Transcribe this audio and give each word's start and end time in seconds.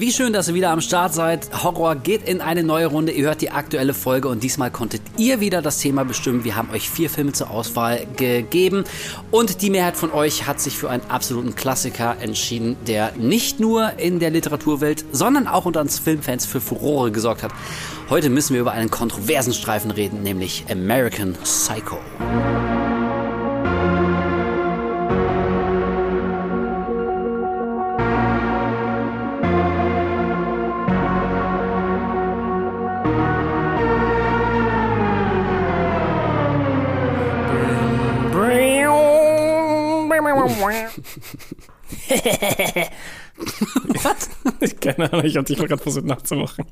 Wie 0.00 0.12
schön, 0.12 0.32
dass 0.32 0.48
ihr 0.48 0.54
wieder 0.54 0.70
am 0.70 0.80
Start 0.80 1.12
seid. 1.12 1.62
Horror 1.62 1.94
geht 1.94 2.26
in 2.26 2.40
eine 2.40 2.62
neue 2.62 2.86
Runde. 2.86 3.12
Ihr 3.12 3.26
hört 3.26 3.42
die 3.42 3.50
aktuelle 3.50 3.92
Folge 3.92 4.28
und 4.28 4.42
diesmal 4.42 4.70
konntet 4.70 5.02
ihr 5.18 5.40
wieder 5.40 5.60
das 5.60 5.76
Thema 5.76 6.06
bestimmen. 6.06 6.42
Wir 6.42 6.56
haben 6.56 6.70
euch 6.70 6.88
vier 6.88 7.10
Filme 7.10 7.32
zur 7.32 7.50
Auswahl 7.50 8.06
gegeben 8.16 8.84
und 9.30 9.60
die 9.60 9.68
Mehrheit 9.68 9.98
von 9.98 10.10
euch 10.10 10.46
hat 10.46 10.58
sich 10.58 10.78
für 10.78 10.88
einen 10.88 11.02
absoluten 11.10 11.54
Klassiker 11.54 12.16
entschieden, 12.18 12.78
der 12.86 13.12
nicht 13.18 13.60
nur 13.60 13.98
in 13.98 14.20
der 14.20 14.30
Literaturwelt, 14.30 15.04
sondern 15.12 15.46
auch 15.46 15.66
unter 15.66 15.82
uns 15.82 15.98
Filmfans 15.98 16.46
für 16.46 16.62
Furore 16.62 17.10
gesorgt 17.10 17.42
hat. 17.42 17.52
Heute 18.08 18.30
müssen 18.30 18.54
wir 18.54 18.62
über 18.62 18.72
einen 18.72 18.90
kontroversen 18.90 19.52
Streifen 19.52 19.90
reden, 19.90 20.22
nämlich 20.22 20.64
American 20.70 21.34
Psycho. 21.44 21.98
Was? 44.02 44.30
Keine 44.80 45.12
Ahnung, 45.12 45.24
ich 45.24 45.36
hab 45.36 45.46
dich 45.46 45.58
gerade 45.58 45.82
versucht 45.82 46.04
nachzumachen. 46.04 46.66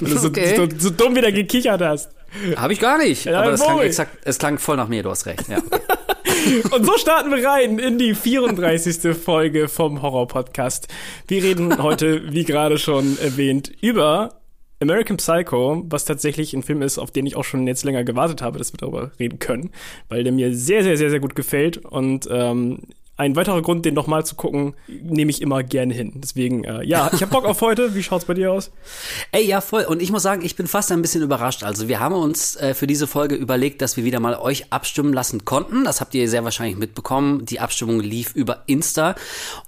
Weil 0.00 0.10
du 0.10 0.26
okay. 0.26 0.56
so, 0.56 0.66
so, 0.66 0.76
so, 0.78 0.90
dumm 0.90 1.16
wieder 1.16 1.32
gekichert 1.32 1.80
hast. 1.80 2.10
Habe 2.56 2.72
ich 2.72 2.80
gar 2.80 2.98
nicht. 2.98 3.24
Ja, 3.24 3.40
aber 3.40 3.52
es 3.52 3.62
klang, 3.62 3.80
exakt, 3.80 4.18
es 4.24 4.38
klang 4.38 4.58
voll 4.58 4.76
nach 4.76 4.88
mir, 4.88 5.02
du 5.02 5.10
hast 5.10 5.26
recht. 5.26 5.48
Ja. 5.48 5.58
Und 6.76 6.84
so 6.84 6.96
starten 6.98 7.30
wir 7.30 7.46
rein 7.46 7.78
in 7.78 7.98
die 7.98 8.14
34. 8.14 9.16
Folge 9.16 9.68
vom 9.68 10.02
Horror-Podcast. 10.02 10.88
Wir 11.26 11.42
reden 11.42 11.82
heute, 11.82 12.32
wie 12.32 12.44
gerade 12.44 12.78
schon 12.78 13.18
erwähnt, 13.18 13.72
über 13.80 14.38
American 14.80 15.16
Psycho, 15.16 15.84
was 15.88 16.04
tatsächlich 16.04 16.54
ein 16.54 16.62
Film 16.62 16.82
ist, 16.82 16.98
auf 16.98 17.10
den 17.10 17.26
ich 17.26 17.36
auch 17.36 17.44
schon 17.44 17.66
jetzt 17.66 17.84
länger 17.84 18.04
gewartet 18.04 18.42
habe, 18.42 18.58
dass 18.58 18.72
wir 18.72 18.78
darüber 18.78 19.10
reden 19.18 19.38
können, 19.38 19.70
weil 20.08 20.22
der 20.22 20.32
mir 20.32 20.54
sehr, 20.54 20.84
sehr, 20.84 20.96
sehr, 20.96 21.10
sehr 21.10 21.20
gut 21.20 21.34
gefällt 21.34 21.78
und 21.78 22.28
ähm, 22.30 22.82
ein 23.18 23.34
weiterer 23.34 23.60
Grund, 23.62 23.84
den 23.84 23.94
nochmal 23.94 24.24
zu 24.24 24.36
gucken, 24.36 24.74
nehme 24.86 25.30
ich 25.30 25.42
immer 25.42 25.64
gerne 25.64 25.92
hin. 25.92 26.12
Deswegen, 26.14 26.62
äh, 26.62 26.84
ja, 26.84 27.10
ich 27.12 27.20
habe 27.20 27.32
Bock 27.32 27.44
auf 27.44 27.60
heute. 27.60 27.96
Wie 27.96 28.02
schaut's 28.04 28.24
bei 28.24 28.34
dir 28.34 28.52
aus? 28.52 28.70
Ey, 29.32 29.44
ja, 29.44 29.60
voll. 29.60 29.82
Und 29.82 30.00
ich 30.00 30.12
muss 30.12 30.22
sagen, 30.22 30.44
ich 30.44 30.54
bin 30.54 30.68
fast 30.68 30.92
ein 30.92 31.02
bisschen 31.02 31.22
überrascht. 31.22 31.64
Also 31.64 31.88
wir 31.88 31.98
haben 31.98 32.14
uns 32.14 32.54
äh, 32.56 32.74
für 32.74 32.86
diese 32.86 33.08
Folge 33.08 33.34
überlegt, 33.34 33.82
dass 33.82 33.96
wir 33.96 34.04
wieder 34.04 34.20
mal 34.20 34.36
euch 34.36 34.72
abstimmen 34.72 35.12
lassen 35.12 35.44
konnten. 35.44 35.84
Das 35.84 36.00
habt 36.00 36.14
ihr 36.14 36.28
sehr 36.28 36.44
wahrscheinlich 36.44 36.78
mitbekommen. 36.78 37.44
Die 37.44 37.58
Abstimmung 37.58 37.98
lief 37.98 38.36
über 38.36 38.62
Insta. 38.66 39.16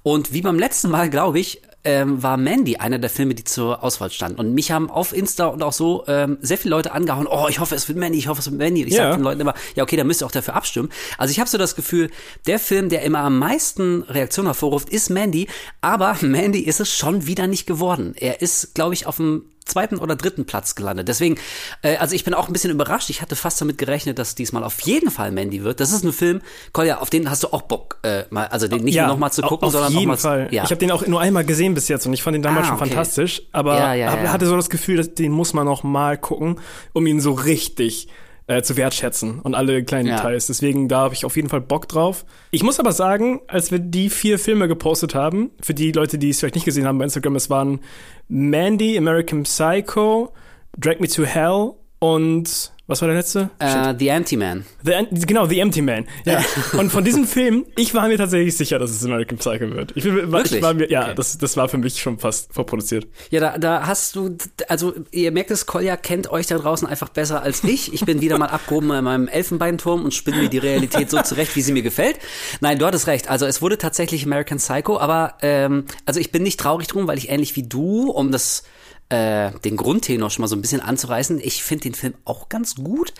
Und 0.04 0.32
wie 0.32 0.42
beim 0.42 0.58
letzten 0.58 0.88
Mal, 0.88 1.10
glaube 1.10 1.40
ich, 1.40 1.60
ähm, 1.84 2.22
war 2.22 2.36
Mandy 2.36 2.76
einer 2.76 2.98
der 2.98 3.10
Filme, 3.10 3.34
die 3.34 3.44
zur 3.44 3.82
Auswahl 3.82 4.10
standen. 4.10 4.38
Und 4.38 4.54
mich 4.54 4.70
haben 4.70 4.90
auf 4.90 5.12
Insta 5.12 5.46
und 5.46 5.62
auch 5.62 5.72
so 5.72 6.04
ähm, 6.06 6.38
sehr 6.40 6.58
viele 6.58 6.74
Leute 6.74 6.92
angehauen, 6.92 7.26
oh, 7.26 7.46
ich 7.48 7.58
hoffe, 7.58 7.74
es 7.74 7.88
wird 7.88 7.98
Mandy, 7.98 8.18
ich 8.18 8.28
hoffe, 8.28 8.40
es 8.40 8.46
wird 8.46 8.58
Mandy. 8.58 8.82
Und 8.82 8.88
ich 8.88 8.94
ja. 8.94 9.04
sage 9.04 9.16
den 9.16 9.24
Leuten 9.24 9.40
immer, 9.40 9.54
ja, 9.74 9.82
okay, 9.82 9.96
dann 9.96 10.06
müsst 10.06 10.22
ihr 10.22 10.26
auch 10.26 10.32
dafür 10.32 10.54
abstimmen. 10.54 10.90
Also 11.18 11.32
ich 11.32 11.40
habe 11.40 11.48
so 11.48 11.58
das 11.58 11.76
Gefühl, 11.76 12.10
der 12.46 12.58
Film, 12.58 12.88
der 12.88 13.02
immer 13.02 13.20
am 13.20 13.38
meisten 13.38 14.02
Reaktionen 14.02 14.48
hervorruft, 14.48 14.90
ist 14.90 15.10
Mandy, 15.10 15.48
aber 15.80 16.16
Mandy 16.20 16.60
ist 16.60 16.80
es 16.80 16.94
schon 16.94 17.26
wieder 17.26 17.46
nicht 17.46 17.66
geworden. 17.66 18.14
Er 18.16 18.42
ist, 18.42 18.74
glaube 18.74 18.94
ich, 18.94 19.06
auf 19.06 19.16
dem 19.16 19.44
zweiten 19.70 19.98
oder 19.98 20.16
dritten 20.16 20.44
Platz 20.44 20.74
gelandet. 20.74 21.08
Deswegen, 21.08 21.38
äh, 21.82 21.96
also 21.96 22.14
ich 22.14 22.24
bin 22.24 22.34
auch 22.34 22.48
ein 22.48 22.52
bisschen 22.52 22.70
überrascht. 22.70 23.10
Ich 23.10 23.22
hatte 23.22 23.36
fast 23.36 23.60
damit 23.60 23.78
gerechnet, 23.78 24.18
dass 24.18 24.34
diesmal 24.34 24.64
auf 24.64 24.80
jeden 24.80 25.10
Fall 25.10 25.32
Mandy 25.32 25.64
wird. 25.64 25.80
Das 25.80 25.92
ist 25.92 26.04
ein 26.04 26.12
Film, 26.12 26.42
Kolja, 26.72 26.98
auf 26.98 27.10
den 27.10 27.30
hast 27.30 27.42
du 27.42 27.48
auch 27.52 27.62
Bock, 27.62 27.98
äh, 28.02 28.24
mal, 28.30 28.46
also 28.46 28.68
den 28.68 28.84
nicht 28.84 28.94
ja, 28.94 29.04
nur 29.04 29.14
noch 29.14 29.20
mal 29.20 29.30
zu 29.30 29.42
gucken, 29.42 29.66
auf 29.66 29.72
sondern 29.72 29.92
jeden 29.92 30.04
auch 30.04 30.14
mal. 30.14 30.16
Fall. 30.16 30.48
Ja. 30.50 30.64
Ich 30.64 30.70
habe 30.70 30.78
den 30.78 30.90
auch 30.90 31.06
nur 31.06 31.20
einmal 31.20 31.44
gesehen 31.44 31.74
bis 31.74 31.88
jetzt 31.88 32.06
und 32.06 32.12
ich 32.12 32.22
fand 32.22 32.34
den 32.34 32.42
damals 32.42 32.66
ah, 32.66 32.68
schon 32.70 32.76
okay. 32.76 32.88
fantastisch. 32.88 33.42
Aber 33.52 33.78
ja, 33.78 33.94
ja, 33.94 34.22
ja. 34.22 34.32
hatte 34.32 34.46
so 34.46 34.56
das 34.56 34.70
Gefühl, 34.70 34.96
dass 34.96 35.14
den 35.14 35.32
muss 35.32 35.52
man 35.52 35.64
noch 35.64 35.82
mal 35.82 36.18
gucken, 36.18 36.60
um 36.92 37.06
ihn 37.06 37.20
so 37.20 37.32
richtig 37.32 38.08
äh, 38.50 38.62
zu 38.62 38.76
wertschätzen 38.76 39.38
und 39.38 39.54
alle 39.54 39.84
kleinen 39.84 40.08
ja. 40.08 40.16
Details. 40.16 40.48
Deswegen, 40.48 40.88
da 40.88 41.02
habe 41.02 41.14
ich 41.14 41.24
auf 41.24 41.36
jeden 41.36 41.48
Fall 41.48 41.60
Bock 41.60 41.86
drauf. 41.88 42.24
Ich 42.50 42.64
muss 42.64 42.80
aber 42.80 42.90
sagen, 42.90 43.40
als 43.46 43.70
wir 43.70 43.78
die 43.78 44.10
vier 44.10 44.40
Filme 44.40 44.66
gepostet 44.66 45.14
haben, 45.14 45.52
für 45.60 45.72
die 45.72 45.92
Leute, 45.92 46.18
die 46.18 46.30
es 46.30 46.40
vielleicht 46.40 46.56
nicht 46.56 46.64
gesehen 46.64 46.84
haben 46.84 46.98
bei 46.98 47.04
Instagram, 47.04 47.36
es 47.36 47.48
waren 47.48 47.78
Mandy, 48.26 48.98
American 48.98 49.44
Psycho, 49.44 50.32
Drag 50.76 50.98
Me 50.98 51.06
to 51.06 51.24
Hell 51.24 51.74
und 52.00 52.72
was 52.90 53.00
war 53.02 53.08
der 53.08 53.16
letzte? 53.18 53.50
Uh, 53.62 53.94
The 53.96 54.10
Anti-Man. 54.10 54.64
Genau, 55.12 55.46
The 55.46 55.60
Empty-Man. 55.60 56.06
Ja. 56.24 56.42
Und 56.76 56.90
von 56.90 57.04
diesem 57.04 57.24
Film, 57.24 57.64
ich 57.76 57.94
war 57.94 58.08
mir 58.08 58.18
tatsächlich 58.18 58.56
sicher, 58.56 58.80
dass 58.80 58.90
es 58.90 59.04
American 59.04 59.38
Psycho 59.38 59.70
wird. 59.70 59.92
Ich, 59.94 60.02
bin, 60.02 60.18
ich 60.18 60.62
war 60.62 60.74
mir, 60.74 60.90
ja, 60.90 61.04
okay. 61.04 61.14
das, 61.14 61.38
das 61.38 61.56
war 61.56 61.68
für 61.68 61.78
mich 61.78 62.00
schon 62.00 62.18
fast 62.18 62.52
vorproduziert. 62.52 63.06
Ja, 63.30 63.38
da, 63.38 63.58
da 63.58 63.86
hast 63.86 64.16
du, 64.16 64.36
also 64.68 64.92
ihr 65.12 65.30
merkt 65.30 65.52
es, 65.52 65.66
Kolja 65.66 65.96
kennt 65.96 66.32
euch 66.32 66.48
da 66.48 66.58
draußen 66.58 66.88
einfach 66.88 67.10
besser 67.10 67.42
als 67.42 67.62
ich. 67.62 67.94
Ich 67.94 68.04
bin 68.04 68.20
wieder 68.20 68.38
mal 68.38 68.46
abgehoben 68.50 68.90
in 68.90 69.04
meinem 69.04 69.28
Elfenbeinturm 69.28 70.04
und 70.04 70.12
spinne 70.12 70.38
mir 70.38 70.48
die 70.48 70.58
Realität 70.58 71.10
so 71.10 71.22
zurecht, 71.22 71.54
wie 71.54 71.62
sie 71.62 71.72
mir 71.72 71.82
gefällt. 71.82 72.18
Nein, 72.60 72.80
du 72.80 72.86
hattest 72.86 73.06
recht. 73.06 73.30
Also 73.30 73.46
es 73.46 73.62
wurde 73.62 73.78
tatsächlich 73.78 74.24
American 74.24 74.58
Psycho, 74.58 74.98
aber 74.98 75.34
ähm, 75.42 75.84
also 76.06 76.18
ich 76.18 76.32
bin 76.32 76.42
nicht 76.42 76.58
traurig 76.58 76.88
drum, 76.88 77.06
weil 77.06 77.18
ich 77.18 77.28
ähnlich 77.28 77.54
wie 77.54 77.62
du, 77.62 78.10
um 78.10 78.32
das 78.32 78.64
äh, 79.10 79.50
den 79.64 79.76
Grundtenor 79.76 80.30
schon 80.30 80.42
mal 80.42 80.48
so 80.48 80.56
ein 80.56 80.62
bisschen 80.62 80.80
anzureißen. 80.80 81.40
Ich 81.42 81.62
finde 81.62 81.82
den 81.82 81.94
Film 81.94 82.14
auch 82.24 82.48
ganz 82.48 82.76
gut. 82.76 83.12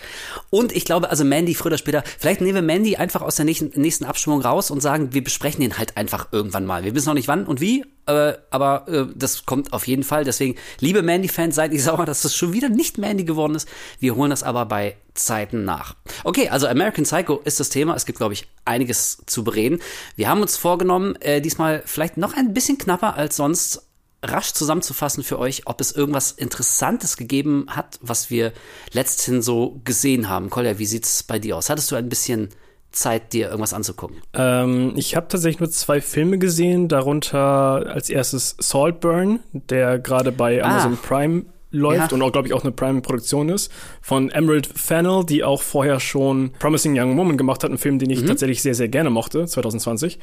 Und 0.49 0.71
ich 0.71 0.85
glaube, 0.85 1.09
also 1.09 1.23
Mandy 1.23 1.53
früher 1.53 1.67
oder 1.67 1.77
später, 1.77 2.03
vielleicht 2.17 2.41
nehmen 2.41 2.55
wir 2.55 2.61
Mandy 2.61 2.95
einfach 2.95 3.21
aus 3.21 3.35
der 3.35 3.45
nächsten, 3.45 3.79
nächsten 3.79 4.05
Abstimmung 4.05 4.41
raus 4.41 4.71
und 4.71 4.81
sagen, 4.81 5.13
wir 5.13 5.23
besprechen 5.23 5.61
den 5.61 5.77
halt 5.77 5.97
einfach 5.97 6.29
irgendwann 6.31 6.65
mal. 6.65 6.83
Wir 6.83 6.95
wissen 6.95 7.07
noch 7.07 7.13
nicht 7.13 7.27
wann 7.27 7.45
und 7.45 7.61
wie, 7.61 7.85
äh, 8.07 8.33
aber 8.49 8.87
äh, 8.87 9.05
das 9.15 9.45
kommt 9.45 9.73
auf 9.73 9.85
jeden 9.85 10.03
Fall. 10.03 10.23
Deswegen, 10.23 10.55
liebe 10.79 11.01
Mandy-Fans, 11.01 11.55
seid 11.55 11.71
nicht 11.71 11.83
sauer, 11.83 12.05
dass 12.05 12.21
das 12.21 12.35
schon 12.35 12.53
wieder 12.53 12.69
nicht 12.69 12.97
Mandy 12.97 13.25
geworden 13.25 13.55
ist. 13.55 13.67
Wir 13.99 14.15
holen 14.15 14.31
das 14.31 14.43
aber 14.43 14.65
bei 14.65 14.95
Zeiten 15.13 15.65
nach. 15.65 15.95
Okay, 16.23 16.47
also 16.49 16.67
American 16.67 17.03
Psycho 17.03 17.41
ist 17.43 17.59
das 17.59 17.69
Thema. 17.69 17.95
Es 17.95 18.05
gibt, 18.05 18.17
glaube 18.17 18.33
ich, 18.33 18.47
einiges 18.63 19.23
zu 19.25 19.43
bereden. 19.43 19.79
Wir 20.15 20.29
haben 20.29 20.41
uns 20.41 20.55
vorgenommen, 20.55 21.15
äh, 21.17 21.41
diesmal 21.41 21.83
vielleicht 21.85 22.15
noch 22.15 22.33
ein 22.33 22.53
bisschen 22.53 22.77
knapper 22.77 23.15
als 23.15 23.35
sonst 23.35 23.90
rasch 24.23 24.53
zusammenzufassen 24.53 25.23
für 25.23 25.39
euch, 25.39 25.63
ob 25.65 25.81
es 25.81 25.91
irgendwas 25.91 26.31
Interessantes 26.31 27.17
gegeben 27.17 27.65
hat, 27.69 27.99
was 28.01 28.29
wir 28.29 28.53
letzthin 28.93 29.41
so 29.41 29.81
gesehen 29.83 30.29
haben. 30.29 30.49
Kolja, 30.49 30.77
wie 30.77 30.85
sieht's 30.85 31.23
bei 31.23 31.39
dir 31.39 31.57
aus? 31.57 31.69
Hattest 31.69 31.91
du 31.91 31.95
ein 31.95 32.09
bisschen 32.09 32.49
Zeit, 32.91 33.33
dir 33.33 33.47
irgendwas 33.47 33.73
anzugucken? 33.73 34.17
Ähm, 34.33 34.93
ich 34.95 35.15
habe 35.15 35.27
tatsächlich 35.27 35.59
nur 35.59 35.71
zwei 35.71 36.01
Filme 36.01 36.37
gesehen, 36.37 36.87
darunter 36.87 37.39
als 37.87 38.09
erstes 38.09 38.55
Saltburn, 38.59 39.39
der 39.53 39.97
gerade 39.97 40.31
bei 40.31 40.63
ah. 40.63 40.69
Amazon 40.69 40.93
ah. 41.01 41.07
Prime 41.07 41.45
läuft 41.71 42.11
ja. 42.11 42.15
und 42.15 42.21
auch, 42.21 42.31
glaube 42.33 42.47
ich, 42.47 42.53
auch 42.53 42.63
eine 42.63 42.73
Prime-Produktion 42.73 43.49
ist, 43.49 43.71
von 44.01 44.29
Emerald 44.29 44.67
Fennell, 44.67 45.23
die 45.23 45.43
auch 45.43 45.61
vorher 45.61 45.99
schon 45.99 46.51
Promising 46.59 46.99
Young 46.99 47.17
Woman 47.17 47.37
gemacht 47.37 47.63
hat, 47.63 47.69
einen 47.69 47.77
Film, 47.77 47.97
den 47.97 48.09
ich 48.09 48.21
mhm. 48.21 48.27
tatsächlich 48.27 48.61
sehr, 48.61 48.75
sehr 48.75 48.89
gerne 48.89 49.09
mochte, 49.09 49.45
2020. 49.45 50.19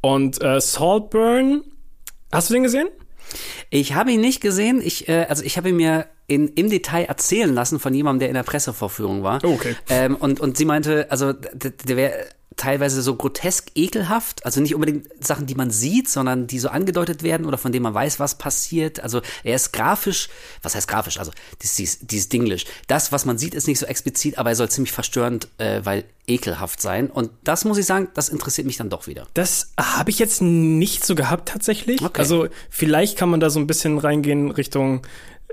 Und 0.00 0.42
äh, 0.42 0.58
Saltburn, 0.60 1.62
hast 2.32 2.48
du 2.48 2.54
den 2.54 2.62
gesehen? 2.62 2.88
Ich 3.70 3.94
habe 3.94 4.12
ihn 4.12 4.20
nicht 4.20 4.40
gesehen. 4.40 4.80
Ich, 4.82 5.08
äh, 5.08 5.26
also 5.28 5.42
ich 5.42 5.56
habe 5.56 5.70
ihn 5.70 5.76
mir 5.76 6.06
in, 6.26 6.48
im 6.48 6.70
Detail 6.70 7.04
erzählen 7.04 7.52
lassen 7.52 7.78
von 7.78 7.94
jemandem, 7.94 8.20
der 8.20 8.28
in 8.28 8.34
der 8.34 8.42
Pressevorführung 8.42 9.22
war. 9.22 9.40
Oh, 9.44 9.54
okay. 9.54 9.76
Ähm, 9.88 10.16
und, 10.16 10.40
und 10.40 10.56
sie 10.56 10.64
meinte, 10.64 11.10
also 11.10 11.32
der, 11.32 11.70
der 11.70 11.96
wäre 11.96 12.26
teilweise 12.56 13.02
so 13.02 13.14
grotesk 13.14 13.70
ekelhaft, 13.74 14.44
also 14.44 14.60
nicht 14.60 14.74
unbedingt 14.74 15.08
Sachen, 15.24 15.46
die 15.46 15.54
man 15.54 15.70
sieht, 15.70 16.08
sondern 16.08 16.46
die 16.46 16.58
so 16.58 16.68
angedeutet 16.68 17.22
werden 17.22 17.46
oder 17.46 17.58
von 17.58 17.70
denen 17.70 17.82
man 17.82 17.94
weiß, 17.94 18.18
was 18.18 18.38
passiert. 18.38 19.00
Also 19.00 19.20
er 19.44 19.56
ist 19.56 19.72
grafisch, 19.72 20.28
was 20.62 20.74
heißt 20.74 20.88
grafisch? 20.88 21.18
Also 21.18 21.32
dieses, 21.62 21.98
dieses 22.00 22.28
Dinglish. 22.28 22.64
Das, 22.88 23.12
was 23.12 23.26
man 23.26 23.36
sieht, 23.38 23.54
ist 23.54 23.68
nicht 23.68 23.78
so 23.78 23.86
explizit, 23.86 24.38
aber 24.38 24.50
er 24.50 24.56
soll 24.56 24.70
ziemlich 24.70 24.92
verstörend, 24.92 25.48
äh, 25.58 25.80
weil 25.84 26.04
ekelhaft 26.26 26.80
sein. 26.80 27.10
Und 27.10 27.30
das 27.44 27.64
muss 27.64 27.78
ich 27.78 27.86
sagen, 27.86 28.08
das 28.14 28.28
interessiert 28.30 28.66
mich 28.66 28.76
dann 28.78 28.90
doch 28.90 29.06
wieder. 29.06 29.26
Das 29.34 29.72
habe 29.78 30.10
ich 30.10 30.18
jetzt 30.18 30.40
nicht 30.42 31.04
so 31.04 31.14
gehabt 31.14 31.48
tatsächlich. 31.48 32.02
Okay. 32.02 32.18
Also 32.18 32.48
vielleicht 32.70 33.18
kann 33.18 33.28
man 33.28 33.40
da 33.40 33.50
so 33.50 33.60
ein 33.60 33.66
bisschen 33.66 33.98
reingehen 33.98 34.50
Richtung 34.50 35.02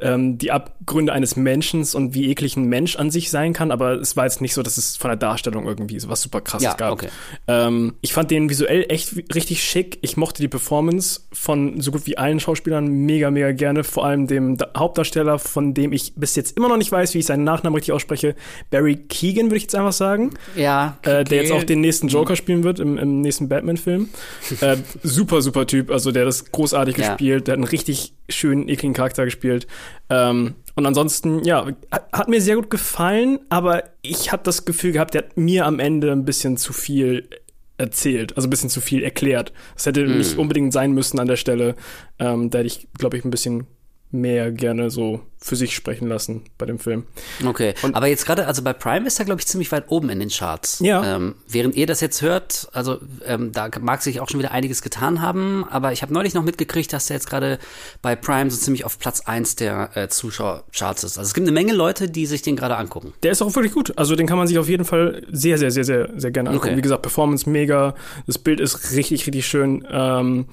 ähm, 0.01 0.37
die 0.37 0.51
Abgründe 0.51 1.13
eines 1.13 1.35
Menschen 1.35 1.85
und 1.93 2.13
wie 2.13 2.29
eklig 2.29 2.57
ein 2.57 2.65
Mensch 2.65 2.95
an 2.95 3.11
sich 3.11 3.29
sein 3.29 3.53
kann, 3.53 3.71
aber 3.71 3.93
es 3.93 4.17
war 4.17 4.25
jetzt 4.25 4.41
nicht 4.41 4.53
so, 4.53 4.63
dass 4.63 4.77
es 4.77 4.97
von 4.97 5.09
der 5.09 5.17
Darstellung 5.17 5.65
irgendwie 5.65 5.99
so 5.99 6.09
was 6.09 6.21
super 6.21 6.41
krasses 6.41 6.65
ja, 6.65 6.73
gab. 6.73 6.93
Okay. 6.93 7.09
Ähm, 7.47 7.93
ich 8.01 8.13
fand 8.13 8.31
den 8.31 8.49
visuell 8.49 8.85
echt 8.89 9.15
richtig 9.33 9.63
schick. 9.63 9.99
Ich 10.01 10.17
mochte 10.17 10.41
die 10.41 10.47
Performance 10.47 11.21
von 11.31 11.79
so 11.81 11.91
gut 11.91 12.05
wie 12.05 12.17
allen 12.17 12.39
Schauspielern 12.39 12.87
mega, 12.87 13.31
mega 13.31 13.51
gerne. 13.51 13.83
Vor 13.83 14.05
allem 14.05 14.27
dem 14.27 14.57
Hauptdarsteller, 14.75 15.39
von 15.39 15.73
dem 15.73 15.93
ich 15.93 16.13
bis 16.15 16.35
jetzt 16.35 16.57
immer 16.57 16.69
noch 16.69 16.77
nicht 16.77 16.91
weiß, 16.91 17.13
wie 17.13 17.19
ich 17.19 17.25
seinen 17.25 17.43
Nachnamen 17.43 17.75
richtig 17.75 17.93
ausspreche. 17.93 18.35
Barry 18.71 18.95
Keegan, 18.95 19.45
würde 19.45 19.57
ich 19.57 19.63
jetzt 19.63 19.75
einfach 19.75 19.93
sagen. 19.93 20.31
Ja. 20.55 20.97
Äh, 21.03 21.23
der 21.23 21.43
jetzt 21.43 21.51
auch 21.51 21.63
den 21.63 21.81
nächsten 21.81 22.07
Joker 22.07 22.35
spielen 22.35 22.63
wird 22.63 22.79
im, 22.79 22.97
im 22.97 23.21
nächsten 23.21 23.47
Batman-Film. 23.47 24.09
äh, 24.61 24.77
super, 25.03 25.41
super 25.41 25.67
Typ. 25.67 25.91
Also 25.91 26.11
der 26.11 26.23
hat 26.23 26.27
das 26.27 26.51
großartig 26.51 26.97
ja. 26.97 27.09
gespielt. 27.09 27.47
Der 27.47 27.53
hat 27.53 27.57
einen 27.57 27.67
richtig 27.67 28.13
schönen, 28.29 28.67
ekligen 28.69 28.93
Charakter 28.93 29.25
gespielt. 29.25 29.67
Ähm, 30.09 30.55
und 30.75 30.85
ansonsten, 30.85 31.43
ja, 31.43 31.67
hat 32.11 32.29
mir 32.29 32.41
sehr 32.41 32.55
gut 32.55 32.69
gefallen, 32.69 33.39
aber 33.49 33.83
ich 34.01 34.31
habe 34.31 34.43
das 34.43 34.65
Gefühl 34.65 34.91
gehabt, 34.91 35.13
der 35.13 35.23
hat 35.23 35.37
mir 35.37 35.65
am 35.65 35.79
Ende 35.79 36.11
ein 36.11 36.25
bisschen 36.25 36.57
zu 36.57 36.73
viel 36.73 37.29
erzählt, 37.77 38.35
also 38.35 38.47
ein 38.47 38.49
bisschen 38.49 38.69
zu 38.69 38.81
viel 38.81 39.03
erklärt. 39.03 39.53
Das 39.75 39.85
hätte 39.85 40.05
mm. 40.05 40.17
nicht 40.17 40.37
unbedingt 40.37 40.73
sein 40.73 40.93
müssen 40.93 41.19
an 41.19 41.27
der 41.27 41.35
Stelle. 41.35 41.75
Ähm, 42.19 42.49
da 42.49 42.59
hätte 42.59 42.67
ich, 42.67 42.87
glaube 42.97 43.17
ich, 43.17 43.25
ein 43.25 43.31
bisschen 43.31 43.67
mehr 44.13 44.51
gerne 44.51 44.89
so 44.89 45.21
für 45.43 45.57
sich 45.57 45.75
sprechen 45.75 46.07
lassen 46.07 46.43
bei 46.57 46.65
dem 46.65 46.79
Film. 46.79 47.03
Okay, 47.45 47.73
und 47.81 47.95
aber 47.95 48.07
jetzt 48.07 48.25
gerade, 48.25 48.47
also 48.47 48.61
bei 48.61 48.71
Prime 48.71 49.05
ist 49.05 49.19
er, 49.19 49.25
glaube 49.25 49.41
ich, 49.41 49.47
ziemlich 49.47 49.71
weit 49.73 49.85
oben 49.89 50.09
in 50.09 50.19
den 50.19 50.29
Charts. 50.29 50.79
Ja. 50.79 51.15
Ähm, 51.15 51.35
während 51.49 51.75
ihr 51.75 51.85
das 51.85 51.99
jetzt 51.99 52.21
hört, 52.21 52.69
also 52.71 52.99
ähm, 53.25 53.51
da 53.51 53.69
mag 53.81 54.01
sich 54.01 54.21
auch 54.21 54.29
schon 54.29 54.39
wieder 54.39 54.51
einiges 54.51 54.81
getan 54.81 55.21
haben, 55.21 55.65
aber 55.69 55.91
ich 55.91 56.01
habe 56.01 56.13
neulich 56.13 56.33
noch 56.33 56.43
mitgekriegt, 56.43 56.93
dass 56.93 57.07
der 57.07 57.17
jetzt 57.17 57.29
gerade 57.29 57.59
bei 58.01 58.15
Prime 58.15 58.49
so 58.49 58.57
ziemlich 58.57 58.85
auf 58.85 58.99
Platz 58.99 59.21
1 59.21 59.57
der 59.57 59.89
äh, 59.95 60.07
Zuschauercharts 60.07 61.03
ist. 61.03 61.17
Also 61.17 61.27
es 61.27 61.33
gibt 61.33 61.45
eine 61.45 61.53
Menge 61.53 61.73
Leute, 61.73 62.09
die 62.09 62.25
sich 62.25 62.41
den 62.41 62.55
gerade 62.55 62.77
angucken. 62.77 63.13
Der 63.23 63.33
ist 63.33 63.41
auch 63.41 63.53
wirklich 63.53 63.73
gut. 63.73 63.97
Also 63.97 64.15
den 64.15 64.27
kann 64.27 64.37
man 64.37 64.47
sich 64.47 64.57
auf 64.59 64.69
jeden 64.69 64.85
Fall 64.85 65.23
sehr, 65.29 65.57
sehr, 65.57 65.71
sehr, 65.71 65.83
sehr, 65.83 66.09
sehr 66.15 66.31
gerne 66.31 66.51
angucken. 66.51 66.69
Okay. 66.69 66.77
Wie 66.77 66.81
gesagt, 66.81 67.01
Performance 67.01 67.49
mega, 67.49 67.95
das 68.27 68.37
Bild 68.37 68.61
ist 68.61 68.93
richtig, 68.93 69.27
richtig 69.27 69.45
schön. 69.45 69.85
Ähm, 69.91 70.45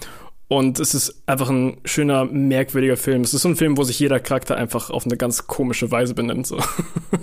und 0.50 0.80
es 0.80 0.94
ist 0.94 1.22
einfach 1.26 1.48
ein 1.48 1.76
schöner, 1.84 2.24
merkwürdiger 2.24 2.96
Film. 2.96 3.22
Es 3.22 3.32
ist 3.32 3.42
so 3.42 3.48
ein 3.48 3.54
Film, 3.54 3.76
wo 3.76 3.84
sich 3.84 4.00
jeder 4.00 4.18
Charakter 4.18 4.56
einfach 4.56 4.90
auf 4.90 5.06
eine 5.06 5.16
ganz 5.16 5.46
komische 5.46 5.92
Weise 5.92 6.12
benimmt. 6.12 6.46
So. 6.46 6.58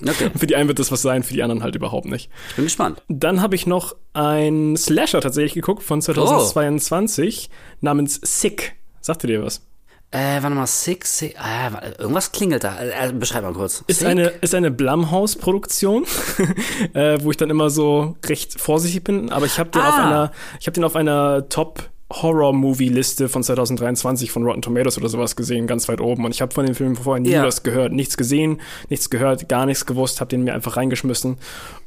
Okay. 0.07 0.29
für 0.37 0.47
die 0.47 0.55
einen 0.55 0.69
wird 0.69 0.79
das 0.79 0.91
was 0.91 1.01
sein, 1.01 1.23
für 1.23 1.33
die 1.33 1.43
anderen 1.43 1.63
halt 1.63 1.75
überhaupt 1.75 2.05
nicht. 2.05 2.29
Ich 2.49 2.55
bin 2.55 2.65
gespannt. 2.65 3.01
Dann 3.09 3.41
habe 3.41 3.55
ich 3.55 3.67
noch 3.67 3.95
ein 4.13 4.77
Slasher 4.77 5.19
tatsächlich 5.19 5.55
geguckt 5.55 5.83
von 5.83 6.01
2022 6.01 7.49
oh. 7.49 7.55
namens 7.81 8.19
Sick. 8.23 8.75
Sagt 9.01 9.25
ihr 9.25 9.27
dir 9.27 9.43
was? 9.43 9.61
Äh, 10.11 10.41
warte 10.41 10.55
mal, 10.55 10.67
Sick, 10.67 11.05
Sick, 11.05 11.35
äh, 11.35 11.99
irgendwas 11.99 12.31
klingelt 12.31 12.63
da. 12.63 12.79
Äh, 12.79 13.11
beschreib 13.11 13.43
mal 13.43 13.53
kurz. 13.53 13.83
Ist 13.87 13.99
Sick? 13.99 14.07
eine, 14.07 14.27
ist 14.27 14.55
eine 14.55 14.71
Blumhouse-Produktion, 14.71 16.05
äh, 16.93 17.17
wo 17.21 17.31
ich 17.31 17.37
dann 17.37 17.49
immer 17.49 17.69
so 17.69 18.15
recht 18.25 18.61
vorsichtig 18.61 19.03
bin, 19.03 19.31
aber 19.31 19.45
ich 19.45 19.59
habe 19.59 19.69
den 19.71 19.81
ah. 19.81 19.89
auf 19.89 19.95
einer, 19.95 20.31
ich 20.61 20.67
habe 20.67 20.75
den 20.75 20.85
auf 20.85 20.95
einer 20.95 21.49
Top 21.49 21.89
Horror-Movie-Liste 22.11 23.27
von 23.27 23.43
2023 23.43 24.31
von 24.31 24.43
Rotten 24.43 24.61
Tomatoes 24.61 24.97
oder 24.97 25.09
sowas 25.09 25.35
gesehen, 25.35 25.67
ganz 25.67 25.89
weit 25.89 25.99
oben. 25.99 26.23
Und 26.25 26.33
ich 26.33 26.41
habe 26.41 26.53
von 26.53 26.65
dem 26.65 26.73
Film 26.73 26.95
vorher 26.95 27.21
nie 27.21 27.31
ja. 27.31 27.43
was 27.43 27.63
gehört, 27.63 27.91
nichts 27.91 28.15
gesehen, 28.15 28.61
nichts 28.89 29.09
gehört, 29.09 29.49
gar 29.49 29.65
nichts 29.65 29.85
gewusst, 29.85 30.21
habe 30.21 30.29
den 30.29 30.43
mir 30.43 30.53
einfach 30.53 30.77
reingeschmissen. 30.77 31.37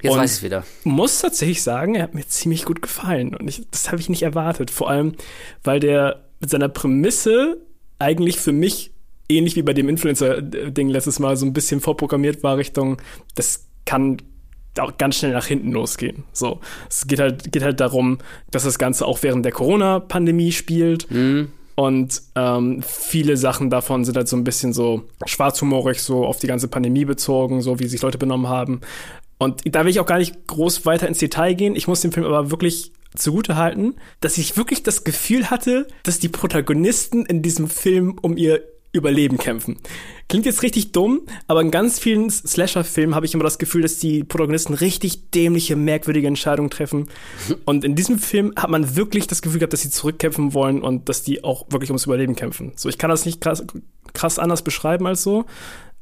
Jetzt 0.02 0.12
und 0.12 0.18
weiß 0.18 0.38
ich 0.38 0.42
wieder. 0.42 0.64
Muss 0.84 1.20
tatsächlich 1.20 1.62
sagen, 1.62 1.94
er 1.94 2.02
hat 2.02 2.14
mir 2.14 2.26
ziemlich 2.26 2.64
gut 2.64 2.82
gefallen. 2.82 3.34
Und 3.34 3.48
ich, 3.48 3.66
das 3.70 3.90
habe 3.90 4.00
ich 4.00 4.08
nicht 4.08 4.22
erwartet. 4.22 4.70
Vor 4.70 4.90
allem, 4.90 5.14
weil 5.64 5.80
der 5.80 6.22
mit 6.38 6.50
seiner 6.50 6.68
Prämisse 6.68 7.58
eigentlich 7.98 8.38
für 8.38 8.52
mich 8.52 8.92
ähnlich 9.30 9.56
wie 9.56 9.62
bei 9.62 9.72
dem 9.72 9.88
Influencer-Ding 9.88 10.88
letztes 10.88 11.18
Mal 11.18 11.36
so 11.36 11.46
ein 11.46 11.52
bisschen 11.52 11.80
vorprogrammiert 11.80 12.42
war 12.42 12.56
Richtung, 12.56 13.00
das 13.34 13.68
kann 13.86 14.18
auch 14.78 14.96
ganz 14.98 15.16
schnell 15.16 15.32
nach 15.32 15.46
hinten 15.46 15.72
losgehen. 15.72 16.24
So, 16.32 16.60
es 16.88 17.06
geht 17.06 17.18
halt, 17.18 17.52
geht 17.52 17.62
halt 17.62 17.80
darum, 17.80 18.18
dass 18.50 18.64
das 18.64 18.78
Ganze 18.78 19.06
auch 19.06 19.22
während 19.22 19.44
der 19.44 19.52
Corona-Pandemie 19.52 20.52
spielt. 20.52 21.10
Mhm. 21.10 21.52
Und 21.74 22.22
ähm, 22.36 22.82
viele 22.86 23.36
Sachen 23.36 23.70
davon 23.70 24.04
sind 24.04 24.16
halt 24.16 24.28
so 24.28 24.36
ein 24.36 24.44
bisschen 24.44 24.72
so 24.72 25.04
schwarzhumorig, 25.24 26.02
so 26.02 26.26
auf 26.26 26.38
die 26.38 26.46
ganze 26.46 26.68
Pandemie 26.68 27.06
bezogen, 27.06 27.62
so 27.62 27.80
wie 27.80 27.86
sich 27.86 28.02
Leute 28.02 28.18
benommen 28.18 28.48
haben. 28.48 28.82
Und 29.38 29.62
da 29.64 29.84
will 29.84 29.90
ich 29.90 30.00
auch 30.00 30.06
gar 30.06 30.18
nicht 30.18 30.46
groß 30.46 30.84
weiter 30.84 31.08
ins 31.08 31.18
Detail 31.18 31.54
gehen. 31.54 31.74
Ich 31.74 31.88
muss 31.88 32.02
dem 32.02 32.12
Film 32.12 32.26
aber 32.26 32.50
wirklich 32.50 32.92
zugute 33.16 33.56
halten, 33.56 33.94
dass 34.20 34.36
ich 34.36 34.56
wirklich 34.56 34.82
das 34.82 35.04
Gefühl 35.04 35.50
hatte, 35.50 35.86
dass 36.02 36.18
die 36.18 36.28
Protagonisten 36.28 37.24
in 37.24 37.42
diesem 37.42 37.68
Film 37.68 38.18
um 38.20 38.36
ihr 38.36 38.62
Überleben 38.92 39.38
kämpfen. 39.38 39.76
Klingt 40.28 40.46
jetzt 40.46 40.62
richtig 40.62 40.90
dumm, 40.90 41.22
aber 41.46 41.60
in 41.60 41.70
ganz 41.70 42.00
vielen 42.00 42.28
Slasher-Filmen 42.28 43.14
habe 43.14 43.24
ich 43.24 43.34
immer 43.34 43.44
das 43.44 43.58
Gefühl, 43.58 43.82
dass 43.82 43.98
die 43.98 44.24
Protagonisten 44.24 44.74
richtig 44.74 45.30
dämliche, 45.30 45.76
merkwürdige 45.76 46.26
Entscheidungen 46.26 46.70
treffen. 46.70 47.08
Und 47.64 47.84
in 47.84 47.94
diesem 47.94 48.18
Film 48.18 48.52
hat 48.56 48.70
man 48.70 48.96
wirklich 48.96 49.28
das 49.28 49.42
Gefühl 49.42 49.60
gehabt, 49.60 49.72
dass 49.72 49.82
sie 49.82 49.90
zurückkämpfen 49.90 50.54
wollen 50.54 50.82
und 50.82 51.08
dass 51.08 51.22
die 51.22 51.44
auch 51.44 51.66
wirklich 51.70 51.90
ums 51.90 52.06
Überleben 52.06 52.34
kämpfen. 52.34 52.72
So, 52.76 52.88
ich 52.88 52.98
kann 52.98 53.10
das 53.10 53.26
nicht 53.26 53.40
krass, 53.40 53.64
krass 54.12 54.38
anders 54.38 54.62
beschreiben 54.62 55.06
als 55.06 55.22
so. 55.22 55.44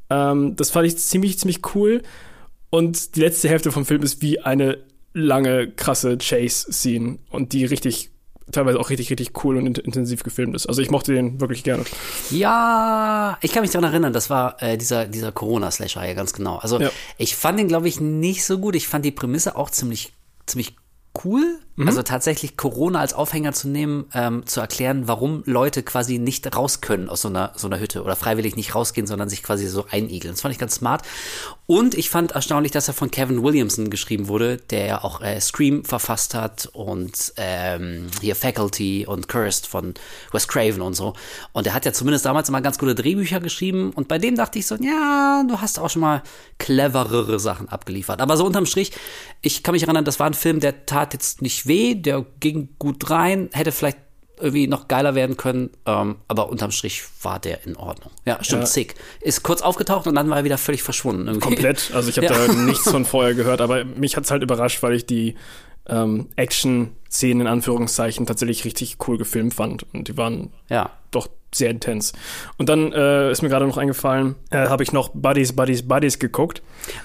Ähm, 0.09 0.55
das 0.55 0.71
fand 0.71 0.87
ich 0.87 0.97
ziemlich, 0.97 1.37
ziemlich 1.37 1.59
cool. 1.75 2.01
Und 2.69 3.15
die 3.15 3.21
letzte 3.21 3.49
Hälfte 3.49 3.71
vom 3.71 3.85
Film 3.85 4.01
ist 4.03 4.21
wie 4.21 4.39
eine 4.39 4.79
lange, 5.13 5.69
krasse 5.71 6.17
Chase-Scene 6.17 7.19
und 7.29 7.53
die 7.53 7.65
richtig 7.65 8.11
teilweise 8.51 8.79
auch 8.79 8.89
richtig, 8.89 9.09
richtig 9.09 9.31
cool 9.43 9.57
und 9.57 9.77
intensiv 9.77 10.23
gefilmt 10.23 10.55
ist. 10.55 10.67
Also 10.67 10.81
ich 10.81 10.91
mochte 10.91 11.13
den 11.13 11.39
wirklich 11.39 11.63
gerne. 11.63 11.83
Ja, 12.31 13.37
ich 13.41 13.51
kann 13.51 13.61
mich 13.61 13.71
daran 13.71 13.91
erinnern, 13.91 14.13
das 14.13 14.29
war 14.29 14.61
äh, 14.61 14.77
dieser, 14.77 15.05
dieser 15.05 15.31
Corona-Slasher, 15.31 16.05
ja, 16.05 16.13
ganz 16.13 16.33
genau. 16.33 16.57
Also 16.57 16.79
ja. 16.79 16.89
ich 17.17 17.35
fand 17.35 17.59
den, 17.59 17.67
glaube 17.67 17.87
ich, 17.87 17.99
nicht 17.99 18.45
so 18.45 18.59
gut. 18.59 18.75
Ich 18.75 18.87
fand 18.87 19.05
die 19.05 19.11
Prämisse 19.11 19.55
auch 19.55 19.69
ziemlich, 19.69 20.13
ziemlich 20.45 20.75
cool. 21.23 21.59
Mhm. 21.79 21.87
Also 21.87 22.03
tatsächlich 22.03 22.57
Corona 22.57 22.99
als 22.99 23.13
Aufhänger 23.13 23.53
zu 23.53 23.69
nehmen, 23.69 24.05
ähm, 24.13 24.45
zu 24.45 24.59
erklären, 24.59 25.07
warum 25.07 25.43
Leute 25.45 25.81
quasi 25.81 26.17
nicht 26.17 26.53
raus 26.53 26.81
können 26.81 27.07
aus 27.07 27.21
so 27.21 27.29
einer, 27.29 27.53
so 27.55 27.67
einer 27.67 27.79
Hütte 27.79 28.03
oder 28.03 28.17
freiwillig 28.17 28.57
nicht 28.57 28.75
rausgehen, 28.75 29.07
sondern 29.07 29.29
sich 29.29 29.43
quasi 29.43 29.65
so 29.65 29.85
einigeln. 29.89 30.33
Das 30.33 30.41
fand 30.41 30.53
ich 30.53 30.59
ganz 30.59 30.75
smart. 30.75 31.03
Und 31.67 31.95
ich 31.95 32.09
fand 32.09 32.31
erstaunlich, 32.31 32.73
dass 32.73 32.89
er 32.89 32.93
von 32.95 33.11
Kevin 33.11 33.43
Williamson 33.43 33.89
geschrieben 33.89 34.27
wurde, 34.27 34.57
der 34.57 34.85
ja 34.87 35.03
auch 35.03 35.21
äh, 35.21 35.39
Scream 35.39 35.85
verfasst 35.85 36.33
hat 36.33 36.67
und 36.73 37.31
ähm, 37.37 38.07
hier 38.19 38.35
Faculty 38.35 39.05
und 39.05 39.29
Cursed 39.29 39.65
von 39.65 39.93
Wes 40.33 40.49
Craven 40.49 40.81
und 40.81 40.95
so. 40.95 41.13
Und 41.53 41.65
er 41.65 41.73
hat 41.73 41.85
ja 41.85 41.93
zumindest 41.93 42.25
damals 42.25 42.49
immer 42.49 42.61
ganz 42.61 42.77
gute 42.77 42.95
Drehbücher 42.95 43.39
geschrieben. 43.39 43.91
Und 43.91 44.09
bei 44.09 44.17
dem 44.17 44.35
dachte 44.35 44.59
ich 44.59 44.67
so, 44.67 44.75
ja, 44.75 45.43
du 45.47 45.61
hast 45.61 45.79
auch 45.79 45.91
schon 45.91 46.01
mal 46.01 46.23
cleverere 46.57 47.39
Sachen 47.39 47.69
abgeliefert. 47.69 48.19
Aber 48.19 48.35
so 48.35 48.45
unterm 48.45 48.65
Strich, 48.65 48.91
ich 49.41 49.63
kann 49.63 49.73
mich 49.73 49.83
erinnern, 49.83 50.03
das 50.03 50.19
war 50.19 50.27
ein 50.27 50.33
Film, 50.33 50.59
der 50.59 50.87
tat 50.87 51.13
jetzt 51.13 51.41
nicht 51.41 51.68
weh, 51.69 51.95
der 51.95 52.25
ging 52.41 52.67
gut 52.77 53.09
rein, 53.09 53.49
hätte 53.53 53.71
vielleicht 53.71 53.99
irgendwie 54.37 54.67
noch 54.67 54.87
geiler 54.87 55.15
werden 55.15 55.37
können, 55.37 55.69
ähm, 55.85 56.17
aber 56.27 56.49
unterm 56.49 56.71
Strich 56.71 57.03
war 57.21 57.39
der 57.39 57.65
in 57.65 57.75
Ordnung. 57.75 58.11
Ja, 58.25 58.43
stimmt, 58.43 58.63
ja. 58.63 58.67
sick. 58.67 58.95
Ist 59.21 59.43
kurz 59.43 59.61
aufgetaucht 59.61 60.07
und 60.07 60.15
dann 60.15 60.29
war 60.29 60.37
er 60.37 60.43
wieder 60.43 60.57
völlig 60.57 60.83
verschwunden. 60.83 61.27
Irgendwie. 61.27 61.41
Komplett, 61.41 61.91
also 61.93 62.09
ich 62.09 62.17
habe 62.17 62.27
ja. 62.33 62.47
da 62.47 62.53
nichts 62.53 62.89
von 62.89 63.05
vorher 63.05 63.33
gehört, 63.33 63.61
aber 63.61 63.83
mich 63.83 64.15
hat's 64.17 64.31
halt 64.31 64.43
überrascht, 64.43 64.81
weil 64.81 64.93
ich 64.93 65.05
die 65.05 65.35
ähm, 65.87 66.29
Action-Szenen 66.35 67.41
in 67.41 67.47
Anführungszeichen 67.47 68.25
tatsächlich 68.25 68.65
richtig 68.65 68.97
cool 69.07 69.17
gefilmt 69.17 69.53
fand 69.53 69.85
und 69.93 70.07
die 70.07 70.17
waren 70.17 70.51
ja. 70.69 70.91
doch 71.11 71.27
sehr 71.53 71.69
intens. 71.69 72.13
Und 72.57 72.69
dann 72.69 72.91
äh, 72.93 73.31
ist 73.31 73.41
mir 73.41 73.49
gerade 73.49 73.65
noch 73.65 73.77
eingefallen, 73.77 74.35
äh, 74.51 74.67
habe 74.67 74.83
ich 74.83 74.91
noch 74.91 75.09
Buddies, 75.09 75.53
Buddies, 75.53 75.87
Buddies 75.87 76.19
geguckt. 76.19 76.61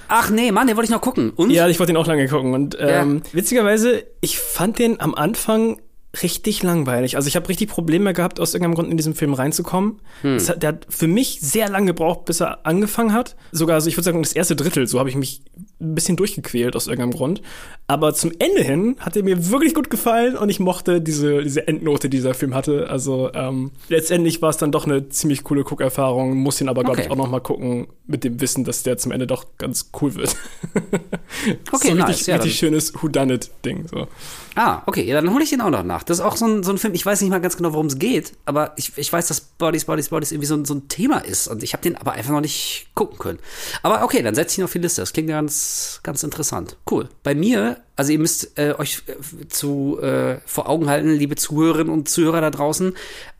Ach 0.08 0.30
nee, 0.30 0.52
Mann, 0.52 0.66
den 0.66 0.76
wollte 0.76 0.86
ich 0.86 0.94
noch 0.94 1.00
gucken. 1.00 1.30
Und? 1.30 1.50
Ja, 1.50 1.68
ich 1.68 1.78
wollte 1.78 1.92
den 1.92 1.96
auch 1.96 2.06
lange 2.06 2.28
gucken. 2.28 2.54
Und 2.54 2.76
ähm, 2.78 3.22
ja. 3.24 3.32
witzigerweise, 3.32 4.04
ich 4.20 4.38
fand 4.38 4.78
den 4.78 5.00
am 5.00 5.14
Anfang 5.14 5.80
richtig 6.22 6.62
langweilig. 6.62 7.16
Also 7.16 7.28
ich 7.28 7.36
habe 7.36 7.48
richtig 7.48 7.68
Probleme 7.68 8.12
gehabt, 8.12 8.40
aus 8.40 8.54
irgendeinem 8.54 8.74
Grund 8.74 8.90
in 8.90 8.96
diesen 8.96 9.14
Film 9.14 9.34
reinzukommen. 9.34 10.00
Hm. 10.22 10.38
Hat, 10.38 10.62
der 10.62 10.68
hat 10.68 10.86
für 10.88 11.06
mich 11.06 11.40
sehr 11.40 11.68
lange 11.68 11.86
gebraucht, 11.86 12.24
bis 12.26 12.40
er 12.40 12.66
angefangen 12.66 13.12
hat. 13.12 13.36
Sogar, 13.52 13.74
also 13.74 13.88
ich 13.88 13.96
würde 13.96 14.04
sagen, 14.04 14.22
das 14.22 14.32
erste 14.32 14.56
Drittel, 14.56 14.86
so 14.86 14.98
habe 14.98 15.08
ich 15.08 15.16
mich 15.16 15.42
ein 15.80 15.94
bisschen 15.94 16.16
durchgequält 16.16 16.76
aus 16.76 16.86
irgendeinem 16.86 17.12
Grund. 17.12 17.42
Aber 17.86 18.14
zum 18.14 18.32
Ende 18.38 18.62
hin 18.62 18.96
hat 19.00 19.16
er 19.16 19.22
mir 19.22 19.50
wirklich 19.50 19.74
gut 19.74 19.90
gefallen 19.90 20.36
und 20.36 20.48
ich 20.48 20.60
mochte 20.60 21.00
diese, 21.00 21.42
diese 21.42 21.68
Endnote, 21.68 22.08
die 22.08 22.16
dieser 22.16 22.34
Film 22.34 22.54
hatte. 22.54 22.88
Also 22.88 23.30
ähm, 23.34 23.72
letztendlich 23.88 24.40
war 24.40 24.50
es 24.50 24.56
dann 24.56 24.72
doch 24.72 24.86
eine 24.86 25.08
ziemlich 25.08 25.44
coole 25.44 25.64
Guckerfahrung, 25.64 26.36
muss 26.36 26.60
ihn 26.60 26.68
aber, 26.68 26.82
glaube 26.82 26.98
okay. 26.98 27.06
ich, 27.06 27.10
auch 27.10 27.16
noch 27.16 27.30
mal 27.30 27.40
gucken 27.40 27.88
mit 28.06 28.24
dem 28.24 28.40
Wissen, 28.40 28.64
dass 28.64 28.82
der 28.82 28.96
zum 28.96 29.12
Ende 29.12 29.26
doch 29.26 29.44
ganz 29.58 29.90
cool 30.00 30.14
wird. 30.14 30.36
okay, 31.72 31.88
so 31.88 31.94
nice, 31.94 32.08
richtig, 32.08 32.26
ja, 32.28 32.36
richtig 32.36 32.56
schönes 32.56 32.94
Whodunit-Ding. 32.94 33.88
So. 33.88 34.06
Ah, 34.54 34.82
okay, 34.86 35.02
ja, 35.02 35.20
dann 35.20 35.32
hole 35.32 35.42
ich 35.42 35.50
den 35.50 35.60
auch 35.60 35.70
noch 35.70 35.82
nach. 35.82 36.03
Das 36.06 36.18
ist 36.18 36.24
auch 36.24 36.36
so 36.36 36.46
ein, 36.46 36.62
so 36.62 36.72
ein 36.72 36.78
Film, 36.78 36.94
ich 36.94 37.04
weiß 37.04 37.20
nicht 37.20 37.30
mal 37.30 37.40
ganz 37.40 37.56
genau, 37.56 37.72
worum 37.72 37.86
es 37.86 37.98
geht, 37.98 38.32
aber 38.44 38.72
ich, 38.76 38.96
ich 38.96 39.12
weiß, 39.12 39.28
dass 39.28 39.40
Bodies, 39.40 39.84
Bodies, 39.84 40.08
Bodies 40.08 40.32
irgendwie 40.32 40.46
so 40.46 40.54
ein, 40.54 40.64
so 40.64 40.74
ein 40.74 40.88
Thema 40.88 41.18
ist 41.18 41.48
und 41.48 41.62
ich 41.62 41.72
habe 41.72 41.82
den 41.82 41.96
aber 41.96 42.12
einfach 42.12 42.32
noch 42.32 42.40
nicht 42.40 42.88
gucken 42.94 43.18
können. 43.18 43.38
Aber 43.82 44.04
okay, 44.04 44.22
dann 44.22 44.34
setze 44.34 44.54
ich 44.54 44.58
ihn 44.58 44.64
auf 44.64 44.72
die 44.72 44.78
Liste. 44.78 45.02
Das 45.02 45.12
klingt 45.12 45.28
ganz, 45.28 46.00
ganz 46.02 46.22
interessant. 46.22 46.76
Cool. 46.90 47.08
Bei 47.22 47.34
mir 47.34 47.78
also 47.96 48.12
ihr 48.12 48.18
müsst 48.18 48.58
äh, 48.58 48.74
euch 48.76 49.02
äh, 49.06 49.48
zu 49.48 50.00
äh, 50.00 50.38
vor 50.46 50.68
Augen 50.68 50.88
halten, 50.88 51.10
liebe 51.12 51.36
Zuhörerinnen 51.36 51.92
und 51.92 52.08
Zuhörer 52.08 52.40
da 52.40 52.50
draußen. 52.50 52.94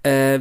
Äh, 0.04 0.40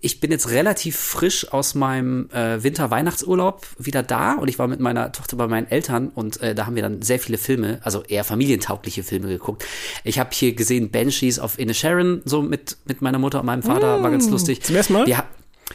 ich 0.00 0.20
bin 0.20 0.30
jetzt 0.30 0.50
relativ 0.50 0.96
frisch 0.96 1.52
aus 1.52 1.74
meinem 1.74 2.30
äh, 2.30 2.62
Winter-Weihnachtsurlaub 2.62 3.66
wieder 3.78 4.02
da 4.02 4.34
und 4.34 4.48
ich 4.48 4.58
war 4.58 4.66
mit 4.66 4.80
meiner 4.80 5.12
Tochter 5.12 5.36
bei 5.36 5.46
meinen 5.46 5.66
Eltern 5.70 6.08
und 6.08 6.40
äh, 6.40 6.54
da 6.54 6.66
haben 6.66 6.76
wir 6.76 6.82
dann 6.82 7.02
sehr 7.02 7.18
viele 7.18 7.36
Filme, 7.36 7.80
also 7.82 8.02
eher 8.02 8.24
familientaugliche 8.24 9.02
Filme 9.02 9.28
geguckt. 9.28 9.64
Ich 10.04 10.18
habe 10.18 10.30
hier 10.32 10.54
gesehen 10.54 10.90
Banshees 10.90 11.38
of 11.38 11.58
Sharon 11.72 12.22
so 12.24 12.42
mit 12.42 12.78
mit 12.86 13.02
meiner 13.02 13.18
Mutter 13.18 13.40
und 13.40 13.46
meinem 13.46 13.62
Vater, 13.62 13.98
mm, 13.98 14.02
war 14.02 14.10
ganz 14.10 14.28
lustig. 14.30 14.62
Zum 14.62 14.76
ersten 14.76 14.92
Mal? 14.94 15.06
Wir, 15.06 15.24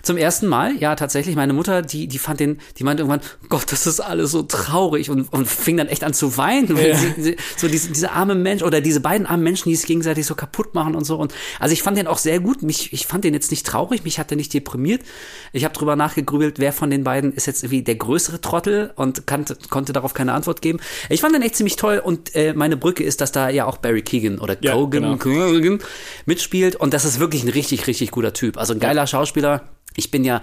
Zum 0.02 0.18
ersten 0.18 0.48
Mal, 0.48 0.76
ja, 0.78 0.96
tatsächlich. 0.96 1.36
Meine 1.36 1.54
Mutter, 1.54 1.82
die, 1.82 2.08
die 2.08 2.20
fand 2.20 2.40
den, 2.40 2.60
die 2.78 2.84
meinte 2.84 3.04
irgendwann, 3.04 3.22
Gott, 3.50 3.72
das 3.72 3.88
ist 3.88 4.00
alles 4.00 4.32
so 4.32 4.44
traurig 4.44 5.10
und, 5.10 5.32
und 5.32 5.48
fing 5.48 5.78
dann 5.78 5.88
echt 5.88 6.04
an 6.04 6.14
zu 6.14 6.38
weinen. 6.38 6.76
Ja. 6.78 6.98
Sie, 7.18 7.38
so 7.58 7.68
diese, 7.68 7.90
diese 7.90 8.12
arme 8.12 8.36
Mensch 8.36 8.62
oder 8.62 8.82
diese 8.82 9.00
beiden 9.00 9.26
armen 9.26 9.44
Menschen, 9.44 9.70
die 9.70 9.76
sich 9.76 9.88
gegenseitig 9.88 10.26
so 10.26 10.36
kaputt 10.36 10.76
machen 10.76 10.96
und 10.96 11.06
so. 11.06 11.18
Und 11.18 11.34
also 11.60 11.74
ich 11.74 11.82
fand 11.82 11.98
den 11.98 12.08
auch 12.08 12.18
sehr 12.18 12.40
gut. 12.40 12.62
Mich, 12.62 12.94
ich 12.94 13.08
fand 13.08 13.24
den 13.24 13.34
jetzt 13.34 13.52
nicht 13.52 13.66
traurig, 13.66 14.04
mich 14.04 14.20
hat 14.20 14.32
er 14.32 14.38
nicht 14.38 14.54
deprimiert. 14.54 15.02
Ich 15.54 15.64
habe 15.64 15.74
drüber 15.74 15.96
nachgegrübelt, 15.96 16.60
wer 16.60 16.74
von 16.74 16.90
den 16.90 17.04
beiden 17.04 17.34
ist 17.34 17.48
jetzt 17.48 17.64
irgendwie 17.64 17.82
der 17.82 17.96
größere 17.96 18.42
Trottel 18.42 18.92
und 18.96 19.26
kann, 19.26 19.46
konnte 19.70 19.94
darauf 19.94 20.14
keine 20.14 20.34
Antwort 20.34 20.62
geben. 20.62 20.80
Ich 21.10 21.22
fand 21.22 21.34
den 21.34 21.42
echt 21.42 21.56
ziemlich 21.56 21.78
toll 21.78 22.00
und 22.04 22.36
äh, 22.36 22.54
meine 22.54 22.78
Brücke 22.78 23.04
ist, 23.04 23.22
dass 23.22 23.32
da 23.32 23.50
ja 23.50 23.66
auch 23.66 23.78
Barry 23.78 24.02
Keegan 24.02 24.40
oder 24.40 24.58
ja, 24.62 24.74
Kogan, 24.74 25.18
genau. 25.18 25.78
mitspielt 26.26 26.76
und 26.76 26.94
das 26.94 27.06
ist 27.06 27.20
wirklich 27.20 27.44
ein 27.44 27.50
richtig, 27.50 27.88
richtig 27.88 28.12
guter 28.12 28.34
Typ. 28.34 28.58
Also 28.58 28.74
ein 28.74 28.80
geiler 28.80 29.08
Schauspieler 29.08 29.64
ich 29.96 30.12
bin 30.12 30.24
ja 30.24 30.42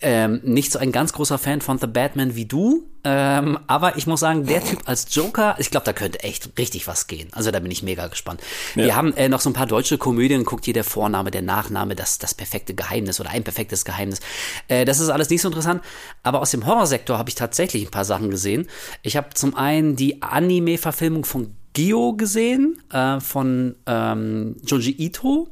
ähm, 0.00 0.40
nicht 0.42 0.72
so 0.72 0.78
ein 0.78 0.92
ganz 0.92 1.12
großer 1.12 1.38
Fan 1.38 1.60
von 1.60 1.78
The 1.78 1.86
Batman 1.86 2.34
wie 2.34 2.44
du, 2.44 2.88
ähm, 3.04 3.58
aber 3.66 3.96
ich 3.96 4.06
muss 4.06 4.20
sagen, 4.20 4.46
der 4.46 4.64
Typ 4.64 4.82
als 4.86 5.12
Joker, 5.14 5.56
ich 5.58 5.70
glaube, 5.70 5.86
da 5.86 5.92
könnte 5.92 6.22
echt 6.22 6.56
richtig 6.58 6.86
was 6.86 7.06
gehen. 7.06 7.28
Also 7.32 7.50
da 7.50 7.60
bin 7.60 7.70
ich 7.70 7.82
mega 7.82 8.06
gespannt. 8.08 8.40
Ja. 8.74 8.84
Wir 8.84 8.96
haben 8.96 9.12
äh, 9.14 9.28
noch 9.28 9.40
so 9.40 9.50
ein 9.50 9.54
paar 9.54 9.66
deutsche 9.66 9.98
Komödien, 9.98 10.44
guckt 10.44 10.64
hier 10.64 10.74
der 10.74 10.84
Vorname, 10.84 11.30
der 11.30 11.42
Nachname, 11.42 11.94
das, 11.94 12.18
das 12.18 12.34
perfekte 12.34 12.74
Geheimnis 12.74 13.20
oder 13.20 13.30
ein 13.30 13.44
perfektes 13.44 13.84
Geheimnis. 13.84 14.20
Äh, 14.68 14.84
das 14.84 15.00
ist 15.00 15.08
alles 15.08 15.30
nicht 15.30 15.42
so 15.42 15.48
interessant, 15.48 15.82
aber 16.22 16.40
aus 16.40 16.50
dem 16.50 16.66
Horrorsektor 16.66 17.18
habe 17.18 17.28
ich 17.28 17.34
tatsächlich 17.34 17.84
ein 17.84 17.90
paar 17.90 18.04
Sachen 18.04 18.30
gesehen. 18.30 18.68
Ich 19.02 19.16
habe 19.16 19.30
zum 19.34 19.56
einen 19.56 19.96
die 19.96 20.22
Anime-Verfilmung 20.22 21.24
von 21.24 21.54
Gio 21.74 22.14
gesehen, 22.14 22.82
äh, 22.92 23.20
von 23.20 23.76
ähm, 23.86 24.56
Joji 24.64 24.94
Ito. 24.98 25.48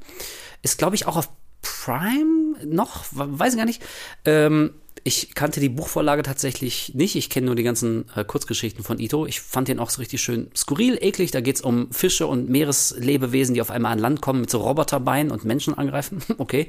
Ist, 0.63 0.77
glaube 0.77 0.95
ich, 0.95 1.07
auch 1.07 1.17
auf 1.17 1.31
Prime 1.63 2.57
noch, 2.65 3.05
weiß 3.11 3.55
ich 3.55 3.59
gar 3.59 3.67
nicht. 3.67 3.83
Ähm, 4.25 4.73
ich 5.03 5.35
kannte 5.35 5.61
die 5.61 5.69
Buchvorlage 5.69 6.23
tatsächlich 6.23 6.95
nicht. 6.95 7.17
Ich 7.17 7.31
kenne 7.31 7.47
nur 7.47 7.55
die 7.55 7.63
ganzen 7.63 8.05
äh, 8.15 8.25
Kurzgeschichten 8.25 8.85
von 8.85 8.99
Ito. 8.99 9.27
Ich 9.27 9.41
fand 9.41 9.69
den 9.69 9.79
auch 9.79 9.91
so 9.91 10.01
richtig 10.01 10.21
schön 10.21 10.51
skurril, 10.55 10.99
eklig. 11.01 11.31
Da 11.31 11.41
geht 11.41 11.57
es 11.57 11.63
um 11.63 11.91
Fische 11.91 12.27
und 12.27 12.51
Meereslebewesen, 12.51 13.55
die 13.55 13.63
auf 13.63 13.71
einmal 13.71 13.93
an 13.93 13.99
Land 13.99 14.21
kommen 14.21 14.43
mit 14.43 14.51
so 14.51 14.59
Roboterbeinen 14.59 15.33
und 15.33 15.45
Menschen 15.45 15.77
angreifen. 15.77 16.23
okay. 16.39 16.69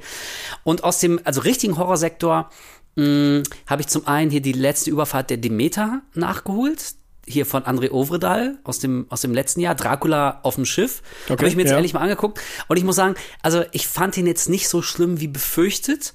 Und 0.64 0.84
aus 0.84 0.98
dem, 1.00 1.20
also 1.24 1.42
richtigen 1.42 1.76
Horrorsektor 1.76 2.50
hm, 2.96 3.42
habe 3.66 3.82
ich 3.82 3.88
zum 3.88 4.06
einen 4.06 4.30
hier 4.30 4.42
die 4.42 4.52
letzte 4.52 4.90
Überfahrt 4.90 5.30
der 5.30 5.36
Demeter 5.36 6.02
nachgeholt 6.14 6.94
hier 7.26 7.46
von 7.46 7.62
André 7.62 7.90
Ovredal 7.90 8.58
aus 8.64 8.78
dem, 8.78 9.06
aus 9.08 9.20
dem 9.20 9.32
letzten 9.32 9.60
Jahr, 9.60 9.74
Dracula 9.74 10.40
auf 10.42 10.56
dem 10.56 10.64
Schiff. 10.64 11.02
Okay, 11.24 11.38
Habe 11.38 11.48
ich 11.48 11.56
mir 11.56 11.62
jetzt 11.62 11.70
ja. 11.70 11.76
ehrlich 11.76 11.94
mal 11.94 12.00
angeguckt. 12.00 12.40
Und 12.68 12.76
ich 12.76 12.84
muss 12.84 12.96
sagen, 12.96 13.14
also 13.42 13.64
ich 13.72 13.86
fand 13.86 14.16
ihn 14.16 14.26
jetzt 14.26 14.48
nicht 14.48 14.68
so 14.68 14.82
schlimm 14.82 15.20
wie 15.20 15.28
befürchtet. 15.28 16.14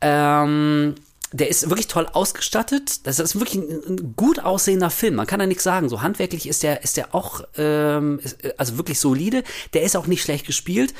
Ähm, 0.00 0.94
der 1.32 1.48
ist 1.48 1.68
wirklich 1.68 1.88
toll 1.88 2.06
ausgestattet. 2.12 3.06
Das 3.06 3.18
ist 3.18 3.38
wirklich 3.38 3.62
ein, 3.62 4.14
gut 4.14 4.38
aussehender 4.38 4.90
Film. 4.90 5.16
Man 5.16 5.26
kann 5.26 5.40
da 5.40 5.46
nichts 5.46 5.64
sagen. 5.64 5.88
So 5.88 6.02
handwerklich 6.02 6.48
ist 6.48 6.62
der, 6.62 6.82
ist 6.84 6.96
der 6.96 7.14
auch, 7.14 7.42
ähm, 7.56 8.20
ist, 8.22 8.38
also 8.58 8.78
wirklich 8.78 9.00
solide. 9.00 9.42
Der 9.74 9.82
ist 9.82 9.96
auch 9.96 10.06
nicht 10.06 10.22
schlecht 10.22 10.46
gespielt. 10.46 10.94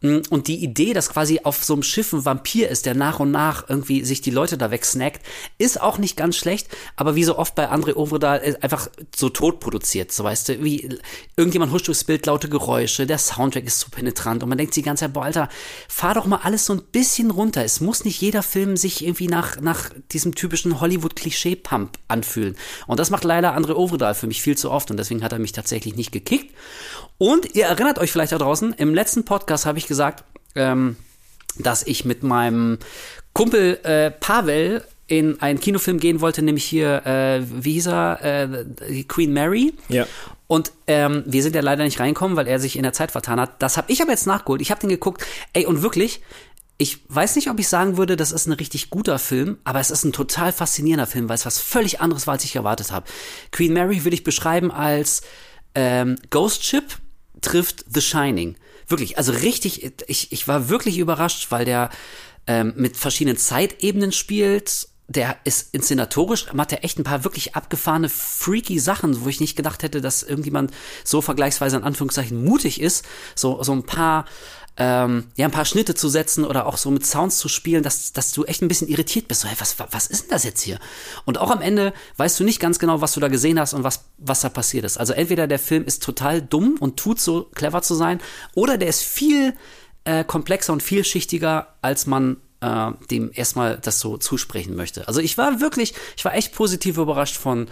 Mm, 0.00 0.18
und 0.30 0.46
die 0.46 0.62
Idee, 0.62 0.92
dass 0.92 1.10
quasi 1.10 1.40
auf 1.42 1.64
so 1.64 1.72
einem 1.72 1.82
Schiff 1.82 2.12
ein 2.12 2.24
Vampir 2.24 2.68
ist, 2.68 2.86
der 2.86 2.94
nach 2.94 3.18
und 3.18 3.30
nach 3.30 3.68
irgendwie 3.68 4.04
sich 4.04 4.20
die 4.20 4.30
Leute 4.30 4.56
da 4.56 4.70
wegsnackt, 4.70 5.20
ist 5.58 5.80
auch 5.80 5.98
nicht 5.98 6.16
ganz 6.16 6.36
schlecht, 6.36 6.68
aber 6.94 7.16
wie 7.16 7.24
so 7.24 7.36
oft 7.36 7.54
bei 7.54 7.70
André 7.70 7.94
Ovredal 7.94 8.40
äh, 8.42 8.54
einfach 8.60 8.88
so 9.14 9.28
tot 9.28 9.58
produziert, 9.58 10.12
so 10.12 10.22
weißt 10.22 10.50
du, 10.50 10.62
wie 10.62 10.88
irgendjemand 11.36 11.72
huscht 11.72 11.88
durchs 11.88 12.04
Bild, 12.04 12.26
laute 12.26 12.48
Geräusche, 12.48 13.06
der 13.06 13.18
Soundtrack 13.18 13.64
ist 13.64 13.80
zu 13.80 13.90
penetrant 13.90 14.42
und 14.42 14.48
man 14.48 14.58
denkt 14.58 14.74
sich 14.74 14.82
die 14.84 14.86
ganze 14.86 15.06
Zeit, 15.06 15.14
boah, 15.14 15.24
Alter, 15.24 15.48
fahr 15.88 16.14
doch 16.14 16.26
mal 16.26 16.40
alles 16.44 16.64
so 16.64 16.74
ein 16.74 16.82
bisschen 16.92 17.30
runter. 17.30 17.64
Es 17.64 17.80
muss 17.80 18.04
nicht 18.04 18.20
jeder 18.20 18.44
Film 18.44 18.76
sich 18.76 19.04
irgendwie 19.04 19.26
nach, 19.26 19.60
nach 19.60 19.90
diesem 20.12 20.34
typischen 20.34 20.80
Hollywood-Klischee-Pump 20.80 21.98
anfühlen. 22.06 22.56
Und 22.86 23.00
das 23.00 23.10
macht 23.10 23.24
leider 23.24 23.56
André 23.56 23.74
Ovredal 23.74 24.14
für 24.14 24.28
mich 24.28 24.42
viel 24.42 24.56
zu 24.56 24.70
oft 24.70 24.90
und 24.90 24.96
deswegen 24.96 25.24
hat 25.24 25.32
er 25.32 25.40
mich 25.40 25.52
tatsächlich 25.52 25.96
nicht 25.96 26.12
gekickt. 26.12 26.54
Und 27.18 27.56
ihr 27.56 27.66
erinnert 27.66 27.98
euch 27.98 28.12
vielleicht 28.12 28.30
da 28.30 28.38
draußen, 28.38 28.74
im 28.74 28.94
letzten 28.94 29.24
Podcast 29.24 29.66
habe 29.66 29.78
ich 29.78 29.87
gesagt, 29.88 30.24
ähm, 30.54 30.96
dass 31.58 31.82
ich 31.86 32.04
mit 32.04 32.22
meinem 32.22 32.78
Kumpel 33.32 33.78
äh, 33.82 34.10
Pavel 34.10 34.84
in 35.06 35.40
einen 35.40 35.58
Kinofilm 35.58 35.98
gehen 35.98 36.20
wollte, 36.20 36.42
nämlich 36.42 36.64
hier, 36.64 37.06
äh, 37.06 37.42
wie 37.42 37.72
hieß 37.72 37.86
er, 37.88 38.22
äh, 38.22 39.04
Queen 39.04 39.32
Mary. 39.32 39.72
Ja. 39.88 40.06
Und 40.46 40.72
ähm, 40.86 41.24
wir 41.26 41.42
sind 41.42 41.54
ja 41.54 41.62
leider 41.62 41.84
nicht 41.84 41.98
reinkommen, 41.98 42.36
weil 42.36 42.46
er 42.46 42.58
sich 42.58 42.76
in 42.76 42.82
der 42.82 42.92
Zeit 42.92 43.10
vertan 43.10 43.40
hat. 43.40 43.62
Das 43.62 43.76
habe 43.76 43.90
ich 43.90 44.02
aber 44.02 44.12
jetzt 44.12 44.26
nachgeholt. 44.26 44.60
Ich 44.60 44.70
habe 44.70 44.80
den 44.80 44.90
geguckt. 44.90 45.24
Ey, 45.52 45.66
und 45.66 45.82
wirklich, 45.82 46.22
ich 46.78 47.00
weiß 47.08 47.36
nicht, 47.36 47.50
ob 47.50 47.58
ich 47.58 47.68
sagen 47.68 47.96
würde, 47.96 48.16
das 48.16 48.32
ist 48.32 48.46
ein 48.46 48.52
richtig 48.52 48.90
guter 48.90 49.18
Film, 49.18 49.58
aber 49.64 49.80
es 49.80 49.90
ist 49.90 50.04
ein 50.04 50.12
total 50.12 50.52
faszinierender 50.52 51.06
Film, 51.06 51.28
weil 51.28 51.34
es 51.34 51.46
was 51.46 51.58
völlig 51.58 52.00
anderes 52.00 52.26
war, 52.26 52.34
als 52.34 52.44
ich 52.44 52.54
erwartet 52.54 52.92
habe. 52.92 53.06
Queen 53.50 53.72
Mary 53.72 54.04
würde 54.04 54.14
ich 54.14 54.24
beschreiben 54.24 54.70
als 54.70 55.22
ähm, 55.74 56.16
Ghost 56.30 56.64
Ship 56.64 56.84
trifft 57.40 57.84
The 57.92 58.00
Shining. 58.00 58.56
Wirklich, 58.88 59.18
also 59.18 59.32
richtig, 59.32 59.92
ich, 60.06 60.32
ich 60.32 60.48
war 60.48 60.68
wirklich 60.68 60.98
überrascht, 60.98 61.50
weil 61.50 61.64
der 61.64 61.90
ähm, 62.46 62.72
mit 62.76 62.96
verschiedenen 62.96 63.36
Zeitebenen 63.36 64.12
spielt. 64.12 64.88
Der 65.10 65.36
ist 65.44 65.74
inszenatorisch, 65.74 66.52
macht 66.52 66.72
er 66.72 66.84
echt 66.84 66.98
ein 66.98 67.04
paar 67.04 67.24
wirklich 67.24 67.54
abgefahrene, 67.54 68.10
freaky 68.10 68.78
Sachen, 68.78 69.24
wo 69.24 69.28
ich 69.30 69.40
nicht 69.40 69.56
gedacht 69.56 69.82
hätte, 69.82 70.02
dass 70.02 70.22
irgendjemand 70.22 70.70
so 71.02 71.22
vergleichsweise 71.22 71.78
in 71.78 71.84
Anführungszeichen 71.84 72.44
mutig 72.44 72.78
ist. 72.78 73.06
So, 73.34 73.62
so 73.62 73.72
ein 73.72 73.84
paar 73.84 74.26
ähm, 74.80 75.24
ja, 75.36 75.44
ein 75.44 75.50
paar 75.50 75.64
Schnitte 75.64 75.96
zu 75.96 76.08
setzen 76.08 76.44
oder 76.44 76.66
auch 76.66 76.76
so 76.76 76.90
mit 76.92 77.04
Sounds 77.04 77.38
zu 77.38 77.48
spielen, 77.48 77.82
dass, 77.82 78.12
dass 78.12 78.30
du 78.30 78.44
echt 78.44 78.62
ein 78.62 78.68
bisschen 78.68 78.86
irritiert 78.86 79.26
bist. 79.26 79.40
So, 79.40 79.48
hey, 79.48 79.56
was, 79.58 79.76
was 79.90 80.06
ist 80.06 80.22
denn 80.24 80.30
das 80.30 80.44
jetzt 80.44 80.62
hier? 80.62 80.78
Und 81.24 81.38
auch 81.38 81.50
am 81.50 81.60
Ende 81.60 81.92
weißt 82.16 82.38
du 82.38 82.44
nicht 82.44 82.60
ganz 82.60 82.78
genau, 82.78 83.00
was 83.00 83.12
du 83.12 83.20
da 83.20 83.26
gesehen 83.26 83.58
hast 83.58 83.74
und 83.74 83.82
was, 83.82 84.04
was 84.18 84.40
da 84.40 84.48
passiert 84.48 84.84
ist. 84.84 84.96
Also 84.96 85.14
entweder 85.14 85.48
der 85.48 85.58
Film 85.58 85.84
ist 85.84 86.04
total 86.04 86.40
dumm 86.40 86.76
und 86.78 86.96
tut 86.96 87.20
so 87.20 87.50
clever 87.54 87.82
zu 87.82 87.96
sein, 87.96 88.20
oder 88.54 88.78
der 88.78 88.88
ist 88.88 89.02
viel 89.02 89.54
äh, 90.04 90.22
komplexer 90.22 90.72
und 90.72 90.82
vielschichtiger, 90.82 91.74
als 91.82 92.06
man 92.06 92.36
äh, 92.60 92.92
dem 93.10 93.32
erstmal 93.34 93.78
das 93.78 93.98
so 93.98 94.16
zusprechen 94.16 94.76
möchte. 94.76 95.08
Also 95.08 95.20
ich 95.20 95.36
war 95.36 95.60
wirklich, 95.60 95.94
ich 96.16 96.24
war 96.24 96.34
echt 96.34 96.54
positiv 96.54 96.98
überrascht 96.98 97.36
von 97.36 97.68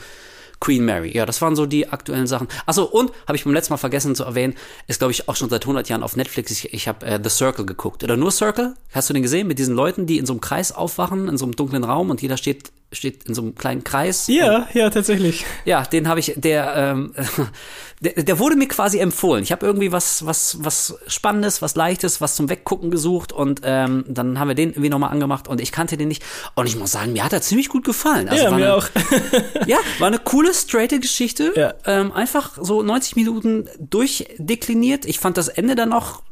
Queen 0.60 0.84
Mary. 0.84 1.14
Ja, 1.14 1.26
das 1.26 1.42
waren 1.42 1.56
so 1.56 1.66
die 1.66 1.88
aktuellen 1.88 2.26
Sachen. 2.26 2.48
Achso, 2.64 2.84
und 2.84 3.12
habe 3.26 3.36
ich 3.36 3.44
beim 3.44 3.52
letzten 3.52 3.72
Mal 3.72 3.78
vergessen 3.78 4.14
zu 4.14 4.24
erwähnen, 4.24 4.54
ist 4.86 4.98
glaube 4.98 5.12
ich 5.12 5.28
auch 5.28 5.36
schon 5.36 5.50
seit 5.50 5.62
100 5.62 5.88
Jahren 5.88 6.02
auf 6.02 6.16
Netflix. 6.16 6.50
Ich, 6.50 6.72
ich 6.72 6.88
habe 6.88 7.04
äh, 7.06 7.20
The 7.22 7.30
Circle 7.30 7.66
geguckt. 7.66 8.02
Oder 8.02 8.16
nur 8.16 8.30
Circle? 8.30 8.74
Hast 8.92 9.08
du 9.10 9.14
den 9.14 9.22
gesehen? 9.22 9.46
Mit 9.46 9.58
diesen 9.58 9.74
Leuten, 9.74 10.06
die 10.06 10.18
in 10.18 10.26
so 10.26 10.32
einem 10.32 10.40
Kreis 10.40 10.72
aufwachen, 10.72 11.28
in 11.28 11.36
so 11.36 11.44
einem 11.44 11.56
dunklen 11.56 11.84
Raum 11.84 12.10
und 12.10 12.22
jeder 12.22 12.36
steht 12.36 12.70
steht 12.92 13.24
in 13.24 13.34
so 13.34 13.42
einem 13.42 13.54
kleinen 13.54 13.84
Kreis. 13.84 14.26
Ja, 14.28 14.68
ja, 14.72 14.90
tatsächlich. 14.90 15.44
Ja, 15.64 15.82
den 15.82 16.08
habe 16.08 16.20
ich, 16.20 16.34
der, 16.36 16.74
ähm, 16.76 17.14
der, 18.00 18.22
der 18.22 18.38
wurde 18.38 18.56
mir 18.56 18.68
quasi 18.68 18.98
empfohlen. 18.98 19.42
Ich 19.42 19.52
habe 19.52 19.64
irgendwie 19.64 19.90
was, 19.90 20.26
was, 20.26 20.58
was 20.60 20.98
Spannendes, 21.06 21.62
was 21.62 21.76
Leichtes, 21.76 22.20
was 22.20 22.36
zum 22.36 22.48
Weggucken 22.48 22.90
gesucht 22.90 23.32
und 23.32 23.62
ähm, 23.64 24.04
dann 24.08 24.38
haben 24.38 24.48
wir 24.48 24.54
den 24.54 24.70
irgendwie 24.70 24.90
nochmal 24.90 25.10
angemacht 25.10 25.48
und 25.48 25.60
ich 25.60 25.72
kannte 25.72 25.96
den 25.96 26.08
nicht. 26.08 26.22
Und 26.54 26.66
ich 26.66 26.76
muss 26.76 26.92
sagen, 26.92 27.12
mir 27.12 27.24
hat 27.24 27.32
er 27.32 27.40
ziemlich 27.40 27.68
gut 27.68 27.84
gefallen. 27.84 28.28
Also 28.28 28.44
ja, 28.44 28.50
mir 28.50 28.56
eine, 28.56 28.74
auch. 28.74 28.88
ja, 29.66 29.78
war 29.98 30.08
eine 30.08 30.18
coole, 30.18 30.52
straighte 30.52 31.00
Geschichte. 31.00 31.52
Ja. 31.56 31.74
Ähm, 31.86 32.12
einfach 32.12 32.58
so 32.60 32.82
90 32.82 33.16
Minuten 33.16 33.68
durchdekliniert. 33.78 35.06
Ich 35.06 35.18
fand 35.18 35.38
das 35.38 35.48
Ende 35.48 35.74
dann 35.74 35.88
noch 35.90 36.22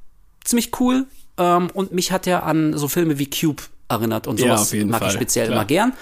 ziemlich 0.45 0.79
cool. 0.81 1.07
Ähm, 1.39 1.71
und 1.73 1.93
mich 1.93 2.13
hat 2.13 2.27
er 2.27 2.45
an 2.45 2.77
so 2.77 2.89
Filme 2.89 3.19
wie 3.19 3.29
Cube 3.29 3.63
erinnert 3.89 4.27
und 4.27 4.39
sowas 4.39 4.73
ja, 4.73 4.85
mag 4.85 5.01
Fall. 5.01 5.09
ich 5.09 5.15
speziell 5.15 5.47
Klar. 5.47 5.59
immer 5.59 5.65
gern. 5.65 5.93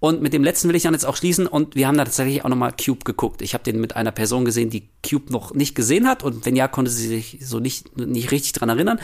Und 0.00 0.22
mit 0.22 0.32
dem 0.32 0.42
letzten 0.42 0.68
will 0.68 0.76
ich 0.76 0.82
dann 0.82 0.94
jetzt 0.94 1.04
auch 1.04 1.16
schließen. 1.16 1.46
Und 1.46 1.74
wir 1.74 1.86
haben 1.86 1.98
da 1.98 2.04
tatsächlich 2.04 2.42
auch 2.42 2.48
nochmal 2.48 2.72
Cube 2.72 3.04
geguckt. 3.04 3.42
Ich 3.42 3.52
habe 3.52 3.62
den 3.62 3.80
mit 3.80 3.96
einer 3.96 4.12
Person 4.12 4.46
gesehen, 4.46 4.70
die 4.70 4.88
Cube 5.08 5.30
noch 5.30 5.52
nicht 5.52 5.74
gesehen 5.74 6.08
hat. 6.08 6.22
Und 6.22 6.46
wenn 6.46 6.56
ja, 6.56 6.68
konnte 6.68 6.90
sie 6.90 7.06
sich 7.06 7.38
so 7.42 7.60
nicht, 7.60 7.96
nicht 7.98 8.30
richtig 8.30 8.52
dran 8.52 8.70
erinnern. 8.70 8.98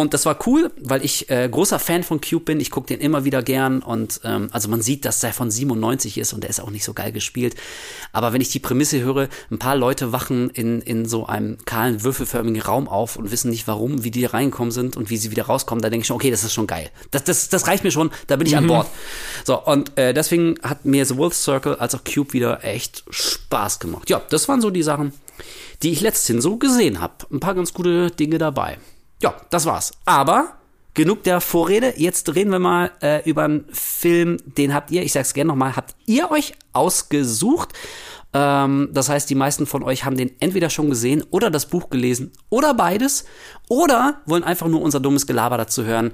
Und 0.00 0.12
das 0.12 0.26
war 0.26 0.36
cool, 0.48 0.72
weil 0.82 1.04
ich 1.04 1.30
äh, 1.30 1.48
großer 1.48 1.78
Fan 1.78 2.02
von 2.02 2.20
Cube 2.20 2.46
bin. 2.46 2.58
Ich 2.58 2.72
gucke 2.72 2.88
den 2.88 2.98
immer 2.98 3.24
wieder 3.24 3.44
gern. 3.44 3.80
Und 3.80 4.22
ähm, 4.24 4.48
also 4.50 4.68
man 4.68 4.82
sieht, 4.82 5.04
dass 5.04 5.20
der 5.20 5.32
von 5.32 5.52
97 5.52 6.18
ist 6.18 6.32
und 6.32 6.40
der 6.40 6.50
ist 6.50 6.58
auch 6.58 6.70
nicht 6.70 6.82
so 6.82 6.94
geil 6.94 7.12
gespielt. 7.12 7.54
Aber 8.10 8.32
wenn 8.32 8.40
ich 8.40 8.48
die 8.48 8.58
Prämisse 8.58 9.00
höre, 9.02 9.28
ein 9.52 9.60
paar 9.60 9.76
Leute 9.76 10.10
wachen 10.10 10.50
in, 10.50 10.82
in 10.82 11.06
so 11.06 11.26
einem 11.26 11.58
kahlen, 11.64 12.02
würfelförmigen 12.02 12.60
Raum 12.60 12.88
auf 12.88 13.14
und 13.14 13.30
wissen 13.30 13.50
nicht 13.50 13.68
warum, 13.68 14.02
wie 14.02 14.10
die 14.10 14.24
reinkommen 14.24 14.72
sind 14.72 14.96
und 14.96 15.10
wie 15.10 15.16
sie 15.16 15.30
wieder 15.30 15.44
rauskommen, 15.44 15.80
da 15.80 15.90
denke 15.90 16.02
ich 16.02 16.08
schon, 16.08 16.16
okay, 16.16 16.32
das 16.32 16.42
ist 16.42 16.54
schon 16.54 16.66
geil. 16.66 16.90
Das, 17.12 17.22
das, 17.22 17.48
das 17.48 17.68
reicht 17.68 17.84
mir 17.84 17.92
schon, 17.92 18.10
da 18.26 18.34
bin 18.34 18.48
ich 18.48 18.54
mhm. 18.54 18.58
an 18.58 18.66
Bord. 18.66 18.86
So, 19.44 19.62
und 19.64 19.96
äh, 19.96 20.12
deswegen 20.12 20.56
hat 20.64 20.84
mir 20.84 21.06
sowohl 21.06 21.32
Circle 21.32 21.76
als 21.76 21.94
auch 21.94 22.02
Cube 22.02 22.32
wieder 22.32 22.64
echt 22.64 23.04
Spaß 23.10 23.78
gemacht. 23.78 24.10
Ja, 24.10 24.20
das 24.28 24.48
waren 24.48 24.60
so 24.60 24.70
die 24.70 24.82
Sachen, 24.82 25.12
die 25.84 25.92
ich 25.92 26.00
letzthin 26.00 26.40
so 26.40 26.56
gesehen 26.56 27.00
habe. 27.00 27.14
Ein 27.30 27.38
paar 27.38 27.54
ganz 27.54 27.72
gute 27.72 28.10
Dinge 28.10 28.38
dabei. 28.38 28.78
Ja, 29.22 29.34
das 29.50 29.66
war's. 29.66 29.92
Aber 30.04 30.58
genug 30.94 31.24
der 31.24 31.40
Vorrede. 31.40 31.94
Jetzt 31.96 32.34
reden 32.34 32.50
wir 32.50 32.58
mal 32.58 32.92
äh, 33.02 33.28
über 33.28 33.44
einen 33.44 33.66
Film, 33.72 34.38
den 34.44 34.72
habt 34.72 34.90
ihr, 34.90 35.02
ich 35.02 35.12
sag's 35.12 35.34
gerne 35.34 35.48
nochmal, 35.48 35.76
habt 35.76 35.94
ihr 36.06 36.30
euch 36.30 36.54
ausgesucht. 36.72 37.72
Ähm, 38.32 38.88
das 38.92 39.08
heißt, 39.08 39.28
die 39.28 39.34
meisten 39.34 39.66
von 39.66 39.82
euch 39.82 40.04
haben 40.04 40.16
den 40.16 40.30
entweder 40.40 40.70
schon 40.70 40.90
gesehen 40.90 41.22
oder 41.30 41.50
das 41.50 41.66
Buch 41.66 41.90
gelesen 41.90 42.32
oder 42.48 42.74
beides 42.74 43.24
oder 43.68 44.20
wollen 44.26 44.44
einfach 44.44 44.68
nur 44.68 44.82
unser 44.82 45.00
dummes 45.00 45.26
Gelaber 45.26 45.58
dazu 45.58 45.84
hören. 45.84 46.12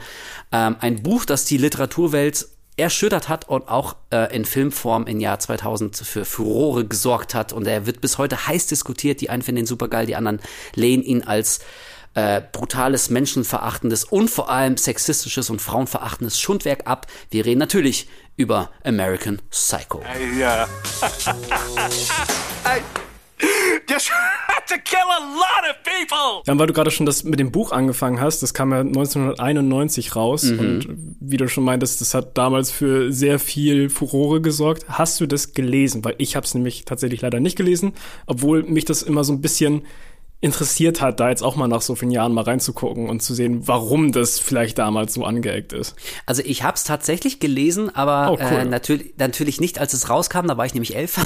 Ähm, 0.50 0.76
ein 0.80 1.02
Buch, 1.02 1.25
das 1.25 1.45
die 1.45 1.59
Literaturwelt 1.59 2.49
erschüttert 2.76 3.28
hat 3.28 3.49
und 3.49 3.69
auch 3.69 3.97
äh, 4.11 4.35
in 4.35 4.45
Filmform 4.45 5.07
im 5.07 5.21
Jahr 5.21 5.38
2000 5.38 5.97
für 5.97 6.25
Furore 6.25 6.87
gesorgt 6.87 7.35
hat. 7.35 7.52
Und 7.52 7.66
er 7.66 7.87
wird 7.87 8.00
bis 8.00 8.16
heute 8.16 8.47
heiß 8.47 8.66
diskutiert. 8.69 9.21
Die 9.21 9.28
einen 9.28 9.42
finden 9.42 9.61
ihn 9.61 9.66
super 9.66 9.88
geil, 9.88 10.07
die 10.07 10.16
anderen 10.16 10.40
lehnen 10.75 11.02
ihn 11.02 11.23
als 11.23 11.61
äh, 12.14 12.40
brutales, 12.52 13.10
menschenverachtendes 13.10 14.04
und 14.04 14.30
vor 14.30 14.50
allem 14.50 14.76
sexistisches 14.76 15.50
und 15.50 15.60
frauenverachtendes 15.60 16.40
Schundwerk 16.40 16.86
ab. 16.86 17.06
Wir 17.30 17.44
reden 17.46 17.60
natürlich 17.60 18.08
über 18.36 18.70
American 18.84 19.40
Psycho. 19.50 20.00
I, 20.00 20.42
I 22.66 22.80
just 23.88 24.10
had 24.10 24.66
to 24.68 24.76
kill 24.84 24.98
a 24.98 25.20
lot 25.20 25.70
of 25.70 25.76
people. 25.82 26.42
Ja, 26.46 26.58
weil 26.58 26.66
du 26.66 26.72
gerade 26.72 26.90
schon 26.90 27.06
das 27.06 27.24
mit 27.24 27.40
dem 27.40 27.52
Buch 27.52 27.72
angefangen 27.72 28.20
hast, 28.20 28.42
das 28.42 28.54
kam 28.54 28.72
ja 28.72 28.80
1991 28.80 30.16
raus 30.16 30.44
mhm. 30.44 30.58
und 30.58 30.88
wie 31.20 31.36
du 31.36 31.48
schon 31.48 31.64
meintest, 31.64 32.00
das 32.00 32.14
hat 32.14 32.36
damals 32.36 32.70
für 32.70 33.12
sehr 33.12 33.38
viel 33.38 33.90
Furore 33.90 34.40
gesorgt. 34.40 34.86
Hast 34.88 35.20
du 35.20 35.26
das 35.26 35.52
gelesen? 35.52 36.04
Weil 36.04 36.14
ich 36.18 36.36
habe 36.36 36.46
es 36.46 36.54
nämlich 36.54 36.84
tatsächlich 36.84 37.22
leider 37.22 37.40
nicht 37.40 37.56
gelesen, 37.56 37.92
obwohl 38.26 38.62
mich 38.62 38.84
das 38.84 39.02
immer 39.02 39.24
so 39.24 39.32
ein 39.32 39.40
bisschen 39.40 39.82
interessiert 40.40 41.02
hat, 41.02 41.20
da 41.20 41.28
jetzt 41.28 41.42
auch 41.42 41.56
mal 41.56 41.68
nach 41.68 41.82
so 41.82 41.94
vielen 41.94 42.11
Jahren 42.11 42.32
mal 42.32 42.44
reinzugucken 42.44 43.09
und 43.09 43.20
zu 43.23 43.35
sehen, 43.35 43.68
warum 43.68 44.11
das 44.11 44.38
vielleicht 44.38 44.78
damals 44.78 45.12
so 45.12 45.25
angeeckt 45.25 45.73
ist. 45.73 45.94
Also 46.25 46.42
ich 46.44 46.62
habe 46.62 46.76
es 46.76 46.85
tatsächlich 46.85 47.40
gelesen, 47.40 47.94
aber 47.94 48.32
oh, 48.32 48.38
cool. 48.40 48.59
äh, 48.61 48.64
natürlich, 48.64 49.14
natürlich 49.18 49.61
nicht, 49.61 49.78
als 49.78 49.92
es 49.92 50.09
rauskam, 50.09 50.47
da 50.47 50.56
war 50.56 50.64
ich 50.64 50.73
nämlich 50.73 50.97
elf, 50.97 51.20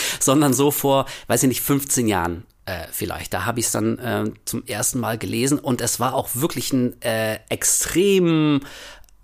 sondern 0.20 0.52
so 0.52 0.70
vor, 0.70 1.06
weiß 1.28 1.42
ich 1.44 1.48
nicht, 1.48 1.62
15 1.62 2.08
Jahren. 2.08 2.44
Äh, 2.64 2.86
vielleicht. 2.92 3.34
Da 3.34 3.44
habe 3.44 3.58
ich 3.58 3.66
es 3.66 3.72
dann 3.72 3.98
äh, 3.98 4.30
zum 4.44 4.64
ersten 4.66 5.00
Mal 5.00 5.18
gelesen 5.18 5.58
und 5.58 5.80
es 5.80 5.98
war 5.98 6.14
auch 6.14 6.28
wirklich 6.34 6.72
ein 6.72 7.00
äh, 7.02 7.38
extrem 7.48 8.60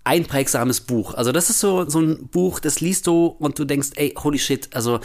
einprägsames 0.03 0.81
Buch. 0.81 1.13
Also 1.13 1.31
das 1.31 1.49
ist 1.49 1.59
so, 1.59 1.87
so 1.87 1.99
ein 1.99 2.27
Buch, 2.27 2.59
das 2.59 2.81
liest 2.81 3.07
du 3.07 3.27
und 3.27 3.57
du 3.57 3.63
denkst, 3.63 3.91
ey, 3.95 4.13
holy 4.21 4.39
shit, 4.39 4.67
also 4.73 4.99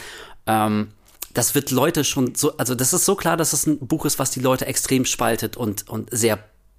ähm, 0.47 0.89
das 1.35 1.55
wird 1.55 1.71
Leute 1.71 2.05
schon 2.05 2.35
so, 2.35 2.57
also 2.57 2.75
das 2.75 2.93
ist 2.93 3.05
so 3.05 3.17
klar, 3.17 3.37
dass 3.37 3.53
es 3.53 3.67
ein 3.67 3.79
Buch 3.79 4.07
ist, 4.07 4.19
was 4.19 4.31
die 4.31 4.41
Leute 4.41 4.67
extrem 4.67 5.05
spaltet 5.05 5.57
und, 5.57 5.89
und 5.89 6.09
sehr 6.13 6.39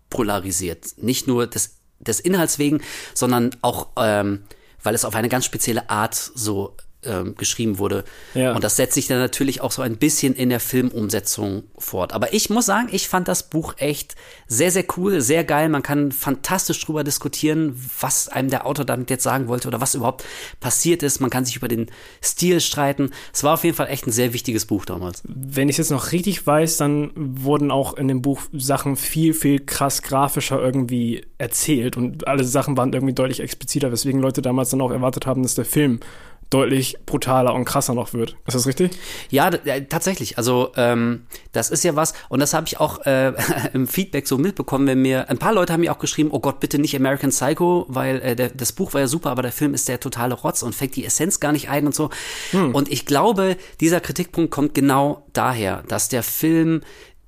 polarisiert. 0.09 0.97
Nicht 0.97 1.27
nur 1.27 1.45
des, 1.45 1.77
des 1.99 2.21
Inhalts 2.21 2.57
wegen, 2.57 2.81
sondern 3.13 3.51
auch, 3.61 3.89
ähm, 3.97 4.45
weil 4.81 4.95
es 4.95 5.05
auf 5.05 5.13
eine 5.13 5.29
ganz 5.29 5.45
spezielle 5.45 5.89
Art 5.89 6.15
so 6.15 6.75
ähm, 7.05 7.35
geschrieben 7.35 7.77
wurde. 7.77 8.03
Ja. 8.33 8.53
Und 8.53 8.63
das 8.63 8.75
setzt 8.75 8.95
sich 8.95 9.07
dann 9.07 9.19
natürlich 9.19 9.61
auch 9.61 9.71
so 9.71 9.81
ein 9.81 9.97
bisschen 9.97 10.33
in 10.33 10.49
der 10.49 10.59
Filmumsetzung 10.59 11.63
fort. 11.77 12.13
Aber 12.13 12.33
ich 12.33 12.49
muss 12.49 12.65
sagen, 12.65 12.89
ich 12.91 13.07
fand 13.07 13.27
das 13.27 13.43
Buch 13.43 13.75
echt 13.77 14.15
sehr, 14.47 14.71
sehr 14.71 14.85
cool, 14.97 15.21
sehr 15.21 15.43
geil. 15.43 15.69
Man 15.69 15.83
kann 15.83 16.11
fantastisch 16.11 16.83
drüber 16.83 17.03
diskutieren, 17.03 17.75
was 17.99 18.27
einem 18.27 18.49
der 18.49 18.65
Autor 18.65 18.85
damit 18.85 19.09
jetzt 19.09 19.23
sagen 19.23 19.47
wollte 19.47 19.67
oder 19.67 19.81
was 19.81 19.95
überhaupt 19.95 20.23
passiert 20.59 21.03
ist. 21.03 21.19
Man 21.19 21.29
kann 21.29 21.45
sich 21.45 21.55
über 21.55 21.67
den 21.67 21.87
Stil 22.23 22.59
streiten. 22.61 23.11
Es 23.33 23.43
war 23.43 23.53
auf 23.53 23.63
jeden 23.63 23.75
Fall 23.75 23.87
echt 23.87 24.07
ein 24.07 24.11
sehr 24.11 24.33
wichtiges 24.33 24.65
Buch 24.65 24.85
damals. 24.85 25.23
Wenn 25.25 25.69
ich 25.69 25.75
es 25.75 25.77
jetzt 25.77 25.91
noch 25.91 26.11
richtig 26.11 26.45
weiß, 26.45 26.77
dann 26.77 27.11
wurden 27.15 27.71
auch 27.71 27.93
in 27.97 28.07
dem 28.07 28.21
Buch 28.21 28.41
Sachen 28.53 28.95
viel, 28.95 29.33
viel 29.33 29.59
krass 29.59 30.01
grafischer 30.01 30.61
irgendwie 30.61 31.25
erzählt 31.37 31.97
und 31.97 32.27
alle 32.27 32.43
Sachen 32.43 32.77
waren 32.77 32.93
irgendwie 32.93 33.13
deutlich 33.13 33.39
expliziter, 33.39 33.91
weswegen 33.91 34.21
Leute 34.21 34.41
damals 34.41 34.69
dann 34.69 34.81
auch 34.81 34.91
erwartet 34.91 35.25
haben, 35.25 35.43
dass 35.43 35.55
der 35.55 35.65
Film 35.65 35.99
deutlich 36.49 36.97
brutaler 37.05 37.53
und 37.53 37.65
krasser 37.65 37.93
noch 37.93 38.13
wird. 38.13 38.37
Ist 38.45 38.53
das 38.53 38.67
richtig? 38.67 38.91
Ja, 39.29 39.49
tatsächlich. 39.49 40.37
Also 40.37 40.71
ähm, 40.75 41.25
das 41.51 41.69
ist 41.69 41.83
ja 41.83 41.95
was, 41.95 42.13
und 42.29 42.39
das 42.39 42.53
habe 42.53 42.67
ich 42.67 42.79
auch 42.79 43.05
äh, 43.05 43.33
im 43.73 43.87
Feedback 43.87 44.27
so 44.27 44.37
mitbekommen, 44.37 44.87
wenn 44.87 45.01
mir, 45.01 45.29
ein 45.29 45.37
paar 45.37 45.53
Leute 45.53 45.73
haben 45.73 45.81
mir 45.81 45.91
auch 45.91 45.99
geschrieben, 45.99 46.29
oh 46.31 46.39
Gott, 46.39 46.59
bitte 46.59 46.77
nicht 46.77 46.95
American 46.95 47.31
Psycho, 47.31 47.85
weil 47.89 48.21
äh, 48.21 48.35
der, 48.35 48.49
das 48.49 48.73
Buch 48.73 48.93
war 48.93 49.01
ja 49.01 49.07
super, 49.07 49.31
aber 49.31 49.41
der 49.41 49.51
Film 49.51 49.73
ist 49.73 49.87
der 49.87 49.99
totale 49.99 50.35
Rotz 50.35 50.61
und 50.61 50.75
fängt 50.75 50.95
die 50.95 51.05
Essenz 51.05 51.39
gar 51.39 51.51
nicht 51.51 51.69
ein 51.69 51.87
und 51.87 51.95
so. 51.95 52.09
Hm. 52.51 52.75
Und 52.75 52.91
ich 52.91 53.05
glaube, 53.05 53.57
dieser 53.81 53.99
Kritikpunkt 53.99 54.51
kommt 54.51 54.73
genau 54.73 55.25
daher, 55.33 55.83
dass 55.87 56.09
der 56.09 56.23
Film 56.23 56.81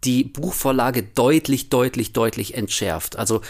die 0.04 0.24
Buchvorlage 0.24 1.04
deutlich, 1.04 1.70
deutlich, 1.70 2.14
deutlich 2.14 2.54
entschärft. 2.54 3.18
Also 3.18 3.42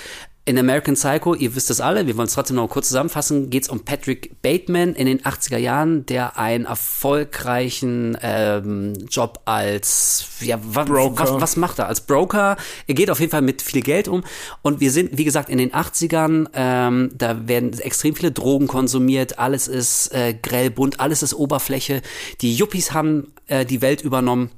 in 0.47 0.57
American 0.57 0.95
Psycho, 0.95 1.35
ihr 1.35 1.55
wisst 1.55 1.69
es 1.69 1.81
alle, 1.81 2.07
wir 2.07 2.15
wollen 2.15 2.27
es 2.27 2.33
trotzdem 2.33 2.55
noch 2.55 2.69
kurz 2.69 2.87
zusammenfassen, 2.87 3.49
geht 3.49 3.63
es 3.63 3.69
um 3.69 3.81
Patrick 3.81 4.41
Bateman 4.41 4.93
in 4.93 5.05
den 5.05 5.19
80er 5.19 5.57
Jahren, 5.57 6.05
der 6.05 6.37
einen 6.37 6.63
erfolgreichen 6.63 8.17
ähm, 8.21 8.93
Job 9.09 9.41
als 9.43 10.25
ja, 10.39 10.57
wa 10.63 10.85
Broker. 10.85 11.33
Was, 11.33 11.41
was 11.41 11.55
macht 11.57 11.79
er? 11.79 11.87
Als 11.87 11.99
Broker. 11.99 12.55
Er 12.87 12.93
geht 12.93 13.11
auf 13.11 13.19
jeden 13.19 13.31
Fall 13.31 13.41
mit 13.41 13.61
viel 13.61 13.81
Geld 13.81 14.07
um. 14.07 14.23
Und 14.61 14.79
wir 14.79 14.91
sind, 14.91 15.17
wie 15.17 15.25
gesagt, 15.25 15.49
in 15.49 15.57
den 15.57 15.73
80ern, 15.73 16.47
ähm, 16.53 17.11
da 17.13 17.45
werden 17.49 17.77
extrem 17.79 18.15
viele 18.15 18.31
Drogen 18.31 18.67
konsumiert, 18.67 19.39
alles 19.39 19.67
ist 19.67 20.13
äh, 20.13 20.33
grell 20.33 20.69
bunt, 20.69 21.01
alles 21.01 21.23
ist 21.23 21.33
Oberfläche. 21.33 22.01
Die 22.39 22.55
Yuppies 22.55 22.93
haben 22.93 23.33
äh, 23.47 23.65
die 23.65 23.81
Welt 23.81 24.01
übernommen. 24.01 24.51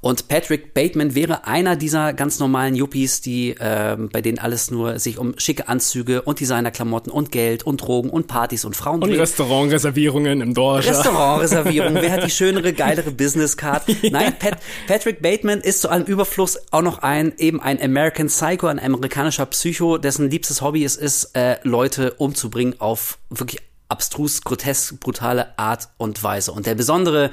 Und 0.00 0.28
Patrick 0.28 0.74
Bateman 0.74 1.14
wäre 1.14 1.46
einer 1.46 1.76
dieser 1.76 2.12
ganz 2.12 2.40
normalen 2.40 2.74
Yuppies, 2.74 3.20
die 3.20 3.50
äh, 3.50 3.96
bei 3.96 4.20
denen 4.20 4.38
alles 4.38 4.70
nur 4.70 4.98
sich 4.98 5.18
um 5.18 5.38
schicke 5.38 5.68
Anzüge 5.68 6.22
und 6.22 6.40
Designerklamotten 6.40 7.12
und 7.12 7.30
Geld 7.30 7.62
und 7.62 7.80
Drogen 7.80 8.10
und 8.10 8.26
Partys 8.26 8.64
und 8.64 8.76
Frauen 8.76 9.02
und 9.02 9.08
dreht. 9.08 9.20
Restaurantreservierungen 9.20 10.40
im 10.40 10.54
Dorf. 10.54 10.86
Restaurantreservierungen. 10.86 12.02
Wer 12.02 12.12
hat 12.12 12.24
die 12.24 12.30
schönere, 12.30 12.72
geilere 12.72 13.12
Businesscard? 13.12 13.88
ja. 14.02 14.10
Nein, 14.10 14.34
Pat 14.38 14.58
Patrick 14.86 15.22
Bateman 15.22 15.60
ist 15.60 15.82
zu 15.82 15.88
allem 15.88 16.04
Überfluss 16.04 16.58
auch 16.72 16.82
noch 16.82 16.98
ein 16.98 17.32
eben 17.38 17.60
ein 17.60 17.80
American 17.80 18.26
Psycho, 18.26 18.66
ein 18.66 18.80
amerikanischer 18.80 19.46
Psycho, 19.46 19.98
dessen 19.98 20.30
liebstes 20.30 20.62
Hobby 20.62 20.84
es 20.84 20.96
ist, 20.96 21.36
äh, 21.36 21.56
Leute 21.62 22.14
umzubringen 22.14 22.80
auf 22.80 23.18
wirklich 23.30 23.60
abstrus, 23.92 24.40
grotesk, 24.42 24.98
brutale 25.00 25.56
Art 25.58 25.90
und 25.98 26.22
Weise. 26.22 26.52
Und 26.52 26.66
der 26.66 26.74
besondere 26.74 27.30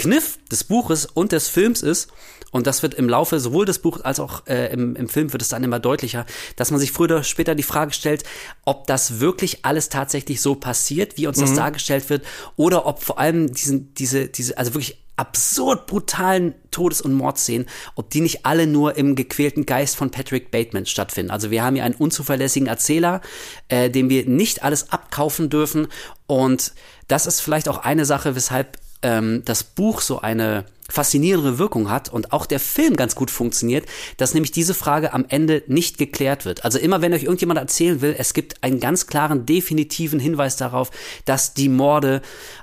Kniff 0.00 0.38
des 0.50 0.64
Buches 0.64 1.06
und 1.06 1.32
des 1.32 1.48
Films 1.48 1.82
ist, 1.82 2.10
und 2.52 2.66
das 2.66 2.82
wird 2.82 2.94
im 2.94 3.08
Laufe 3.08 3.38
sowohl 3.38 3.64
des 3.64 3.78
Buches 3.78 4.02
als 4.02 4.18
auch 4.18 4.46
äh, 4.46 4.72
im, 4.72 4.96
im 4.96 5.08
Film 5.08 5.32
wird 5.32 5.42
es 5.42 5.48
dann 5.48 5.62
immer 5.62 5.78
deutlicher, 5.78 6.26
dass 6.56 6.70
man 6.70 6.80
sich 6.80 6.90
früher 6.90 7.04
oder 7.04 7.22
später 7.22 7.54
die 7.54 7.62
Frage 7.62 7.92
stellt, 7.92 8.24
ob 8.64 8.86
das 8.86 9.20
wirklich 9.20 9.64
alles 9.64 9.88
tatsächlich 9.88 10.40
so 10.40 10.56
passiert, 10.56 11.16
wie 11.16 11.26
uns 11.26 11.36
mhm. 11.38 11.42
das 11.42 11.54
dargestellt 11.54 12.10
wird, 12.10 12.24
oder 12.56 12.86
ob 12.86 13.02
vor 13.02 13.18
allem 13.18 13.52
diesen, 13.52 13.94
diese, 13.94 14.26
diese, 14.26 14.58
also 14.58 14.74
wirklich 14.74 14.98
absurd 15.16 15.86
brutalen 15.86 16.54
Todes- 16.70 17.02
und 17.02 17.12
Mordszenen, 17.12 17.66
ob 17.94 18.08
die 18.08 18.22
nicht 18.22 18.46
alle 18.46 18.66
nur 18.66 18.96
im 18.96 19.14
gequälten 19.14 19.66
Geist 19.66 19.94
von 19.94 20.10
Patrick 20.10 20.50
Bateman 20.50 20.86
stattfinden. 20.86 21.30
Also 21.30 21.50
wir 21.50 21.62
haben 21.62 21.76
hier 21.76 21.84
einen 21.84 21.94
unzuverlässigen 21.94 22.66
Erzähler, 22.66 23.20
äh, 23.68 23.90
dem 23.90 24.08
wir 24.08 24.24
nicht 24.26 24.62
alles 24.62 24.90
abkaufen 24.92 25.50
dürfen. 25.50 25.88
Und 26.26 26.72
das 27.06 27.26
ist 27.26 27.40
vielleicht 27.40 27.68
auch 27.68 27.78
eine 27.78 28.06
Sache, 28.06 28.34
weshalb 28.34 28.78
ähm, 29.02 29.42
das 29.44 29.64
Buch 29.64 30.00
so 30.00 30.20
eine 30.20 30.64
faszinierende 30.88 31.58
Wirkung 31.58 31.88
hat 31.88 32.08
und 32.08 32.32
auch 32.32 32.46
der 32.46 32.60
Film 32.60 32.96
ganz 32.96 33.14
gut 33.14 33.30
funktioniert, 33.30 33.86
dass 34.16 34.34
nämlich 34.34 34.50
diese 34.50 34.74
Frage 34.74 35.12
am 35.12 35.24
Ende 35.28 35.62
nicht 35.68 35.98
geklärt 35.98 36.44
wird. 36.44 36.64
Also 36.64 36.78
immer 36.78 37.00
wenn 37.00 37.14
euch 37.14 37.22
irgendjemand 37.22 37.60
erzählen 37.60 38.00
will, 38.00 38.14
es 38.18 38.34
gibt 38.34 38.62
einen 38.62 38.80
ganz 38.80 39.06
klaren, 39.06 39.46
definitiven 39.46 40.18
Hinweis 40.18 40.56
darauf, 40.56 40.90
dass 41.24 41.54
die 41.54 41.68
Morde 41.68 42.22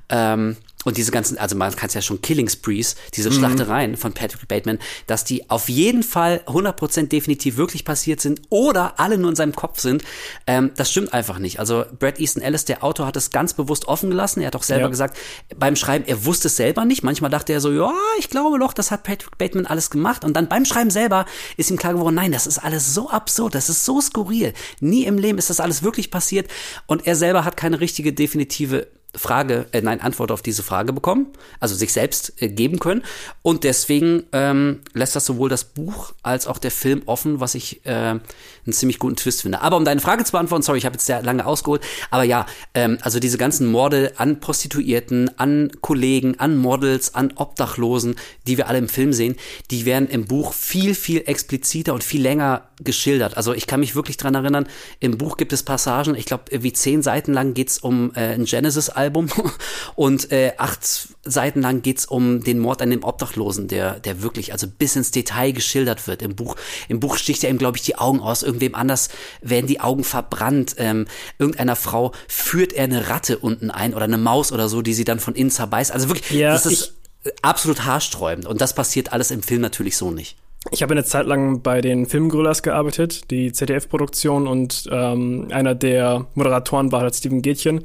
ähm, 0.10 0.58
und 0.88 0.96
diese 0.96 1.12
ganzen, 1.12 1.38
also 1.38 1.58
man 1.58 1.76
kann 1.76 1.90
es 1.90 1.96
ja 1.96 2.02
schon 2.02 2.22
Killing 2.22 2.48
Sprees, 2.48 2.96
diese 3.14 3.30
mhm. 3.30 3.34
Schlachtereien 3.34 3.98
von 3.98 4.14
Patrick 4.14 4.48
Bateman, 4.48 4.80
dass 5.06 5.26
die 5.26 5.50
auf 5.50 5.68
jeden 5.68 6.02
Fall 6.02 6.40
100% 6.46 7.08
definitiv 7.10 7.58
wirklich 7.58 7.84
passiert 7.84 8.22
sind 8.22 8.44
oder 8.48 8.98
alle 8.98 9.18
nur 9.18 9.32
in 9.32 9.36
seinem 9.36 9.54
Kopf 9.54 9.82
sind, 9.82 10.02
ähm, 10.46 10.72
das 10.78 10.90
stimmt 10.90 11.12
einfach 11.12 11.40
nicht. 11.40 11.60
Also 11.60 11.84
Brad 12.00 12.22
Easton 12.22 12.42
Ellis, 12.42 12.64
der 12.64 12.86
Autor, 12.86 13.06
hat 13.06 13.18
es 13.18 13.32
ganz 13.32 13.54
bewusst 13.54 13.86
offen 13.90 14.10
gelassen. 14.10 14.40
Er 14.40 14.48
hat 14.48 14.56
auch 14.56 14.64
selber 14.64 14.84
ja. 14.84 14.88
gesagt, 14.88 15.18
beim 15.58 15.76
Schreiben, 15.76 16.06
er 16.08 16.24
wusste 16.24 16.48
es 16.48 16.56
selber 16.56 16.86
nicht. 16.86 17.04
Manchmal 17.04 17.32
dachte 17.32 17.52
er 17.52 17.60
so, 17.60 17.70
ja, 17.70 17.94
ich 18.18 18.30
glaube 18.30 18.58
doch, 18.58 18.72
das 18.72 18.90
hat 18.90 19.04
Patrick 19.04 19.38
Bateman 19.38 19.66
alles 19.66 19.90
gemacht. 19.90 20.24
Und 20.24 20.36
dann 20.38 20.48
beim 20.48 20.64
Schreiben 20.64 20.90
selber 20.90 21.26
ist 21.58 21.70
ihm 21.70 21.76
klar 21.76 21.96
geworden, 21.96 22.16
nein, 22.16 22.32
das 22.32 22.48
ist 22.48 22.60
alles 22.60 22.94
so 22.94 23.10
absurd, 23.10 23.56
das 23.56 23.68
ist 23.68 23.84
so 23.84 24.00
skurril. 24.00 24.54
Nie 24.80 25.04
im 25.04 25.18
Leben 25.18 25.38
ist 25.38 25.50
das 25.50 25.60
alles 25.60 25.84
wirklich 25.84 26.12
passiert. 26.12 26.50
Und 26.86 27.06
er 27.08 27.18
selber 27.18 27.44
hat 27.44 27.58
keine 27.58 27.82
richtige 27.82 28.14
definitive 28.14 28.88
Frage, 29.16 29.66
äh, 29.72 29.82
nein, 29.82 30.02
Antwort 30.02 30.32
auf 30.32 30.42
diese 30.42 30.64
Frage 30.64 30.94
bekommen, 30.94 31.28
also 31.60 31.76
sich 31.76 31.94
selbst 31.94 32.42
äh, 32.42 32.50
geben 32.50 32.80
können. 32.80 33.04
Und 33.42 33.64
deswegen 33.64 34.24
ähm, 34.32 34.82
lässt 34.94 35.16
das 35.16 35.26
sowohl 35.26 35.50
das 35.50 35.64
Buch 35.64 36.14
als 36.24 36.48
auch 36.48 36.58
der 36.58 36.72
Film 36.72 37.04
offen, 37.06 37.40
was 37.40 37.56
ich 37.56 37.86
äh, 37.86 38.20
einen 38.68 38.74
ziemlich 38.74 39.00
guten 39.00 39.16
Twist 39.16 39.42
finde. 39.42 39.62
Aber 39.62 39.78
um 39.78 39.86
deine 39.86 40.02
Frage 40.02 40.24
zu 40.24 40.34
beantworten, 40.34 40.64
sorry, 40.64 40.78
ich 40.78 40.86
habe 40.86 40.96
jetzt 40.96 41.06
sehr 41.06 41.24
lange 41.24 41.46
ausgeholt, 41.46 41.82
aber 42.12 42.24
ja, 42.24 42.46
ähm, 42.74 42.98
also 43.02 43.20
diese 43.20 43.38
ganzen 43.38 43.68
Morde 43.68 44.14
an 44.18 44.40
Prostituierten, 44.40 45.32
an 45.38 45.72
Kollegen, 45.82 46.40
an 46.40 46.58
Models, 46.58 47.16
an 47.16 47.34
Obdachlosen, 47.36 48.16
die 48.46 48.58
wir 48.58 48.68
alle 48.68 48.78
im 48.78 48.90
Film 48.90 49.14
sehen, 49.14 49.36
die 49.72 49.86
werden 49.86 50.08
im 50.08 50.26
Buch 50.26 50.54
viel, 50.54 50.94
viel 50.94 51.24
expliziter 51.26 51.94
und 51.94 52.04
viel 52.04 52.22
länger 52.22 52.70
geschildert. 52.84 53.38
Also 53.38 53.54
ich 53.54 53.66
kann 53.66 53.80
mich 53.80 53.96
wirklich 53.96 54.18
dran 54.18 54.36
erinnern, 54.36 54.68
im 55.00 55.18
Buch 55.18 55.38
gibt 55.38 55.54
es 55.54 55.64
Passagen, 55.64 56.16
ich 56.16 56.26
glaube, 56.26 56.44
wie 56.52 56.74
zehn 56.74 57.02
Seiten 57.02 57.34
lang 57.34 57.54
geht's 57.54 57.80
um 57.80 58.12
äh, 58.14 58.34
ein 58.34 58.46
Genesis 58.46 58.90
Album 58.90 59.30
und 59.96 60.32
äh, 60.32 60.54
acht 60.58 61.08
Seiten 61.24 61.62
lang 61.62 61.82
geht's 61.82 62.06
um 62.06 62.44
den 62.44 62.60
Mord 62.60 62.82
an 62.82 62.90
dem 62.90 63.04
Obdachlosen, 63.04 63.68
der, 63.68 64.00
der 64.00 64.22
wirklich 64.22 64.52
also 64.52 64.68
bis 64.68 64.96
ins 64.96 65.12
Detail 65.12 65.52
geschildert 65.52 66.08
wird. 66.08 66.22
Im 66.22 66.36
Buch, 66.36 66.56
im 66.88 67.00
Buch 67.00 67.18
sticht 67.18 67.44
er 67.44 67.50
ihm, 67.50 67.58
glaube 67.58 67.78
ich, 67.78 67.84
die 67.84 67.98
Augen 67.98 68.20
aus. 68.20 68.44
Irgendwem 68.58 68.76
anders 68.76 69.10
werden 69.42 69.68
die 69.68 69.80
Augen 69.80 70.04
verbrannt. 70.04 70.76
Ähm, 70.78 71.06
irgendeiner 71.38 71.76
Frau 71.76 72.12
führt 72.28 72.74
er 72.74 72.86
eine 72.86 73.10
Ratte 73.10 73.38
unten 73.38 73.70
ein 73.70 73.94
oder 73.94 74.06
eine 74.06 74.18
Maus 74.18 74.52
oder 74.52 74.68
so, 74.68 74.82
die 74.82 74.94
sie 74.94 75.04
dann 75.04 75.20
von 75.20 75.36
innen 75.36 75.52
zerbeißt. 75.52 75.92
Also 75.92 76.10
wirklich, 76.10 76.32
ja, 76.32 76.54
das 76.54 76.66
ist 76.66 76.94
absolut 77.42 77.86
haarsträubend. 77.86 78.48
Und 78.48 78.62
das 78.62 78.74
passiert 78.74 79.14
alles 79.14 79.32
im 79.32 79.44
Film 79.44 79.62
natürlich 79.62 79.96
so 79.96 80.12
nicht. 80.12 80.38
Ich 80.72 80.82
habe 80.82 80.94
eine 80.94 81.04
Zeit 81.04 81.26
lang 81.26 81.62
bei 81.62 81.82
den 81.82 82.06
Filmgorillas 82.06 82.62
gearbeitet, 82.62 83.32
die 83.32 83.52
ZDF-Produktion 83.52 84.48
und 84.48 84.88
ähm, 84.92 85.48
einer 85.52 85.76
der 85.76 86.28
Moderatoren 86.34 86.92
war 86.92 87.02
halt 87.02 87.16
Steven 87.16 87.42
Gätchen. 87.42 87.84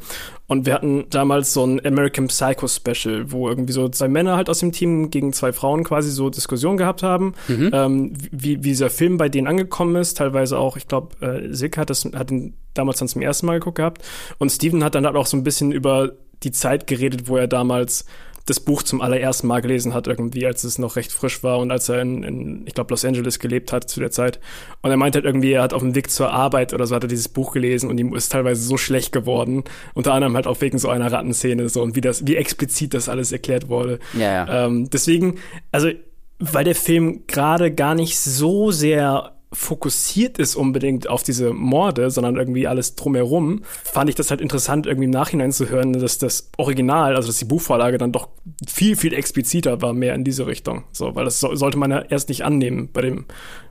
Und 0.49 0.67
wir 0.67 0.75
hatten 0.75 1.07
damals 1.09 1.53
so 1.55 1.65
ein 1.65 1.85
American 1.87 2.27
Psycho 2.27 2.69
Special, 2.69 3.31
wo 3.33 3.49
irgendwie 3.49 3.73
so 3.73 3.89
zwei 3.89 4.09
Männer 4.09 4.37
halt 4.37 4.51
aus 4.51 4.59
dem 4.59 4.73
Team 4.73 5.11
gegen 5.11 5.33
zwei 5.33 5.53
Frauen 5.53 5.85
quasi 5.85 6.11
so 6.11 6.29
Diskussionen 6.29 6.77
gehabt 6.77 7.03
haben, 7.03 7.35
mhm. 7.49 7.71
ähm, 7.73 8.13
wie, 8.31 8.59
wie 8.63 8.69
dieser 8.69 8.91
Film 8.91 9.17
bei 9.17 9.29
denen 9.29 9.47
angekommen 9.47 9.97
ist. 9.97 10.19
Teilweise 10.19 10.59
auch, 10.59 10.77
ich 10.77 10.89
glaube, 10.89 11.17
äh, 11.25 11.55
Sick 11.55 11.79
hat, 11.79 11.89
das, 11.89 12.05
hat 12.05 12.31
ihn 12.31 12.55
damals 12.75 12.99
dann 12.99 13.09
zum 13.09 13.23
ersten 13.23 13.47
Mal 13.47 13.61
geguckt 13.61 13.77
gehabt. 13.77 14.03
Und 14.39 14.51
Steven 14.51 14.85
hat 14.85 14.95
dann 14.95 15.07
halt 15.07 15.17
auch 15.17 15.27
so 15.27 15.37
ein 15.37 15.45
bisschen 15.45 15.73
über 15.73 16.13
die 16.43 16.53
Zeit 16.53 16.87
geredet, 16.87 17.29
wo 17.29 17.37
er 17.37 17.47
damals 17.47 18.05
das 18.47 18.61
Buch 18.61 18.83
zum 18.83 19.01
allerersten 19.01 19.47
Mal 19.47 19.61
gelesen 19.61 19.95
hat, 19.95 20.07
irgendwie, 20.09 20.47
als 20.47 20.65
es 20.65 20.79
noch 20.79 20.97
recht 20.97 21.13
frisch 21.13 21.43
war 21.43 21.59
und 21.59 21.71
als 21.71 21.89
er 21.89 22.03
in, 22.03 22.23
in 22.23 22.63
ich 22.67 22.75
glaube, 22.75 22.93
Los 22.93 23.05
Angeles 23.05 23.39
gelebt 23.39 23.73
hat 23.73 23.89
zu 23.89 24.01
der 24.01 24.11
Zeit. 24.11 24.41
Und 24.81 24.91
er 24.91 24.97
meinte 24.97 25.19
halt 25.19 25.27
irgendwie, 25.27 25.53
er 25.53 25.63
hat 25.63 25.73
auf 25.73 25.83
dem 25.83 25.95
Weg 25.95 26.11
zur 26.11 26.31
Arbeit 26.31 26.75
oder 26.75 26.87
so 26.87 26.95
hat 26.95 27.05
er 27.05 27.09
dieses 27.09 27.29
Buch 27.29 27.53
gelesen 27.53 27.89
und 27.89 27.99
ihm 27.99 28.15
ist 28.15 28.33
teilweise 28.33 28.63
so 28.63 28.77
schlecht 28.77 29.13
geworden. 29.13 29.63
Unter 29.95 30.13
anderem 30.13 30.35
halt 30.35 30.47
auch 30.47 30.61
wegen 30.61 30.79
so 30.79 30.89
einer 30.89 31.13
Rattenszene 31.13 31.69
so 31.69 31.83
und 31.83 31.95
wie 31.95 32.01
das, 32.01 32.27
wie 32.27 32.37
explizit 32.37 32.95
das 32.95 33.09
alles 33.09 33.31
erklärt 33.31 33.69
wurde. 33.69 34.01
Ja, 34.15 34.47
ja. 34.47 34.67
Ähm, 34.67 34.91
deswegen, 34.91 35.39
also, 35.71 35.91
weil 36.39 36.65
der 36.65 36.75
Film 36.75 37.23
gerade 37.29 37.73
gar 37.73 37.95
nicht 37.95 38.19
so 38.19 38.73
sehr 38.73 39.33
fokussiert 39.53 40.39
ist 40.39 40.57
unbedingt 40.57 41.09
auf 41.09 41.23
diese 41.23 41.53
Morde, 41.53 42.11
sondern 42.11 42.37
irgendwie 42.37 42.67
alles 42.67 42.95
drumherum, 42.95 43.63
fand 43.85 44.09
ich 44.09 44.17
das 44.17 44.31
halt 44.31 44.41
interessant, 44.41 44.87
irgendwie 44.87 45.05
im 45.05 45.11
Nachhinein 45.11 45.53
zu 45.53 45.69
hören, 45.69 45.93
dass 45.93 46.19
das 46.19 46.51
Original, 46.57 47.17
also 47.17 47.29
dass 47.29 47.39
die 47.39 47.45
Buchvorlage 47.45 47.99
dann 47.99 48.13
doch 48.13 48.29
viel, 48.67 48.97
viel 48.97 49.15
expliziter 49.15 49.83
war, 49.83 49.93
mehr 49.93 50.15
in 50.15 50.25
diese 50.25 50.47
Richtung. 50.47 50.85
So, 50.93 51.15
weil 51.15 51.25
das 51.25 51.41
so, 51.41 51.55
sollte 51.55 51.79
man 51.79 51.91
ja 51.91 52.01
erst 52.01 52.29
nicht 52.29 52.45
annehmen 52.45 52.89
bei 52.93 53.03
dem, 53.03 53.27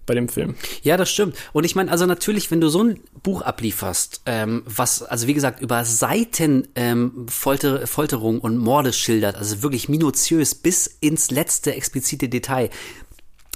bei 0.06 0.14
dem 0.14 0.30
Film. 0.30 0.56
Ja, 0.84 0.98
das 0.98 1.10
stimmt. 1.10 1.36
Und 1.54 1.64
ich 1.64 1.76
meine, 1.76 1.92
also 1.92 2.06
natürlich, 2.06 2.52
wenn 2.52 2.62
du 2.62 2.70
so 2.70 2.84
ein 2.84 3.00
Buch 3.24 3.42
ablieferst, 3.42 4.22
ähm, 4.26 4.64
was, 4.66 5.04
also 5.04 5.28
wie 5.28 5.34
gesagt, 5.34 5.62
über 5.62 5.86
Seiten 5.86 6.68
ähm, 6.76 7.26
Folter, 7.28 7.88
Folterung 7.88 8.40
und 8.40 8.58
Morde 8.58 8.94
schildert, 8.94 9.36
also 9.36 9.64
wirklich 9.64 9.90
minutiös 9.90 10.56
bis 10.56 10.88
ins 10.88 11.32
letzte 11.32 11.76
explizite 11.76 12.30
Detail, 12.30 12.70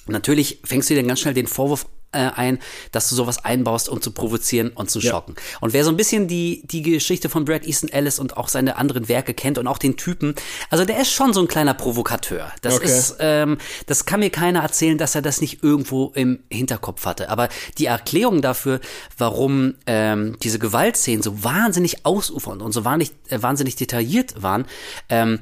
Natürlich 0.07 0.59
fängst 0.63 0.89
du 0.89 0.93
dir 0.93 0.99
dann 0.99 1.07
ganz 1.07 1.21
schnell 1.21 1.33
den 1.33 1.47
Vorwurf 1.47 1.87
äh, 2.15 2.31
ein, 2.35 2.59
dass 2.91 3.09
du 3.09 3.15
sowas 3.15 3.43
einbaust, 3.43 3.89
um 3.89 4.01
zu 4.01 4.11
provozieren 4.11 4.69
und 4.69 4.89
zu 4.89 5.01
schocken. 5.01 5.35
Ja. 5.37 5.57
Und 5.61 5.73
wer 5.73 5.83
so 5.83 5.89
ein 5.89 5.97
bisschen 5.97 6.27
die, 6.27 6.63
die 6.65 6.81
Geschichte 6.81 7.29
von 7.29 7.45
Brad 7.45 7.65
Easton 7.65 7.89
Ellis 7.89 8.19
und 8.19 8.37
auch 8.37 8.47
seine 8.47 8.77
anderen 8.77 9.07
Werke 9.07 9.33
kennt 9.33 9.57
und 9.57 9.67
auch 9.67 9.77
den 9.77 9.97
Typen, 9.97 10.35
also 10.69 10.85
der 10.85 10.99
ist 10.99 11.11
schon 11.11 11.33
so 11.33 11.41
ein 11.41 11.47
kleiner 11.47 11.73
Provokateur. 11.73 12.51
Das 12.61 12.75
okay. 12.75 12.85
ist, 12.85 13.17
ähm, 13.19 13.57
das 13.85 14.05
kann 14.05 14.21
mir 14.21 14.29
keiner 14.29 14.61
erzählen, 14.61 14.97
dass 14.97 15.15
er 15.15 15.21
das 15.21 15.41
nicht 15.41 15.63
irgendwo 15.63 16.11
im 16.15 16.39
Hinterkopf 16.49 17.05
hatte. 17.05 17.29
Aber 17.29 17.49
die 17.77 17.85
Erklärung 17.85 18.41
dafür, 18.41 18.79
warum 19.17 19.75
ähm, 19.85 20.37
diese 20.41 20.59
Gewaltszenen 20.59 21.21
so 21.21 21.43
wahnsinnig 21.43 22.05
ausufernd 22.05 22.61
und 22.61 22.71
so 22.71 22.85
wahnsinnig, 22.85 23.15
äh, 23.29 23.41
wahnsinnig 23.41 23.75
detailliert 23.75 24.41
waren, 24.41 24.65
ähm, 25.09 25.39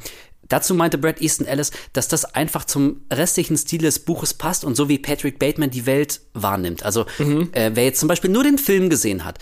Dazu 0.50 0.76
meinte 0.76 0.98
Brad 0.98 1.22
Easton 1.22 1.48
Ellis, 1.48 1.72
dass 1.94 2.08
das 2.08 2.26
einfach 2.26 2.66
zum 2.66 3.02
restlichen 3.12 3.58
Stil 3.58 3.82
des 3.82 4.00
Buches 4.00 4.34
passt 4.34 4.64
und 4.64 4.76
so 4.76 4.90
wie 4.90 5.00
Patrick 5.00 5.40
Bateman 5.40 5.70
die 5.70 5.86
Welt 5.86 6.22
wahrnimmt. 6.34 6.84
Also 6.84 7.06
mhm. 7.18 7.50
äh, 7.54 7.72
wer 7.74 7.86
jetzt 7.86 8.00
zum 8.00 8.10
Beispiel 8.10 8.30
nur 8.30 8.44
den 8.44 8.58
Film 8.58 8.90
gesehen 8.90 9.26
hat, 9.26 9.40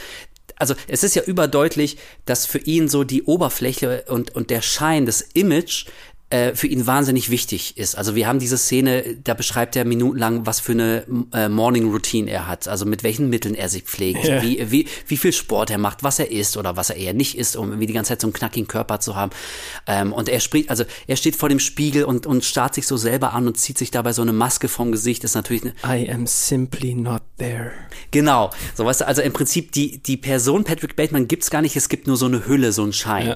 also 0.61 0.75
es 0.87 1.03
ist 1.03 1.15
ja 1.15 1.23
überdeutlich, 1.23 1.97
dass 2.25 2.45
für 2.45 2.59
ihn 2.59 2.87
so 2.87 3.03
die 3.03 3.23
Oberfläche 3.23 4.05
und, 4.07 4.35
und 4.35 4.51
der 4.51 4.61
Schein, 4.61 5.07
das 5.07 5.21
Image 5.21 5.87
äh, 6.31 6.55
für 6.55 6.67
ihn 6.67 6.87
wahnsinnig 6.87 7.29
wichtig 7.29 7.77
ist. 7.77 7.95
Also 7.95 8.15
wir 8.15 8.25
haben 8.25 8.39
diese 8.39 8.57
Szene, 8.57 9.17
da 9.21 9.33
beschreibt 9.33 9.75
er 9.75 9.83
minutenlang, 9.83 10.45
was 10.45 10.61
für 10.61 10.71
eine 10.71 11.05
äh, 11.33 11.49
Morning 11.49 11.91
Routine 11.91 12.31
er 12.31 12.47
hat, 12.47 12.69
also 12.69 12.85
mit 12.85 13.03
welchen 13.03 13.29
Mitteln 13.29 13.53
er 13.53 13.67
sich 13.67 13.83
pflegt, 13.83 14.23
ja. 14.23 14.41
wie, 14.41 14.71
wie, 14.71 14.87
wie 15.07 15.17
viel 15.17 15.33
Sport 15.33 15.71
er 15.71 15.77
macht, 15.77 16.03
was 16.03 16.19
er 16.19 16.31
isst 16.31 16.55
oder 16.55 16.77
was 16.77 16.89
er 16.89 16.95
eher 16.95 17.13
nicht 17.13 17.37
isst, 17.37 17.57
um 17.57 17.69
irgendwie 17.69 17.87
die 17.87 17.93
ganze 17.93 18.09
Zeit 18.09 18.21
so 18.21 18.27
einen 18.27 18.33
knackigen 18.33 18.67
Körper 18.67 19.01
zu 19.01 19.15
haben. 19.15 19.31
Ähm, 19.87 20.13
und 20.13 20.29
er 20.29 20.39
spricht, 20.39 20.69
also 20.69 20.85
er 21.05 21.17
steht 21.17 21.35
vor 21.35 21.49
dem 21.49 21.59
Spiegel 21.59 22.05
und, 22.05 22.25
und 22.25 22.45
starrt 22.45 22.75
sich 22.75 22.87
so 22.87 22.95
selber 22.95 23.33
an 23.33 23.47
und 23.47 23.57
zieht 23.57 23.77
sich 23.77 23.91
dabei 23.91 24.13
so 24.13 24.21
eine 24.21 24.33
Maske 24.33 24.69
vom 24.69 24.93
Gesicht. 24.93 25.25
Das 25.25 25.31
ist 25.31 25.35
natürlich 25.35 25.63
eine, 25.83 26.03
I 26.03 26.09
am 26.09 26.27
simply 26.27 26.95
not 26.95 27.23
there. 27.39 27.71
Genau. 28.11 28.51
So 28.75 28.85
weißt 28.85 29.01
du, 29.01 29.07
also 29.07 29.21
im 29.21 29.33
Prinzip 29.33 29.73
die, 29.73 30.01
die 30.01 30.15
Person 30.15 30.63
Patrick 30.63 30.95
Bateman 30.95 31.27
gibt's 31.27 31.49
gar 31.49 31.61
nicht, 31.61 31.75
es 31.75 31.89
gibt 31.89 32.07
nur 32.07 32.15
so 32.15 32.25
eine 32.25 32.47
Hülle, 32.47 32.71
so 32.71 32.83
einen 32.83 32.93
Schein. 32.93 33.35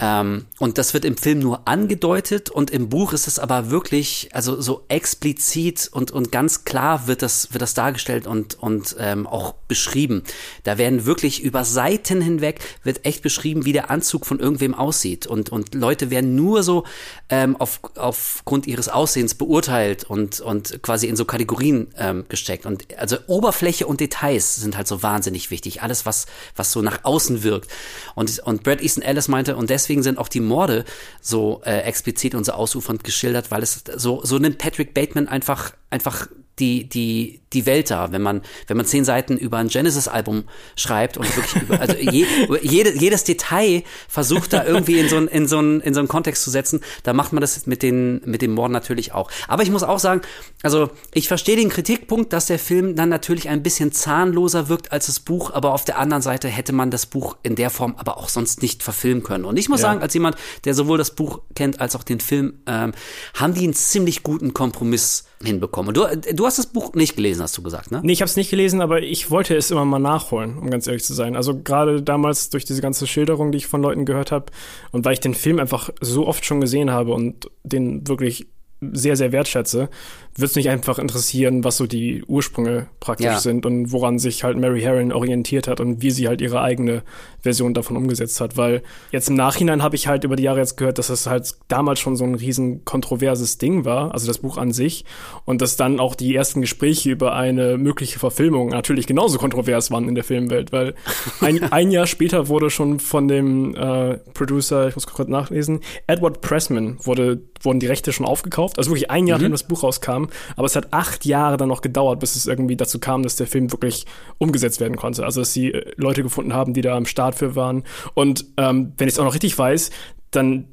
Ja. 0.00 0.20
Ähm, 0.22 0.46
und 0.58 0.78
das 0.78 0.94
wird 0.94 1.04
im 1.04 1.18
Film 1.18 1.40
nur 1.40 1.68
angedeutet 1.68 2.29
angedeutet 2.30 2.50
und 2.50 2.70
im 2.70 2.88
Buch 2.88 3.12
ist 3.12 3.26
es 3.26 3.38
aber 3.38 3.70
wirklich, 3.70 4.28
also 4.32 4.60
so 4.60 4.84
explizit 4.88 5.88
und, 5.92 6.10
und 6.10 6.32
ganz 6.32 6.64
klar 6.64 7.06
wird 7.06 7.22
das, 7.22 7.52
wird 7.52 7.62
das 7.62 7.74
dargestellt 7.74 8.26
und, 8.26 8.58
und 8.60 8.96
ähm, 8.98 9.26
auch 9.26 9.54
beschrieben. 9.68 10.22
Da 10.64 10.78
werden 10.78 11.06
wirklich 11.06 11.42
über 11.42 11.64
Seiten 11.64 12.20
hinweg 12.20 12.60
wird 12.82 13.04
echt 13.04 13.22
beschrieben, 13.22 13.64
wie 13.64 13.72
der 13.72 13.90
Anzug 13.90 14.26
von 14.26 14.38
irgendwem 14.38 14.74
aussieht 14.74 15.26
und, 15.26 15.50
und 15.50 15.74
Leute 15.74 16.10
werden 16.10 16.34
nur 16.34 16.62
so 16.62 16.84
ähm, 17.28 17.56
auf, 17.56 17.80
aufgrund 17.96 18.66
ihres 18.66 18.88
Aussehens 18.88 19.34
beurteilt 19.34 20.04
und, 20.04 20.40
und 20.40 20.82
quasi 20.82 21.06
in 21.06 21.16
so 21.16 21.24
Kategorien 21.24 21.88
ähm, 21.96 22.24
gesteckt. 22.28 22.66
Und 22.66 22.86
also 22.98 23.16
Oberfläche 23.26 23.86
und 23.86 24.00
Details 24.00 24.56
sind 24.56 24.76
halt 24.76 24.88
so 24.88 25.02
wahnsinnig 25.02 25.50
wichtig. 25.50 25.82
Alles, 25.82 26.06
was, 26.06 26.26
was 26.56 26.72
so 26.72 26.82
nach 26.82 27.04
außen 27.04 27.42
wirkt. 27.42 27.70
Und, 28.14 28.38
und 28.40 28.62
Brad 28.62 28.82
Easton 28.82 29.02
Ellis 29.02 29.28
meinte, 29.28 29.56
und 29.56 29.70
deswegen 29.70 30.02
sind 30.02 30.18
auch 30.18 30.28
die 30.28 30.40
Morde 30.40 30.84
so 31.20 31.62
äh, 31.64 31.80
explizit 31.80 32.19
explizit 32.20 32.34
und 32.34 32.44
so 32.44 32.52
ausufernd 32.52 33.04
geschildert, 33.04 33.50
weil 33.50 33.62
es 33.62 33.82
so, 33.96 34.20
so 34.24 34.38
nimmt 34.38 34.58
Patrick 34.58 34.94
Bateman 34.94 35.28
einfach, 35.28 35.72
einfach 35.90 36.28
die, 36.60 36.88
die, 36.88 37.40
die 37.52 37.66
Welt 37.66 37.90
da, 37.90 38.12
wenn 38.12 38.22
man, 38.22 38.42
wenn 38.66 38.76
man 38.76 38.86
zehn 38.86 39.04
Seiten 39.04 39.36
über 39.36 39.58
ein 39.58 39.68
Genesis-Album 39.68 40.44
schreibt 40.76 41.16
und 41.16 41.36
wirklich 41.36 41.62
über, 41.62 41.80
also 41.80 41.96
je, 41.96 42.26
jede, 42.62 42.96
jedes 42.96 43.24
Detail 43.24 43.82
versucht 44.08 44.52
da 44.52 44.64
irgendwie 44.64 44.98
in 44.98 45.08
so 45.08 45.16
einen, 45.16 45.28
in 45.28 45.48
so 45.48 45.58
einen, 45.58 45.80
in 45.80 45.94
so 45.94 46.00
einen 46.00 46.08
Kontext 46.08 46.44
zu 46.44 46.50
setzen, 46.50 46.80
da 47.02 47.12
macht 47.12 47.32
man 47.32 47.40
das 47.40 47.66
mit 47.66 47.82
den, 47.82 48.20
mit 48.24 48.42
dem 48.42 48.52
Morden 48.52 48.72
natürlich 48.72 49.12
auch. 49.12 49.30
Aber 49.48 49.62
ich 49.62 49.70
muss 49.70 49.82
auch 49.82 49.98
sagen, 49.98 50.20
also 50.62 50.90
ich 51.14 51.28
verstehe 51.28 51.56
den 51.56 51.70
Kritikpunkt, 51.70 52.32
dass 52.32 52.46
der 52.46 52.58
Film 52.58 52.94
dann 52.94 53.08
natürlich 53.08 53.48
ein 53.48 53.62
bisschen 53.62 53.90
zahnloser 53.92 54.68
wirkt 54.68 54.92
als 54.92 55.06
das 55.06 55.18
Buch, 55.20 55.50
aber 55.52 55.72
auf 55.72 55.84
der 55.84 55.98
anderen 55.98 56.22
Seite 56.22 56.48
hätte 56.48 56.72
man 56.72 56.90
das 56.90 57.06
Buch 57.06 57.36
in 57.42 57.56
der 57.56 57.70
Form 57.70 57.94
aber 57.96 58.18
auch 58.18 58.28
sonst 58.28 58.62
nicht 58.62 58.82
verfilmen 58.82 59.22
können. 59.22 59.44
Und 59.44 59.58
ich 59.58 59.68
muss 59.68 59.80
ja. 59.80 59.88
sagen, 59.88 60.02
als 60.02 60.14
jemand, 60.14 60.36
der 60.64 60.74
sowohl 60.74 60.98
das 60.98 61.12
Buch 61.12 61.40
kennt 61.54 61.80
als 61.80 61.96
auch 61.96 62.04
den 62.04 62.20
Film, 62.20 62.60
ähm, 62.66 62.92
haben 63.34 63.54
die 63.54 63.64
einen 63.64 63.74
ziemlich 63.74 64.22
guten 64.22 64.54
Kompromiss 64.54 65.24
hinbekommen. 65.42 65.94
Du, 65.94 66.06
du 66.32 66.46
hast 66.46 66.58
das 66.58 66.66
Buch 66.66 66.92
nicht 66.94 67.16
gelesen, 67.16 67.42
hast 67.42 67.56
du 67.56 67.62
gesagt, 67.62 67.90
ne? 67.90 68.00
Nee, 68.02 68.12
ich 68.12 68.20
habe 68.20 68.28
es 68.28 68.36
nicht 68.36 68.50
gelesen, 68.50 68.80
aber 68.80 69.02
ich 69.02 69.30
wollte 69.30 69.56
es 69.56 69.70
immer 69.70 69.84
mal 69.84 69.98
nachholen, 69.98 70.58
um 70.58 70.70
ganz 70.70 70.86
ehrlich 70.86 71.04
zu 71.04 71.14
sein. 71.14 71.34
Also 71.34 71.62
gerade 71.62 72.02
damals 72.02 72.50
durch 72.50 72.64
diese 72.64 72.82
ganze 72.82 73.06
Schilderung, 73.06 73.50
die 73.50 73.58
ich 73.58 73.66
von 73.66 73.80
Leuten 73.82 74.04
gehört 74.04 74.32
habe 74.32 74.46
und 74.92 75.04
weil 75.04 75.14
ich 75.14 75.20
den 75.20 75.34
Film 75.34 75.58
einfach 75.58 75.90
so 76.00 76.26
oft 76.26 76.44
schon 76.44 76.60
gesehen 76.60 76.90
habe 76.90 77.12
und 77.12 77.50
den 77.62 78.06
wirklich 78.06 78.48
sehr, 78.80 79.16
sehr 79.16 79.32
wertschätze, 79.32 79.90
würde 80.36 80.46
es 80.46 80.54
mich 80.54 80.68
einfach 80.68 80.98
interessieren, 80.98 81.64
was 81.64 81.76
so 81.76 81.86
die 81.86 82.22
Ursprünge 82.24 82.86
praktisch 83.00 83.26
ja. 83.26 83.38
sind 83.38 83.66
und 83.66 83.92
woran 83.92 84.18
sich 84.18 84.44
halt 84.44 84.56
Mary 84.56 84.80
Herron 84.80 85.12
orientiert 85.12 85.66
hat 85.66 85.80
und 85.80 86.02
wie 86.02 86.10
sie 86.10 86.28
halt 86.28 86.40
ihre 86.40 86.60
eigene 86.62 87.02
Version 87.42 87.74
davon 87.74 87.96
umgesetzt 87.96 88.40
hat. 88.40 88.56
Weil 88.56 88.82
jetzt 89.10 89.28
im 89.28 89.34
Nachhinein 89.34 89.82
habe 89.82 89.96
ich 89.96 90.06
halt 90.06 90.24
über 90.24 90.36
die 90.36 90.44
Jahre 90.44 90.60
jetzt 90.60 90.76
gehört, 90.76 90.98
dass 90.98 91.08
das 91.08 91.26
halt 91.26 91.54
damals 91.68 92.00
schon 92.00 92.16
so 92.16 92.24
ein 92.24 92.34
riesen 92.34 92.84
kontroverses 92.84 93.58
Ding 93.58 93.84
war, 93.84 94.12
also 94.12 94.26
das 94.26 94.38
Buch 94.38 94.56
an 94.56 94.72
sich. 94.72 95.04
Und 95.44 95.62
dass 95.62 95.76
dann 95.76 96.00
auch 96.00 96.14
die 96.14 96.34
ersten 96.34 96.60
Gespräche 96.60 97.10
über 97.10 97.34
eine 97.34 97.76
mögliche 97.76 98.18
Verfilmung 98.18 98.68
natürlich 98.68 99.06
genauso 99.06 99.38
kontrovers 99.38 99.90
waren 99.90 100.08
in 100.08 100.14
der 100.14 100.24
Filmwelt, 100.24 100.72
weil 100.72 100.94
ein, 101.40 101.72
ein 101.72 101.90
Jahr 101.90 102.06
später 102.06 102.48
wurde 102.48 102.70
schon 102.70 103.00
von 103.00 103.28
dem 103.28 103.74
äh, 103.74 104.18
Producer, 104.34 104.88
ich 104.88 104.94
muss 104.94 105.06
kurz 105.06 105.28
nachlesen, 105.28 105.80
Edward 106.06 106.40
Pressman 106.40 106.98
wurde, 107.02 107.42
wurden 107.62 107.80
die 107.80 107.86
Rechte 107.86 108.12
schon 108.12 108.26
aufgekauft. 108.26 108.78
Also 108.78 108.90
wirklich 108.90 109.10
ein 109.10 109.26
Jahr, 109.26 109.38
mhm. 109.38 109.42
nachdem 109.44 109.52
das 109.52 109.62
Buch 109.64 109.82
rauskam. 109.82 110.29
Aber 110.56 110.66
es 110.66 110.76
hat 110.76 110.92
acht 110.92 111.24
Jahre 111.24 111.56
dann 111.56 111.68
noch 111.68 111.82
gedauert, 111.82 112.20
bis 112.20 112.36
es 112.36 112.46
irgendwie 112.46 112.76
dazu 112.76 112.98
kam, 112.98 113.22
dass 113.22 113.36
der 113.36 113.46
Film 113.46 113.72
wirklich 113.72 114.06
umgesetzt 114.38 114.80
werden 114.80 114.96
konnte. 114.96 115.24
Also 115.24 115.40
dass 115.40 115.52
sie 115.52 115.72
äh, 115.72 115.92
Leute 115.96 116.22
gefunden 116.22 116.54
haben, 116.54 116.74
die 116.74 116.82
da 116.82 116.96
am 116.96 117.06
Start 117.06 117.34
für 117.34 117.56
waren. 117.56 117.84
Und 118.14 118.46
ähm, 118.56 118.92
wenn 118.98 119.08
ich 119.08 119.14
es 119.14 119.18
auch 119.18 119.24
noch 119.24 119.34
richtig 119.34 119.58
weiß, 119.58 119.90
dann 120.30 120.66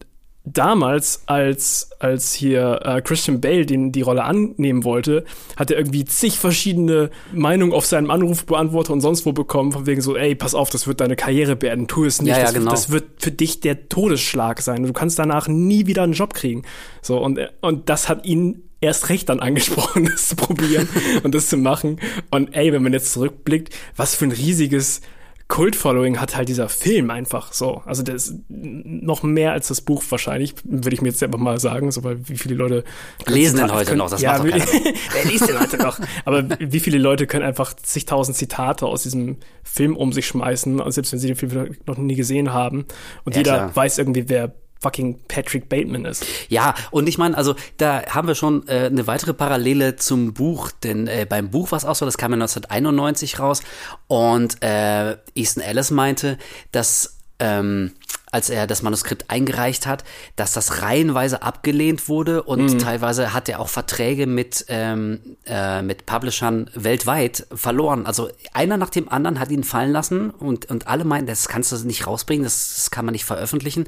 damals, 0.54 1.24
als, 1.26 1.90
als 2.00 2.34
hier 2.34 2.80
äh, 2.84 3.02
Christian 3.02 3.42
Bale 3.42 3.66
den, 3.66 3.92
die 3.92 4.02
Rolle 4.02 4.24
annehmen 4.24 4.84
wollte, 4.84 5.26
hat 5.56 5.72
er 5.72 5.78
irgendwie 5.78 6.06
zig 6.06 6.40
verschiedene 6.40 7.10
Meinungen 7.34 7.74
auf 7.74 7.86
seinem 7.86 8.12
Anrufbeantworter 8.12 8.94
und 8.94 9.02
sonst 9.02 9.26
wo 9.26 9.34
bekommen, 9.34 9.72
von 9.72 9.86
wegen 9.86 10.02
so, 10.02 10.16
ey, 10.16 10.36
pass 10.36 10.56
auf, 10.56 10.70
das 10.70 10.88
wird 10.88 11.02
deine 11.02 11.16
Karriere 11.16 11.56
beenden, 11.56 11.88
tu 11.88 12.06
es 12.06 12.22
nicht, 12.22 12.32
Ja, 12.32 12.38
ja, 12.38 12.44
das, 12.46 12.54
genau. 12.54 12.72
das 12.72 12.92
wird 12.92 13.06
für 13.18 13.32
dich 13.32 13.60
der 13.60 13.90
Todesschlag 13.90 14.62
sein. 14.62 14.84
Du 14.84 14.94
kannst 14.94 15.20
danach 15.20 15.48
nie 15.48 15.88
wieder 15.88 16.04
einen 16.04 16.14
Job 16.14 16.34
kriegen. 16.34 16.64
So, 17.02 17.18
und, 17.18 17.40
und 17.62 17.90
das 17.90 18.10
hat 18.10 18.26
ihn 18.26 18.64
erst 18.80 19.10
recht 19.10 19.30
dann 19.30 19.40
angesprochen, 19.40 20.06
das 20.12 20.30
zu 20.30 20.36
probieren 20.36 20.88
und 21.24 21.36
das 21.36 21.50
zu 21.50 21.58
machen. 21.58 22.00
Und 22.32 22.56
ey, 22.56 22.72
wenn 22.72 22.84
man 22.84 22.94
jetzt 22.94 23.12
zurückblickt, 23.14 23.76
was 23.96 24.16
für 24.16 24.26
ein 24.26 24.32
riesiges 24.32 25.02
Kult-Following 25.48 26.20
hat 26.20 26.36
halt 26.36 26.50
dieser 26.50 26.68
Film 26.68 27.10
einfach 27.10 27.54
so. 27.54 27.82
Also 27.86 28.04
der 28.04 28.16
ist 28.16 28.36
noch 28.50 29.24
mehr 29.24 29.54
als 29.54 29.70
das 29.70 29.80
Buch 29.82 30.04
wahrscheinlich, 30.10 30.56
würde 30.64 30.94
ich 30.94 31.02
mir 31.02 31.10
jetzt 31.10 31.24
einfach 31.24 31.40
mal 31.40 31.58
sagen, 31.60 31.90
so 31.92 32.04
weil 32.04 32.28
wie 32.28 32.38
viele 32.38 32.56
Leute 32.56 32.84
Lesen 33.26 33.58
den 33.58 33.72
heute 33.72 33.96
noch, 33.96 34.10
das 34.10 34.22
ja, 34.22 34.34
macht 34.38 34.46
doch 34.46 34.50
keiner. 34.52 34.66
Wer 35.14 35.26
liest 35.32 35.48
den 35.48 35.60
heute 35.60 35.78
noch? 35.78 36.00
Aber 36.26 36.44
wie 36.60 36.80
viele 36.82 36.98
Leute 36.98 37.28
können 37.28 37.46
einfach 37.46 37.74
zigtausend 37.74 38.36
Zitate 38.36 38.86
aus 38.86 39.04
diesem 39.04 39.38
Film 39.64 39.96
um 39.96 40.12
sich 40.12 40.28
schmeißen, 40.28 40.82
selbst 40.92 41.14
wenn 41.14 41.20
sie 41.20 41.28
den 41.28 41.38
Film 41.38 41.76
noch 41.86 41.98
nie 41.98 42.16
gesehen 42.16 42.52
haben. 42.52 42.86
Und 43.24 43.36
Ja, 43.36 43.40
jeder 43.40 43.54
klar. 43.54 43.76
weiß 43.76 44.00
irgendwie, 44.00 44.28
wer 44.28 44.54
fucking 44.80 45.20
Patrick 45.28 45.70
Bateman 45.70 46.06
ist. 46.06 46.26
Ja, 46.50 46.76
und 46.92 47.08
ich 47.08 47.18
meine, 47.18 47.38
also 47.38 47.56
da 47.78 48.04
haben 48.08 48.28
wir 48.28 48.36
schon 48.36 48.68
äh, 48.68 48.86
eine 48.86 49.08
weitere 49.08 49.34
Parallele 49.34 49.96
zum 49.96 50.34
Buch, 50.34 50.72
denn 50.72 51.08
äh, 51.08 51.26
beim 51.28 51.50
Buch 51.50 51.72
war 51.72 51.78
es 51.78 51.86
auch 51.86 51.96
so, 51.96 52.06
das 52.06 52.18
kam 52.18 52.32
ja 52.32 52.36
1991 52.36 53.40
raus 53.40 53.62
und 54.08 54.62
äh, 54.64 55.18
Easton 55.36 55.64
Ellis 55.64 55.92
meinte, 55.92 56.38
dass 56.72 57.18
ähm, 57.40 57.94
als 58.32 58.50
er 58.50 58.68
das 58.68 58.82
Manuskript 58.82 59.30
eingereicht 59.30 59.88
hat, 59.88 60.04
dass 60.36 60.54
das 60.54 60.82
reihenweise 60.82 61.42
abgelehnt 61.44 62.10
wurde 62.10 62.44
und 62.44 62.80
teilweise 62.82 63.34
hat 63.34 63.48
er 63.48 63.60
auch 63.60 63.70
Verträge 63.70 64.28
mit, 64.28 64.66
ähm, 64.68 65.20
äh, 65.46 65.82
mit 65.82 66.06
Publishern 66.06 66.70
weltweit 66.74 67.48
verloren. 67.54 68.06
Also 68.06 68.30
einer 68.54 68.78
nach 68.78 68.90
dem 68.90 69.10
anderen 69.10 69.40
hat 69.40 69.50
ihn 69.50 69.64
fallen 69.64 69.92
lassen 69.92 70.30
und, 70.32 70.70
und 70.70 70.88
alle 70.88 71.06
meinten, 71.06 71.28
das 71.28 71.48
kannst 71.48 71.72
du 71.72 71.78
nicht 71.88 72.06
rausbringen, 72.06 72.44
das, 72.44 72.76
das 72.76 72.92
kann 72.92 73.06
man 73.06 73.14
nicht 73.14 73.24
veröffentlichen. 73.24 73.86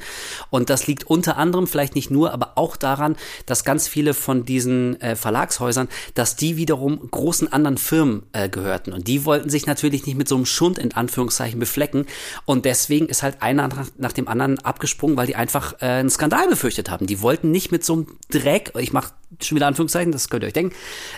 Und 0.50 0.70
das 0.70 0.88
liegt 0.88 1.04
unter 1.04 1.38
anderem, 1.38 1.68
vielleicht 1.68 1.96
nicht 1.96 2.10
nur, 2.10 2.32
aber 2.32 2.54
auch 2.56 2.78
daran, 2.78 3.18
dass 3.46 3.66
ganz 3.66 3.88
viele 3.88 4.14
von 4.14 4.46
diesen 4.46 5.02
äh, 5.02 5.16
Verlagshäusern, 5.18 5.90
dass 6.14 6.38
die 6.38 6.56
wiederum 6.56 7.10
großen 7.12 7.52
anderen 7.52 7.78
Firmen 7.78 8.24
äh, 8.32 8.48
gehörten. 8.48 8.94
Und 8.94 9.08
die 9.08 9.26
wollten 9.26 9.50
sich 9.50 9.66
natürlich 9.66 10.06
nicht 10.06 10.18
mit 10.18 10.30
so 10.30 10.36
einem 10.36 10.46
Schund 10.46 10.78
in 10.78 10.94
Anführungszeichen 10.94 11.60
beflecken. 11.60 12.06
Und 12.46 12.64
deswegen 12.64 13.08
ist 13.08 13.22
halt 13.24 13.42
einer 13.42 13.68
nach, 13.68 13.88
nach 13.98 14.14
dem 14.14 14.29
anderen 14.30 14.60
abgesprungen, 14.60 15.18
weil 15.18 15.28
die 15.28 15.36
einfach 15.36 15.74
äh, 15.82 15.86
einen 15.86 16.10
Skandal 16.10 16.48
befürchtet 16.48 16.90
haben. 16.90 17.08
Die 17.08 17.22
wollten 17.22 17.52
nicht 17.52 17.72
mit 17.72 17.84
so 17.84 17.94
einem 17.94 18.08
Dreck, 18.30 18.74
ich 18.78 18.94
mache 18.94 19.14
schon 19.42 19.56
wieder 19.56 19.68
Anführungszeichen, 19.68 20.12
das 20.12 20.30
könnt 20.30 20.44
ihr 20.44 20.48
euch 20.48 20.54
denken, 20.54 20.76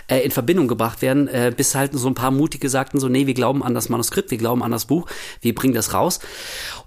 äh, 0.08 0.18
in 0.20 0.30
Verbindung 0.30 0.68
gebracht 0.68 1.02
werden, 1.02 1.28
äh, 1.28 1.52
bis 1.56 1.74
halt 1.74 1.92
so 1.94 2.08
ein 2.08 2.14
paar 2.14 2.30
Mutige 2.30 2.68
sagten 2.68 3.00
so, 3.00 3.08
nee, 3.08 3.26
wir 3.26 3.34
glauben 3.34 3.62
an 3.62 3.74
das 3.74 3.88
Manuskript, 3.88 4.30
wir 4.30 4.38
glauben 4.38 4.62
an 4.62 4.70
das 4.70 4.86
Buch, 4.86 5.08
wir 5.40 5.54
bringen 5.54 5.74
das 5.74 5.94
raus. 5.94 6.20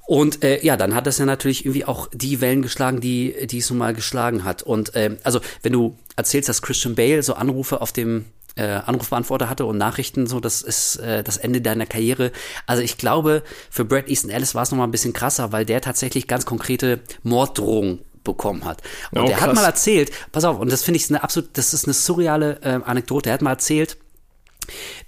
Und 0.05 0.43
äh, 0.43 0.63
ja, 0.63 0.77
dann 0.77 0.93
hat 0.93 1.07
das 1.07 1.17
ja 1.17 1.25
natürlich 1.25 1.65
irgendwie 1.65 1.85
auch 1.85 2.07
die 2.13 2.41
Wellen 2.41 2.61
geschlagen, 2.61 3.01
die, 3.01 3.47
die 3.47 3.57
es 3.57 3.69
nun 3.69 3.79
mal 3.79 3.93
geschlagen 3.93 4.43
hat. 4.43 4.61
Und 4.61 4.95
äh, 4.95 5.17
also, 5.23 5.39
wenn 5.63 5.73
du 5.73 5.97
erzählst, 6.15 6.47
dass 6.47 6.61
Christian 6.61 6.95
Bale 6.95 7.23
so 7.23 7.33
Anrufe 7.33 7.81
auf 7.81 7.91
dem 7.91 8.25
äh, 8.55 8.63
Anrufbeantworter 8.63 9.49
hatte 9.49 9.65
und 9.65 9.77
Nachrichten, 9.77 10.27
so 10.27 10.39
das 10.39 10.61
ist 10.61 10.97
äh, 10.97 11.23
das 11.23 11.37
Ende 11.37 11.61
deiner 11.61 11.85
Karriere. 11.85 12.31
Also 12.65 12.81
ich 12.81 12.97
glaube, 12.97 13.43
für 13.69 13.85
Brad 13.85 14.09
Easton 14.09 14.29
Ellis 14.29 14.55
war 14.55 14.63
es 14.63 14.71
noch 14.71 14.77
mal 14.77 14.85
ein 14.85 14.91
bisschen 14.91 15.13
krasser, 15.13 15.51
weil 15.51 15.65
der 15.65 15.81
tatsächlich 15.81 16.27
ganz 16.27 16.45
konkrete 16.45 17.01
Morddrohungen 17.23 18.01
bekommen 18.23 18.65
hat. 18.65 18.81
Und 19.11 19.21
Oh, 19.21 19.27
der 19.27 19.39
hat 19.39 19.53
mal 19.53 19.63
erzählt, 19.63 20.11
pass 20.31 20.43
auf, 20.43 20.59
und 20.59 20.71
das 20.71 20.83
finde 20.83 20.97
ich 20.97 21.09
eine 21.09 21.23
absolut, 21.23 21.57
das 21.57 21.73
ist 21.73 21.85
eine 21.85 21.93
surreale 21.93 22.59
äh, 22.61 22.79
Anekdote. 22.83 23.29
Er 23.29 23.33
hat 23.33 23.41
mal 23.41 23.51
erzählt, 23.51 23.97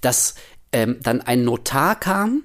dass 0.01 0.35
ähm, 0.71 0.99
dann 1.01 1.21
ein 1.21 1.43
Notar 1.43 1.99
kam, 1.99 2.43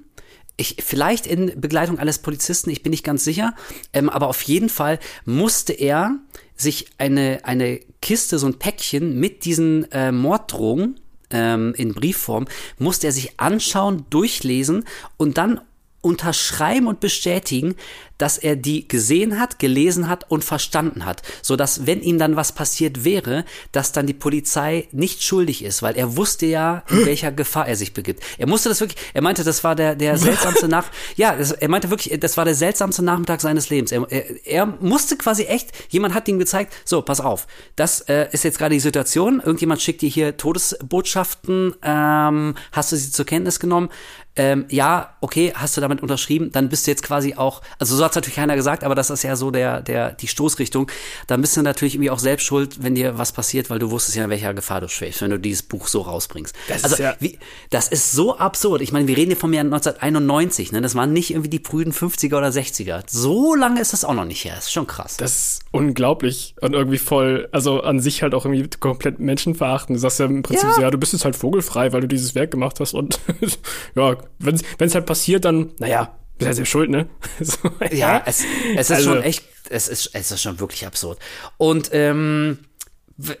ich, 0.57 0.77
vielleicht 0.85 1.25
in 1.25 1.59
Begleitung 1.59 1.99
eines 1.99 2.19
Polizisten, 2.19 2.69
ich 2.69 2.83
bin 2.83 2.91
nicht 2.91 3.03
ganz 3.03 3.23
sicher, 3.23 3.55
ähm, 3.91 4.09
aber 4.09 4.27
auf 4.27 4.41
jeden 4.43 4.69
Fall 4.69 4.99
musste 5.25 5.73
er 5.73 6.19
sich 6.55 6.87
eine, 6.97 7.41
eine 7.43 7.79
Kiste, 8.03 8.37
so 8.37 8.45
ein 8.47 8.59
Päckchen 8.59 9.19
mit 9.19 9.45
diesen 9.45 9.89
äh, 9.91 10.11
Morddrohungen 10.11 10.99
ähm, 11.31 11.73
in 11.77 11.93
Briefform, 11.93 12.45
musste 12.77 13.07
er 13.07 13.13
sich 13.13 13.39
anschauen, 13.39 14.05
durchlesen 14.09 14.83
und 15.17 15.37
dann 15.37 15.61
unterschreiben 16.03 16.87
und 16.87 16.99
bestätigen, 16.99 17.75
dass 18.17 18.37
er 18.37 18.55
die 18.55 18.87
gesehen 18.87 19.39
hat, 19.39 19.59
gelesen 19.59 20.07
hat 20.07 20.29
und 20.29 20.43
verstanden 20.43 21.05
hat, 21.05 21.21
so 21.41 21.55
dass 21.55 21.87
wenn 21.87 22.01
ihm 22.01 22.19
dann 22.19 22.35
was 22.35 22.51
passiert 22.51 23.03
wäre, 23.03 23.43
dass 23.71 23.91
dann 23.91 24.05
die 24.07 24.13
Polizei 24.13 24.87
nicht 24.91 25.23
schuldig 25.23 25.63
ist, 25.63 25.81
weil 25.81 25.95
er 25.95 26.15
wusste 26.15 26.45
ja, 26.45 26.83
in 26.89 27.05
welcher 27.05 27.31
Gefahr 27.31 27.67
er 27.67 27.75
sich 27.75 27.93
begibt. 27.93 28.23
Er 28.37 28.47
musste 28.47 28.69
das 28.69 28.79
wirklich, 28.79 29.01
er 29.13 29.21
meinte, 29.21 29.43
das 29.43 29.63
war 29.63 29.75
der 29.75 29.95
der 29.95 30.17
seltsamste 30.17 30.67
Nach, 30.67 30.85
ja, 31.15 31.35
das, 31.35 31.51
er 31.51 31.69
meinte 31.69 31.89
wirklich, 31.89 32.17
das 32.19 32.37
war 32.37 32.45
der 32.45 32.55
seltsamste 32.55 33.03
Nachmittag 33.03 33.41
seines 33.41 33.69
Lebens. 33.69 33.91
Er, 33.91 34.09
er, 34.09 34.45
er 34.45 34.65
musste 34.65 35.17
quasi 35.17 35.43
echt, 35.43 35.71
jemand 35.89 36.13
hat 36.13 36.27
ihm 36.27 36.39
gezeigt, 36.39 36.73
so, 36.85 37.01
pass 37.01 37.19
auf, 37.19 37.47
das 37.75 38.01
äh, 38.01 38.27
ist 38.31 38.43
jetzt 38.43 38.57
gerade 38.57 38.75
die 38.75 38.79
Situation, 38.79 39.41
irgendjemand 39.43 39.81
schickt 39.81 40.01
dir 40.01 40.09
hier 40.09 40.37
Todesbotschaften, 40.37 41.75
ähm, 41.81 42.55
hast 42.71 42.91
du 42.91 42.95
sie 42.95 43.11
zur 43.11 43.25
Kenntnis 43.25 43.59
genommen? 43.59 43.89
Ähm, 44.35 44.65
ja, 44.69 45.15
okay, 45.21 45.53
hast 45.55 45.77
du 45.77 45.81
damit 45.81 46.01
unterschrieben, 46.01 46.51
dann 46.51 46.69
bist 46.69 46.87
du 46.87 46.91
jetzt 46.91 47.03
quasi 47.03 47.35
auch, 47.35 47.61
also 47.77 47.95
so 47.95 48.03
hat 48.03 48.15
natürlich 48.15 48.35
keiner 48.35 48.55
gesagt, 48.55 48.83
aber 48.83 48.95
das 48.95 49.09
ist 49.09 49.23
ja 49.23 49.35
so 49.35 49.51
der, 49.51 49.81
der, 49.81 50.11
die 50.11 50.27
Stoßrichtung. 50.27 50.89
Dann 51.27 51.41
bist 51.41 51.55
du 51.55 51.61
natürlich 51.61 51.95
irgendwie 51.95 52.09
auch 52.09 52.19
selbst 52.19 52.45
schuld, 52.45 52.81
wenn 52.83 52.95
dir 52.95 53.17
was 53.17 53.31
passiert, 53.31 53.69
weil 53.69 53.79
du 53.79 53.91
wusstest 53.91 54.17
ja, 54.17 54.23
in 54.23 54.29
welcher 54.29 54.53
Gefahr 54.53 54.81
du 54.81 54.89
schwebst, 54.89 55.21
wenn 55.21 55.29
du 55.31 55.39
dieses 55.39 55.63
Buch 55.63 55.87
so 55.87 56.01
rausbringst. 56.01 56.55
Das 56.67 56.83
also, 56.83 56.95
ist 56.95 56.99
ja- 57.01 57.15
wie, 57.19 57.37
das 57.69 57.87
ist 57.89 58.11
so 58.11 58.37
absurd. 58.37 58.81
Ich 58.81 58.91
meine, 58.91 59.07
wir 59.07 59.17
reden 59.17 59.31
hier 59.31 59.37
vom 59.39 59.53
Jahr 59.53 59.65
1991, 59.65 60.71
ne? 60.71 60.81
Das 60.81 60.95
waren 60.95 61.13
nicht 61.13 61.31
irgendwie 61.31 61.49
die 61.49 61.59
prüden 61.59 61.93
50er 61.93 62.37
oder 62.37 62.49
60er. 62.49 63.03
So 63.07 63.53
lange 63.55 63.81
ist 63.81 63.93
das 63.93 64.03
auch 64.03 64.13
noch 64.13 64.25
nicht 64.25 64.43
her. 64.45 64.55
Das 64.55 64.65
ist 64.65 64.73
schon 64.73 64.87
krass. 64.87 65.17
Das 65.17 65.31
ist 65.31 65.62
unglaublich 65.73 66.55
und 66.61 66.73
irgendwie 66.73 66.99
voll, 66.99 67.49
also 67.51 67.81
an 67.81 67.99
sich 67.99 68.21
halt 68.21 68.33
auch 68.35 68.45
irgendwie 68.45 68.69
komplett 68.79 69.19
menschenverachtend. 69.19 69.97
Du 69.97 69.99
sagst 69.99 70.19
ja 70.19 70.27
im 70.27 70.43
Prinzip 70.43 70.69
Ja. 70.69 70.73
so, 70.75 70.81
ja, 70.81 70.91
du 70.91 70.97
bist 70.99 71.13
jetzt 71.13 71.25
halt 71.25 71.35
vogelfrei, 71.35 71.91
weil 71.91 72.01
du 72.01 72.07
dieses 72.07 72.35
Werk 72.35 72.51
gemacht 72.51 72.79
hast 72.79 72.93
und 72.93 73.19
ja, 73.95 74.15
wenn 74.39 74.55
es 74.79 74.95
halt 74.95 75.05
passiert, 75.07 75.45
dann, 75.45 75.71
naja, 75.79 76.15
bist 76.37 76.45
halt 76.47 76.55
selbst 76.57 76.69
schuld, 76.71 76.89
ne? 76.91 77.07
So, 77.41 77.57
Ja, 77.91 78.21
es, 78.25 78.43
es 78.75 78.89
ist 78.89 78.91
Also- 78.91 79.13
schon 79.15 79.23
echt, 79.23 79.43
es 79.69 79.87
ist, 79.87 80.11
es 80.13 80.31
ist 80.31 80.41
schon 80.43 80.59
wirklich 80.59 80.85
absurd. 80.85 81.17
Und 81.57 81.89
ähm, 81.91 82.59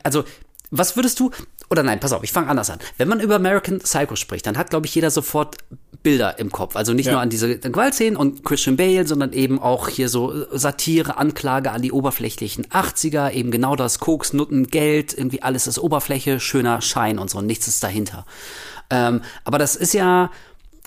also, 0.01 0.23
was 0.71 0.95
würdest 0.95 1.19
du, 1.19 1.29
oder 1.73 1.83
nein, 1.83 1.99
pass 1.99 2.13
auf, 2.13 2.23
ich 2.23 2.31
fange 2.31 2.47
anders 2.47 2.69
an. 2.69 2.79
Wenn 2.97 3.07
man 3.09 3.19
über 3.19 3.35
American 3.35 3.79
Psycho 3.79 4.15
spricht, 4.15 4.45
dann 4.47 4.57
hat, 4.57 4.69
glaube 4.69 4.85
ich, 4.87 4.95
jeder 4.95 5.11
sofort 5.11 5.57
Bilder 6.01 6.39
im 6.39 6.51
Kopf. 6.51 6.75
Also 6.75 6.93
nicht 6.93 7.07
Ja. 7.07 7.13
nur 7.13 7.21
an 7.21 7.29
diese 7.29 7.57
Gewaltszenen 7.59 8.15
und 8.15 8.43
Christian 8.45 8.77
Bale, 8.77 9.05
sondern 9.07 9.33
eben 9.33 9.59
auch 9.59 9.87
hier 9.89 10.09
so 10.09 10.45
Satire, 10.51 11.17
Anklage 11.17 11.71
an 11.71 11.81
die 11.81 11.91
oberflächlichen 11.91 12.65
80er, 12.67 13.31
eben 13.31 13.51
genau 13.51 13.75
das 13.75 13.99
Koks, 13.99 14.33
Nutten, 14.33 14.67
Geld, 14.67 15.17
irgendwie 15.17 15.41
alles 15.41 15.67
ist 15.67 15.79
Oberfläche, 15.79 16.39
schöner 16.39 16.81
Schein 16.81 17.19
und 17.19 17.29
so, 17.29 17.37
und 17.39 17.45
nichts 17.45 17.67
ist 17.67 17.83
dahinter. 17.83 18.25
Ähm, 18.89 19.21
aber 19.45 19.57
das 19.57 19.75
ist 19.75 19.93
ja, 19.93 20.29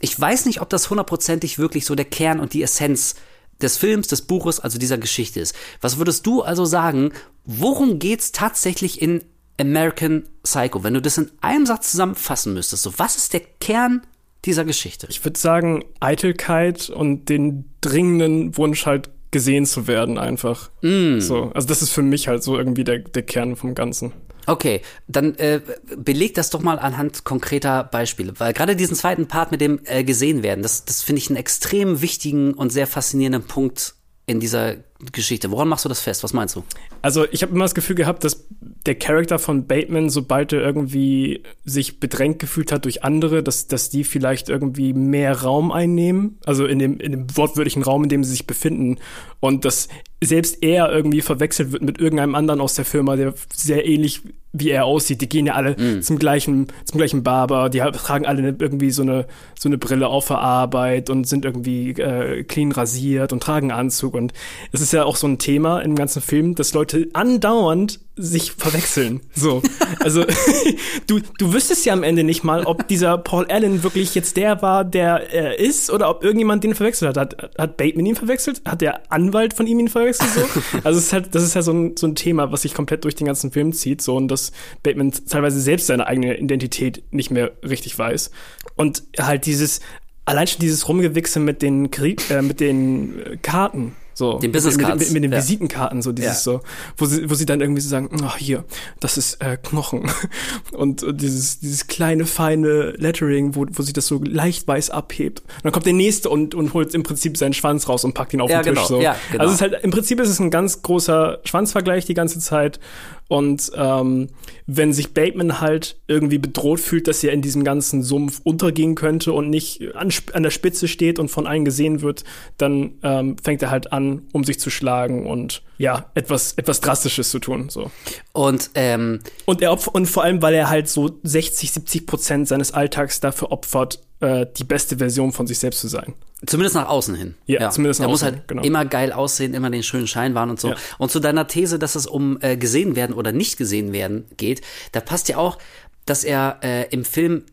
ich 0.00 0.18
weiß 0.18 0.46
nicht, 0.46 0.60
ob 0.60 0.68
das 0.70 0.90
hundertprozentig 0.90 1.58
wirklich 1.58 1.86
so 1.86 1.94
der 1.94 2.04
Kern 2.04 2.38
und 2.40 2.52
die 2.52 2.62
Essenz 2.62 3.14
des 3.62 3.78
Films, 3.78 4.08
des 4.08 4.20
Buches, 4.22 4.60
also 4.60 4.78
dieser 4.78 4.98
Geschichte 4.98 5.40
ist. 5.40 5.54
Was 5.80 5.96
würdest 5.96 6.26
du 6.26 6.42
also 6.42 6.66
sagen, 6.66 7.12
worum 7.46 7.98
geht's 7.98 8.32
tatsächlich 8.32 9.00
in 9.00 9.24
American 9.60 10.24
Psycho, 10.42 10.84
wenn 10.84 10.94
du 10.94 11.02
das 11.02 11.18
in 11.18 11.30
einem 11.40 11.66
Satz 11.66 11.90
zusammenfassen 11.90 12.54
müsstest? 12.54 12.82
So, 12.82 12.98
was 12.98 13.16
ist 13.16 13.32
der 13.32 13.40
Kern 13.60 14.02
dieser 14.44 14.64
Geschichte? 14.64 15.06
Ich 15.10 15.24
würde 15.24 15.38
sagen, 15.38 15.84
Eitelkeit 16.00 16.90
und 16.90 17.28
den 17.28 17.64
dringenden 17.80 18.56
Wunsch 18.56 18.86
halt 18.86 19.10
gesehen 19.30 19.66
zu 19.66 19.86
werden 19.86 20.18
einfach. 20.18 20.70
Mm. 20.82 21.20
So, 21.20 21.50
also 21.54 21.66
das 21.66 21.82
ist 21.82 21.90
für 21.90 22.02
mich 22.02 22.28
halt 22.28 22.42
so 22.42 22.56
irgendwie 22.56 22.84
der, 22.84 23.00
der 23.00 23.22
Kern 23.22 23.56
vom 23.56 23.74
Ganzen. 23.74 24.12
Okay, 24.46 24.80
dann 25.08 25.34
äh, 25.34 25.60
beleg 25.96 26.34
das 26.34 26.50
doch 26.50 26.62
mal 26.62 26.78
anhand 26.78 27.24
konkreter 27.24 27.82
Beispiele, 27.82 28.32
weil 28.38 28.52
gerade 28.52 28.76
diesen 28.76 28.94
zweiten 28.94 29.26
Part 29.26 29.50
mit 29.50 29.60
dem 29.60 29.80
äh, 29.84 30.04
gesehen 30.04 30.44
werden, 30.44 30.62
das, 30.62 30.84
das 30.84 31.02
finde 31.02 31.18
ich 31.18 31.28
einen 31.28 31.36
extrem 31.36 32.00
wichtigen 32.00 32.54
und 32.54 32.70
sehr 32.70 32.86
faszinierenden 32.86 33.42
Punkt 33.42 33.96
in 34.26 34.38
dieser 34.38 34.76
Geschichte. 35.12 35.50
Woran 35.50 35.68
machst 35.68 35.84
du 35.84 35.88
das 35.88 36.00
fest? 36.00 36.24
Was 36.24 36.32
meinst 36.32 36.56
du? 36.56 36.64
Also 37.02 37.26
ich 37.30 37.42
habe 37.42 37.52
immer 37.52 37.64
das 37.64 37.74
Gefühl 37.74 37.96
gehabt, 37.96 38.24
dass 38.24 38.46
der 38.60 38.94
Charakter 38.94 39.38
von 39.38 39.66
Bateman, 39.66 40.08
sobald 40.10 40.52
er 40.52 40.60
irgendwie 40.60 41.42
sich 41.64 42.00
bedrängt 42.00 42.38
gefühlt 42.38 42.72
hat 42.72 42.84
durch 42.84 43.04
andere, 43.04 43.42
dass, 43.42 43.66
dass 43.66 43.90
die 43.90 44.04
vielleicht 44.04 44.48
irgendwie 44.48 44.92
mehr 44.92 45.42
Raum 45.42 45.72
einnehmen, 45.72 46.38
also 46.46 46.66
in 46.66 46.78
dem, 46.78 46.98
in 46.98 47.12
dem 47.12 47.36
wortwörtlichen 47.36 47.82
Raum, 47.82 48.04
in 48.04 48.08
dem 48.08 48.24
sie 48.24 48.30
sich 48.30 48.46
befinden 48.46 48.98
und 49.40 49.64
dass 49.64 49.88
selbst 50.22 50.62
er 50.62 50.90
irgendwie 50.90 51.20
verwechselt 51.20 51.72
wird 51.72 51.82
mit 51.82 51.98
irgendeinem 51.98 52.34
anderen 52.34 52.60
aus 52.60 52.74
der 52.74 52.84
Firma, 52.84 53.16
der 53.16 53.34
sehr 53.52 53.86
ähnlich 53.86 54.22
wie 54.52 54.70
er 54.70 54.86
aussieht. 54.86 55.20
Die 55.20 55.28
gehen 55.28 55.46
ja 55.46 55.54
alle 55.54 55.76
mm. 55.76 56.02
zum 56.02 56.18
gleichen, 56.18 56.68
zum 56.84 56.98
gleichen 56.98 57.22
Barber, 57.22 57.68
die 57.68 57.80
tragen 57.80 58.24
alle 58.24 58.56
irgendwie 58.58 58.90
so 58.90 59.02
eine, 59.02 59.26
so 59.58 59.68
eine 59.68 59.76
Brille 59.76 60.08
auf 60.08 60.28
der 60.28 60.38
Arbeit 60.38 61.10
und 61.10 61.26
sind 61.26 61.44
irgendwie 61.44 61.90
äh, 61.90 62.44
clean 62.44 62.72
rasiert 62.72 63.34
und 63.34 63.42
tragen 63.42 63.70
Anzug. 63.70 64.14
Und 64.14 64.32
es 64.72 64.80
ist 64.80 64.92
ja 64.92 65.04
auch 65.04 65.16
so 65.16 65.26
ein 65.26 65.38
Thema 65.38 65.80
im 65.80 65.94
ganzen 65.94 66.22
Film, 66.22 66.54
dass 66.54 66.72
Leute 66.72 67.08
andauernd 67.12 68.00
sich 68.16 68.52
verwechseln. 68.52 69.20
So. 69.34 69.62
Also 70.00 70.24
du, 71.06 71.20
du 71.38 71.52
wüsstest 71.52 71.84
ja 71.84 71.92
am 71.92 72.02
Ende 72.02 72.24
nicht 72.24 72.44
mal, 72.44 72.64
ob 72.64 72.88
dieser 72.88 73.18
Paul 73.18 73.46
Allen 73.46 73.82
wirklich 73.82 74.14
jetzt 74.14 74.38
der 74.38 74.62
war, 74.62 74.84
der 74.84 75.32
er 75.32 75.58
ist, 75.58 75.90
oder 75.90 76.08
ob 76.08 76.24
irgendjemand 76.24 76.64
den 76.64 76.74
verwechselt 76.74 77.16
hat. 77.16 77.34
Hat, 77.34 77.50
hat 77.58 77.76
Bateman 77.76 78.06
ihn 78.06 78.16
verwechselt? 78.16 78.62
Hat 78.64 78.80
der 78.80 79.12
Anwalt 79.12 79.52
von 79.52 79.66
ihm 79.66 79.78
ihn 79.80 79.88
verwechselt? 79.88 80.30
So? 80.30 80.40
Also 80.82 80.98
es 80.98 81.06
ist 81.06 81.12
halt, 81.12 81.34
das 81.34 81.42
ist 81.42 81.54
ja 81.54 81.62
so 81.62 81.72
ein, 81.72 81.96
so 81.96 82.06
ein 82.06 82.14
Thema, 82.14 82.50
was 82.50 82.62
sich 82.62 82.72
komplett 82.72 83.04
durch 83.04 83.14
den 83.14 83.26
ganzen 83.26 83.52
Film 83.52 83.72
zieht. 83.72 84.00
So, 84.00 84.16
und 84.16 84.28
das 84.28 84.52
Bateman 84.82 85.12
teilweise 85.28 85.60
selbst 85.60 85.86
seine 85.86 86.06
eigene 86.06 86.38
Identität 86.38 87.02
nicht 87.10 87.30
mehr 87.30 87.52
richtig 87.62 87.98
weiß. 87.98 88.30
Und 88.76 89.02
halt 89.18 89.44
dieses, 89.44 89.80
allein 90.24 90.46
schon 90.46 90.60
dieses 90.60 90.88
Rumgewichse 90.88 91.38
mit 91.38 91.60
den 91.60 91.90
Krieg, 91.90 92.30
äh, 92.30 92.40
mit 92.40 92.60
den 92.60 93.38
Karten 93.42 93.94
so. 94.16 94.38
Den 94.38 94.50
Business 94.50 94.78
Cards. 94.78 94.98
Mit, 94.98 95.08
mit, 95.08 95.12
mit 95.12 95.24
den 95.24 95.32
ja. 95.32 95.38
Visitenkarten, 95.38 96.00
so 96.00 96.10
dieses 96.10 96.42
ja. 96.46 96.52
so, 96.52 96.60
wo 96.96 97.04
sie, 97.04 97.28
wo 97.28 97.34
sie 97.34 97.44
dann 97.44 97.60
irgendwie 97.60 97.82
so 97.82 97.90
sagen, 97.90 98.08
oh, 98.22 98.34
hier, 98.38 98.64
das 98.98 99.18
ist 99.18 99.42
äh, 99.42 99.58
Knochen. 99.62 100.10
Und, 100.72 101.02
und 101.02 101.20
dieses, 101.20 101.60
dieses 101.60 101.86
kleine, 101.86 102.26
feine 102.26 102.92
Lettering, 102.92 103.54
wo, 103.54 103.66
wo 103.70 103.82
sich 103.82 103.92
das 103.92 104.06
so 104.06 104.20
leicht 104.22 104.66
weiß 104.66 104.90
abhebt. 104.90 105.40
Und 105.40 105.64
dann 105.64 105.72
kommt 105.72 105.86
der 105.86 105.92
nächste 105.92 106.28
und, 106.30 106.54
und 106.54 106.74
holt 106.74 106.94
im 106.94 107.02
Prinzip 107.02 107.36
seinen 107.36 107.52
Schwanz 107.52 107.88
raus 107.88 108.04
und 108.04 108.14
packt 108.14 108.32
ihn 108.34 108.40
auf 108.40 108.50
ja, 108.50 108.62
den 108.62 108.74
Tisch. 108.74 108.86
Genau. 108.86 108.86
So. 108.86 109.00
Ja, 109.00 109.16
genau. 109.30 109.44
Also 109.44 109.54
es 109.54 109.60
ist 109.60 109.62
halt, 109.62 109.84
im 109.84 109.90
Prinzip 109.90 110.20
ist 110.20 110.28
es 110.28 110.38
ein 110.38 110.50
ganz 110.50 110.82
großer 110.82 111.40
Schwanzvergleich 111.44 112.04
die 112.04 112.14
ganze 112.14 112.38
Zeit. 112.40 112.80
Und 113.28 113.72
ähm, 113.74 114.28
wenn 114.66 114.92
sich 114.92 115.12
Bateman 115.12 115.60
halt 115.60 115.98
irgendwie 116.06 116.38
bedroht 116.38 116.78
fühlt, 116.78 117.08
dass 117.08 117.24
er 117.24 117.32
in 117.32 117.42
diesem 117.42 117.64
ganzen 117.64 118.02
Sumpf 118.02 118.40
untergehen 118.44 118.94
könnte 118.94 119.32
und 119.32 119.50
nicht 119.50 119.94
an, 119.96 120.12
an 120.32 120.42
der 120.44 120.50
Spitze 120.50 120.86
steht 120.86 121.18
und 121.18 121.28
von 121.28 121.46
allen 121.46 121.64
gesehen 121.64 122.02
wird, 122.02 122.24
dann 122.56 122.92
ähm, 123.02 123.36
fängt 123.42 123.62
er 123.62 123.70
halt 123.70 123.92
an, 123.92 124.22
um 124.32 124.44
sich 124.44 124.60
zu 124.60 124.70
schlagen 124.70 125.26
und 125.26 125.62
ja, 125.78 126.10
etwas, 126.14 126.52
etwas 126.54 126.80
Drastisches 126.80 127.30
zu 127.30 127.38
tun. 127.38 127.68
So. 127.68 127.90
Und, 128.32 128.70
ähm, 128.74 129.20
und, 129.44 129.60
er 129.60 129.76
und 129.94 130.06
vor 130.06 130.22
allem, 130.22 130.40
weil 130.40 130.54
er 130.54 130.70
halt 130.70 130.88
so 130.88 131.18
60, 131.22 131.72
70 131.72 132.06
Prozent 132.06 132.48
seines 132.48 132.72
Alltags 132.72 133.20
dafür 133.20 133.50
opfert, 133.50 134.05
äh, 134.20 134.46
die 134.56 134.64
beste 134.64 134.98
Version 134.98 135.32
von 135.32 135.46
sich 135.46 135.58
selbst 135.58 135.80
zu 135.80 135.88
sein. 135.88 136.14
Zumindest 136.44 136.74
nach 136.74 136.88
außen 136.88 137.14
hin. 137.14 137.34
Ja, 137.46 137.60
ja. 137.60 137.70
zumindest 137.70 138.00
nach 138.00 138.08
er 138.08 138.12
außen. 138.12 138.28
Er 138.28 138.32
muss 138.32 138.38
halt 138.38 138.48
genau. 138.48 138.62
immer 138.62 138.84
geil 138.84 139.12
aussehen, 139.12 139.54
immer 139.54 139.70
den 139.70 139.82
schönen 139.82 140.06
Schein 140.06 140.34
wahren 140.34 140.50
und 140.50 140.60
so. 140.60 140.68
Ja. 140.68 140.76
Und 140.98 141.10
zu 141.10 141.20
deiner 141.20 141.46
These, 141.46 141.78
dass 141.78 141.94
es 141.94 142.06
um 142.06 142.38
äh, 142.40 142.56
gesehen 142.56 142.96
werden 142.96 143.14
oder 143.14 143.32
nicht 143.32 143.56
gesehen 143.56 143.92
werden 143.92 144.26
geht, 144.36 144.60
da 144.92 145.00
passt 145.00 145.28
ja 145.28 145.38
auch, 145.38 145.58
dass 146.04 146.24
er 146.24 146.60
äh, 146.62 146.88
im 146.90 147.04
Film 147.04 147.44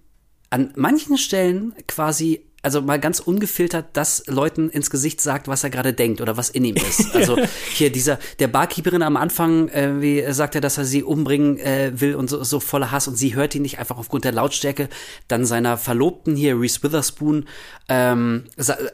an 0.50 0.72
manchen 0.76 1.18
Stellen 1.18 1.74
quasi 1.88 2.46
also 2.64 2.82
mal 2.82 2.98
ganz 2.98 3.20
ungefiltert 3.20 3.88
das 3.92 4.24
Leuten 4.28 4.70
ins 4.70 4.90
Gesicht 4.90 5.20
sagt, 5.20 5.50
was 5.50 5.66
er 5.66 5.70
gerade 5.70 5.92
denkt 5.92 6.22
oder 6.22 6.38
was 6.38 6.50
in 6.50 6.66
ihm 6.66 6.76
ist. 6.76 7.14
Also 7.24 7.38
hier 7.74 7.92
dieser, 7.92 8.18
der 8.40 8.48
Barkeeperin 8.48 9.04
am 9.04 9.18
Anfang, 9.18 9.68
äh, 9.70 10.02
wie 10.02 10.24
sagt 10.34 10.56
er, 10.56 10.62
dass 10.62 10.78
er 10.78 10.86
sie 10.86 11.04
umbringen 11.04 11.58
äh, 11.60 11.92
will 11.96 12.16
und 12.16 12.30
so, 12.30 12.44
so 12.44 12.60
voller 12.60 12.92
Hass 12.92 13.08
und 13.08 13.16
sie 13.18 13.36
hört 13.36 13.54
ihn 13.54 13.62
nicht 13.62 13.80
einfach 13.80 13.98
aufgrund 13.98 14.24
der 14.24 14.32
Lautstärke. 14.32 14.90
Dann 15.28 15.46
seiner 15.46 15.78
Verlobten 15.78 16.36
hier, 16.36 16.60
Reese 16.60 16.82
Witherspoon, 16.84 17.46
ähm, 17.90 18.46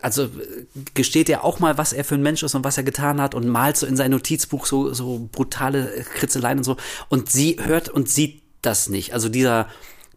also 0.02 0.30
gesteht 0.96 1.30
er 1.30 1.44
auch 1.44 1.60
mal, 1.60 1.78
was 1.78 1.94
er 1.94 2.04
für 2.04 2.16
ein 2.16 2.24
Mensch 2.24 2.44
ist 2.44 2.56
und 2.56 2.64
was 2.64 2.78
er 2.78 2.84
getan 2.84 3.22
hat 3.22 3.36
und 3.36 3.48
malt 3.48 3.78
so 3.78 3.86
in 3.86 3.96
sein 3.96 4.12
Notizbuch 4.12 4.66
so, 4.66 4.94
so 4.94 5.30
brutale 5.32 6.04
Kritzeleien 6.16 6.58
und 6.58 6.64
so. 6.64 6.78
Und 7.08 7.30
sie 7.30 7.58
hört 7.64 7.90
und 7.90 8.10
sieht 8.10 8.42
das 8.62 8.90
nicht. 8.90 9.14
Also 9.14 9.30
dieser, 9.30 9.68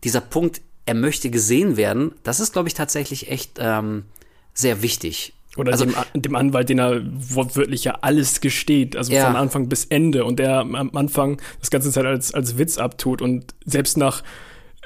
dieser 0.05 0.21
Punkt, 0.21 0.63
er 0.87 0.95
möchte 0.95 1.31
gesehen 1.31 1.77
werden, 1.77 2.13
das 2.23 2.41
ist, 2.41 2.53
glaube 2.53 2.69
ich, 2.69 2.75
tatsächlich 2.75 3.31
echt 3.31 3.59
ähm, 3.59 4.05
sehr 4.55 4.83
wichtig. 4.83 5.35
Oder 5.57 5.73
also, 5.73 5.85
dem, 5.85 6.23
dem, 6.23 6.35
Anwalt, 6.35 6.71
den 6.71 6.79
er 6.79 7.03
wortwörtlich 7.05 7.85
ja 7.85 7.99
alles 8.01 8.41
gesteht, 8.41 8.97
also 8.97 9.13
ja. 9.13 9.27
von 9.27 9.37
Anfang 9.37 9.69
bis 9.69 9.85
Ende 9.85 10.25
und 10.25 10.39
der 10.39 10.61
am 10.61 10.97
Anfang 10.97 11.41
das 11.61 11.71
ganze 11.71 11.93
Zeit 11.93 12.07
als, 12.07 12.33
als 12.33 12.57
Witz 12.57 12.79
abtut 12.79 13.21
und 13.21 13.55
selbst 13.65 13.99
nach 13.99 14.23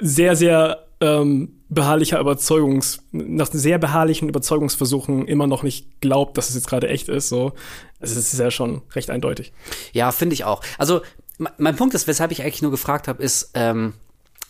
sehr, 0.01 0.35
sehr 0.35 0.85
ähm, 0.99 1.53
beharrlicher 1.69 2.19
Überzeugungs, 2.19 2.99
nach 3.11 3.47
sehr 3.51 3.77
beharrlichen 3.77 4.27
Überzeugungsversuchen 4.27 5.27
immer 5.27 5.47
noch 5.47 5.63
nicht 5.63 6.01
glaubt, 6.01 6.37
dass 6.37 6.49
es 6.49 6.55
jetzt 6.55 6.67
gerade 6.67 6.89
echt 6.89 7.07
ist. 7.07 7.29
So, 7.29 7.53
es 7.99 8.15
ist 8.15 8.37
ja 8.37 8.51
schon 8.51 8.81
recht 8.93 9.09
eindeutig. 9.09 9.53
Ja, 9.93 10.11
finde 10.11 10.33
ich 10.33 10.43
auch. 10.43 10.61
Also 10.77 11.01
mein 11.57 11.75
Punkt 11.75 11.93
ist, 11.93 12.07
weshalb 12.07 12.31
ich 12.31 12.41
eigentlich 12.41 12.61
nur 12.61 12.71
gefragt 12.71 13.07
habe, 13.07 13.21
ist, 13.21 13.51
ähm, 13.53 13.93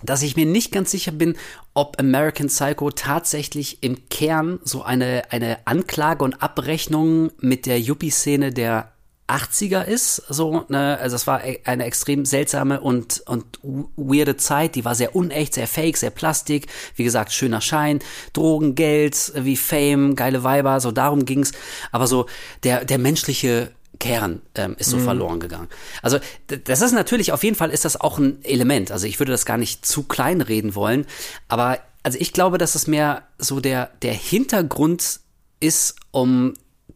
dass 0.04 0.22
ich 0.22 0.36
mir 0.36 0.46
nicht 0.46 0.72
ganz 0.72 0.92
sicher 0.92 1.12
bin, 1.12 1.36
ob 1.74 2.00
American 2.00 2.48
Psycho 2.48 2.92
tatsächlich 2.92 3.84
im 3.84 4.10
Kern 4.10 4.60
so 4.64 4.84
eine, 4.84 5.24
eine 5.32 5.60
Anklage 5.66 6.24
und 6.24 6.42
Abrechnung 6.42 7.32
mit 7.40 7.66
der 7.66 7.80
Yuppie-Szene 7.80 8.52
der 8.52 8.92
80er 9.28 9.84
ist, 9.84 10.16
so, 10.30 10.64
ne, 10.70 10.98
also 11.02 11.18
es 11.18 11.28
war 11.28 11.46
e, 11.46 11.60
eine 11.66 11.84
extrem 11.84 12.24
seltsame 12.24 12.80
und, 12.80 13.24
und 13.26 13.60
weirde 13.62 14.38
Zeit, 14.38 14.76
die 14.76 14.86
war 14.86 14.96
sehr 14.96 15.18
unecht, 15.18 15.54
sehr 15.54 15.68
fake, 15.68 15.98
sehr 15.98 16.12
plastik, 16.12 16.68
wie 16.96 17.04
gesagt, 17.04 17.34
schöner 17.34 17.60
Schein, 17.60 18.00
Drogen, 18.32 18.76
Geld, 18.76 19.34
wie 19.36 19.58
Fame, 19.58 20.16
geile 20.16 20.44
Weiber, 20.44 20.80
so 20.80 20.92
darum 20.92 21.26
ging's, 21.26 21.52
aber 21.92 22.08
so 22.08 22.28
der, 22.64 22.86
der 22.86 23.00
menschliche 23.00 23.72
Kern 24.00 24.42
ähm, 24.56 24.76
ist 24.78 24.90
so 24.90 24.98
mhm. 24.98 25.04
verloren 25.04 25.40
gegangen. 25.40 25.68
Also 26.02 26.20
das 26.48 26.82
ist 26.82 26.94
natürlich, 26.94 27.32
auf 27.32 27.44
jeden 27.44 27.56
Fall 27.56 27.70
ist 27.70 27.86
das 27.86 28.00
auch 28.00 28.18
ein 28.18 28.44
Element. 28.44 28.92
Also 28.92 29.08
ich 29.08 29.20
würde 29.20 29.32
das 29.32 29.46
gar 29.46 29.58
nicht 29.58 29.86
zu 29.86 30.04
klein 30.04 30.42
reden 30.42 30.76
wollen, 30.76 31.06
aber 31.48 31.80
also 32.04 32.18
ich 32.20 32.32
glaube, 32.32 32.58
dass 32.58 32.76
es 32.76 32.88
mehr 32.88 33.24
so 33.38 33.60
der, 33.60 33.92
der 34.02 34.14
Hintergrund 34.14 35.20
ist, 35.60 35.96
um 36.12 36.54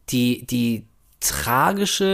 die, 0.08 0.46
die 0.46 0.86
tragische, 1.20 2.04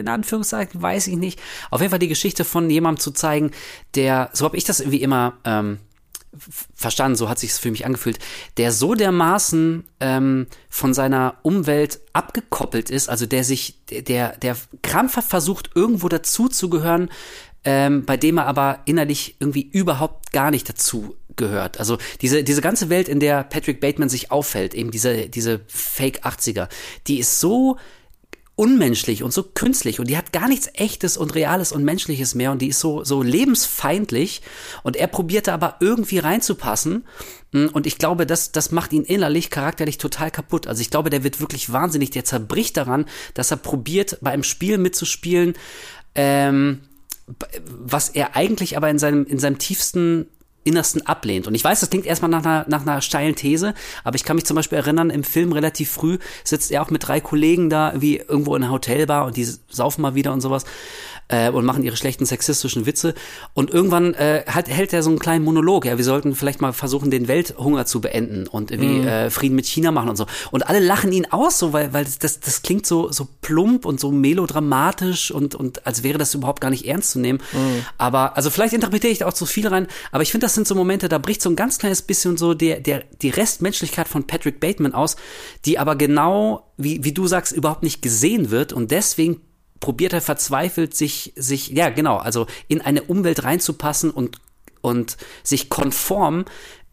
in 0.00 0.08
Anführungszeichen, 0.08 0.80
weiß 0.80 1.06
ich 1.08 1.16
nicht, 1.16 1.40
auf 1.70 1.80
jeden 1.80 1.90
Fall 1.90 1.98
die 1.98 2.08
Geschichte 2.08 2.44
von 2.44 2.68
jemandem 2.70 3.00
zu 3.00 3.12
zeigen, 3.12 3.52
der, 3.94 4.30
so 4.32 4.44
habe 4.44 4.56
ich 4.56 4.64
das 4.64 4.80
irgendwie 4.80 5.02
immer 5.02 5.34
ähm, 5.44 5.78
verstanden, 6.74 7.16
so 7.16 7.28
hat 7.28 7.38
sich 7.38 7.50
es 7.50 7.58
für 7.58 7.70
mich 7.70 7.86
angefühlt, 7.86 8.18
der 8.56 8.72
so 8.72 8.94
dermaßen 8.94 9.84
ähm, 10.00 10.46
von 10.68 10.94
seiner 10.94 11.36
Umwelt 11.42 12.00
abgekoppelt 12.12 12.90
ist, 12.90 13.08
also 13.08 13.26
der 13.26 13.44
sich, 13.44 13.84
der, 13.86 14.36
der 14.36 14.56
krampfhaft 14.82 15.28
versucht, 15.28 15.70
irgendwo 15.74 16.08
dazuzugehören, 16.08 17.10
ähm, 17.64 18.04
bei 18.04 18.16
dem 18.16 18.38
er 18.38 18.46
aber 18.46 18.80
innerlich 18.84 19.36
irgendwie 19.40 19.62
überhaupt 19.62 20.32
gar 20.32 20.50
nicht 20.50 20.68
dazu 20.68 21.16
gehört. 21.34 21.78
Also 21.78 21.98
diese, 22.20 22.42
diese 22.44 22.62
ganze 22.62 22.88
Welt, 22.88 23.08
in 23.08 23.20
der 23.20 23.44
Patrick 23.44 23.80
Bateman 23.80 24.08
sich 24.08 24.30
auffällt, 24.30 24.74
eben 24.74 24.90
diese, 24.90 25.28
diese 25.28 25.60
Fake 25.66 26.24
80er, 26.24 26.68
die 27.06 27.18
ist 27.18 27.40
so 27.40 27.76
unmenschlich 28.56 29.22
und 29.22 29.32
so 29.32 29.42
künstlich 29.42 30.00
und 30.00 30.08
die 30.08 30.16
hat 30.16 30.32
gar 30.32 30.48
nichts 30.48 30.70
echtes 30.72 31.18
und 31.18 31.34
reales 31.34 31.72
und 31.72 31.84
menschliches 31.84 32.34
mehr 32.34 32.52
und 32.52 32.62
die 32.62 32.68
ist 32.68 32.80
so 32.80 33.04
so 33.04 33.22
lebensfeindlich 33.22 34.40
und 34.82 34.96
er 34.96 35.08
probierte 35.08 35.52
aber 35.52 35.76
irgendwie 35.80 36.18
reinzupassen 36.18 37.04
hm, 37.52 37.68
und 37.72 37.86
ich 37.86 37.98
glaube, 37.98 38.26
das 38.26 38.52
das 38.52 38.72
macht 38.72 38.94
ihn 38.94 39.04
innerlich 39.04 39.50
charakterlich 39.50 39.98
total 39.98 40.30
kaputt. 40.30 40.66
Also 40.66 40.80
ich 40.80 40.90
glaube, 40.90 41.10
der 41.10 41.22
wird 41.22 41.40
wirklich 41.40 41.70
wahnsinnig, 41.70 42.10
der 42.10 42.24
zerbricht 42.24 42.76
daran, 42.76 43.04
dass 43.34 43.50
er 43.50 43.58
probiert 43.58 44.18
bei 44.22 44.30
einem 44.30 44.42
Spiel 44.42 44.78
mitzuspielen, 44.78 45.54
ähm, 46.14 46.80
was 47.64 48.08
er 48.08 48.36
eigentlich 48.36 48.76
aber 48.76 48.88
in 48.88 48.98
seinem 48.98 49.26
in 49.26 49.38
seinem 49.38 49.58
tiefsten 49.58 50.28
Innersten 50.66 51.06
ablehnt. 51.06 51.46
Und 51.46 51.54
ich 51.54 51.64
weiß, 51.64 51.80
das 51.80 51.90
klingt 51.90 52.06
erstmal 52.06 52.30
nach 52.30 52.44
einer, 52.44 52.64
nach 52.68 52.82
einer 52.82 53.00
steilen 53.00 53.34
These, 53.34 53.74
aber 54.04 54.16
ich 54.16 54.24
kann 54.24 54.36
mich 54.36 54.44
zum 54.44 54.56
Beispiel 54.56 54.78
erinnern, 54.78 55.10
im 55.10 55.24
Film 55.24 55.52
relativ 55.52 55.90
früh 55.90 56.18
sitzt 56.44 56.70
er 56.70 56.82
auch 56.82 56.90
mit 56.90 57.06
drei 57.06 57.20
Kollegen 57.20 57.70
da, 57.70 57.94
wie 57.96 58.16
irgendwo 58.16 58.56
in 58.56 58.62
einer 58.62 58.72
Hotelbar 58.72 59.26
und 59.26 59.36
die 59.36 59.44
saufen 59.68 60.02
mal 60.02 60.14
wieder 60.14 60.32
und 60.32 60.40
sowas 60.40 60.64
äh, 61.28 61.50
und 61.50 61.64
machen 61.64 61.82
ihre 61.82 61.96
schlechten 61.96 62.26
sexistischen 62.26 62.86
Witze. 62.86 63.14
Und 63.54 63.70
irgendwann 63.70 64.14
äh, 64.14 64.44
halt, 64.46 64.68
hält 64.68 64.92
er 64.92 65.02
so 65.02 65.10
einen 65.10 65.18
kleinen 65.18 65.44
Monolog. 65.44 65.84
Ja, 65.84 65.96
wir 65.96 66.04
sollten 66.04 66.34
vielleicht 66.34 66.60
mal 66.60 66.72
versuchen, 66.72 67.10
den 67.10 67.28
Welthunger 67.28 67.86
zu 67.86 68.00
beenden 68.00 68.46
und 68.46 68.70
irgendwie 68.70 69.00
mhm. 69.00 69.08
äh, 69.08 69.30
Frieden 69.30 69.56
mit 69.56 69.66
China 69.66 69.90
machen 69.90 70.08
und 70.08 70.16
so. 70.16 70.26
Und 70.50 70.68
alle 70.68 70.80
lachen 70.80 71.12
ihn 71.12 71.26
aus, 71.30 71.58
so 71.58 71.72
weil, 71.72 71.92
weil 71.92 72.06
das, 72.20 72.40
das 72.40 72.62
klingt 72.62 72.86
so, 72.86 73.10
so 73.10 73.28
plump 73.40 73.84
und 73.84 74.00
so 74.00 74.10
melodramatisch 74.12 75.30
und, 75.30 75.54
und 75.54 75.86
als 75.86 76.02
wäre 76.02 76.18
das 76.18 76.34
überhaupt 76.34 76.60
gar 76.60 76.70
nicht 76.70 76.86
ernst 76.86 77.12
zu 77.12 77.18
nehmen. 77.18 77.40
Mhm. 77.52 77.84
Aber, 77.98 78.36
also 78.36 78.50
vielleicht 78.50 78.74
interpretiere 78.74 79.12
ich 79.12 79.18
da 79.18 79.26
auch 79.26 79.32
zu 79.32 79.46
viel 79.46 79.66
rein, 79.66 79.86
aber 80.12 80.22
ich 80.22 80.30
finde, 80.30 80.46
das 80.46 80.54
sind 80.54 80.68
so 80.68 80.74
Momente, 80.74 81.08
da 81.08 81.18
bricht 81.18 81.42
so 81.42 81.50
ein 81.50 81.56
ganz 81.56 81.78
kleines 81.78 82.02
bisschen 82.02 82.36
so 82.36 82.54
der, 82.54 82.80
der, 82.80 83.04
die 83.22 83.30
Restmenschlichkeit 83.30 84.08
von 84.08 84.26
Patrick 84.26 84.60
Bateman 84.60 84.94
aus, 84.94 85.16
die 85.64 85.78
aber 85.78 85.96
genau, 85.96 86.72
wie, 86.76 87.04
wie 87.04 87.12
du 87.12 87.26
sagst, 87.26 87.52
überhaupt 87.52 87.82
nicht 87.82 88.02
gesehen 88.02 88.50
wird 88.50 88.72
und 88.72 88.90
deswegen 88.90 89.40
probiert 89.80 90.12
er 90.12 90.20
verzweifelt, 90.20 90.94
sich, 90.94 91.32
sich, 91.36 91.68
ja, 91.68 91.88
genau, 91.88 92.16
also 92.16 92.46
in 92.68 92.80
eine 92.80 93.02
Umwelt 93.02 93.44
reinzupassen 93.44 94.10
und, 94.10 94.38
und 94.80 95.16
sich 95.42 95.68
konform 95.68 96.44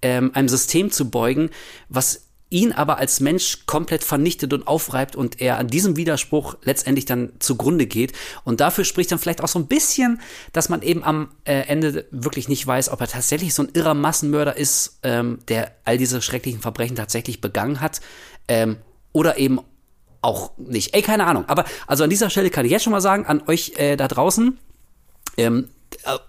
ähm, 0.01 0.31
einem 0.33 0.49
System 0.49 0.91
zu 0.91 1.09
beugen, 1.09 1.49
was 1.89 2.27
ihn 2.53 2.71
aber 2.71 2.99
als 2.99 3.19
Mensch 3.19 3.65
komplett 3.65 4.03
vernichtet 4.03 4.53
und 4.53 4.67
aufreibt 4.67 5.15
und 5.15 5.41
er 5.41 5.57
an 5.57 5.67
diesem 5.67 5.97
Widerspruch 5.97 6.55
letztendlich 6.63 7.05
dann 7.05 7.33
zugrunde 7.39 7.87
geht. 7.87 8.13
Und 8.43 8.59
dafür 8.59 8.85
spricht 8.85 9.11
dann 9.11 9.17
vielleicht 9.17 9.41
auch 9.41 9.47
so 9.47 9.57
ein 9.57 9.65
bisschen, 9.65 10.21
dass 10.53 10.69
man 10.69 10.83
eben 10.83 11.03
am 11.03 11.29
äh, 11.45 11.61
Ende 11.61 12.05
wirklich 12.11 12.47
nicht 12.47 12.65
weiß, 12.65 12.89
ob 12.89 13.01
er 13.01 13.07
tatsächlich 13.07 13.55
so 13.55 13.63
ein 13.63 13.69
irrer 13.73 13.95
Massenmörder 13.95 14.55
ist, 14.55 14.99
ähm, 15.01 15.39
der 15.47 15.71
all 15.83 15.97
diese 15.97 16.21
schrecklichen 16.21 16.61
Verbrechen 16.61 16.95
tatsächlich 16.95 17.41
begangen 17.41 17.81
hat. 17.81 18.01
Ähm, 18.47 18.77
oder 19.13 19.37
eben 19.39 19.59
auch 20.23 20.51
nicht. 20.57 20.95
Ey, 20.95 21.01
keine 21.01 21.25
Ahnung. 21.25 21.45
Aber 21.47 21.65
also 21.87 22.03
an 22.03 22.09
dieser 22.09 22.29
Stelle 22.29 22.49
kann 22.49 22.65
ich 22.65 22.71
jetzt 22.71 22.83
schon 22.83 22.91
mal 22.91 23.01
sagen, 23.01 23.25
an 23.25 23.43
euch 23.47 23.73
äh, 23.77 23.95
da 23.95 24.07
draußen, 24.07 24.57
ähm, 25.37 25.67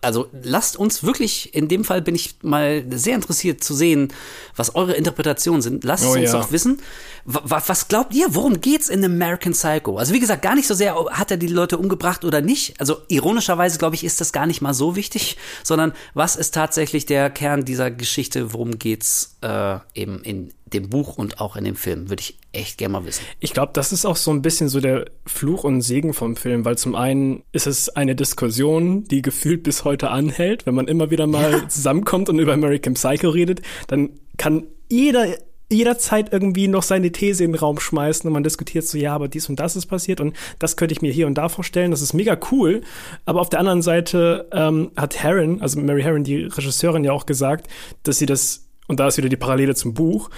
also 0.03 0.29
lasst 0.43 0.77
uns 0.77 1.03
wirklich, 1.03 1.55
in 1.55 1.69
dem 1.69 1.85
Fall 1.85 2.03
bin 2.03 2.15
ich 2.15 2.37
mal 2.43 2.85
sehr 2.91 3.15
interessiert 3.15 3.65
zu 3.65 3.75
sehen, 3.75 4.13
was 4.57 4.75
eure 4.75 4.93
Interpretationen 4.95 5.63
sind. 5.63 5.85
Lasst 5.85 6.05
oh, 6.05 6.13
uns 6.13 6.33
ja. 6.33 6.33
doch 6.33 6.53
wissen. 6.53 6.81
Was, 7.25 7.69
was 7.69 7.89
glaubt 7.89 8.15
ihr, 8.15 8.35
worum 8.35 8.61
geht's 8.61 8.89
in 8.89 9.05
American 9.05 9.53
Psycho? 9.53 9.97
Also 9.97 10.13
wie 10.15 10.21
gesagt, 10.21 10.43
gar 10.43 10.55
nicht 10.55 10.67
so 10.67 10.75
sehr, 10.75 10.95
hat 11.11 11.31
er 11.31 11.37
die 11.37 11.47
Leute 11.47 11.79
umgebracht 11.79 12.25
oder 12.25 12.41
nicht. 12.41 12.79
Also 12.81 12.99
ironischerweise, 13.09 13.79
glaube 13.79 13.95
ich, 13.95 14.05
ist 14.05 14.21
das 14.21 14.33
gar 14.33 14.47
nicht 14.47 14.61
mal 14.61 14.75
so 14.75 14.97
wichtig, 14.97 15.37
sondern 15.63 15.93
was 16.13 16.37
ist 16.37 16.55
tatsächlich 16.55 17.07
der 17.07 17.31
Kern 17.31 17.65
dieser 17.65 17.91
Geschichte, 17.91 18.53
worum 18.53 18.79
geht's 18.79 19.37
äh, 19.41 19.79
eben 19.95 20.23
in 20.23 20.53
dem 20.67 20.91
Buch 20.91 21.17
und 21.17 21.41
auch 21.41 21.57
in 21.57 21.65
dem 21.65 21.77
Film. 21.77 22.11
Würde 22.11 22.21
ich 22.21 22.39
echt 22.55 22.79
gerne 22.79 22.93
mal 22.93 23.07
wissen. 23.07 23.25
Ich 23.41 23.53
glaube, 23.53 23.73
das 23.75 23.93
ist 23.93 24.05
auch 24.05 24.17
so 24.17 24.31
ein 24.31 24.43
bisschen 24.43 24.69
so 24.69 24.81
der 24.81 25.07
Fluch 25.27 25.65
und 25.65 25.81
Segen 25.81 26.15
vom 26.15 26.37
Film, 26.37 26.65
weil 26.65 26.79
zum 26.79 26.95
einen 26.95 27.43
ist 27.53 27.67
es 27.67 27.89
eine 27.89 28.15
Diskussion, 28.15 29.05
die 29.05 29.23
gefühlt 29.23 29.63
bis 29.63 29.85
heute 29.85 30.11
anhält. 30.11 30.67
Wenn 30.67 30.75
man 30.75 30.89
immer 30.89 31.11
wieder 31.11 31.27
mal 31.27 31.53
ja. 31.53 31.69
zusammenkommt 31.69 32.29
und 32.29 32.39
über 32.39 32.53
American 32.53 32.95
Psycho 32.95 33.31
redet, 33.31 33.63
dann 33.89 34.11
kann 34.37 34.67
jeder 34.89 35.27
jederzeit 35.73 36.33
irgendwie 36.33 36.69
noch 36.69 36.83
seine 36.83 37.11
These 37.11 37.43
in 37.43 37.53
den 37.53 37.59
Raum 37.59 37.81
schmeißen 37.81 38.27
und 38.29 38.33
man 38.33 38.43
diskutiert 38.43 38.87
so, 38.87 38.99
ja, 38.99 39.15
aber 39.15 39.29
dies 39.29 39.49
und 39.49 39.59
das 39.59 39.77
ist 39.77 39.87
passiert 39.87 40.21
und 40.21 40.37
das 40.59 40.77
könnte 40.77 40.93
ich 40.93 41.03
mir 41.03 41.11
hier 41.11 41.27
und 41.27 41.35
da 41.35 41.49
vorstellen. 41.49 41.91
Das 41.91 42.03
ist 42.03 42.13
mega 42.13 42.39
cool. 42.53 42.83
Aber 43.25 43.41
auf 43.41 43.49
der 43.49 43.61
anderen 43.61 43.83
Seite 43.83 44.47
ähm, 44.53 44.93
hat 44.97 45.23
Herron, 45.23 45.61
also 45.63 45.81
Mary 45.81 46.03
Herron, 46.03 46.23
die 46.23 46.45
Regisseurin, 46.45 47.03
ja 47.03 47.13
auch 47.13 47.27
gesagt, 47.27 47.69
dass 48.03 48.19
sie 48.19 48.27
das 48.27 48.65
und 48.87 49.01
da 49.01 49.09
ist 49.09 49.17
wieder 49.17 49.31
die 49.31 49.37
Parallele 49.37 49.75
zum 49.75 49.95
Buch, 49.95 50.29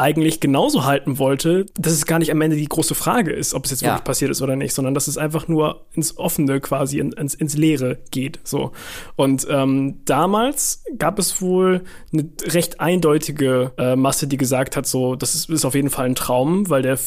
eigentlich 0.00 0.40
genauso 0.40 0.84
halten 0.84 1.18
wollte, 1.18 1.66
dass 1.78 1.92
es 1.92 2.06
gar 2.06 2.18
nicht 2.18 2.30
am 2.30 2.40
Ende 2.40 2.56
die 2.56 2.66
große 2.66 2.94
Frage 2.94 3.32
ist, 3.32 3.52
ob 3.52 3.66
es 3.66 3.70
jetzt 3.70 3.82
ja. 3.82 3.90
wirklich 3.90 4.04
passiert 4.04 4.30
ist 4.30 4.40
oder 4.40 4.56
nicht, 4.56 4.74
sondern 4.74 4.94
dass 4.94 5.08
es 5.08 5.18
einfach 5.18 5.46
nur 5.46 5.84
ins 5.92 6.16
Offene 6.16 6.60
quasi, 6.60 6.98
ins, 6.98 7.34
ins 7.34 7.56
Leere 7.56 7.98
geht. 8.10 8.40
So. 8.42 8.72
Und 9.16 9.46
ähm, 9.50 10.00
damals 10.06 10.84
gab 10.96 11.18
es 11.18 11.42
wohl 11.42 11.82
eine 12.12 12.30
recht 12.44 12.80
eindeutige 12.80 13.72
äh, 13.76 13.94
Masse, 13.94 14.26
die 14.26 14.38
gesagt 14.38 14.76
hat, 14.76 14.86
so, 14.86 15.16
das 15.16 15.34
ist, 15.34 15.50
ist 15.50 15.64
auf 15.66 15.74
jeden 15.74 15.90
Fall 15.90 16.06
ein 16.06 16.14
Traum, 16.14 16.70
weil 16.70 16.80
der, 16.80 16.98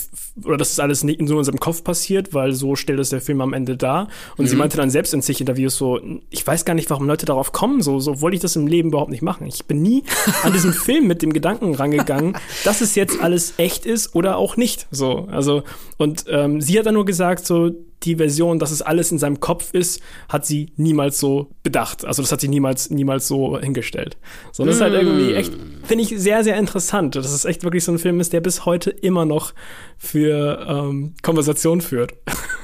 oder 0.43 0.57
das 0.57 0.69
ist 0.71 0.79
alles 0.79 1.03
nicht 1.03 1.19
in 1.19 1.27
so 1.27 1.37
unserem 1.37 1.59
Kopf 1.59 1.83
passiert, 1.83 2.33
weil 2.33 2.53
so 2.53 2.75
stellt 2.75 2.99
es 2.99 3.09
der 3.09 3.21
Film 3.21 3.41
am 3.41 3.53
Ende 3.53 3.75
dar. 3.75 4.07
Und 4.37 4.45
mhm. 4.45 4.49
sie 4.49 4.55
meinte 4.55 4.77
dann 4.77 4.91
selbst 4.91 5.15
in 5.15 5.21
sich 5.21 5.41
Interviews 5.41 5.75
so, 5.75 5.99
ich 6.29 6.45
weiß 6.45 6.63
gar 6.63 6.75
nicht, 6.75 6.91
warum 6.91 7.07
Leute 7.07 7.25
darauf 7.25 7.53
kommen, 7.53 7.81
so, 7.81 7.99
so 7.99 8.21
wollte 8.21 8.35
ich 8.35 8.41
das 8.41 8.55
im 8.55 8.67
Leben 8.67 8.89
überhaupt 8.89 9.11
nicht 9.11 9.23
machen. 9.23 9.47
Ich 9.47 9.65
bin 9.65 9.81
nie 9.81 10.03
an 10.43 10.53
diesen 10.53 10.73
Film 10.83 11.07
mit 11.07 11.23
dem 11.23 11.33
Gedanken 11.33 11.73
rangegangen, 11.73 12.37
dass 12.63 12.82
es 12.83 12.95
jetzt 12.95 13.19
alles 13.21 13.55
echt 13.57 13.85
ist 13.85 14.13
oder 14.15 14.37
auch 14.37 14.57
nicht. 14.57 14.87
So, 14.91 15.27
also, 15.31 15.63
und 15.97 16.25
ähm, 16.27 16.61
sie 16.61 16.77
hat 16.77 16.85
dann 16.85 16.93
nur 16.93 17.05
gesagt, 17.05 17.45
so, 17.47 17.71
die 18.03 18.15
Version, 18.15 18.59
dass 18.59 18.71
es 18.71 18.81
alles 18.81 19.11
in 19.11 19.19
seinem 19.19 19.39
Kopf 19.39 19.73
ist, 19.73 20.01
hat 20.29 20.45
sie 20.45 20.71
niemals 20.77 21.19
so 21.19 21.49
bedacht. 21.63 22.05
Also 22.05 22.21
das 22.21 22.31
hat 22.31 22.41
sie 22.41 22.47
niemals, 22.47 22.89
niemals 22.89 23.27
so 23.27 23.59
hingestellt. 23.59 24.17
So, 24.51 24.65
das 24.65 24.75
mm. 24.75 24.77
ist 24.77 24.81
halt 24.81 24.93
irgendwie 24.93 25.33
echt, 25.33 25.53
finde 25.83 26.03
ich, 26.03 26.09
sehr, 26.17 26.43
sehr 26.43 26.57
interessant. 26.57 27.15
Dass 27.15 27.31
es 27.31 27.45
echt 27.45 27.63
wirklich 27.63 27.83
so 27.83 27.91
ein 27.91 27.99
Film 27.99 28.19
ist, 28.19 28.33
der 28.33 28.41
bis 28.41 28.65
heute 28.65 28.89
immer 28.89 29.25
noch 29.25 29.53
für 29.97 30.65
ähm, 30.67 31.13
Konversation 31.21 31.81
führt. 31.81 32.13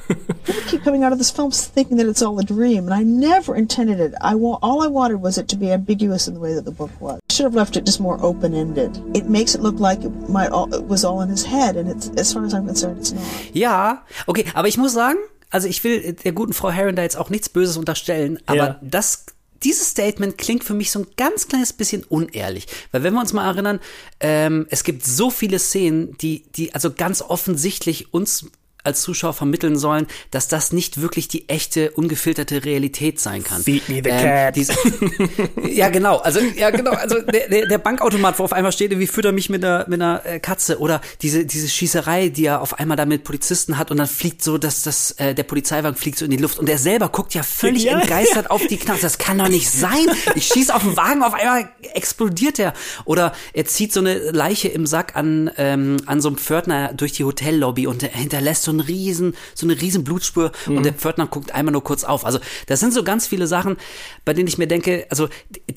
I 0.10 0.54
keep 0.68 0.84
coming 0.84 1.04
out 1.04 1.12
of 1.12 1.20
this 1.20 1.30
film 1.30 1.52
thinking 1.52 1.98
that 1.98 2.08
it's 2.08 2.22
all 2.22 2.40
a 2.40 2.44
dream, 2.44 2.86
and 2.86 2.94
I 2.94 3.04
never 3.04 3.56
intended 3.56 4.00
it. 4.00 4.14
I 4.22 4.34
wa- 4.34 4.58
all 4.62 4.82
I 4.82 4.88
wanted 4.88 5.22
was 5.22 5.38
it 5.38 5.48
to 5.50 5.56
be 5.56 5.72
ambiguous 5.72 6.28
in 6.28 6.34
the 6.34 6.40
way 6.40 6.56
that 6.56 6.66
the 6.66 6.72
book 6.72 6.90
was. 7.00 7.20
I 7.30 7.34
should 7.34 7.46
have 7.46 7.54
left 7.54 7.78
it 7.78 7.86
just 7.86 8.00
more 8.00 8.18
open-ended. 8.24 9.00
It 9.14 9.30
makes 9.30 9.54
it 9.54 9.62
look 9.62 9.80
like 9.80 10.04
it 10.04 10.30
might 10.30 10.50
all, 10.50 10.74
it 10.74 10.86
was 10.86 11.06
all 11.06 11.22
in 11.22 11.30
his 11.30 11.46
head, 11.46 11.76
and 11.76 11.88
it's 11.88 12.10
as 12.18 12.34
far 12.34 12.44
as 12.44 12.54
I'm 12.54 12.66
concerned, 12.66 13.00
it's 13.00 13.14
not. 13.14 13.24
Ja, 13.54 14.04
okay, 14.28 14.46
aber 14.56 14.68
ich 14.68 14.78
muss 14.78 14.94
sagen, 14.94 15.18
also 15.50 15.68
ich 15.68 15.84
will 15.84 16.14
der 16.14 16.32
guten 16.32 16.54
Frau 16.54 16.70
Heron 16.70 16.95
da 16.95 17.04
jetzt 17.04 17.18
auch 17.18 17.30
nichts 17.30 17.50
Böses 17.50 17.78
unterstellen, 17.78 18.39
aber 18.45 18.58
ja. 18.58 18.80
das 18.82 19.26
dieses 19.64 19.89
Statement 19.89 20.38
klingt 20.38 20.64
für 20.64 20.74
mich 20.74 20.91
so 20.91 21.00
ein 21.00 21.08
ganz 21.18 21.47
kleines 21.47 21.74
bisschen 21.74 22.04
unehrlich. 22.04 22.68
Weil 22.91 23.04
wenn 23.04 23.14
wir 23.14 23.20
uns 23.20 23.34
mal 23.34 23.45
erinnern, 23.45 23.80
ähm, 24.20 24.68
es 24.70 24.84
gibt 24.84 25.06
so 25.06 25.30
viele 25.30 25.60
Szenen, 25.60 26.18
die, 26.18 26.43
die 26.56 26.74
also 26.74 26.93
ganz 26.93 27.22
offensichtlich 27.22 28.14
uns 28.14 28.45
als 28.84 29.02
Zuschauer 29.02 29.34
vermitteln 29.34 29.78
sollen, 29.78 30.08
dass 30.32 30.48
das 30.48 30.72
nicht 30.72 31.02
wirklich 31.02 31.28
die 31.28 31.50
echte, 31.50 31.92
ungefilterte 31.92 32.64
Realität 32.64 33.20
sein 33.20 33.44
kann. 33.44 33.62
Feed 33.62 33.90
me 33.90 34.02
the 34.04 34.10
ähm, 34.10 34.22
cat. 34.22 34.58
ja, 35.70 35.90
genau. 35.90 36.18
Also, 36.18 36.40
ja, 36.40 36.70
genau. 36.70 36.92
Also, 36.92 37.22
der, 37.22 37.68
der, 37.68 37.78
Bankautomat, 37.78 38.40
wo 38.40 38.44
auf 38.44 38.54
einmal 38.54 38.72
steht, 38.72 38.98
wie 38.98 39.08
führt 39.08 39.26
er 39.26 39.32
mich 39.32 39.50
mit 39.50 39.64
einer, 39.64 39.86
mit 39.88 40.02
einer 40.02 40.26
äh, 40.26 40.40
Katze 40.40 40.80
oder 40.80 41.02
diese, 41.22 41.46
diese 41.46 41.68
Schießerei, 41.68 42.30
die 42.30 42.46
er 42.46 42.62
auf 42.62 42.80
einmal 42.80 42.96
da 42.96 43.06
mit 43.06 43.24
Polizisten 43.24 43.78
hat 43.78 43.92
und 43.92 43.98
dann 43.98 44.08
fliegt 44.08 44.44
so, 44.44 44.58
dass 44.58 44.84
das, 44.84 45.12
äh, 45.12 45.36
der 45.36 45.44
Polizeiwagen 45.44 45.98
fliegt 45.98 46.18
so 46.18 46.26
in 46.26 46.32
die 46.32 46.38
Luft 46.38 46.60
und 46.60 46.70
er 46.70 46.78
selber 46.78 47.10
guckt 47.10 47.34
ja 47.34 47.44
völlig 47.44 47.84
ja, 47.84 48.00
entgeistert 48.00 48.46
ja. 48.46 48.50
auf 48.50 48.66
die 48.66 48.78
Knarre. 48.78 49.00
Das 49.02 49.18
kann 49.18 49.38
doch 49.38 49.50
nicht 49.50 49.70
sein. 49.70 50.08
Ich 50.36 50.48
schieße 50.48 50.74
auf 50.74 50.84
den 50.84 50.96
Wagen, 50.96 51.24
auf 51.24 51.34
einmal 51.34 51.70
explodiert 51.94 52.60
er. 52.60 52.74
Oder 53.06 53.34
er 53.54 53.66
zieht 53.66 53.94
so 53.94 54.00
eine 54.00 54.32
Leiche 54.32 54.70
im 54.70 54.86
Sack 54.86 55.16
an, 55.16 55.52
ähm, 55.58 55.98
an 56.06 56.22
so 56.22 56.30
einem 56.30 56.38
Pförtner 56.38 56.94
durch 56.94 57.12
die 57.14 57.24
Hotellobby 57.24 57.88
und 57.88 58.04
er 58.04 58.10
hinterlässt 58.10 58.64
so 58.64 58.69
ein 58.72 58.80
riesen, 58.80 59.36
so 59.56 59.66
eine 59.66 59.80
riesen 59.80 60.04
Blutspur 60.04 60.52
mhm. 60.66 60.78
und 60.78 60.84
der 60.84 60.94
Pförtner 60.94 61.28
guckt 61.28 61.52
einmal 61.52 61.72
nur 61.72 61.84
kurz 61.84 62.04
auf. 62.04 62.26
Also 62.26 62.40
das 62.68 62.80
sind 62.80 62.94
so 62.94 63.04
ganz 63.04 63.28
viele 63.28 63.48
Sachen, 63.48 63.78
bei 64.26 64.34
denen 64.34 64.48
ich 64.48 64.58
mir 64.58 64.68
denke, 64.68 65.06
also 65.10 65.30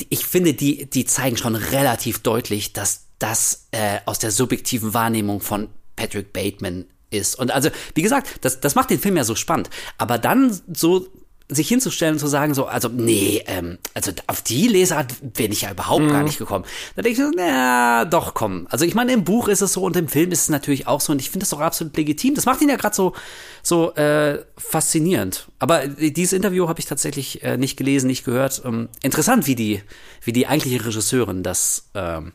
ich 0.08 0.26
finde, 0.26 0.54
die, 0.54 0.86
die 0.88 1.04
zeigen 1.04 1.36
schon 1.36 1.54
relativ 1.54 2.20
deutlich, 2.20 2.72
dass 2.72 3.06
das 3.18 3.68
äh, 3.70 3.98
aus 4.04 4.18
der 4.18 4.30
subjektiven 4.30 4.94
Wahrnehmung 4.94 5.40
von 5.40 5.68
Patrick 5.96 6.32
Bateman 6.32 6.86
ist. 7.10 7.38
Und 7.38 7.50
also, 7.50 7.70
wie 7.94 8.02
gesagt, 8.02 8.38
das, 8.40 8.60
das 8.60 8.74
macht 8.74 8.90
den 8.90 8.98
Film 8.98 9.16
ja 9.16 9.24
so 9.24 9.34
spannend. 9.34 9.70
Aber 9.98 10.18
dann 10.18 10.58
so 10.72 11.06
sich 11.54 11.68
hinzustellen 11.68 12.14
und 12.14 12.18
zu 12.18 12.26
sagen, 12.26 12.54
so, 12.54 12.66
also, 12.66 12.88
nee, 12.88 13.42
ähm, 13.46 13.78
also 13.94 14.12
auf 14.26 14.42
die 14.42 14.68
Lesart 14.68 15.14
bin 15.34 15.52
ich 15.52 15.62
ja 15.62 15.70
überhaupt 15.70 16.04
mhm. 16.04 16.10
gar 16.10 16.22
nicht 16.22 16.38
gekommen. 16.38 16.64
Da 16.96 17.02
denke 17.02 17.20
ich 17.20 17.26
so, 17.26 17.32
na, 17.34 18.04
doch, 18.04 18.34
komm. 18.34 18.66
Also 18.70 18.84
ich 18.84 18.94
meine, 18.94 19.12
im 19.12 19.24
Buch 19.24 19.48
ist 19.48 19.60
es 19.60 19.72
so 19.72 19.82
und 19.82 19.96
im 19.96 20.08
Film 20.08 20.30
ist 20.32 20.42
es 20.42 20.48
natürlich 20.48 20.86
auch 20.86 21.00
so 21.00 21.12
und 21.12 21.20
ich 21.20 21.30
finde 21.30 21.40
das 21.40 21.50
doch 21.50 21.60
absolut 21.60 21.96
legitim. 21.96 22.34
Das 22.34 22.46
macht 22.46 22.60
ihn 22.60 22.68
ja 22.68 22.76
gerade 22.76 22.94
so, 22.94 23.14
so 23.62 23.94
äh, 23.94 24.44
faszinierend. 24.56 25.48
Aber 25.58 25.86
dieses 25.86 26.32
Interview 26.32 26.68
habe 26.68 26.80
ich 26.80 26.86
tatsächlich 26.86 27.42
äh, 27.42 27.56
nicht 27.56 27.76
gelesen, 27.76 28.06
nicht 28.06 28.24
gehört. 28.24 28.62
Ähm, 28.64 28.88
interessant, 29.02 29.46
wie 29.46 29.54
die, 29.54 29.82
wie 30.22 30.32
die 30.32 30.46
eigentliche 30.46 30.84
Regisseurin 30.84 31.42
das 31.42 31.90
ähm, 31.94 32.32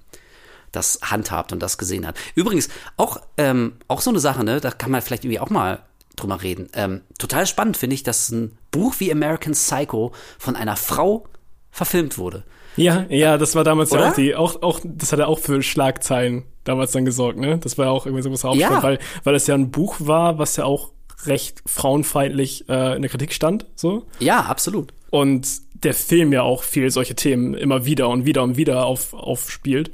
das 0.72 1.00
handhabt 1.02 1.52
und 1.54 1.60
das 1.62 1.78
gesehen 1.78 2.06
hat. 2.06 2.18
Übrigens, 2.36 2.70
auch, 2.98 3.22
ähm, 3.38 3.74
auch 3.88 4.02
so 4.02 4.10
eine 4.10 4.20
Sache, 4.20 4.44
ne, 4.44 4.60
da 4.60 4.72
kann 4.72 4.92
man 4.92 5.02
vielleicht 5.02 5.24
irgendwie 5.24 5.40
auch 5.40 5.50
mal 5.50 5.82
drüber 6.18 6.42
reden. 6.44 6.68
Ähm, 6.74 7.02
total 7.18 7.48
spannend 7.48 7.78
finde 7.78 7.94
ich, 7.94 8.04
dass 8.04 8.30
ein 8.30 8.58
Buch 8.72 8.96
wie 9.00 9.12
American 9.12 9.54
Psycho 9.54 10.12
von 10.38 10.56
einer 10.56 10.76
Frau 10.76 11.26
verfilmt 11.72 12.18
wurde. 12.18 12.44
Ja, 12.76 13.06
ja, 13.10 13.38
das 13.38 13.56
war 13.56 13.64
damals 13.64 13.92
Oder? 13.92 14.02
ja 14.02 14.10
auch 14.10 14.16
die, 14.16 14.36
auch, 14.36 14.62
auch, 14.62 14.80
das 14.84 15.12
hat 15.12 15.20
ja 15.20 15.28
auch 15.28 15.40
für 15.40 15.64
Schlagzeilen 15.64 16.44
damals 16.64 16.92
dann 16.92 17.06
gesorgt, 17.06 17.40
ne? 17.40 17.58
Das 17.58 17.78
war 17.78 17.86
ja 17.86 17.92
auch 17.92 18.06
irgendwie 18.06 18.22
so 18.22 18.32
was 18.32 18.44
Hauptstand, 18.44 18.72
ja. 18.72 18.84
weil, 18.84 19.00
weil 19.24 19.36
es 19.36 19.48
ja 19.48 19.56
ein 19.56 19.72
Buch 19.72 19.96
war, 20.00 20.38
was 20.38 20.58
ja 20.58 20.66
auch 20.66 20.92
recht 21.26 21.64
frauenfeindlich 21.66 22.70
äh, 22.70 22.96
in 22.96 23.02
der 23.02 23.10
Kritik 23.10 23.34
stand, 23.34 23.66
so. 23.76 24.06
Ja, 24.20 24.42
absolut. 24.42 24.94
Und 25.10 25.48
der 25.84 25.94
Film 25.94 26.34
ja 26.34 26.44
auch 26.44 26.64
viel 26.64 26.92
solche 26.92 27.16
Themen 27.16 27.54
immer 27.54 27.86
wieder 27.86 28.10
und 28.10 28.26
wieder 28.26 28.44
und 28.44 28.58
wieder 28.58 28.86
auf, 28.86 29.14
aufspielt. 29.14 29.92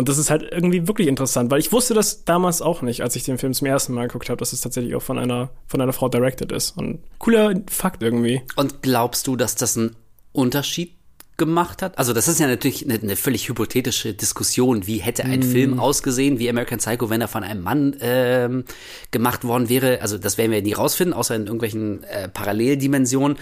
Und 0.00 0.08
das 0.08 0.16
ist 0.16 0.30
halt 0.30 0.48
irgendwie 0.50 0.88
wirklich 0.88 1.08
interessant, 1.08 1.50
weil 1.50 1.60
ich 1.60 1.72
wusste 1.72 1.92
das 1.92 2.24
damals 2.24 2.62
auch 2.62 2.80
nicht, 2.80 3.02
als 3.02 3.16
ich 3.16 3.24
den 3.24 3.36
Film 3.36 3.52
zum 3.52 3.66
ersten 3.66 3.92
Mal 3.92 4.06
geguckt 4.06 4.30
habe, 4.30 4.38
dass 4.38 4.54
es 4.54 4.62
tatsächlich 4.62 4.94
auch 4.94 5.02
von 5.02 5.18
einer, 5.18 5.50
von 5.66 5.78
einer 5.78 5.92
Frau 5.92 6.08
directed 6.08 6.52
ist. 6.52 6.74
Und 6.78 7.00
cooler 7.18 7.52
Fakt 7.68 8.02
irgendwie. 8.02 8.40
Und 8.56 8.80
glaubst 8.80 9.26
du, 9.26 9.36
dass 9.36 9.56
das 9.56 9.76
einen 9.76 9.94
Unterschied 10.32 10.94
gemacht 11.36 11.82
hat? 11.82 11.98
Also 11.98 12.14
das 12.14 12.28
ist 12.28 12.40
ja 12.40 12.46
natürlich 12.46 12.82
eine, 12.82 12.94
eine 12.94 13.14
völlig 13.14 13.46
hypothetische 13.46 14.14
Diskussion. 14.14 14.86
Wie 14.86 15.02
hätte 15.02 15.26
ein 15.26 15.40
mm. 15.40 15.42
Film 15.42 15.78
ausgesehen, 15.78 16.38
wie 16.38 16.48
American 16.48 16.78
Psycho, 16.78 17.10
wenn 17.10 17.20
er 17.20 17.28
von 17.28 17.44
einem 17.44 17.62
Mann 17.62 17.94
ähm, 18.00 18.64
gemacht 19.10 19.44
worden 19.44 19.68
wäre? 19.68 20.00
Also 20.00 20.16
das 20.16 20.38
werden 20.38 20.50
wir 20.50 20.62
nie 20.62 20.72
rausfinden, 20.72 21.12
außer 21.12 21.34
in 21.34 21.42
irgendwelchen 21.42 22.04
äh, 22.04 22.30
Paralleldimensionen. 22.30 23.36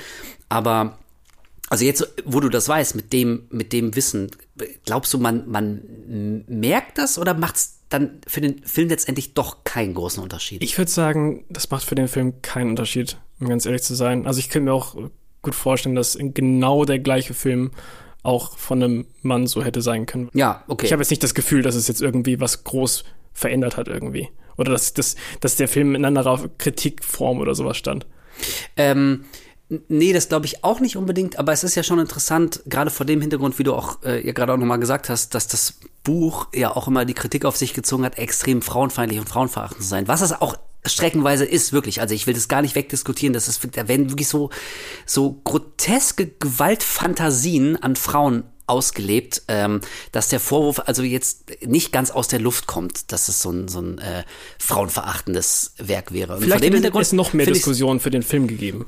Aber 0.48 0.98
also 1.70 1.84
jetzt, 1.84 2.06
wo 2.24 2.40
du 2.40 2.48
das 2.48 2.68
weißt, 2.68 2.94
mit 2.94 3.12
dem, 3.12 3.46
mit 3.50 3.72
dem 3.72 3.94
Wissen, 3.94 4.30
glaubst 4.84 5.12
du, 5.12 5.18
man, 5.18 5.48
man 5.48 6.44
merkt 6.48 6.98
das 6.98 7.18
oder 7.18 7.34
macht 7.34 7.56
es 7.56 7.78
dann 7.88 8.20
für 8.26 8.40
den 8.40 8.62
Film 8.64 8.88
letztendlich 8.88 9.34
doch 9.34 9.64
keinen 9.64 9.94
großen 9.94 10.22
Unterschied? 10.22 10.62
Ich 10.62 10.76
würde 10.78 10.90
sagen, 10.90 11.44
das 11.48 11.70
macht 11.70 11.84
für 11.84 11.94
den 11.94 12.08
Film 12.08 12.40
keinen 12.42 12.70
Unterschied, 12.70 13.18
um 13.40 13.48
ganz 13.48 13.66
ehrlich 13.66 13.82
zu 13.82 13.94
sein. 13.94 14.26
Also 14.26 14.40
ich 14.40 14.48
könnte 14.50 14.66
mir 14.66 14.74
auch 14.74 14.96
gut 15.42 15.54
vorstellen, 15.54 15.94
dass 15.94 16.18
genau 16.20 16.84
der 16.84 16.98
gleiche 16.98 17.34
Film 17.34 17.70
auch 18.22 18.58
von 18.58 18.82
einem 18.82 19.06
Mann 19.22 19.46
so 19.46 19.62
hätte 19.62 19.80
sein 19.80 20.06
können. 20.06 20.28
Ja, 20.34 20.64
okay. 20.68 20.86
Ich 20.86 20.92
habe 20.92 21.02
jetzt 21.02 21.10
nicht 21.10 21.22
das 21.22 21.34
Gefühl, 21.34 21.62
dass 21.62 21.74
es 21.74 21.88
jetzt 21.88 22.02
irgendwie 22.02 22.40
was 22.40 22.64
groß 22.64 23.04
verändert 23.32 23.76
hat 23.76 23.88
irgendwie. 23.88 24.28
Oder 24.56 24.72
dass, 24.72 24.92
dass, 24.92 25.14
dass 25.40 25.56
der 25.56 25.68
Film 25.68 25.94
in 25.94 26.04
einer 26.04 26.48
Kritikform 26.58 27.38
oder 27.38 27.54
sowas 27.54 27.76
stand. 27.76 28.06
Ähm, 28.76 29.24
Nee, 29.88 30.14
das 30.14 30.30
glaube 30.30 30.46
ich 30.46 30.64
auch 30.64 30.80
nicht 30.80 30.96
unbedingt, 30.96 31.38
aber 31.38 31.52
es 31.52 31.62
ist 31.62 31.74
ja 31.74 31.82
schon 31.82 31.98
interessant, 31.98 32.62
gerade 32.66 32.90
vor 32.90 33.04
dem 33.04 33.20
Hintergrund, 33.20 33.58
wie 33.58 33.64
du 33.64 33.74
auch 33.74 34.02
äh, 34.02 34.26
ja 34.26 34.32
gerade 34.32 34.54
auch 34.54 34.56
nochmal 34.56 34.78
gesagt 34.78 35.10
hast, 35.10 35.34
dass 35.34 35.46
das 35.46 35.74
Buch 36.04 36.48
ja 36.54 36.74
auch 36.74 36.88
immer 36.88 37.04
die 37.04 37.12
Kritik 37.12 37.44
auf 37.44 37.56
sich 37.56 37.74
gezogen 37.74 38.04
hat, 38.04 38.16
extrem 38.16 38.62
frauenfeindlich 38.62 39.20
und 39.20 39.28
frauenverachtend 39.28 39.82
zu 39.82 39.88
sein. 39.88 40.08
Was 40.08 40.22
es 40.22 40.32
auch 40.32 40.56
streckenweise 40.86 41.44
ist, 41.44 41.74
wirklich. 41.74 42.00
Also 42.00 42.14
ich 42.14 42.26
will 42.26 42.32
das 42.32 42.48
gar 42.48 42.62
nicht 42.62 42.74
wegdiskutieren. 42.74 43.34
Das 43.34 43.46
ist, 43.46 43.66
da 43.76 43.88
werden 43.88 44.10
wirklich 44.10 44.28
so, 44.28 44.48
so 45.04 45.40
groteske 45.44 46.28
Gewaltfantasien 46.28 47.76
an 47.76 47.94
Frauen 47.96 48.44
ausgelebt, 48.66 49.42
ähm, 49.48 49.80
dass 50.12 50.28
der 50.28 50.40
Vorwurf 50.40 50.82
also 50.86 51.02
jetzt 51.02 51.44
nicht 51.66 51.92
ganz 51.92 52.10
aus 52.10 52.28
der 52.28 52.38
Luft 52.38 52.66
kommt, 52.66 53.12
dass 53.12 53.28
es 53.28 53.42
so 53.42 53.50
ein, 53.50 53.68
so 53.68 53.80
ein 53.80 53.98
äh, 53.98 54.24
frauenverachtendes 54.58 55.74
Werk 55.78 56.12
wäre. 56.12 56.36
Und 56.36 56.42
Vielleicht 56.42 56.64
hätte 56.64 56.98
es 56.98 57.12
noch 57.12 57.32
mehr 57.32 57.46
Diskussionen 57.46 58.00
für 58.00 58.10
den 58.10 58.22
Film 58.22 58.46
gegeben. 58.46 58.86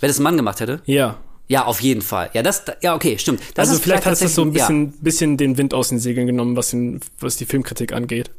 Wenn 0.00 0.10
es 0.10 0.18
ein 0.18 0.22
Mann 0.22 0.36
gemacht 0.36 0.60
hätte? 0.60 0.80
Ja. 0.84 1.18
Ja, 1.48 1.64
auf 1.64 1.80
jeden 1.80 2.02
Fall. 2.02 2.28
Ja, 2.34 2.42
das, 2.42 2.62
ja, 2.82 2.94
okay, 2.94 3.16
stimmt. 3.18 3.40
Das 3.54 3.68
also 3.68 3.80
vielleicht, 3.80 4.02
vielleicht 4.02 4.20
hat 4.20 4.28
es 4.28 4.34
so 4.34 4.42
ein 4.42 4.52
bisschen, 4.52 4.86
ja. 4.86 4.92
bisschen 5.00 5.36
den 5.38 5.56
Wind 5.56 5.72
aus 5.72 5.88
den 5.88 5.98
Segeln 5.98 6.26
genommen, 6.26 6.56
was, 6.56 6.70
den, 6.70 7.00
was 7.20 7.36
die 7.36 7.46
Filmkritik 7.46 7.92
angeht. 7.92 8.30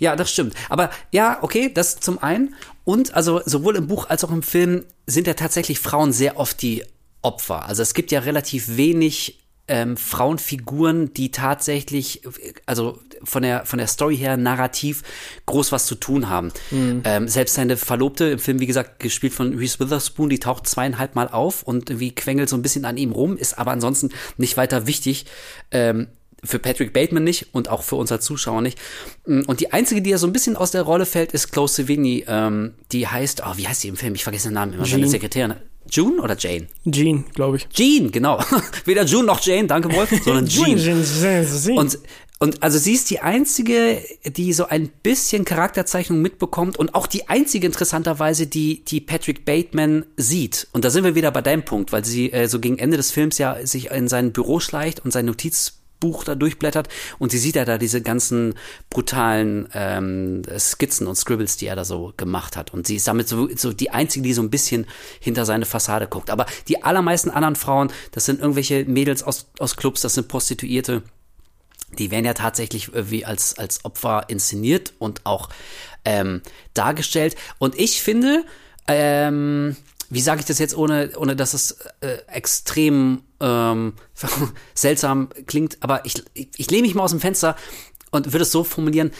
Ja, 0.00 0.16
das 0.16 0.32
stimmt. 0.32 0.54
Aber 0.70 0.90
ja, 1.12 1.38
okay, 1.42 1.70
das 1.72 2.00
zum 2.00 2.22
einen. 2.22 2.54
Und 2.84 3.14
also 3.14 3.42
sowohl 3.44 3.76
im 3.76 3.86
Buch 3.86 4.08
als 4.08 4.24
auch 4.24 4.30
im 4.30 4.42
Film 4.42 4.84
sind 5.06 5.26
ja 5.26 5.34
tatsächlich 5.34 5.78
Frauen 5.78 6.12
sehr 6.12 6.38
oft 6.38 6.62
die 6.62 6.84
Opfer. 7.22 7.66
Also 7.66 7.82
es 7.82 7.94
gibt 7.94 8.10
ja 8.10 8.20
relativ 8.20 8.76
wenig 8.76 9.38
ähm, 9.68 9.96
Frauenfiguren, 9.96 11.12
die 11.14 11.30
tatsächlich, 11.30 12.22
also 12.66 12.98
von 13.22 13.42
der, 13.42 13.66
von 13.66 13.78
der 13.78 13.86
Story 13.86 14.16
her 14.16 14.36
narrativ 14.36 15.02
groß 15.46 15.72
was 15.72 15.86
zu 15.86 15.94
tun 15.94 16.28
haben. 16.28 16.52
Mhm. 16.70 17.02
Ähm, 17.04 17.28
selbst 17.28 17.54
seine 17.54 17.76
Verlobte 17.76 18.26
im 18.26 18.38
Film, 18.38 18.60
wie 18.60 18.66
gesagt, 18.66 19.00
gespielt 19.00 19.32
von 19.32 19.56
Reese 19.56 19.80
Witherspoon, 19.80 20.30
die 20.30 20.38
taucht 20.38 20.66
zweieinhalb 20.66 21.14
Mal 21.14 21.28
auf 21.28 21.62
und 21.62 21.90
irgendwie 21.90 22.14
quengelt 22.14 22.48
so 22.48 22.56
ein 22.56 22.62
bisschen 22.62 22.84
an 22.84 22.96
ihm 22.96 23.12
rum, 23.12 23.36
ist 23.36 23.58
aber 23.58 23.72
ansonsten 23.72 24.10
nicht 24.36 24.56
weiter 24.56 24.86
wichtig. 24.86 25.26
Ähm, 25.70 26.08
für 26.44 26.58
Patrick 26.58 26.92
Bateman 26.92 27.24
nicht 27.24 27.48
und 27.52 27.68
auch 27.68 27.82
für 27.82 27.96
uns 27.96 28.12
als 28.12 28.24
Zuschauer 28.24 28.62
nicht. 28.62 28.78
Mm, 29.26 29.42
und 29.46 29.60
die 29.60 29.72
einzige, 29.72 30.02
die 30.02 30.10
ja 30.10 30.18
so 30.18 30.26
ein 30.26 30.32
bisschen 30.32 30.56
aus 30.56 30.70
der 30.70 30.82
Rolle 30.82 31.06
fällt, 31.06 31.32
ist 31.32 31.50
Chloe 31.50 31.68
Sevigny. 31.68 32.24
Ähm, 32.28 32.74
die 32.92 33.08
heißt, 33.08 33.42
oh, 33.44 33.56
wie 33.56 33.66
heißt 33.66 33.82
die 33.82 33.88
im 33.88 33.96
Film? 33.96 34.14
Ich 34.14 34.22
vergesse 34.22 34.48
den 34.48 34.54
Namen 34.54 34.74
immer. 34.74 34.84
Jean. 34.84 35.00
Seine 35.00 35.10
Sekretärin. 35.10 35.54
June 35.90 36.20
oder 36.20 36.36
Jane? 36.38 36.66
Jean, 36.90 37.24
glaube 37.34 37.58
ich. 37.58 37.68
Jean, 37.68 38.10
genau. 38.10 38.40
Weder 38.84 39.04
June 39.04 39.26
noch 39.26 39.40
Jane, 39.40 39.66
danke 39.66 39.92
Wolf, 39.92 40.10
sondern 40.22 40.46
Jean. 40.48 40.78
und, 41.76 41.98
und 42.38 42.62
also 42.62 42.78
sie 42.78 42.92
ist 42.92 43.10
die 43.10 43.20
einzige, 43.20 44.02
die 44.24 44.52
so 44.52 44.66
ein 44.66 44.88
bisschen 45.02 45.44
Charakterzeichnung 45.44 46.22
mitbekommt 46.22 46.78
und 46.78 46.94
auch 46.94 47.06
die 47.06 47.28
einzige 47.28 47.66
interessanterweise, 47.66 48.46
die, 48.46 48.84
die 48.84 49.00
Patrick 49.00 49.44
Bateman 49.44 50.06
sieht. 50.16 50.68
Und 50.72 50.84
da 50.84 50.90
sind 50.90 51.04
wir 51.04 51.14
wieder 51.14 51.30
bei 51.30 51.42
deinem 51.42 51.64
Punkt, 51.64 51.92
weil 51.92 52.04
sie 52.04 52.32
äh, 52.32 52.46
so 52.46 52.60
gegen 52.60 52.78
Ende 52.78 52.96
des 52.96 53.10
Films 53.10 53.38
ja 53.38 53.66
sich 53.66 53.90
in 53.90 54.08
sein 54.08 54.32
Büro 54.32 54.60
schleicht 54.60 55.04
und 55.04 55.10
sein 55.10 55.26
Notiz 55.26 55.77
Buch 56.00 56.24
da 56.24 56.34
durchblättert 56.34 56.88
und 57.18 57.30
sie 57.30 57.38
sieht 57.38 57.56
ja 57.56 57.64
da 57.64 57.78
diese 57.78 58.02
ganzen 58.02 58.54
brutalen 58.90 59.68
ähm, 59.74 60.42
Skizzen 60.58 61.06
und 61.06 61.16
Scribbles, 61.16 61.56
die 61.56 61.66
er 61.66 61.76
da 61.76 61.84
so 61.84 62.12
gemacht 62.16 62.56
hat. 62.56 62.72
Und 62.72 62.86
sie 62.86 62.96
ist 62.96 63.08
damit 63.08 63.28
so, 63.28 63.48
so 63.56 63.72
die 63.72 63.90
einzige, 63.90 64.22
die 64.22 64.34
so 64.34 64.42
ein 64.42 64.50
bisschen 64.50 64.86
hinter 65.20 65.44
seine 65.44 65.66
Fassade 65.66 66.06
guckt. 66.06 66.30
Aber 66.30 66.46
die 66.68 66.82
allermeisten 66.82 67.30
anderen 67.30 67.56
Frauen, 67.56 67.92
das 68.12 68.24
sind 68.24 68.40
irgendwelche 68.40 68.84
Mädels 68.84 69.22
aus, 69.22 69.46
aus 69.58 69.76
Clubs, 69.76 70.02
das 70.02 70.14
sind 70.14 70.28
Prostituierte. 70.28 71.02
Die 71.98 72.10
werden 72.10 72.24
ja 72.24 72.34
tatsächlich 72.34 72.90
wie 72.92 73.24
als, 73.24 73.58
als 73.58 73.84
Opfer 73.84 74.24
inszeniert 74.28 74.92
und 74.98 75.24
auch 75.24 75.48
ähm, 76.04 76.42
dargestellt. 76.74 77.34
Und 77.58 77.78
ich 77.78 78.02
finde, 78.02 78.44
ähm, 78.86 79.76
wie 80.10 80.20
sage 80.20 80.40
ich 80.40 80.46
das 80.46 80.58
jetzt, 80.58 80.76
ohne, 80.76 81.12
ohne 81.16 81.36
dass 81.36 81.54
es 81.54 81.78
äh, 82.00 82.18
extrem 82.26 83.22
ähm, 83.40 83.94
seltsam 84.74 85.28
klingt, 85.46 85.78
aber 85.80 86.04
ich, 86.04 86.22
ich, 86.34 86.48
ich 86.56 86.70
lehne 86.70 86.82
mich 86.82 86.94
mal 86.94 87.04
aus 87.04 87.10
dem 87.10 87.20
Fenster 87.20 87.56
und 88.10 88.32
würde 88.32 88.42
es 88.42 88.52
so 88.52 88.64
formulieren, 88.64 89.12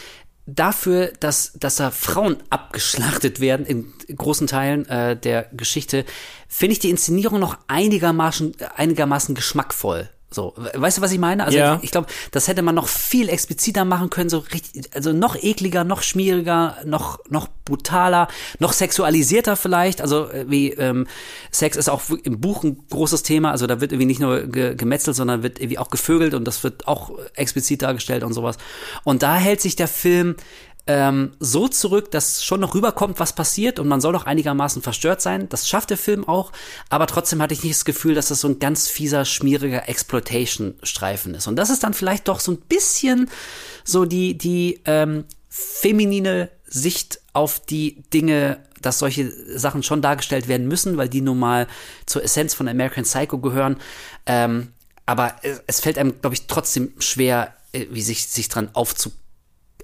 dafür, 0.55 1.11
dass, 1.19 1.53
dass 1.53 1.75
da 1.75 1.91
Frauen 1.91 2.37
abgeschlachtet 2.49 3.39
werden 3.39 3.65
in 3.65 3.93
großen 4.15 4.47
Teilen 4.47 4.87
äh, 4.87 5.15
der 5.15 5.43
Geschichte, 5.53 6.05
finde 6.47 6.73
ich 6.73 6.79
die 6.79 6.89
Inszenierung 6.89 7.39
noch 7.39 7.57
einigermaßen, 7.67 8.55
einigermaßen 8.75 9.35
geschmackvoll. 9.35 10.09
So, 10.31 10.53
weißt 10.55 10.99
du, 10.99 11.01
was 11.01 11.11
ich 11.11 11.17
meine? 11.17 11.43
Also 11.43 11.57
ja. 11.57 11.79
ich, 11.81 11.89
glaube, 11.89 12.07
das 12.31 12.47
hätte 12.47 12.61
man 12.61 12.75
noch 12.75 12.87
viel 12.87 13.29
expliziter 13.29 13.83
machen 13.83 14.11
können, 14.11 14.29
so 14.29 14.39
richtig, 14.39 14.89
also 14.93 15.11
noch 15.11 15.35
ekliger, 15.35 15.83
noch 15.83 16.03
schmieriger, 16.03 16.77
noch 16.85 17.19
noch 17.29 17.47
brutaler, 17.65 18.27
noch 18.59 18.73
sexualisierter 18.73 19.55
vielleicht. 19.55 20.01
Also 20.01 20.29
äh, 20.29 20.45
wie 20.47 20.69
ähm, 20.73 21.07
Sex 21.51 21.77
ist 21.77 21.89
auch 21.89 22.03
im 22.23 22.39
Buch 22.39 22.63
ein 22.63 22.77
großes 22.89 23.23
Thema. 23.23 23.51
Also 23.51 23.65
da 23.65 23.81
wird 23.81 23.91
irgendwie 23.91 24.05
nicht 24.05 24.19
nur 24.21 24.43
ge 24.43 24.75
gemetzelt, 24.75 25.15
sondern 25.15 25.41
wird 25.41 25.59
irgendwie 25.59 25.79
auch 25.79 25.89
gevögelt 25.89 26.35
und 26.35 26.45
das 26.45 26.63
wird 26.63 26.87
auch 26.87 27.11
explizit 27.33 27.81
dargestellt 27.81 28.23
und 28.23 28.33
sowas. 28.33 28.57
Und 29.03 29.23
da 29.23 29.35
hält 29.35 29.61
sich 29.61 29.75
der 29.75 29.87
Film 29.87 30.35
ähm, 30.89 31.33
so 31.39 31.67
zurück, 31.67 32.09
dass 32.09 32.43
schon 32.43 32.61
noch 32.61 32.73
rüberkommt, 32.73 33.19
was 33.19 33.33
passiert 33.33 33.77
und 33.77 33.87
man 33.87 34.01
soll 34.01 34.11
doch 34.11 34.25
einigermaßen 34.25 34.81
verstört 34.81 35.21
sein. 35.21 35.47
Das 35.47 35.69
schafft 35.69 35.91
der 35.91 35.99
Film 35.99 36.27
auch, 36.27 36.51
aber 36.89 37.05
trotzdem 37.05 37.43
hatte 37.43 37.53
ich 37.53 37.63
nicht 37.63 37.75
das 37.75 37.85
Gefühl, 37.85 38.15
dass 38.15 38.29
das 38.29 38.41
so 38.41 38.47
ein 38.47 38.57
ganz 38.57 38.87
fieser, 38.87 39.23
schmieriger 39.23 39.87
Exploitation-Streifen 39.87 41.35
ist. 41.35 41.45
Und 41.45 41.57
das 41.57 41.69
ist 41.69 41.83
dann 41.83 41.93
vielleicht 41.93 42.27
doch 42.27 42.39
so 42.39 42.53
ein 42.53 42.57
bisschen 42.57 43.29
so 43.83 44.05
die, 44.05 44.35
die 44.35 44.81
ähm, 44.85 45.25
feminine 45.47 46.49
Sicht 46.65 47.21
auf 47.33 47.59
die 47.59 48.01
Dinge, 48.11 48.57
dass 48.81 48.97
solche 48.97 49.31
Sachen 49.59 49.83
schon 49.83 50.01
dargestellt 50.01 50.47
werden 50.47 50.67
müssen, 50.67 50.97
weil 50.97 51.07
die 51.07 51.21
nun 51.21 51.37
mal 51.37 51.67
zur 52.07 52.23
Essenz 52.23 52.55
von 52.55 52.67
American 52.67 53.03
Psycho 53.03 53.37
gehören. 53.37 53.77
Ähm, 54.25 54.69
aber 55.05 55.35
es, 55.67 55.81
fällt 55.81 55.99
einem, 55.99 56.19
glaube 56.19 56.33
ich, 56.33 56.47
trotzdem 56.47 56.93
schwer, 56.97 57.53
äh, 57.73 57.85
wie 57.91 58.01
sich, 58.01 58.25
sich 58.25 58.49
dran 58.49 58.69
aufzubauen 58.73 59.18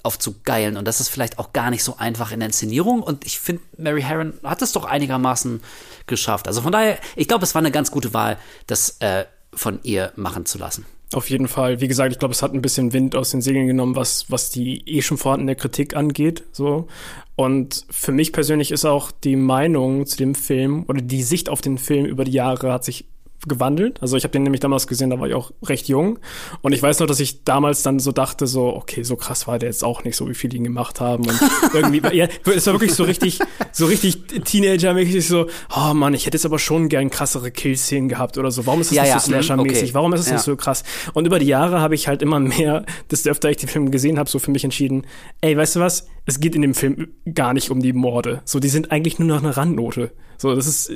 aufzugeilen. 0.05 0.77
Und 0.77 0.85
das 0.87 0.99
ist 0.99 1.09
vielleicht 1.09 1.39
auch 1.39 1.53
gar 1.53 1.69
nicht 1.69 1.83
so 1.83 1.97
einfach 1.97 2.31
in 2.31 2.39
der 2.39 2.47
Inszenierung. 2.47 3.01
Und 3.01 3.25
ich 3.25 3.39
finde, 3.39 3.63
Mary 3.77 4.01
Herron 4.01 4.33
hat 4.43 4.61
es 4.61 4.71
doch 4.71 4.85
einigermaßen 4.85 5.61
geschafft. 6.07 6.47
Also 6.47 6.61
von 6.61 6.71
daher, 6.71 6.97
ich 7.15 7.27
glaube, 7.27 7.43
es 7.43 7.55
war 7.55 7.61
eine 7.61 7.71
ganz 7.71 7.91
gute 7.91 8.13
Wahl, 8.13 8.37
das 8.67 8.97
äh, 8.99 9.25
von 9.53 9.79
ihr 9.83 10.11
machen 10.15 10.45
zu 10.45 10.57
lassen. 10.57 10.85
Auf 11.13 11.29
jeden 11.29 11.47
Fall. 11.47 11.81
Wie 11.81 11.87
gesagt, 11.87 12.11
ich 12.11 12.19
glaube, 12.19 12.33
es 12.33 12.41
hat 12.41 12.53
ein 12.53 12.61
bisschen 12.61 12.91
Wind 12.91 13.15
aus 13.15 13.31
den 13.31 13.41
Segeln 13.41 13.67
genommen, 13.67 13.95
was, 13.95 14.29
was 14.29 14.49
die 14.49 14.87
eh 14.87 15.01
schon 15.01 15.17
vorhandene 15.17 15.55
Kritik 15.55 15.95
angeht. 15.95 16.43
So. 16.51 16.87
Und 17.35 17.85
für 17.89 18.11
mich 18.11 18.33
persönlich 18.33 18.71
ist 18.71 18.85
auch 18.85 19.11
die 19.11 19.35
Meinung 19.35 20.05
zu 20.07 20.17
dem 20.17 20.35
Film 20.35 20.83
oder 20.87 21.01
die 21.01 21.23
Sicht 21.23 21.49
auf 21.49 21.61
den 21.61 21.77
Film 21.77 22.05
über 22.05 22.25
die 22.25 22.31
Jahre 22.31 22.71
hat 22.71 22.83
sich 22.83 23.05
gewandelt. 23.47 24.01
Also 24.01 24.17
ich 24.17 24.23
habe 24.23 24.31
den 24.31 24.43
nämlich 24.43 24.61
damals 24.61 24.87
gesehen, 24.87 25.09
da 25.09 25.19
war 25.19 25.27
ich 25.27 25.33
auch 25.33 25.51
recht 25.63 25.87
jung. 25.87 26.19
Und 26.61 26.73
ich 26.73 26.81
weiß 26.81 26.99
noch, 26.99 27.07
dass 27.07 27.19
ich 27.19 27.43
damals 27.43 27.83
dann 27.83 27.99
so 27.99 28.11
dachte, 28.11 28.47
so, 28.47 28.75
okay, 28.75 29.03
so 29.03 29.15
krass 29.15 29.47
war 29.47 29.59
der 29.59 29.69
jetzt 29.69 29.83
auch 29.83 30.03
nicht, 30.03 30.15
so 30.15 30.27
wie 30.29 30.33
viele 30.33 30.57
ihn 30.57 30.63
gemacht 30.63 30.99
haben. 30.99 31.27
Und 31.27 31.39
irgendwie, 31.73 32.01
ja, 32.15 32.27
es 32.45 32.65
war 32.67 32.73
wirklich 32.73 32.93
so 32.93 33.03
richtig, 33.03 33.39
so 33.71 33.85
richtig 33.85 34.25
Teenager-mäßig 34.27 35.27
so, 35.27 35.47
oh 35.75 35.93
Mann, 35.93 36.13
ich 36.13 36.25
hätte 36.25 36.37
jetzt 36.37 36.45
aber 36.45 36.59
schon 36.59 36.89
gern 36.89 37.09
krassere 37.09 37.51
Kill-Szenen 37.51 38.09
gehabt 38.09 38.37
oder 38.37 38.51
so. 38.51 38.65
Warum 38.65 38.81
ist 38.81 38.91
das 38.91 38.97
ja, 38.97 39.03
nicht 39.03 39.13
ja, 39.13 39.19
so 39.19 39.31
Slasher-mäßig? 39.31 39.83
Okay. 39.83 39.93
Warum 39.93 40.13
ist 40.13 40.21
das 40.21 40.27
ja. 40.27 40.33
nicht 40.33 40.43
so 40.43 40.55
krass? 40.55 40.83
Und 41.13 41.25
über 41.25 41.39
die 41.39 41.47
Jahre 41.47 41.81
habe 41.81 41.95
ich 41.95 42.07
halt 42.07 42.21
immer 42.21 42.39
mehr, 42.39 42.85
desto 43.11 43.29
öfter 43.29 43.49
ich 43.49 43.57
den 43.57 43.69
Film 43.69 43.91
gesehen 43.91 44.17
habe, 44.17 44.29
so 44.29 44.39
für 44.39 44.51
mich 44.51 44.63
entschieden, 44.63 45.05
ey, 45.41 45.55
weißt 45.55 45.75
du 45.75 45.79
was? 45.79 46.07
Es 46.25 46.39
geht 46.39 46.55
in 46.55 46.61
dem 46.61 46.73
Film 46.73 47.09
gar 47.33 47.53
nicht 47.53 47.69
um 47.69 47.81
die 47.81 47.93
Morde. 47.93 48.41
So, 48.45 48.59
die 48.59 48.69
sind 48.69 48.91
eigentlich 48.91 49.19
nur 49.19 49.27
noch 49.27 49.43
eine 49.43 49.55
Randnote. 49.55 50.11
So, 50.37 50.55
das 50.55 50.67
ist, 50.67 50.91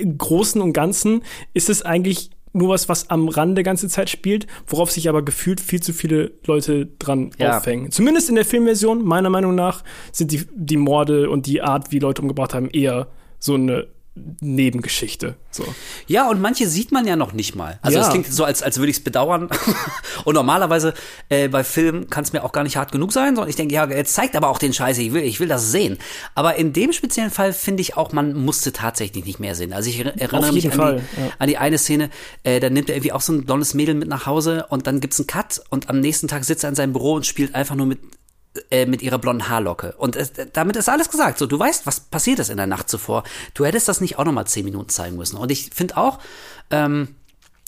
im 0.00 0.18
Großen 0.18 0.60
und 0.60 0.72
Ganzen 0.72 1.22
ist 1.52 1.68
es 1.68 1.82
eigentlich 1.82 2.30
nur 2.54 2.68
was, 2.68 2.88
was 2.88 3.10
am 3.10 3.28
Rande 3.28 3.62
ganze 3.64 3.88
Zeit 3.88 4.08
spielt, 4.08 4.46
worauf 4.66 4.90
sich 4.90 5.08
aber 5.08 5.22
gefühlt 5.22 5.60
viel 5.60 5.82
zu 5.82 5.92
viele 5.92 6.32
Leute 6.46 6.86
dran 6.98 7.32
ja. 7.36 7.58
aufhängen. 7.58 7.90
Zumindest 7.90 8.28
in 8.28 8.36
der 8.36 8.44
Filmversion, 8.44 9.04
meiner 9.04 9.28
Meinung 9.28 9.54
nach, 9.54 9.82
sind 10.12 10.30
die, 10.30 10.46
die 10.54 10.76
Morde 10.76 11.28
und 11.28 11.46
die 11.46 11.62
Art, 11.62 11.90
wie 11.90 11.98
Leute 11.98 12.22
umgebracht 12.22 12.54
haben, 12.54 12.70
eher 12.70 13.08
so 13.40 13.54
eine 13.54 13.88
Nebengeschichte. 14.16 15.36
So. 15.50 15.64
Ja, 16.06 16.28
und 16.28 16.40
manche 16.40 16.68
sieht 16.68 16.92
man 16.92 17.04
ja 17.04 17.16
noch 17.16 17.32
nicht 17.32 17.56
mal. 17.56 17.80
Also 17.82 17.98
es 17.98 18.06
ja. 18.06 18.10
klingt 18.12 18.32
so, 18.32 18.44
als, 18.44 18.62
als 18.62 18.78
würde 18.78 18.90
ich 18.90 18.98
es 18.98 19.02
bedauern. 19.02 19.50
und 20.24 20.34
normalerweise 20.34 20.94
äh, 21.30 21.48
bei 21.48 21.64
Filmen 21.64 22.08
kann 22.10 22.22
es 22.22 22.32
mir 22.32 22.44
auch 22.44 22.52
gar 22.52 22.62
nicht 22.62 22.76
hart 22.76 22.92
genug 22.92 23.12
sein, 23.12 23.34
sondern 23.34 23.50
ich 23.50 23.56
denke, 23.56 23.74
ja, 23.74 23.84
er 23.84 24.04
zeigt 24.04 24.36
aber 24.36 24.48
auch 24.48 24.58
den 24.58 24.72
Scheiße, 24.72 25.02
ich 25.02 25.12
will, 25.12 25.22
ich 25.22 25.40
will 25.40 25.48
das 25.48 25.72
sehen. 25.72 25.98
Aber 26.36 26.54
in 26.54 26.72
dem 26.72 26.92
speziellen 26.92 27.32
Fall 27.32 27.52
finde 27.52 27.80
ich 27.80 27.96
auch, 27.96 28.12
man 28.12 28.34
musste 28.34 28.72
tatsächlich 28.72 29.24
nicht 29.24 29.40
mehr 29.40 29.56
sehen. 29.56 29.72
Also 29.72 29.90
ich 29.90 29.98
erinnere 29.98 30.52
mich 30.52 30.70
an 30.70 30.96
die, 30.96 31.20
ja. 31.20 31.30
an 31.40 31.48
die, 31.48 31.58
eine 31.58 31.78
Szene, 31.78 32.08
äh, 32.44 32.60
da 32.60 32.70
nimmt 32.70 32.88
er 32.90 32.94
irgendwie 32.94 33.12
auch 33.12 33.20
so 33.20 33.32
ein 33.32 33.44
blondes 33.44 33.74
Mädel 33.74 33.96
mit 33.96 34.08
nach 34.08 34.26
Hause 34.26 34.66
und 34.68 34.86
dann 34.86 35.00
gibt's 35.00 35.18
einen 35.18 35.26
Cut 35.26 35.60
und 35.70 35.90
am 35.90 35.98
nächsten 35.98 36.28
Tag 36.28 36.44
sitzt 36.44 36.62
er 36.62 36.68
in 36.68 36.76
seinem 36.76 36.92
Büro 36.92 37.14
und 37.14 37.26
spielt 37.26 37.56
einfach 37.56 37.74
nur 37.74 37.86
mit 37.86 37.98
äh, 38.70 38.86
mit 38.86 39.02
ihrer 39.02 39.18
blonden 39.18 39.48
Haarlocke. 39.48 39.94
Und 39.98 40.16
es, 40.16 40.32
damit 40.52 40.76
ist 40.76 40.88
alles 40.88 41.10
gesagt. 41.10 41.38
So, 41.38 41.46
du 41.46 41.58
weißt, 41.58 41.86
was 41.86 42.00
passiert 42.00 42.38
ist 42.38 42.50
in 42.50 42.56
der 42.56 42.66
Nacht 42.66 42.88
zuvor. 42.88 43.24
Du 43.54 43.64
hättest 43.64 43.88
das 43.88 44.00
nicht 44.00 44.18
auch 44.18 44.24
noch 44.24 44.32
mal 44.32 44.46
zehn 44.46 44.64
Minuten 44.64 44.90
zeigen 44.90 45.16
müssen. 45.16 45.36
Und 45.36 45.50
ich 45.50 45.70
finde 45.74 45.96
auch, 45.96 46.20
ähm, 46.70 47.16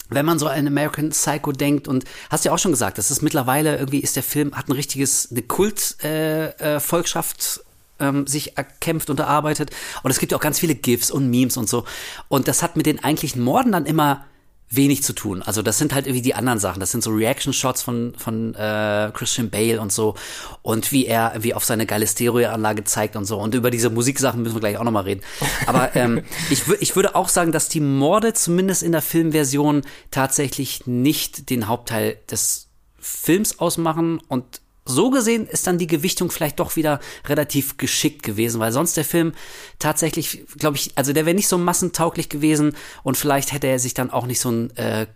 wenn 0.09 0.25
man 0.25 0.39
so 0.39 0.47
an 0.47 0.67
American 0.67 1.11
Psycho 1.11 1.53
denkt 1.53 1.89
und 1.89 2.05
hast 2.31 2.45
ja 2.45 2.53
auch 2.53 2.59
schon 2.59 2.71
gesagt, 2.71 2.99
das 2.99 3.11
ist 3.11 3.23
mittlerweile 3.23 3.77
irgendwie 3.77 4.01
ist 4.01 4.17
der 4.17 4.23
Film 4.23 4.55
hat 4.55 4.69
ein 4.69 4.73
richtiges 4.73 5.29
eine 5.31 5.43
Kult 5.43 5.97
äh, 6.05 6.51
äh, 6.51 6.81
Volkschaft 6.81 7.65
ähm, 7.99 8.27
sich 8.27 8.57
erkämpft 8.57 9.11
und 9.11 9.19
erarbeitet 9.19 9.71
und 10.05 10.11
es 10.11 10.21
gibt 10.21 10.33
ja 10.33 10.39
auch 10.39 10.43
ganz 10.43 10.61
viele 10.61 10.77
GIFs 10.77 11.11
und 11.11 11.29
Memes 11.29 11.57
und 11.57 11.69
so 11.69 11.85
und 12.29 12.47
das 12.47 12.63
hat 12.63 12.77
mit 12.77 12.87
den 12.87 13.03
eigentlichen 13.03 13.43
Morden 13.43 13.73
dann 13.73 13.87
immer 13.87 14.25
wenig 14.69 15.03
zu 15.03 15.13
tun. 15.13 15.43
Also 15.43 15.63
das 15.63 15.79
sind 15.79 15.95
halt 15.95 16.07
irgendwie 16.07 16.23
die 16.23 16.35
anderen 16.35 16.59
Sachen. 16.59 16.81
Das 16.81 16.91
sind 16.91 17.03
so 17.03 17.11
Reaction-Shots 17.11 17.83
von, 17.83 18.15
von 18.17 18.55
äh, 18.55 19.11
Christian 19.15 19.49
Bale 19.49 19.81
und 19.81 19.93
so. 19.93 20.15
Und 20.63 20.91
wie 20.93 21.07
er 21.07 21.35
wie 21.39 21.55
auf 21.55 21.65
seine 21.65 21.87
geile 21.87 22.07
Stereoanlage 22.07 22.85
zeigt 22.85 23.17
und 23.17 23.25
so. 23.25 23.39
Und 23.39 23.55
über 23.55 23.71
diese 23.71 23.91
Musiksachen 23.91 24.43
müssen 24.43 24.57
wir 24.57 24.61
gleich 24.61 24.79
auch 24.79 24.85
nochmal 24.85 25.05
reden. 25.05 25.23
Aber 25.67 25.95
ähm, 25.95 26.23
ich, 26.51 26.65
ich 26.81 26.97
würde 26.97 27.15
auch 27.15 27.29
sagen, 27.29 27.53
dass 27.53 27.69
die 27.69 27.81
Morde 27.81 28.35
zumindest 28.35 28.83
in 28.83 28.93
der 28.93 29.03
Filmversion 29.03 29.83
tatsächlich 30.11 30.87
nicht 30.87 31.49
den 31.51 31.69
Hauptteil 31.69 32.19
des 32.31 32.69
Films 32.99 33.61
ausmachen 33.61 34.21
und 34.29 34.61
so 34.87 35.11
gesehen 35.11 35.47
ist 35.47 35.67
dann 35.67 35.79
die 35.79 35.87
Gewichtung 35.87 36.31
vielleicht 36.31 36.61
doch 36.61 36.77
wieder 36.77 37.01
relativ 37.27 37.77
geschickt 37.77 38.23
gewesen, 38.23 38.61
weil 38.61 38.73
sonst 38.73 38.97
der 38.97 39.05
Film 39.05 39.33
tatsächlich, 39.79 40.45
glaube 40.59 40.77
ich, 40.77 40.93
also 40.95 41.13
der 41.13 41.27
wäre 41.27 41.37
nicht 41.37 41.49
so 41.49 41.59
massentauglich 41.59 42.29
gewesen 42.29 42.75
und 43.03 43.17
vielleicht 43.17 43.53
hätte 43.53 43.67
er 43.67 43.79
sich 43.79 43.95
dann 43.95 44.11
auch 44.11 44.27
nicht 44.27 44.41
so 44.41 44.51
ein 44.51 44.77
äh, 44.77 45.07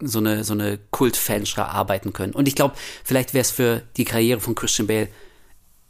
so 0.00 0.18
eine 0.18 0.44
so 0.44 0.52
eine 0.52 0.78
Kultfanschra 0.90 1.64
arbeiten 1.66 2.12
können. 2.12 2.34
Und 2.34 2.48
ich 2.48 2.54
glaube, 2.54 2.74
vielleicht 3.04 3.32
wäre 3.32 3.42
es 3.42 3.50
für 3.50 3.82
die 3.96 4.04
Karriere 4.04 4.40
von 4.40 4.54
Christian 4.54 4.86
Bale 4.86 5.08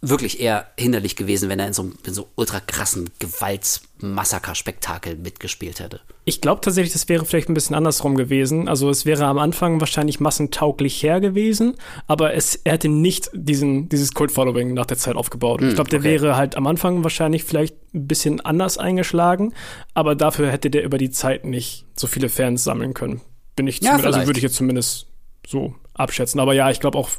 wirklich 0.08 0.40
eher 0.40 0.66
hinderlich 0.78 1.16
gewesen, 1.16 1.48
wenn 1.48 1.58
er 1.58 1.66
in 1.66 1.72
so, 1.72 1.90
in 2.06 2.14
so 2.14 2.28
ultra 2.36 2.60
krassen 2.60 3.10
Gewaltsmassaker-Spektakel 3.18 5.16
mitgespielt 5.16 5.80
hätte. 5.80 6.00
Ich 6.24 6.40
glaube 6.40 6.60
tatsächlich, 6.60 6.92
das 6.92 7.08
wäre 7.08 7.24
vielleicht 7.24 7.48
ein 7.48 7.54
bisschen 7.54 7.76
andersrum 7.76 8.16
gewesen. 8.16 8.68
Also 8.68 8.90
es 8.90 9.06
wäre 9.06 9.26
am 9.26 9.38
Anfang 9.38 9.80
wahrscheinlich 9.80 10.20
massentauglich 10.20 11.02
her 11.02 11.20
gewesen, 11.20 11.74
aber 12.06 12.34
es, 12.34 12.56
er 12.64 12.72
hätte 12.74 12.88
nicht 12.88 13.30
diesen, 13.32 13.88
dieses 13.88 14.14
Cult-Following 14.14 14.74
nach 14.74 14.86
der 14.86 14.98
Zeit 14.98 15.16
aufgebaut. 15.16 15.60
Hm, 15.60 15.68
ich 15.68 15.74
glaube, 15.74 15.90
der 15.90 16.00
okay. 16.00 16.08
wäre 16.08 16.36
halt 16.36 16.56
am 16.56 16.66
Anfang 16.66 17.02
wahrscheinlich 17.02 17.44
vielleicht 17.44 17.76
ein 17.94 18.06
bisschen 18.06 18.40
anders 18.40 18.78
eingeschlagen, 18.78 19.54
aber 19.94 20.14
dafür 20.14 20.50
hätte 20.50 20.70
der 20.70 20.84
über 20.84 20.98
die 20.98 21.10
Zeit 21.10 21.44
nicht 21.44 21.84
so 21.96 22.06
viele 22.06 22.28
Fans 22.28 22.64
sammeln 22.64 22.94
können. 22.94 23.20
Bin 23.56 23.66
ich 23.66 23.80
ja, 23.80 23.96
also 23.96 24.26
würde 24.26 24.38
ich 24.38 24.42
jetzt 24.42 24.56
zumindest 24.56 25.06
so 25.46 25.74
abschätzen. 25.94 26.40
Aber 26.40 26.54
ja, 26.54 26.70
ich 26.70 26.80
glaube 26.80 26.98
auch, 26.98 27.10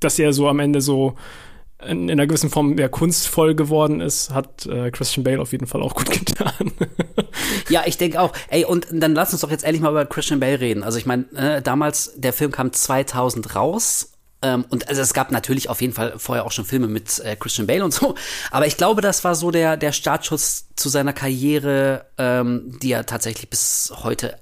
dass 0.00 0.18
er 0.18 0.32
so 0.32 0.48
am 0.48 0.60
Ende 0.60 0.80
so 0.80 1.16
in, 1.86 2.08
in 2.08 2.10
einer 2.10 2.26
gewissen 2.26 2.50
Form 2.50 2.78
ja, 2.78 2.88
kunstvoll 2.88 3.54
geworden 3.54 4.00
ist, 4.00 4.30
hat 4.30 4.66
äh, 4.66 4.90
Christian 4.90 5.24
Bale 5.24 5.40
auf 5.40 5.52
jeden 5.52 5.66
Fall 5.66 5.82
auch 5.82 5.94
gut 5.94 6.10
getan. 6.26 6.72
ja, 7.68 7.84
ich 7.86 7.98
denke 7.98 8.20
auch. 8.20 8.32
Ey, 8.48 8.64
und 8.64 8.86
dann 8.90 9.14
lass 9.14 9.32
uns 9.32 9.42
doch 9.42 9.50
jetzt 9.50 9.64
ehrlich 9.64 9.80
mal 9.80 9.90
über 9.90 10.04
Christian 10.06 10.40
Bale 10.40 10.60
reden. 10.60 10.82
Also 10.82 10.98
ich 10.98 11.06
meine, 11.06 11.24
äh, 11.34 11.62
damals, 11.62 12.12
der 12.16 12.32
Film 12.32 12.52
kam 12.52 12.72
2000 12.72 13.54
raus 13.54 14.12
ähm, 14.42 14.64
und 14.68 14.88
also 14.88 15.00
es 15.00 15.14
gab 15.14 15.30
natürlich 15.30 15.68
auf 15.68 15.80
jeden 15.80 15.92
Fall 15.92 16.14
vorher 16.18 16.44
auch 16.44 16.52
schon 16.52 16.64
Filme 16.64 16.88
mit 16.88 17.18
äh, 17.20 17.36
Christian 17.36 17.66
Bale 17.66 17.84
und 17.84 17.92
so. 17.92 18.14
Aber 18.50 18.66
ich 18.66 18.76
glaube, 18.76 19.00
das 19.00 19.24
war 19.24 19.34
so 19.34 19.50
der, 19.50 19.76
der 19.76 19.92
Startschuss 19.92 20.66
zu 20.76 20.88
seiner 20.88 21.12
Karriere, 21.12 22.06
ähm, 22.18 22.78
die 22.82 22.92
er 22.92 23.06
tatsächlich 23.06 23.48
bis 23.48 23.92
heute 24.02 24.36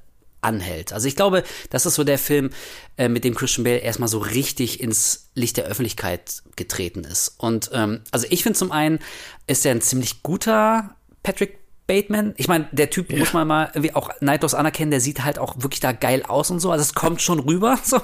anhält. 0.45 0.93
Also 0.93 1.09
ich 1.09 1.17
glaube, 1.17 1.43
das 1.71 1.87
ist 1.87 1.95
so 1.95 2.05
der 2.05 2.19
Film, 2.19 2.51
äh, 2.97 3.09
mit 3.09 3.25
dem 3.25 3.35
Christian 3.35 3.65
Bale 3.65 3.79
erstmal 3.79 4.09
so 4.09 4.19
richtig 4.19 4.81
ins 4.81 5.31
Licht 5.35 5.57
der 5.57 5.65
Öffentlichkeit 5.65 6.43
getreten 6.57 7.05
ist. 7.05 7.35
Und 7.39 7.71
ähm, 7.73 8.03
also 8.11 8.27
ich 8.31 8.43
finde 8.43 8.59
zum 8.59 8.73
einen, 8.73 8.99
ist 9.47 9.67
er 9.67 9.73
ein 9.73 9.81
ziemlich 9.81 10.23
guter 10.23 10.95
Patrick 11.23 11.59
Bateman. 11.87 12.35
Ich 12.37 12.49
meine, 12.49 12.67
der 12.73 12.89
Typ 12.91 13.13
ja. 13.13 13.19
muss 13.19 13.33
man 13.33 13.47
mal 13.47 13.71
irgendwie 13.75 13.95
auch 13.95 14.11
neidlos 14.21 14.55
anerkennen, 14.55 14.91
der 14.91 15.01
sieht 15.01 15.23
halt 15.25 15.39
auch 15.39 15.57
wirklich 15.59 15.81
da 15.81 15.93
geil 15.93 16.23
aus 16.27 16.51
und 16.51 16.61
so. 16.61 16.71
Also 16.71 16.83
es 16.83 16.95
kommt 16.95 17.21
schon 17.21 17.41
rüber, 17.41 17.79
so. 17.85 18.01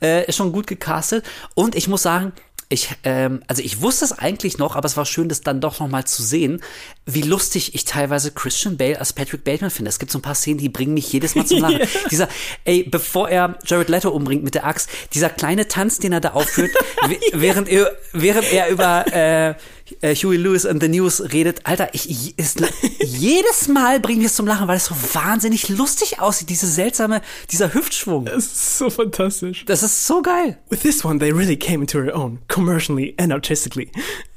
Äh, 0.00 0.26
ist 0.26 0.36
schon 0.36 0.52
gut 0.52 0.66
gecastet. 0.66 1.24
Und 1.54 1.74
ich 1.74 1.88
muss 1.88 2.02
sagen, 2.02 2.32
ich, 2.70 2.90
ähm, 3.04 3.42
also 3.46 3.62
ich 3.62 3.80
wusste 3.80 4.04
es 4.04 4.12
eigentlich 4.12 4.58
noch, 4.58 4.76
aber 4.76 4.84
es 4.84 4.96
war 4.96 5.06
schön, 5.06 5.30
das 5.30 5.40
dann 5.40 5.60
doch 5.60 5.80
noch 5.80 5.88
mal 5.88 6.04
zu 6.04 6.22
sehen, 6.22 6.60
wie 7.06 7.22
lustig 7.22 7.74
ich 7.74 7.86
teilweise 7.86 8.30
Christian 8.30 8.76
Bale 8.76 8.98
als 8.98 9.14
Patrick 9.14 9.42
Bateman 9.42 9.70
finde. 9.70 9.88
Es 9.88 9.98
gibt 9.98 10.12
so 10.12 10.18
ein 10.18 10.22
paar 10.22 10.34
Szenen, 10.34 10.58
die 10.58 10.68
bringen 10.68 10.92
mich 10.92 11.10
jedes 11.10 11.34
Mal 11.34 11.46
zum 11.46 11.60
Lachen. 11.60 11.78
yeah. 11.78 11.88
Dieser, 12.10 12.28
ey, 12.64 12.82
bevor 12.82 13.30
er 13.30 13.58
Jared 13.64 13.88
Leto 13.88 14.10
umbringt 14.10 14.44
mit 14.44 14.54
der 14.54 14.66
Axt, 14.66 14.90
dieser 15.14 15.30
kleine 15.30 15.68
Tanz, 15.68 15.98
den 15.98 16.12
er 16.12 16.20
da 16.20 16.32
aufführt, 16.32 16.70
während 17.32 17.68
er, 17.70 17.90
während 18.12 18.52
er 18.52 18.68
über 18.68 19.06
äh, 19.14 19.54
äh, 20.00 20.14
Huey 20.14 20.36
Lewis 20.36 20.66
and 20.66 20.82
the 20.82 20.88
News 20.88 21.20
redet, 21.32 21.60
Alter, 21.64 21.90
ich, 21.92 22.38
ist, 22.38 22.62
jedes 23.00 23.68
Mal 23.68 24.00
bringt 24.00 24.24
es 24.24 24.34
zum 24.34 24.46
Lachen, 24.46 24.68
weil 24.68 24.76
es 24.76 24.86
so 24.86 24.94
wahnsinnig 25.12 25.68
lustig 25.68 26.20
aussieht, 26.20 26.50
diese 26.50 26.66
seltsame, 26.66 27.22
dieser 27.50 27.74
Hüftschwung. 27.74 28.26
Das 28.26 28.44
ist 28.44 28.78
so 28.78 28.90
fantastisch. 28.90 29.64
Das 29.66 29.82
ist 29.82 30.06
so 30.06 30.22
geil. 30.22 30.58
With 30.70 30.80
this 30.80 31.04
one, 31.04 31.18
they 31.18 31.30
really 31.30 31.56
came 31.56 31.80
into 31.80 32.00
their 32.00 32.16
own, 32.16 32.38
commercially 32.48 33.14
and 33.18 33.32
artistically. 33.32 33.90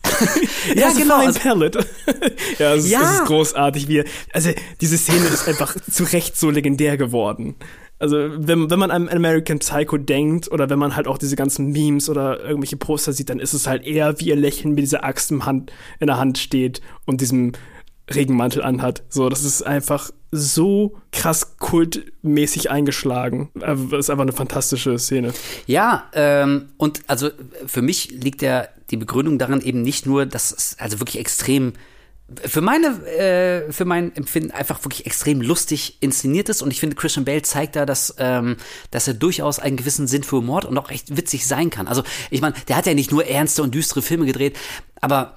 ja, 0.76 0.92
genau. 0.92 1.18
Ein 1.18 1.34
Palette. 1.34 1.86
ja, 2.60 2.76
es, 2.76 2.90
ja. 2.90 3.02
Ist, 3.02 3.08
es 3.08 3.20
ist 3.22 3.26
großartig, 3.26 3.88
wie, 3.88 4.04
also 4.34 4.52
diese 4.80 4.98
Szene 4.98 5.28
ist 5.28 5.48
einfach 5.48 5.76
zu 5.90 6.04
Recht 6.04 6.38
so 6.38 6.50
legendär 6.50 6.98
geworden. 6.98 7.56
Also, 8.02 8.18
wenn, 8.18 8.72
wenn 8.72 8.80
man 8.80 8.90
an 8.90 9.10
American 9.10 9.60
Psycho 9.60 9.96
denkt 9.98 10.52
oder 10.52 10.72
wenn 10.72 10.80
man 10.80 10.96
halt 10.96 11.08
auch 11.08 11.20
diese 11.20 11.36
ganzen 11.36 11.68
Memes 11.68 12.10
oder 12.10 12.44
irgendwelche 12.44 12.76
Poster 12.76 13.14
sieht, 13.14 13.30
dann 13.30 13.40
ist 13.40 13.54
es 13.54 13.68
halt 13.68 13.86
eher 13.86 14.20
wie 14.20 14.30
ihr 14.30 14.36
Lächeln 14.36 14.74
mit 14.74 14.84
dieser 14.84 15.04
Axt 15.04 15.30
im 15.30 15.46
Hand, 15.46 15.72
in 16.00 16.08
der 16.08 16.18
Hand 16.18 16.40
steht 16.40 16.82
und 17.06 17.22
diesem 17.22 17.52
Regenmantel 18.12 18.64
anhat. 18.64 19.04
So, 19.08 19.30
das 19.30 19.44
ist 19.44 19.62
einfach 19.62 20.10
so 20.32 20.98
krass 21.12 21.58
kultmäßig 21.58 22.72
eingeschlagen. 22.72 23.52
Das 23.54 23.80
äh, 23.92 23.98
ist 24.00 24.10
einfach 24.10 24.24
eine 24.24 24.32
fantastische 24.32 24.98
Szene. 24.98 25.32
Ja, 25.68 26.10
ähm, 26.14 26.70
und 26.78 27.02
also 27.06 27.30
für 27.68 27.84
mich 27.84 28.10
liegt 28.10 28.42
ja 28.42 28.66
die 28.90 28.98
Begründung 28.98 29.38
darin 29.38 29.62
eben 29.62 29.84
nicht 29.84 30.08
nur, 30.08 30.26
dass 30.26 30.52
es 30.52 30.76
also 30.80 31.00
wirklich 31.00 31.20
extrem 31.20 31.74
für 32.46 32.62
meine, 32.62 32.88
äh, 33.08 33.72
für 33.72 33.86
mein 33.86 34.16
Empfinden 34.16 34.52
einfach 34.52 34.84
wirklich 34.84 35.06
extrem 35.06 35.42
lustig 35.42 35.98
inszeniert 36.02 36.50
ist 36.50 36.62
und 36.62 36.72
ich 36.72 36.80
finde, 36.80 36.96
Christian 36.96 37.26
Bale 37.26 37.42
zeigt 37.42 37.76
da, 37.76 37.86
dass, 37.86 38.16
ähm, 38.18 38.58
dass 38.92 39.08
er 39.08 39.14
durchaus 39.14 39.60
einen 39.60 39.78
gewissen 39.78 40.08
Sinn 40.08 40.24
für 40.24 40.38
Humor 40.38 40.66
und 40.66 40.78
auch 40.78 40.90
echt 40.90 41.16
witzig 41.16 41.48
sein 41.48 41.70
kann. 41.70 41.88
Also, 41.88 42.04
ich 42.30 42.42
meine, 42.42 42.56
der 42.68 42.76
hat 42.76 42.86
ja 42.86 42.94
nicht 42.94 43.12
nur 43.12 43.26
ernste 43.26 43.64
und 43.64 43.74
düstere 43.74 44.02
Filme 44.02 44.26
gedreht, 44.26 44.58
aber 45.00 45.36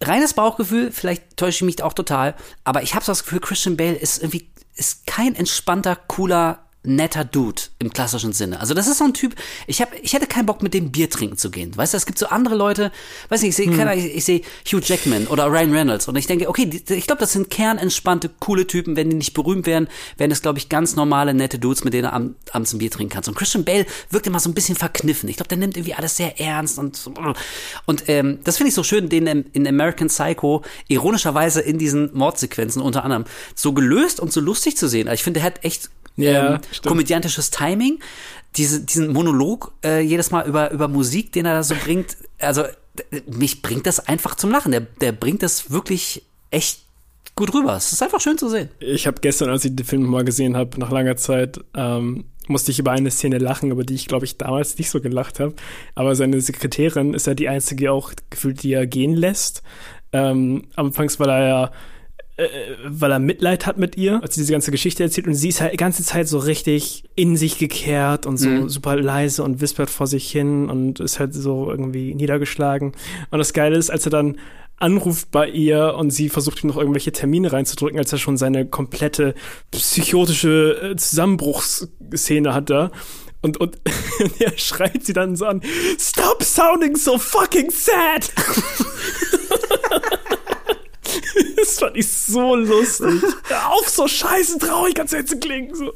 reines 0.00 0.34
Bauchgefühl, 0.34 0.92
vielleicht 0.92 1.36
täusche 1.36 1.58
ich 1.58 1.62
mich 1.62 1.82
auch 1.82 1.92
total, 1.92 2.34
aber 2.64 2.82
ich 2.82 2.94
habe 2.94 3.04
so 3.04 3.12
das 3.12 3.24
Gefühl, 3.24 3.40
Christian 3.40 3.76
Bale 3.76 3.96
ist 3.96 4.22
irgendwie, 4.22 4.50
ist 4.76 5.06
kein 5.06 5.34
entspannter, 5.34 5.96
cooler 6.06 6.67
netter 6.84 7.24
Dude 7.24 7.62
im 7.78 7.92
klassischen 7.92 8.32
Sinne. 8.32 8.60
Also 8.60 8.72
das 8.72 8.86
ist 8.86 8.98
so 8.98 9.04
ein 9.04 9.14
Typ, 9.14 9.34
ich 9.66 9.82
hab, 9.82 9.92
ich 10.00 10.12
hätte 10.12 10.26
keinen 10.26 10.46
Bock 10.46 10.62
mit 10.62 10.74
dem 10.74 10.90
Bier 10.90 11.10
trinken 11.10 11.36
zu 11.36 11.50
gehen. 11.50 11.76
Weißt 11.76 11.92
du, 11.92 11.96
es 11.96 12.06
gibt 12.06 12.18
so 12.18 12.26
andere 12.26 12.54
Leute, 12.54 12.92
weiß 13.28 13.42
nicht, 13.42 13.50
ich 13.50 13.56
sehe 13.56 13.66
hm. 13.66 13.98
ich, 13.98 14.16
ich 14.16 14.24
sehe 14.24 14.42
Hugh 14.66 14.80
Jackman 14.82 15.26
oder 15.26 15.46
Ryan 15.46 15.72
Reynolds 15.72 16.08
und 16.08 16.16
ich 16.16 16.26
denke, 16.26 16.48
okay, 16.48 16.66
die, 16.66 16.94
ich 16.94 17.06
glaube, 17.06 17.20
das 17.20 17.32
sind 17.32 17.50
kernentspannte, 17.50 18.30
coole 18.38 18.66
Typen, 18.66 18.96
wenn 18.96 19.10
die 19.10 19.16
nicht 19.16 19.34
berühmt 19.34 19.66
wären, 19.66 19.88
wären 20.16 20.30
es 20.30 20.42
glaube 20.42 20.58
ich 20.58 20.68
ganz 20.68 20.96
normale 20.96 21.34
nette 21.34 21.58
Dudes, 21.58 21.84
mit 21.84 21.94
denen 21.94 22.04
du 22.04 22.12
am, 22.12 22.36
abends 22.52 22.72
ein 22.72 22.78
Bier 22.78 22.90
trinken 22.90 23.12
kannst. 23.12 23.28
Und 23.28 23.36
Christian 23.36 23.64
Bale 23.64 23.86
wirkt 24.10 24.26
immer 24.26 24.40
so 24.40 24.48
ein 24.48 24.54
bisschen 24.54 24.76
verkniffen. 24.76 25.28
Ich 25.28 25.36
glaube, 25.36 25.48
der 25.48 25.58
nimmt 25.58 25.76
irgendwie 25.76 25.94
alles 25.94 26.16
sehr 26.16 26.40
ernst 26.40 26.78
und 26.78 27.10
und 27.86 28.08
ähm, 28.08 28.38
das 28.44 28.56
finde 28.56 28.68
ich 28.68 28.74
so 28.74 28.82
schön, 28.82 29.08
den 29.08 29.26
in 29.26 29.66
American 29.66 30.08
Psycho 30.08 30.62
ironischerweise 30.88 31.60
in 31.60 31.78
diesen 31.78 32.16
Mordsequenzen 32.16 32.80
unter 32.82 33.04
anderem 33.04 33.24
so 33.54 33.72
gelöst 33.72 34.20
und 34.20 34.32
so 34.32 34.40
lustig 34.40 34.76
zu 34.76 34.88
sehen. 34.88 35.08
Also 35.08 35.14
ich 35.14 35.24
finde, 35.24 35.40
der 35.40 35.46
hat 35.46 35.64
echt 35.64 35.90
ja, 36.18 36.54
ähm, 36.54 36.60
komödiantisches 36.84 37.50
Timing, 37.50 38.00
diese, 38.56 38.80
diesen 38.80 39.12
Monolog 39.12 39.72
äh, 39.84 40.00
jedes 40.00 40.30
Mal 40.30 40.46
über, 40.46 40.70
über 40.70 40.88
Musik, 40.88 41.32
den 41.32 41.46
er 41.46 41.54
da 41.54 41.62
so 41.62 41.74
bringt. 41.74 42.16
Also 42.40 42.64
mich 43.26 43.62
bringt 43.62 43.86
das 43.86 44.06
einfach 44.06 44.34
zum 44.34 44.50
Lachen. 44.50 44.72
Der, 44.72 44.80
der 44.80 45.12
bringt 45.12 45.42
das 45.42 45.70
wirklich 45.70 46.24
echt 46.50 46.80
gut 47.36 47.54
rüber. 47.54 47.76
Es 47.76 47.92
ist 47.92 48.02
einfach 48.02 48.20
schön 48.20 48.36
zu 48.36 48.48
sehen. 48.48 48.68
Ich 48.80 49.06
habe 49.06 49.20
gestern, 49.20 49.48
als 49.48 49.64
ich 49.64 49.76
den 49.76 49.86
Film 49.86 50.02
mal 50.02 50.24
gesehen 50.24 50.56
habe, 50.56 50.78
nach 50.80 50.90
langer 50.90 51.16
Zeit, 51.16 51.60
ähm, 51.74 52.24
musste 52.48 52.70
ich 52.70 52.78
über 52.78 52.90
eine 52.90 53.10
Szene 53.10 53.38
lachen, 53.38 53.70
über 53.70 53.84
die 53.84 53.94
ich, 53.94 54.08
glaube 54.08 54.24
ich, 54.24 54.38
damals 54.38 54.76
nicht 54.78 54.90
so 54.90 55.00
gelacht 55.00 55.38
habe. 55.38 55.54
Aber 55.94 56.16
seine 56.16 56.40
Sekretärin 56.40 57.14
ist 57.14 57.26
ja 57.26 57.34
die 57.34 57.48
einzige 57.48 57.92
auch 57.92 58.12
gefühlt, 58.30 58.62
die 58.62 58.72
er 58.72 58.86
gehen 58.86 59.14
lässt. 59.14 59.62
Ähm, 60.12 60.64
anfangs, 60.74 61.20
weil 61.20 61.28
er 61.28 61.46
ja 61.46 61.72
weil 62.84 63.10
er 63.10 63.18
Mitleid 63.18 63.66
hat 63.66 63.78
mit 63.78 63.96
ihr, 63.96 64.22
als 64.22 64.34
sie 64.36 64.42
diese 64.42 64.52
ganze 64.52 64.70
Geschichte 64.70 65.02
erzählt 65.02 65.26
und 65.26 65.34
sie 65.34 65.48
ist 65.48 65.60
halt 65.60 65.72
die 65.72 65.76
ganze 65.76 66.04
Zeit 66.04 66.28
so 66.28 66.38
richtig 66.38 67.02
in 67.16 67.36
sich 67.36 67.58
gekehrt 67.58 68.26
und 68.26 68.36
so 68.36 68.48
mhm. 68.48 68.68
super 68.68 68.94
leise 68.94 69.42
und 69.42 69.60
wispert 69.60 69.90
vor 69.90 70.06
sich 70.06 70.30
hin 70.30 70.70
und 70.70 71.00
ist 71.00 71.18
halt 71.18 71.34
so 71.34 71.68
irgendwie 71.68 72.14
niedergeschlagen. 72.14 72.92
Und 73.30 73.38
das 73.38 73.52
Geile 73.52 73.76
ist, 73.76 73.90
als 73.90 74.06
er 74.06 74.10
dann 74.10 74.38
anruft 74.76 75.32
bei 75.32 75.48
ihr 75.48 75.96
und 75.96 76.10
sie 76.12 76.28
versucht 76.28 76.62
ihm 76.62 76.68
noch 76.68 76.76
irgendwelche 76.76 77.10
Termine 77.10 77.52
reinzudrücken, 77.52 77.98
als 77.98 78.12
er 78.12 78.18
schon 78.18 78.36
seine 78.36 78.66
komplette 78.66 79.34
psychotische 79.72 80.92
äh, 80.92 80.96
Zusammenbruchsszene 80.96 82.54
hat 82.54 82.70
da. 82.70 82.92
Und, 83.42 83.56
und 83.56 83.78
er 84.38 84.56
schreit 84.56 85.04
sie 85.04 85.12
dann 85.12 85.34
so 85.34 85.46
an, 85.46 85.60
Stop 85.98 86.44
sounding 86.44 86.96
so 86.96 87.18
fucking 87.18 87.70
sad! 87.70 88.32
das 91.56 91.78
fand 91.78 91.96
ich 91.96 92.08
so 92.08 92.54
lustig. 92.54 93.22
Hör 93.44 93.72
auf, 93.72 93.88
so 93.88 94.06
scheiße 94.06 94.58
traurig 94.58 94.94
kannst 94.94 95.12
du 95.12 95.18
jetzt 95.18 95.40
klingen. 95.40 95.74
So. 95.74 95.92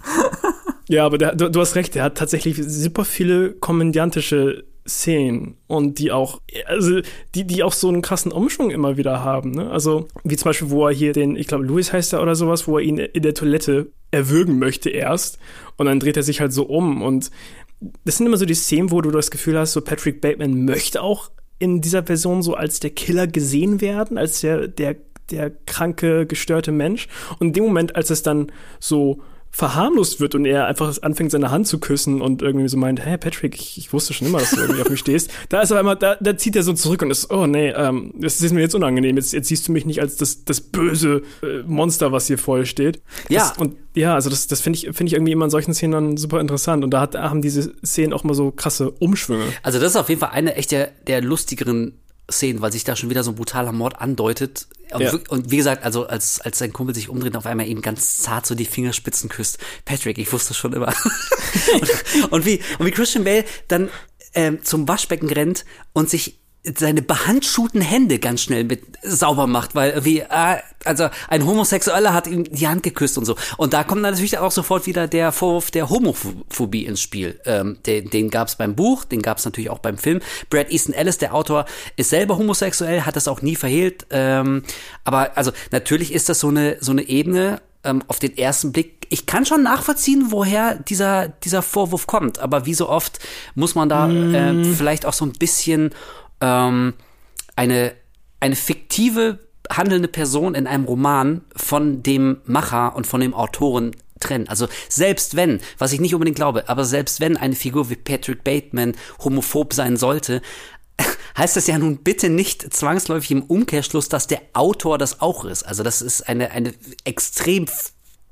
Ja, 0.89 1.07
aber 1.07 1.19
der, 1.19 1.35
du, 1.35 1.51
du 1.51 1.61
hast 1.61 1.75
recht, 1.77 1.95
der 1.95 2.05
hat 2.05 2.17
tatsächlich 2.17 2.57
super 2.63 3.05
viele 3.05 3.53
komödiantische 3.53 4.65
Szenen 4.87 5.57
und 5.69 5.99
die 5.99 6.11
auch, 6.11 6.41
also 6.67 7.01
die, 7.35 7.45
die 7.45 7.63
auch 7.63 7.73
so 7.73 7.89
einen 7.89 8.03
krassen 8.03 8.33
Umschwung 8.33 8.71
immer 8.71 8.97
wieder 8.97 9.23
haben. 9.23 9.53
Ne? 9.53 9.71
Also 9.71 10.09
wie 10.25 10.37
zum 10.37 10.47
Beispiel, 10.51 10.71
wo 10.71 10.87
er 10.87 10.93
hier 10.93 11.13
den, 11.13 11.37
ich 11.37 11.47
glaube, 11.47 11.65
Louis 11.65 11.93
heißt 11.93 12.13
er 12.13 12.23
oder 12.23 12.35
sowas, 12.35 12.67
wo 12.67 12.79
er 12.79 12.85
ihn 12.85 12.99
in 12.99 13.23
der 13.23 13.35
Toilette 13.35 13.93
erwürgen 14.11 14.59
möchte 14.59 14.91
erst 14.91 15.39
und 15.77 15.87
dann 15.87 16.01
dreht 16.01 16.17
er 16.17 16.23
sich 16.25 16.41
halt 16.41 16.53
so 16.53 16.65
um 16.65 17.01
und 17.01 17.31
das 18.05 18.17
sind 18.17 18.27
immer 18.27 18.37
so 18.37 18.45
die 18.45 18.55
Szenen, 18.55 18.91
wo 18.91 19.01
du 19.01 19.11
das 19.11 19.31
Gefühl 19.31 19.59
hast, 19.59 19.73
so 19.73 19.81
Patrick 19.81 20.21
Bateman 20.21 20.65
möchte 20.65 21.03
auch 21.03 21.31
in 21.59 21.81
dieser 21.81 22.05
Version 22.05 22.43
so 22.43 22.55
als 22.55 22.81
der 22.81 22.91
Killer 22.91 23.27
gesehen 23.27 23.81
werden, 23.81 24.19
als 24.19 24.41
der, 24.41 24.67
der, 24.67 24.97
der 25.31 25.51
kranke, 25.67 26.27
gestörte 26.27 26.73
Mensch. 26.73 27.09
Und 27.39 27.49
in 27.49 27.53
dem 27.53 27.65
Moment, 27.65 27.97
als 27.97 28.11
es 28.11 28.23
dann 28.23 28.53
so 28.81 29.23
verharmlost 29.55 30.19
wird 30.19 30.35
und 30.35 30.47
er 30.47 30.67
einfach 30.67 30.97
anfängt, 31.03 31.31
seine 31.31 31.51
Hand 31.51 31.67
zu 31.67 31.79
küssen 31.79 32.23
und 32.23 32.41
irgendwie 32.41 32.67
so 32.69 32.79
meint, 32.79 33.05
hey 33.05 33.19
Patrick, 33.19 33.55
ich, 33.55 33.77
ich 33.77 33.93
wusste 33.93 34.15
schon 34.15 34.27
immer, 34.29 34.39
dass 34.39 34.51
du 34.51 34.61
irgendwie 34.61 34.81
auf 34.81 34.89
mich 34.89 34.99
stehst. 34.99 35.31
Da 35.51 35.61
ist 35.61 35.71
aber 35.71 35.81
einmal, 35.81 35.97
da, 35.97 36.17
da 36.19 36.37
zieht 36.39 36.57
er 36.57 36.63
so 36.63 36.73
zurück 36.73 37.03
und 37.03 37.11
ist, 37.11 37.31
oh 37.31 37.47
nee, 37.47 37.69
ähm, 37.69 38.15
das 38.17 38.41
ist 38.41 38.53
mir 38.55 38.61
jetzt 38.63 38.75
unangenehm. 38.75 39.17
Jetzt, 39.17 39.35
jetzt 39.35 39.49
siehst 39.49 39.69
du 39.69 39.73
mich 39.73 39.85
nicht 39.85 40.01
als 40.01 40.17
das, 40.17 40.45
das 40.45 40.63
böse 40.63 41.23
äh, 41.43 41.63
Monster, 41.67 42.13
was 42.13 42.27
hier 42.27 42.39
vor 42.39 42.65
steht. 42.65 43.03
Ja. 43.29 43.41
Das, 43.41 43.59
und 43.59 43.77
ja, 43.95 44.15
also 44.15 44.31
das, 44.31 44.47
das 44.47 44.63
finde 44.63 44.79
ich, 44.79 44.85
finde 44.97 45.09
ich 45.09 45.13
irgendwie 45.13 45.33
immer 45.33 45.45
in 45.45 45.51
solchen 45.51 45.75
Szenen 45.75 45.93
dann 45.93 46.17
super 46.17 46.41
interessant. 46.41 46.83
Und 46.83 46.91
da 46.91 47.03
hat, 47.03 47.15
haben 47.15 47.43
diese 47.43 47.75
Szenen 47.85 48.15
auch 48.15 48.25
mal 48.25 48.35
so 48.35 48.51
krasse 48.53 48.91
Umschwünge. 48.91 49.45
Also 49.63 49.79
das 49.79 49.91
ist 49.91 49.97
auf 49.97 50.09
jeden 50.09 50.21
Fall 50.21 50.31
eine 50.31 50.55
echt 50.55 50.71
der, 50.71 50.93
der 51.07 51.21
lustigeren 51.21 51.99
Szenen, 52.31 52.61
weil 52.61 52.73
sich 52.73 52.85
da 52.85 52.97
schon 52.97 53.11
wieder 53.11 53.25
so 53.25 53.33
ein 53.33 53.37
brutaler 53.37 53.73
Mord 53.73 54.01
andeutet. 54.01 54.69
Und, 54.93 55.01
ja. 55.01 55.13
und, 55.29 55.51
wie 55.51 55.57
gesagt, 55.57 55.85
also 55.85 56.07
als, 56.07 56.41
als 56.41 56.59
sein 56.59 56.73
Kumpel 56.73 56.95
sich 56.95 57.09
umdreht, 57.09 57.37
auf 57.37 57.47
einmal 57.47 57.67
eben 57.67 57.83
ganz 57.83 58.19
zart 58.19 58.47
so 58.47 58.55
die 58.55 58.65
Fingerspitzen 58.65 59.29
küsst. 59.29 59.59
Patrick, 59.85 60.19
ich 60.19 60.33
wusste 60.33 60.55
schon 60.55 60.73
immer. 60.73 60.89
und, 61.81 62.33
und, 62.33 62.47
wie, 62.47 62.61
und 62.79 62.87
wie 62.87 62.91
Christian 62.91 63.25
Bale 63.25 63.45
dann 63.69 63.91
ähm, 64.35 64.63
zum 64.63 64.89
Waschbecken 64.89 65.31
rennt 65.31 65.65
und 65.93 66.11
sich 66.11 66.42
seine 66.65 67.03
behandschuhten 67.03 67.81
Hände 67.81 68.21
ganz 68.21 68.43
schnell 68.43 68.65
mit 68.65 68.83
sauber 69.03 69.49
macht, 69.49 69.75
weil 69.75 70.05
wie 70.05 70.21
äh, 70.21 70.59
also 70.85 71.09
ein 71.29 71.45
Homosexueller 71.45 72.15
hat 72.15 72.29
ihm 72.29 72.45
die 72.45 72.69
Hand 72.69 72.85
geküsst 72.85 73.19
und 73.19 73.25
so. 73.25 73.37
Und 73.57 73.73
da 73.73 73.83
kommt 73.83 74.03
natürlich 74.03 74.39
auch 74.39 74.53
sofort 74.53 74.87
wieder 74.87 75.09
der 75.09 75.33
Vorwurf 75.33 75.73
der 75.73 75.91
Homophobie 75.91 76.87
ins 76.87 77.01
Spiel. 77.01 77.41
Ähm, 77.47 77.79
den 77.87 78.11
den 78.11 78.31
gab 78.31 78.47
es 78.47 78.57
beim 78.57 78.77
Buch, 78.77 79.05
den 79.05 79.23
gab 79.23 79.39
es 79.39 79.45
natürlich 79.45 79.71
auch 79.71 79.81
beim 79.81 79.99
Film. 79.99 80.21
Brad 80.51 80.71
Easton 80.71 80.95
Ellis, 80.95 81.19
der 81.19 81.35
Autor, 81.35 81.65
ist 81.97 82.11
selber 82.11 82.39
homosexuell, 82.39 83.03
hat 83.03 83.17
das 83.17 83.27
auch 83.27 83.43
nie 83.43 83.57
verhehlt. 83.57 84.07
Ähm, 84.11 84.63
aber 85.03 85.37
also 85.37 85.51
natürlich 85.73 86.13
ist 86.13 86.29
das 86.29 86.39
so 86.39 86.49
eine 86.49 86.77
so 86.81 86.93
eine 86.93 87.03
Ebene 87.03 87.61
ähm, 87.83 88.05
auf 88.07 88.21
den 88.21 88.39
ersten 88.39 88.71
Blick. 88.71 89.07
Ich 89.09 89.27
kann 89.27 89.45
schon 89.45 89.65
nachvollziehen, 89.65 90.27
woher 90.29 90.77
dieser 90.77 91.29
dieser 91.29 91.63
Vorwurf 91.63 92.07
kommt. 92.07 92.39
Aber 92.39 92.67
wie 92.67 92.75
so 92.75 92.89
oft 92.89 93.19
muss 93.57 93.75
man 93.75 93.89
da 93.89 94.07
mm. 94.07 94.35
äh, 94.35 94.65
vielleicht 94.65 95.07
auch 95.07 95.13
so 95.13 95.25
ein 95.27 95.33
bisschen 95.33 95.91
ähm, 96.43 96.93
eine, 97.57 97.95
eine 98.41 98.57
fiktive 98.57 99.39
handelnde 99.71 100.09
Person 100.09 100.55
in 100.55 100.67
einem 100.67 100.85
Roman 100.85 101.43
von 101.57 102.03
dem 102.03 102.43
Macher 102.45 102.95
und 102.95 103.07
von 103.07 103.21
dem 103.21 103.33
Autoren 103.33 103.93
trennen. 104.21 104.49
Also 104.49 104.69
selbst 104.89 105.37
wenn, 105.37 105.61
was 105.79 105.93
ich 105.93 106.01
nicht 106.01 106.15
unbedingt 106.15 106.37
glaube, 106.37 106.69
aber 106.69 106.85
selbst 106.85 107.21
wenn 107.21 107.37
eine 107.37 107.55
Figur 107.55 107.89
wie 107.89 107.97
Patrick 107.97 108.45
Bateman 108.45 108.95
homophob 109.25 109.73
sein 109.73 109.97
sollte, 109.97 110.43
heißt 111.39 111.57
das 111.57 111.67
ja 111.67 111.79
nun 111.79 111.99
bitte 111.99 112.29
nicht 112.29 112.75
zwangsläufig 112.75 113.31
im 113.31 113.43
Umkehrschluss, 113.43 114.09
dass 114.09 114.27
der 114.27 114.43
Autor 114.53 114.99
das 114.99 115.21
auch 115.21 115.45
ist. 115.45 115.63
Also 115.63 115.83
das 115.83 116.03
ist 116.03 116.29
eine, 116.29 116.51
eine 116.51 116.75
extrem 117.05 117.67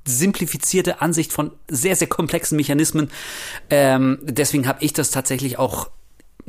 simplifizierte 0.07 1.01
Ansicht 1.01 1.33
von 1.33 1.53
sehr, 1.69 1.97
sehr 1.97 2.09
komplexen 2.09 2.57
Mechanismen. 2.57 3.11
Ähm, 3.69 4.19
deswegen 4.23 4.67
habe 4.67 4.83
ich 4.83 4.93
das 4.93 5.11
tatsächlich 5.11 5.59
auch 5.59 5.91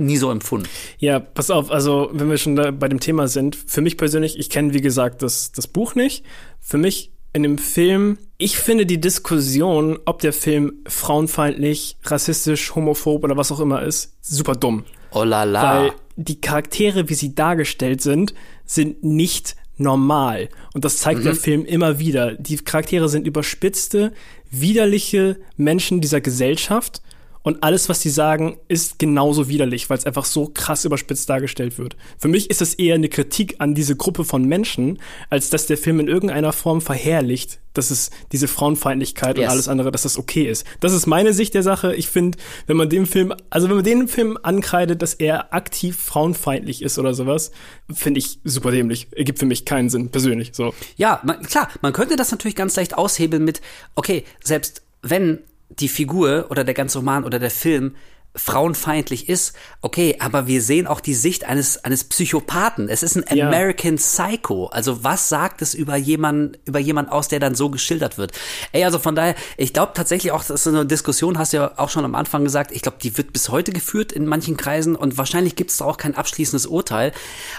nie 0.05 0.17
so 0.17 0.31
empfunden. 0.31 0.67
Ja, 0.97 1.19
pass 1.19 1.49
auf, 1.49 1.71
also 1.71 2.09
wenn 2.13 2.29
wir 2.29 2.37
schon 2.37 2.55
bei 2.55 2.87
dem 2.87 2.99
Thema 2.99 3.27
sind, 3.27 3.55
für 3.55 3.81
mich 3.81 3.97
persönlich, 3.97 4.37
ich 4.37 4.49
kenne 4.49 4.73
wie 4.73 4.81
gesagt 4.81 5.21
das, 5.21 5.51
das 5.51 5.67
Buch 5.67 5.95
nicht. 5.95 6.25
Für 6.59 6.77
mich 6.77 7.11
in 7.33 7.43
dem 7.43 7.57
Film, 7.57 8.17
ich 8.37 8.57
finde 8.57 8.85
die 8.85 8.99
Diskussion, 8.99 9.99
ob 10.05 10.19
der 10.19 10.33
Film 10.33 10.73
frauenfeindlich, 10.85 11.97
rassistisch, 12.03 12.75
homophob 12.75 13.23
oder 13.23 13.37
was 13.37 13.51
auch 13.51 13.59
immer 13.59 13.83
ist, 13.83 14.17
super 14.21 14.55
dumm. 14.55 14.83
Oh 15.11 15.23
la 15.23 15.43
la. 15.43 15.83
Weil 15.83 15.91
die 16.17 16.41
Charaktere, 16.41 17.09
wie 17.09 17.13
sie 17.13 17.33
dargestellt 17.33 18.01
sind, 18.01 18.33
sind 18.65 19.03
nicht 19.03 19.55
normal. 19.77 20.49
Und 20.73 20.85
das 20.85 20.97
zeigt 20.97 21.21
mhm. 21.21 21.25
der 21.25 21.35
Film 21.35 21.65
immer 21.65 21.99
wieder. 21.99 22.35
Die 22.35 22.57
Charaktere 22.57 23.09
sind 23.09 23.25
überspitzte, 23.25 24.13
widerliche 24.49 25.37
Menschen 25.55 26.01
dieser 26.01 26.21
Gesellschaft 26.21 27.01
und 27.43 27.63
alles, 27.63 27.89
was 27.89 27.99
die 27.99 28.09
sagen, 28.09 28.57
ist 28.67 28.99
genauso 28.99 29.47
widerlich, 29.47 29.89
weil 29.89 29.97
es 29.97 30.05
einfach 30.05 30.25
so 30.25 30.51
krass 30.53 30.85
überspitzt 30.85 31.29
dargestellt 31.29 31.77
wird. 31.77 31.95
Für 32.17 32.27
mich 32.27 32.49
ist 32.49 32.61
es 32.61 32.75
eher 32.75 32.95
eine 32.95 33.09
Kritik 33.09 33.55
an 33.59 33.73
diese 33.73 33.95
Gruppe 33.95 34.25
von 34.25 34.45
Menschen, 34.45 34.99
als 35.29 35.49
dass 35.49 35.65
der 35.65 35.77
Film 35.77 35.99
in 35.99 36.07
irgendeiner 36.07 36.53
Form 36.53 36.81
verherrlicht, 36.81 37.59
dass 37.73 37.89
es 37.89 38.11
diese 38.31 38.47
Frauenfeindlichkeit 38.47 39.37
yes. 39.37 39.45
und 39.45 39.51
alles 39.51 39.67
andere, 39.67 39.91
dass 39.91 40.03
das 40.03 40.17
okay 40.17 40.43
ist. 40.43 40.65
Das 40.81 40.93
ist 40.93 41.07
meine 41.07 41.33
Sicht 41.33 41.53
der 41.53 41.63
Sache. 41.63 41.95
Ich 41.95 42.09
finde, 42.09 42.37
wenn 42.67 42.77
man 42.77 42.89
dem 42.89 43.07
Film, 43.07 43.33
also 43.49 43.69
wenn 43.69 43.75
man 43.77 43.85
den 43.85 44.07
Film 44.07 44.37
ankreidet, 44.43 45.01
dass 45.01 45.13
er 45.13 45.53
aktiv 45.53 45.97
frauenfeindlich 45.97 46.81
ist 46.81 46.99
oder 46.99 47.13
sowas, 47.13 47.51
finde 47.91 48.19
ich 48.19 48.39
super 48.43 48.71
dämlich. 48.71 49.07
Ergibt 49.15 49.39
für 49.39 49.45
mich 49.45 49.65
keinen 49.65 49.89
Sinn, 49.89 50.09
persönlich, 50.09 50.51
so. 50.53 50.73
Ja, 50.95 51.21
man, 51.23 51.41
klar, 51.41 51.69
man 51.81 51.93
könnte 51.93 52.17
das 52.17 52.31
natürlich 52.31 52.55
ganz 52.55 52.75
leicht 52.75 52.97
aushebeln 52.97 53.43
mit, 53.43 53.61
okay, 53.95 54.25
selbst 54.43 54.83
wenn 55.01 55.39
die 55.79 55.89
Figur 55.89 56.47
oder 56.49 56.63
der 56.63 56.73
ganze 56.73 56.99
Roman 56.99 57.23
oder 57.23 57.39
der 57.39 57.51
Film 57.51 57.95
frauenfeindlich 58.33 59.27
ist, 59.27 59.53
okay, 59.81 60.15
aber 60.19 60.47
wir 60.47 60.61
sehen 60.61 60.87
auch 60.87 61.01
die 61.01 61.13
Sicht 61.13 61.43
eines 61.43 61.83
eines 61.83 62.05
Psychopathen. 62.05 62.87
Es 62.87 63.03
ist 63.03 63.17
ein 63.17 63.37
ja. 63.37 63.47
American 63.47 63.97
Psycho. 63.97 64.67
Also 64.67 65.03
was 65.03 65.27
sagt 65.27 65.61
es 65.61 65.73
über 65.73 65.97
jemanden 65.97 66.57
über 66.63 66.79
jemand 66.79 67.11
aus, 67.11 67.27
der 67.27 67.41
dann 67.41 67.55
so 67.55 67.69
geschildert 67.69 68.17
wird? 68.17 68.31
Ey, 68.71 68.85
also 68.85 68.99
von 68.99 69.15
daher, 69.15 69.35
ich 69.57 69.73
glaube 69.73 69.91
tatsächlich 69.95 70.31
auch, 70.31 70.45
das 70.45 70.61
ist 70.61 70.67
eine 70.67 70.85
Diskussion, 70.85 71.37
hast 71.37 71.51
du 71.51 71.57
ja 71.57 71.73
auch 71.75 71.89
schon 71.89 72.05
am 72.05 72.15
Anfang 72.15 72.45
gesagt. 72.45 72.71
Ich 72.71 72.81
glaube, 72.81 72.99
die 73.03 73.17
wird 73.17 73.33
bis 73.33 73.49
heute 73.49 73.73
geführt 73.73 74.13
in 74.13 74.25
manchen 74.25 74.55
Kreisen 74.55 74.95
und 74.95 75.17
wahrscheinlich 75.17 75.57
gibt 75.57 75.71
es 75.71 75.77
da 75.77 75.85
auch 75.85 75.97
kein 75.97 76.15
abschließendes 76.15 76.67
Urteil. 76.67 77.11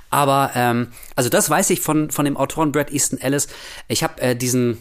Aber 0.09 0.53
ähm, 0.55 0.89
also 1.17 1.29
das 1.29 1.51
weiß 1.51 1.69
ich 1.69 1.81
von 1.81 2.11
von 2.11 2.25
dem 2.25 2.39
Autoren 2.39 2.73
Brad 2.73 2.91
Easton 2.91 3.21
Ellis. 3.21 3.49
Ich 3.89 4.03
habe 4.03 4.23
äh, 4.23 4.35
diesen 4.35 4.79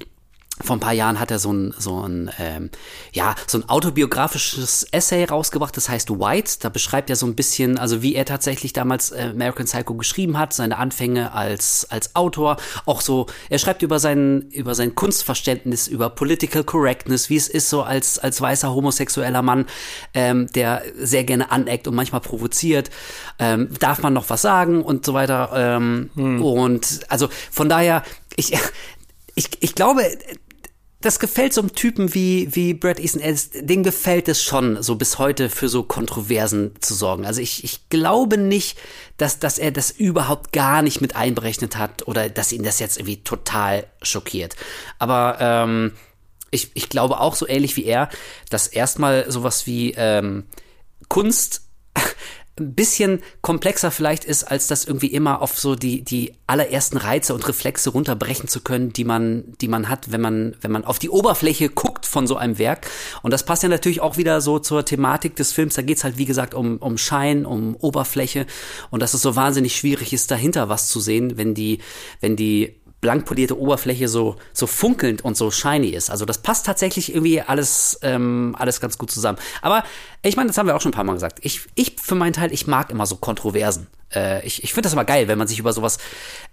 vor 0.63 0.75
ein 0.75 0.79
paar 0.79 0.93
Jahren 0.93 1.19
hat 1.19 1.31
er 1.31 1.39
so 1.39 1.51
ein, 1.51 1.73
so 1.77 2.01
ein, 2.07 2.31
ähm, 2.39 2.69
ja, 3.11 3.35
so 3.47 3.57
ein 3.57 3.69
autobiografisches 3.69 4.87
Essay 4.91 5.25
rausgebracht, 5.25 5.75
das 5.75 5.89
heißt 5.89 6.09
White. 6.09 6.57
Da 6.61 6.69
beschreibt 6.69 7.09
er 7.09 7.15
so 7.15 7.25
ein 7.25 7.35
bisschen, 7.35 7.77
also 7.77 8.01
wie 8.01 8.15
er 8.15 8.25
tatsächlich 8.25 8.73
damals 8.73 9.11
äh, 9.11 9.29
American 9.31 9.65
Psycho 9.65 9.95
geschrieben 9.95 10.37
hat, 10.37 10.53
seine 10.53 10.77
Anfänge 10.77 11.33
als, 11.33 11.87
als 11.89 12.15
Autor. 12.15 12.57
Auch 12.85 13.01
so, 13.01 13.27
er 13.49 13.59
schreibt 13.59 13.81
über 13.81 13.99
sein, 13.99 14.49
über 14.51 14.75
sein 14.75 14.95
Kunstverständnis, 14.95 15.87
über 15.87 16.09
Political 16.09 16.63
Correctness, 16.63 17.29
wie 17.29 17.37
es 17.37 17.47
ist, 17.47 17.69
so 17.69 17.83
als, 17.83 18.19
als 18.19 18.41
weißer 18.41 18.73
homosexueller 18.73 19.41
Mann, 19.41 19.65
ähm, 20.13 20.47
der 20.53 20.83
sehr 20.97 21.23
gerne 21.23 21.51
aneckt 21.51 21.87
und 21.87 21.95
manchmal 21.95 22.21
provoziert. 22.21 22.89
Ähm, 23.39 23.69
darf 23.79 24.01
man 24.01 24.13
noch 24.13 24.29
was 24.29 24.41
sagen 24.41 24.83
und 24.83 25.05
so 25.05 25.13
weiter. 25.13 25.51
Ähm, 25.53 26.09
hm. 26.15 26.41
Und 26.41 27.01
also 27.09 27.29
von 27.51 27.69
daher, 27.69 28.03
ich, 28.35 28.53
ich, 29.35 29.49
ich 29.59 29.75
glaube, 29.75 30.03
das 31.01 31.19
gefällt 31.19 31.53
so 31.53 31.61
einem 31.61 31.73
Typen 31.73 32.13
wie, 32.13 32.47
wie 32.55 32.73
Brad 32.73 32.99
Easton 32.99 33.21
Ellis, 33.21 33.49
dem 33.53 33.83
gefällt 33.83 34.27
es 34.27 34.41
schon, 34.41 34.81
so 34.81 34.95
bis 34.95 35.17
heute 35.17 35.49
für 35.49 35.67
so 35.67 35.83
Kontroversen 35.83 36.73
zu 36.79 36.93
sorgen. 36.93 37.25
Also 37.25 37.41
ich, 37.41 37.63
ich 37.63 37.89
glaube 37.89 38.37
nicht, 38.37 38.77
dass, 39.17 39.39
dass 39.39 39.57
er 39.57 39.71
das 39.71 39.91
überhaupt 39.91 40.53
gar 40.53 40.81
nicht 40.81 41.01
mit 41.01 41.15
einberechnet 41.15 41.75
hat 41.75 42.07
oder 42.07 42.29
dass 42.29 42.51
ihn 42.51 42.63
das 42.63 42.79
jetzt 42.79 42.97
irgendwie 42.97 43.23
total 43.23 43.87
schockiert. 44.01 44.55
Aber 44.99 45.37
ähm, 45.39 45.91
ich, 46.51 46.71
ich 46.75 46.89
glaube 46.89 47.19
auch 47.19 47.35
so 47.35 47.47
ähnlich 47.47 47.75
wie 47.77 47.85
er, 47.85 48.09
dass 48.49 48.67
erstmal 48.67 49.29
sowas 49.31 49.65
wie 49.65 49.93
ähm, 49.97 50.45
Kunst 51.07 51.63
ein 52.59 52.73
bisschen 52.73 53.21
komplexer 53.41 53.91
vielleicht 53.91 54.25
ist, 54.25 54.43
als 54.43 54.67
das 54.67 54.85
irgendwie 54.85 55.07
immer 55.07 55.41
auf 55.41 55.57
so 55.57 55.75
die, 55.75 56.03
die 56.03 56.33
allerersten 56.47 56.97
Reize 56.97 57.33
und 57.33 57.47
Reflexe 57.47 57.91
runterbrechen 57.91 58.49
zu 58.49 58.61
können, 58.61 58.91
die 58.91 59.05
man, 59.05 59.53
die 59.61 59.69
man 59.69 59.87
hat, 59.87 60.11
wenn 60.11 60.21
man, 60.21 60.55
wenn 60.59 60.71
man 60.71 60.83
auf 60.83 60.99
die 60.99 61.09
Oberfläche 61.09 61.69
guckt 61.69 62.05
von 62.05 62.27
so 62.27 62.35
einem 62.35 62.57
Werk. 62.57 62.87
Und 63.21 63.31
das 63.31 63.45
passt 63.45 63.63
ja 63.63 63.69
natürlich 63.69 64.01
auch 64.01 64.17
wieder 64.17 64.41
so 64.41 64.59
zur 64.59 64.83
Thematik 64.83 65.35
des 65.37 65.53
Films. 65.53 65.75
Da 65.75 65.81
geht's 65.81 66.03
halt, 66.03 66.17
wie 66.17 66.25
gesagt, 66.25 66.53
um, 66.53 66.77
um 66.77 66.97
Schein, 66.97 67.45
um 67.45 67.75
Oberfläche 67.75 68.45
und 68.89 69.01
dass 69.01 69.13
es 69.13 69.21
so 69.21 69.35
wahnsinnig 69.35 69.75
schwierig 69.75 70.11
ist, 70.11 70.29
dahinter 70.29 70.67
was 70.67 70.89
zu 70.89 70.99
sehen, 70.99 71.37
wenn 71.37 71.53
die, 71.53 71.79
wenn 72.19 72.35
die 72.35 72.80
blank 73.01 73.25
polierte 73.25 73.59
Oberfläche 73.59 74.07
so, 74.07 74.37
so 74.53 74.67
funkelnd 74.67 75.23
und 75.23 75.35
so 75.35 75.49
shiny 75.49 75.89
ist. 75.89 76.09
Also 76.11 76.25
das 76.25 76.37
passt 76.37 76.67
tatsächlich 76.67 77.13
irgendwie 77.13 77.41
alles, 77.41 77.99
ähm, 78.03 78.55
alles 78.57 78.79
ganz 78.79 78.97
gut 78.97 79.11
zusammen. 79.11 79.39
Aber 79.61 79.83
ich 80.21 80.35
meine, 80.35 80.47
das 80.47 80.57
haben 80.57 80.67
wir 80.67 80.75
auch 80.75 80.81
schon 80.81 80.91
ein 80.91 80.95
paar 80.95 81.03
Mal 81.03 81.13
gesagt. 81.13 81.39
Ich, 81.41 81.61
ich 81.75 81.95
für 82.01 82.15
meinen 82.15 82.33
Teil, 82.33 82.53
ich 82.53 82.67
mag 82.67 82.91
immer 82.91 83.07
so 83.07 83.15
Kontroversen. 83.15 83.87
Äh, 84.13 84.45
ich 84.45 84.63
ich 84.63 84.73
finde 84.73 84.83
das 84.83 84.93
immer 84.93 85.03
geil, 85.03 85.27
wenn 85.27 85.39
man 85.39 85.47
sich 85.47 85.57
über 85.57 85.73
sowas 85.73 85.97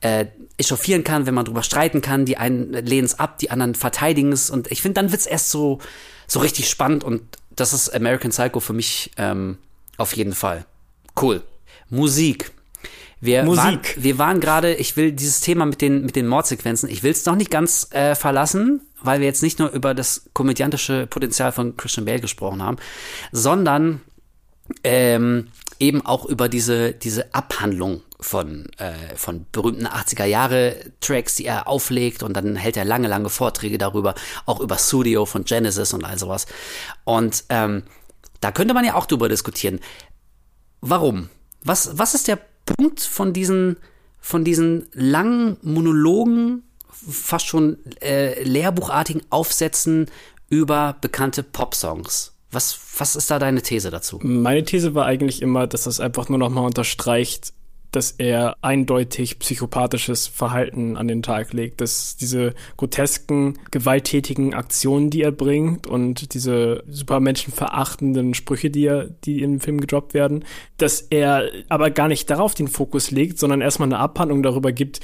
äh, 0.01 0.27
echauffieren 0.57 1.05
kann, 1.05 1.27
wenn 1.27 1.35
man 1.35 1.45
drüber 1.45 1.63
streiten 1.63 2.01
kann. 2.01 2.25
Die 2.25 2.39
einen 2.39 2.73
lehnen 2.73 3.05
es 3.05 3.19
ab, 3.19 3.39
die 3.39 3.51
anderen 3.51 3.75
verteidigen 3.75 4.33
es. 4.33 4.49
Und 4.49 4.73
ich 4.73 4.81
finde, 4.81 4.95
dann 5.01 5.13
wird's 5.13 5.27
erst 5.27 5.51
so, 5.51 5.81
so 6.27 6.41
richtig 6.41 6.71
spannend. 6.71 7.05
Und 7.05 7.23
das 7.51 7.75
ist 7.75 7.95
American 7.95 8.31
Psycho 8.31 8.61
für 8.61 8.73
mich 8.73 9.11
ähm, 9.19 9.59
auf 9.99 10.17
jeden 10.17 10.33
Fall. 10.33 10.65
Cool. 11.21 11.43
Musik. 11.91 12.53
Wir 13.21 13.45
Musik. 13.45 13.65
Waren, 13.65 13.81
wir 13.97 14.19
waren 14.19 14.41
gerade, 14.41 14.75
ich 14.75 14.97
will 14.97 15.13
dieses 15.13 15.41
Thema 15.41 15.67
mit 15.67 15.81
den, 15.81 16.03
mit 16.05 16.17
den 16.17 16.27
Mordsequenzen, 16.27 16.89
ich 16.89 17.03
will 17.03 17.11
es 17.11 17.27
noch 17.27 17.35
nicht 17.35 17.51
ganz 17.51 17.89
äh, 17.91 18.15
verlassen, 18.15 18.83
weil 19.03 19.21
wir 19.21 19.27
jetzt 19.27 19.43
nicht 19.43 19.59
nur 19.59 19.71
über 19.71 19.95
das 19.95 20.31
komödiantische 20.35 21.07
Potenzial 21.07 21.53
von 21.53 21.77
Christian 21.77 22.07
Bale 22.07 22.21
gesprochen 22.21 22.63
haben, 22.63 22.77
sondern 23.33 24.01
ähm, 24.85 25.49
eben 25.79 26.05
auch 26.05 26.27
über 26.27 26.49
diese, 26.49 26.93
diese 26.93 27.35
Abhandlung 27.35 28.03
von, 28.21 28.67
äh, 28.79 29.17
von 29.17 29.47
berühmten 29.53 29.87
80er 29.87 30.25
Jahre 30.25 30.77
Tracks, 31.01 31.37
die 31.37 31.47
er 31.47 31.69
auflegt 31.69 32.23
und 32.23 32.35
dann 32.35 32.57
hält 32.57 32.77
er 32.77 32.85
lange, 32.85 33.09
lange 33.09 33.29
Vorträge 33.29 33.79
darüber, 33.79 34.15
auch 34.47 34.61
über 34.61 34.77
Studio 34.77 35.25
von 35.25 35.45
Genesis 35.45 35.93
und 35.93 36.05
all 36.05 36.19
sowas. 36.19 36.47
Und 37.05 37.45
ähm, 37.49 37.85
da 38.41 38.53
könnte 38.53 38.75
man 38.75 38.85
ja 38.85 38.95
auch 38.95 39.07
drüber 39.07 39.29
diskutieren. 39.29 39.81
Warum? 40.81 41.29
Was, 41.63 41.99
was 41.99 42.15
ist 42.15 42.29
der 42.29 42.39
Punkt 42.77 43.01
von 43.01 43.33
diesen, 43.33 43.77
von 44.21 44.45
diesen 44.45 44.87
langen 44.93 45.57
Monologen, 45.63 46.63
fast 46.89 47.47
schon 47.47 47.79
äh, 48.01 48.43
lehrbuchartigen 48.43 49.23
Aufsätzen 49.31 50.07
über 50.49 50.97
bekannte 51.01 51.43
Popsongs? 51.43 52.35
Was, 52.51 52.79
was 52.97 53.15
ist 53.15 53.31
da 53.31 53.39
deine 53.39 53.63
These 53.63 53.91
dazu? 53.91 54.19
Meine 54.23 54.65
These 54.65 54.95
war 54.95 55.05
eigentlich 55.05 55.43
immer, 55.43 55.67
dass 55.67 55.85
das 55.85 56.01
einfach 56.01 56.29
nur 56.29 56.39
nochmal 56.39 56.65
unterstreicht, 56.65 57.53
dass 57.93 58.13
er 58.13 58.57
eindeutig 58.63 59.39
psychopathisches 59.39 60.27
Verhalten 60.27 60.97
an 60.97 61.09
den 61.09 61.23
Tag 61.23 61.53
legt, 61.53 61.81
dass 61.81 62.17
diese 62.17 62.55
grotesken, 62.77 63.59
gewalttätigen 63.71 64.55
Aktionen, 64.55 65.11
die 65.11 65.23
er 65.23 65.33
bringt 65.33 65.87
und 65.87 66.35
diese 66.35 66.85
super 66.89 67.21
menschenverachtenden 67.21 68.35
Sprüche, 68.35 68.71
die 68.71 68.87
er, 68.87 69.07
die 69.25 69.43
in 69.43 69.53
dem 69.53 69.61
Film 69.61 69.81
gedroppt 69.81 70.15
werden, 70.15 70.45
dass 70.77 71.01
er 71.01 71.51
aber 71.69 71.91
gar 71.91 72.09
nicht 72.09 72.29
darauf 72.31 72.55
den 72.55 72.69
Fokus 72.69 73.11
legt, 73.11 73.39
sondern 73.39 73.61
erstmal 73.61 73.89
eine 73.89 73.99
Abhandlung 73.99 74.43
darüber 74.43 74.73
gibt, 74.73 75.01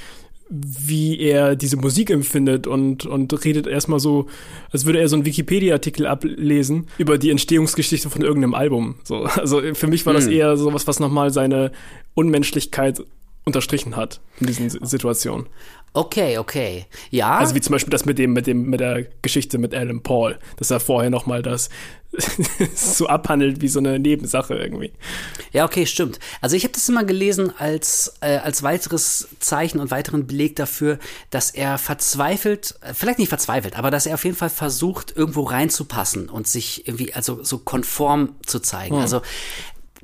wie 0.50 1.18
er 1.18 1.56
diese 1.56 1.76
Musik 1.76 2.10
empfindet 2.10 2.66
und, 2.66 3.06
und 3.06 3.44
redet 3.44 3.66
erstmal 3.66 3.98
so, 3.98 4.26
als 4.70 4.84
würde 4.84 5.00
er 5.00 5.08
so 5.08 5.16
einen 5.16 5.24
Wikipedia-Artikel 5.24 6.06
ablesen 6.06 6.86
über 6.98 7.18
die 7.18 7.30
Entstehungsgeschichte 7.30 8.10
von 8.10 8.22
irgendeinem 8.22 8.54
Album. 8.54 8.96
So, 9.04 9.24
also 9.24 9.62
für 9.74 9.86
mich 9.86 10.04
war 10.06 10.12
das 10.12 10.26
hm. 10.26 10.32
eher 10.32 10.56
sowas, 10.56 10.86
was 10.86 11.00
nochmal 11.00 11.30
seine 11.30 11.72
Unmenschlichkeit 12.14 13.02
unterstrichen 13.44 13.96
hat 13.96 14.20
in 14.40 14.46
diesen 14.46 14.70
Situationen. 14.70 15.46
Okay, 15.92 16.38
okay. 16.38 16.86
Ja. 17.10 17.38
Also 17.38 17.54
wie 17.54 17.60
zum 17.60 17.72
Beispiel 17.72 17.90
das 17.90 18.04
mit 18.04 18.18
dem, 18.18 18.32
mit 18.32 18.46
dem, 18.46 18.68
mit 18.68 18.80
der 18.80 19.04
Geschichte 19.22 19.58
mit 19.58 19.74
Alan 19.74 20.02
Paul, 20.02 20.38
dass 20.56 20.70
er 20.70 20.80
vorher 20.80 21.10
nochmal 21.10 21.42
das 21.42 21.68
so 22.74 23.06
abhandelt 23.06 23.60
wie 23.60 23.68
so 23.68 23.78
eine 23.78 23.98
Nebensache 23.98 24.54
irgendwie. 24.54 24.92
Ja, 25.52 25.64
okay, 25.64 25.86
stimmt. 25.86 26.18
Also 26.40 26.56
ich 26.56 26.64
habe 26.64 26.72
das 26.72 26.88
immer 26.88 27.04
gelesen 27.04 27.52
als, 27.58 28.14
äh, 28.20 28.36
als 28.36 28.62
weiteres 28.62 29.28
Zeichen 29.40 29.80
und 29.80 29.90
weiteren 29.90 30.26
Beleg 30.26 30.56
dafür, 30.56 30.98
dass 31.30 31.50
er 31.50 31.78
verzweifelt, 31.78 32.74
äh, 32.80 32.94
vielleicht 32.94 33.18
nicht 33.18 33.28
verzweifelt, 33.28 33.78
aber 33.78 33.90
dass 33.90 34.06
er 34.06 34.14
auf 34.14 34.24
jeden 34.24 34.36
Fall 34.36 34.50
versucht, 34.50 35.16
irgendwo 35.16 35.42
reinzupassen 35.42 36.28
und 36.28 36.46
sich 36.46 36.86
irgendwie 36.86 37.14
also 37.14 37.42
so 37.42 37.58
konform 37.58 38.36
zu 38.46 38.60
zeigen. 38.60 38.96
Hm. 38.96 39.02
Also 39.02 39.22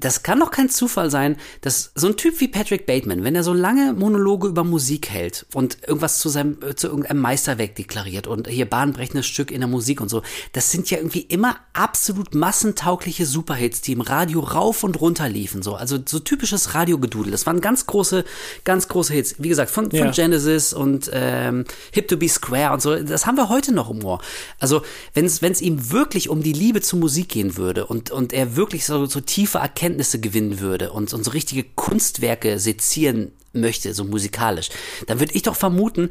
das 0.01 0.23
kann 0.23 0.41
doch 0.41 0.51
kein 0.51 0.69
Zufall 0.71 1.11
sein, 1.11 1.37
dass 1.61 1.93
so 1.95 2.09
ein 2.09 2.17
Typ 2.17 2.41
wie 2.41 2.49
Patrick 2.49 2.87
Bateman, 2.87 3.23
wenn 3.23 3.35
er 3.35 3.43
so 3.43 3.53
lange 3.53 3.93
Monologe 3.93 4.49
über 4.49 4.65
Musik 4.65 5.11
hält 5.11 5.47
und 5.55 5.79
irgendwas 5.87 6.19
zu 6.19 6.29
seinem, 6.29 6.59
äh, 6.63 6.75
zu 6.75 6.89
irgendeinem 6.89 7.21
Meisterwerk 7.21 7.75
deklariert 7.75 8.27
und 8.27 8.49
hier 8.49 8.69
bahnbrechendes 8.69 9.27
Stück 9.27 9.51
in 9.51 9.61
der 9.61 9.69
Musik 9.69 10.01
und 10.01 10.09
so, 10.09 10.23
das 10.53 10.71
sind 10.71 10.91
ja 10.91 10.99
irgendwie 10.99 11.21
immer 11.21 11.57
absolut 11.75 12.35
massentaugliche 12.35 13.27
Superhits, 13.27 13.83
die 13.83 13.93
im 13.93 14.01
Radio 14.01 14.41
rauf 14.41 14.85
und 14.85 15.01
runter 15.01 15.29
liefen, 15.29 15.63
so. 15.63 15.75
Also 15.75 15.99
so 16.05 16.19
typisches 16.19 16.75
Radiogedudel. 16.75 17.31
Das 17.31 17.47
waren 17.47 17.61
ganz 17.61 17.87
große, 17.87 18.25
ganz 18.65 18.89
große 18.89 19.13
Hits. 19.13 19.35
Wie 19.39 19.49
gesagt, 19.49 19.71
von, 19.71 19.91
von 19.91 19.99
ja. 19.99 20.11
Genesis 20.11 20.73
und 20.73 21.11
ähm, 21.13 21.65
Hip 21.93 22.09
to 22.09 22.17
be 22.17 22.29
Square 22.29 22.73
und 22.73 22.83
so. 22.83 22.97
Das 22.97 23.27
haben 23.27 23.37
wir 23.37 23.49
heute 23.49 23.73
noch 23.73 23.91
im 23.91 24.03
Ohr. 24.05 24.21
Also, 24.59 24.83
wenn 25.15 25.27
es 25.27 25.61
ihm 25.61 25.91
wirklich 25.91 26.29
um 26.29 26.43
die 26.43 26.53
Liebe 26.53 26.81
zur 26.81 26.99
Musik 26.99 27.29
gehen 27.29 27.57
würde 27.57 27.87
und, 27.87 28.11
und 28.11 28.33
er 28.33 28.57
wirklich 28.57 28.87
so, 28.87 29.07
so 29.07 29.21
tiefe 29.21 29.59
Erkenntnisse 29.59 29.90
Erkenntnisse 29.91 30.21
gewinnen 30.21 30.61
würde 30.61 30.93
und, 30.93 31.13
und 31.13 31.25
so 31.25 31.33
richtige 31.33 31.65
Kunstwerke 31.65 32.59
sezieren 32.61 33.33
möchte, 33.53 33.93
so 33.95 34.05
musikalisch, 34.05 34.69
dann 35.09 35.19
würde 35.19 35.35
ich 35.35 35.43
doch 35.43 35.57
vermuten, 35.57 36.11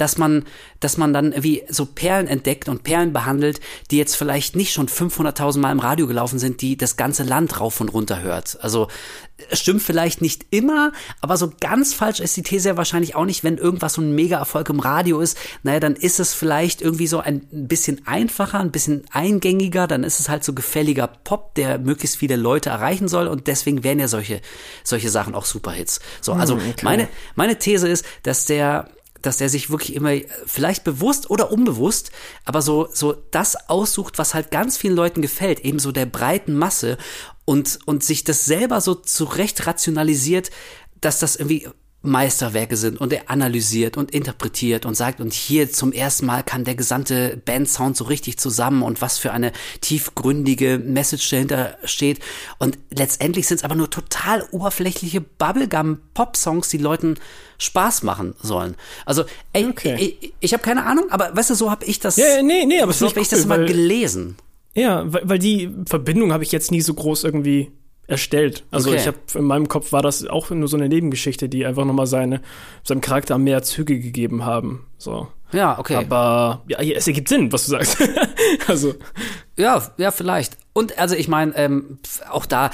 dass 0.00 0.18
man, 0.18 0.44
dass 0.80 0.96
man 0.96 1.12
dann 1.12 1.34
wie 1.42 1.62
so 1.68 1.86
Perlen 1.86 2.26
entdeckt 2.26 2.68
und 2.68 2.82
Perlen 2.82 3.12
behandelt, 3.12 3.60
die 3.90 3.98
jetzt 3.98 4.16
vielleicht 4.16 4.56
nicht 4.56 4.72
schon 4.72 4.88
500.000 4.88 5.58
Mal 5.58 5.72
im 5.72 5.80
Radio 5.80 6.06
gelaufen 6.06 6.38
sind, 6.38 6.62
die 6.62 6.76
das 6.76 6.96
ganze 6.96 7.22
Land 7.22 7.60
rauf 7.60 7.80
und 7.80 7.90
runter 7.90 8.22
hört. 8.22 8.58
Also 8.62 8.88
stimmt 9.52 9.82
vielleicht 9.82 10.20
nicht 10.20 10.46
immer, 10.50 10.92
aber 11.20 11.36
so 11.36 11.52
ganz 11.60 11.94
falsch 11.94 12.20
ist 12.20 12.36
die 12.36 12.42
These 12.42 12.70
ja 12.70 12.76
wahrscheinlich 12.76 13.14
auch 13.14 13.24
nicht, 13.24 13.44
wenn 13.44 13.58
irgendwas 13.58 13.94
so 13.94 14.02
ein 14.02 14.14
Mega-Erfolg 14.14 14.68
im 14.68 14.80
Radio 14.80 15.20
ist. 15.20 15.36
Naja, 15.62 15.80
dann 15.80 15.96
ist 15.96 16.20
es 16.20 16.34
vielleicht 16.34 16.82
irgendwie 16.82 17.06
so 17.06 17.20
ein 17.20 17.46
bisschen 17.50 18.06
einfacher, 18.06 18.60
ein 18.60 18.70
bisschen 18.70 19.04
eingängiger, 19.10 19.86
dann 19.86 20.04
ist 20.04 20.20
es 20.20 20.28
halt 20.28 20.44
so 20.44 20.52
gefälliger 20.52 21.06
Pop, 21.06 21.54
der 21.54 21.78
möglichst 21.78 22.16
viele 22.16 22.36
Leute 22.36 22.70
erreichen 22.70 23.08
soll 23.08 23.26
und 23.26 23.46
deswegen 23.46 23.84
wären 23.84 23.98
ja 23.98 24.08
solche, 24.08 24.40
solche 24.84 25.10
Sachen 25.10 25.34
auch 25.34 25.44
Superhits. 25.44 26.00
So, 26.20 26.32
also 26.32 26.56
hm, 26.56 26.70
okay. 26.70 26.84
meine, 26.84 27.08
meine 27.34 27.58
These 27.58 27.88
ist, 27.88 28.04
dass 28.22 28.44
der, 28.44 28.88
dass 29.22 29.38
der 29.38 29.48
sich 29.48 29.70
wirklich 29.70 29.94
immer 29.94 30.12
vielleicht 30.46 30.84
bewusst 30.84 31.30
oder 31.30 31.52
unbewusst, 31.52 32.10
aber 32.44 32.62
so 32.62 32.88
so 32.92 33.12
das 33.30 33.68
aussucht, 33.68 34.18
was 34.18 34.34
halt 34.34 34.50
ganz 34.50 34.76
vielen 34.76 34.96
Leuten 34.96 35.22
gefällt, 35.22 35.60
eben 35.60 35.78
so 35.78 35.92
der 35.92 36.06
breiten 36.06 36.54
Masse 36.56 36.98
und 37.44 37.78
und 37.86 38.04
sich 38.04 38.24
das 38.24 38.44
selber 38.44 38.80
so 38.80 38.94
zurecht 38.94 39.66
rationalisiert, 39.66 40.50
dass 41.00 41.18
das 41.18 41.36
irgendwie 41.36 41.68
Meisterwerke 42.02 42.76
sind 42.76 42.98
und 42.98 43.12
er 43.12 43.30
analysiert 43.30 43.98
und 43.98 44.10
interpretiert 44.10 44.86
und 44.86 44.94
sagt, 44.94 45.20
und 45.20 45.34
hier 45.34 45.70
zum 45.70 45.92
ersten 45.92 46.24
Mal 46.24 46.42
kann 46.42 46.64
der 46.64 46.74
gesamte 46.74 47.40
Bandsound 47.44 47.94
so 47.94 48.04
richtig 48.04 48.38
zusammen 48.38 48.82
und 48.82 49.02
was 49.02 49.18
für 49.18 49.32
eine 49.32 49.52
tiefgründige 49.82 50.78
Message 50.78 51.28
dahinter 51.28 51.76
steht. 51.84 52.20
Und 52.58 52.78
letztendlich 52.90 53.46
sind 53.46 53.58
es 53.58 53.64
aber 53.64 53.74
nur 53.74 53.90
total 53.90 54.42
oberflächliche 54.50 55.20
Bubblegum-Pop-Songs, 55.20 56.70
die 56.70 56.78
Leuten 56.78 57.18
Spaß 57.58 58.02
machen 58.02 58.34
sollen. 58.40 58.76
Also, 59.04 59.24
ey, 59.52 59.66
okay. 59.66 60.16
ich, 60.22 60.32
ich 60.40 60.52
habe 60.54 60.62
keine 60.62 60.86
Ahnung, 60.86 61.10
aber 61.10 61.36
weißt 61.36 61.50
du, 61.50 61.54
so 61.54 61.70
habe 61.70 61.84
ich 61.84 62.00
das. 62.00 62.16
Ja, 62.16 62.42
nee, 62.42 62.64
nee, 62.64 62.80
aber 62.80 62.94
so 62.94 63.08
habe 63.08 63.20
ich 63.20 63.28
das 63.28 63.44
immer 63.44 63.58
gelesen. 63.58 64.36
Ja, 64.74 65.12
weil, 65.12 65.28
weil 65.28 65.38
die 65.38 65.68
Verbindung 65.84 66.32
habe 66.32 66.44
ich 66.44 66.52
jetzt 66.52 66.70
nie 66.70 66.80
so 66.80 66.94
groß 66.94 67.24
irgendwie 67.24 67.72
erstellt. 68.10 68.64
Also 68.70 68.90
okay. 68.90 68.98
ich 68.98 69.06
habe 69.06 69.18
in 69.34 69.44
meinem 69.44 69.68
Kopf 69.68 69.92
war 69.92 70.02
das 70.02 70.26
auch 70.26 70.50
nur 70.50 70.68
so 70.68 70.76
eine 70.76 70.88
Nebengeschichte, 70.88 71.48
die 71.48 71.64
einfach 71.64 71.84
nochmal 71.84 72.06
seine 72.06 72.42
seinem 72.82 73.00
Charakter 73.00 73.38
mehr 73.38 73.62
Züge 73.62 73.98
gegeben 73.98 74.44
haben. 74.44 74.86
So. 74.98 75.28
Ja, 75.52 75.78
okay. 75.78 75.96
Aber 75.96 76.62
ja, 76.68 76.78
es 76.80 77.06
ergibt 77.06 77.28
Sinn, 77.28 77.52
was 77.52 77.64
du 77.64 77.72
sagst. 77.72 77.98
also 78.66 78.94
ja, 79.56 79.82
ja, 79.96 80.10
vielleicht. 80.10 80.56
Und 80.72 80.98
also 80.98 81.14
ich 81.14 81.28
meine, 81.28 81.56
ähm, 81.56 81.98
auch 82.30 82.46
da 82.46 82.70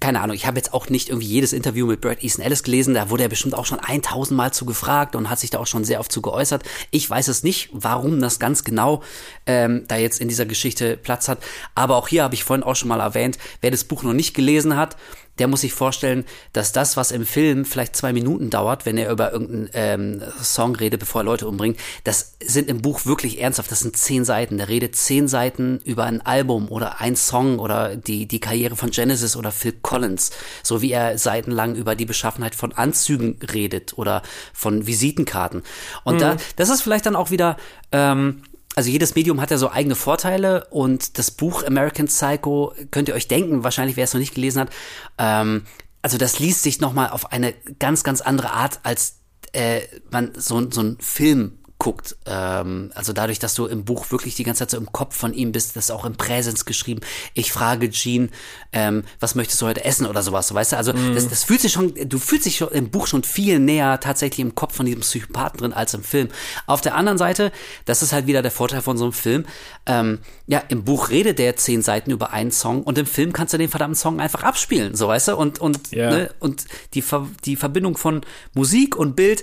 keine 0.00 0.20
Ahnung, 0.20 0.36
ich 0.36 0.46
habe 0.46 0.58
jetzt 0.58 0.74
auch 0.74 0.88
nicht 0.88 1.08
irgendwie 1.08 1.26
jedes 1.26 1.52
Interview 1.52 1.86
mit 1.86 2.00
Brad 2.00 2.22
Easton 2.22 2.44
Ellis 2.44 2.62
gelesen, 2.62 2.94
da 2.94 3.10
wurde 3.10 3.22
er 3.22 3.28
bestimmt 3.28 3.54
auch 3.54 3.66
schon 3.66 3.80
1000 3.80 4.36
Mal 4.36 4.52
zu 4.52 4.66
gefragt 4.66 5.16
und 5.16 5.30
hat 5.30 5.38
sich 5.38 5.50
da 5.50 5.58
auch 5.58 5.66
schon 5.66 5.84
sehr 5.84 6.00
oft 6.00 6.12
zu 6.12 6.20
geäußert. 6.20 6.62
Ich 6.90 7.08
weiß 7.08 7.28
es 7.28 7.42
nicht, 7.42 7.70
warum 7.72 8.20
das 8.20 8.38
ganz 8.38 8.64
genau 8.64 9.02
ähm, 9.46 9.84
da 9.88 9.96
jetzt 9.96 10.20
in 10.20 10.28
dieser 10.28 10.46
Geschichte 10.46 10.96
Platz 10.96 11.28
hat, 11.28 11.38
aber 11.74 11.96
auch 11.96 12.08
hier 12.08 12.22
habe 12.22 12.34
ich 12.34 12.44
vorhin 12.44 12.62
auch 12.62 12.76
schon 12.76 12.88
mal 12.88 13.00
erwähnt, 13.00 13.38
wer 13.60 13.70
das 13.70 13.84
Buch 13.84 14.02
noch 14.02 14.12
nicht 14.12 14.34
gelesen 14.34 14.76
hat, 14.76 14.96
der 15.38 15.48
muss 15.48 15.62
sich 15.62 15.72
vorstellen, 15.72 16.24
dass 16.52 16.72
das, 16.72 16.96
was 16.96 17.10
im 17.10 17.24
Film 17.24 17.64
vielleicht 17.64 17.96
zwei 17.96 18.12
Minuten 18.12 18.50
dauert, 18.50 18.84
wenn 18.84 18.98
er 18.98 19.10
über 19.10 19.32
irgendeinen 19.32 19.70
ähm, 19.72 20.22
Song 20.42 20.76
redet, 20.76 21.00
bevor 21.00 21.22
er 21.22 21.24
Leute 21.24 21.48
umbringt, 21.48 21.78
das 22.04 22.36
sind 22.44 22.68
im 22.68 22.82
Buch 22.82 23.06
wirklich 23.06 23.40
ernsthaft. 23.40 23.70
Das 23.70 23.80
sind 23.80 23.96
zehn 23.96 24.24
Seiten. 24.24 24.58
Der 24.58 24.68
redet 24.68 24.94
zehn 24.94 25.28
Seiten 25.28 25.80
über 25.84 26.04
ein 26.04 26.20
Album 26.20 26.68
oder 26.68 27.00
ein 27.00 27.16
Song 27.16 27.58
oder 27.58 27.96
die, 27.96 28.26
die 28.26 28.40
Karriere 28.40 28.76
von 28.76 28.90
Genesis 28.90 29.36
oder 29.36 29.52
Phil 29.52 29.72
Collins. 29.80 30.30
So 30.62 30.82
wie 30.82 30.92
er 30.92 31.16
seitenlang 31.18 31.74
über 31.74 31.94
die 31.94 32.06
Beschaffenheit 32.06 32.54
von 32.54 32.72
Anzügen 32.72 33.38
redet 33.52 33.96
oder 33.96 34.22
von 34.52 34.86
Visitenkarten. 34.86 35.62
Und 36.04 36.16
mhm. 36.16 36.20
da, 36.20 36.36
das 36.56 36.68
ist 36.68 36.82
vielleicht 36.82 37.06
dann 37.06 37.16
auch 37.16 37.30
wieder 37.30 37.56
ähm, 37.90 38.42
also 38.74 38.90
jedes 38.90 39.14
Medium 39.14 39.40
hat 39.40 39.50
ja 39.50 39.58
so 39.58 39.70
eigene 39.70 39.94
Vorteile 39.94 40.66
und 40.70 41.18
das 41.18 41.30
Buch 41.30 41.64
American 41.64 42.06
Psycho 42.06 42.74
könnt 42.90 43.08
ihr 43.08 43.14
euch 43.14 43.28
denken, 43.28 43.64
wahrscheinlich 43.64 43.96
wer 43.96 44.04
es 44.04 44.14
noch 44.14 44.20
nicht 44.20 44.34
gelesen 44.34 44.60
hat, 44.60 44.70
ähm, 45.18 45.64
also 46.00 46.18
das 46.18 46.38
liest 46.38 46.62
sich 46.62 46.80
nochmal 46.80 47.10
auf 47.10 47.32
eine 47.32 47.54
ganz, 47.78 48.02
ganz 48.02 48.20
andere 48.20 48.50
Art 48.50 48.80
als 48.82 49.20
äh, 49.52 49.82
man 50.10 50.32
so, 50.34 50.70
so 50.70 50.80
einen 50.80 50.98
Film 50.98 51.58
guckt. 51.82 52.14
Ähm, 52.26 52.92
also 52.94 53.12
dadurch, 53.12 53.40
dass 53.40 53.54
du 53.54 53.66
im 53.66 53.84
Buch 53.84 54.12
wirklich 54.12 54.36
die 54.36 54.44
ganze 54.44 54.60
Zeit 54.60 54.70
so 54.70 54.76
im 54.76 54.92
Kopf 54.92 55.16
von 55.16 55.34
ihm 55.34 55.50
bist, 55.50 55.74
das 55.74 55.86
ist 55.86 55.90
auch 55.90 56.04
im 56.04 56.14
Präsens 56.14 56.64
geschrieben. 56.64 57.00
Ich 57.34 57.50
frage 57.50 57.90
Jean, 57.90 58.30
ähm, 58.72 59.02
was 59.18 59.34
möchtest 59.34 59.60
du 59.60 59.66
heute 59.66 59.84
essen 59.84 60.06
oder 60.06 60.22
sowas, 60.22 60.54
weißt 60.54 60.72
du? 60.72 60.76
Also 60.76 60.92
mm. 60.92 61.16
das, 61.16 61.28
das 61.28 61.42
fühlt 61.42 61.60
sich 61.60 61.72
schon, 61.72 61.92
du 62.06 62.20
fühlst 62.20 62.46
dich 62.46 62.58
schon 62.58 62.68
im 62.68 62.90
Buch 62.90 63.08
schon 63.08 63.24
viel 63.24 63.58
näher 63.58 63.98
tatsächlich 63.98 64.38
im 64.38 64.54
Kopf 64.54 64.76
von 64.76 64.86
diesem 64.86 65.00
Psychopathen 65.00 65.58
drin 65.58 65.72
als 65.72 65.92
im 65.92 66.04
Film. 66.04 66.28
Auf 66.68 66.82
der 66.82 66.94
anderen 66.94 67.18
Seite, 67.18 67.50
das 67.84 68.00
ist 68.04 68.12
halt 68.12 68.28
wieder 68.28 68.42
der 68.42 68.52
Vorteil 68.52 68.80
von 68.80 68.96
so 68.96 69.02
einem 69.06 69.12
Film. 69.12 69.44
Ähm, 69.84 70.20
ja, 70.46 70.62
im 70.68 70.84
Buch 70.84 71.10
redet 71.10 71.40
der 71.40 71.56
zehn 71.56 71.82
Seiten 71.82 72.12
über 72.12 72.32
einen 72.32 72.52
Song 72.52 72.84
und 72.84 72.96
im 72.96 73.06
Film 73.06 73.32
kannst 73.32 73.54
du 73.54 73.58
den 73.58 73.68
verdammten 73.68 73.96
Song 73.96 74.20
einfach 74.20 74.44
abspielen, 74.44 74.94
so 74.94 75.08
weißt 75.08 75.28
du? 75.28 75.36
Und 75.36 75.58
und 75.58 75.92
yeah. 75.92 76.10
ne, 76.10 76.30
und 76.38 76.64
die 76.94 77.02
Ver 77.02 77.26
die 77.44 77.56
Verbindung 77.56 77.96
von 77.96 78.20
Musik 78.54 78.94
und 78.94 79.16
Bild, 79.16 79.42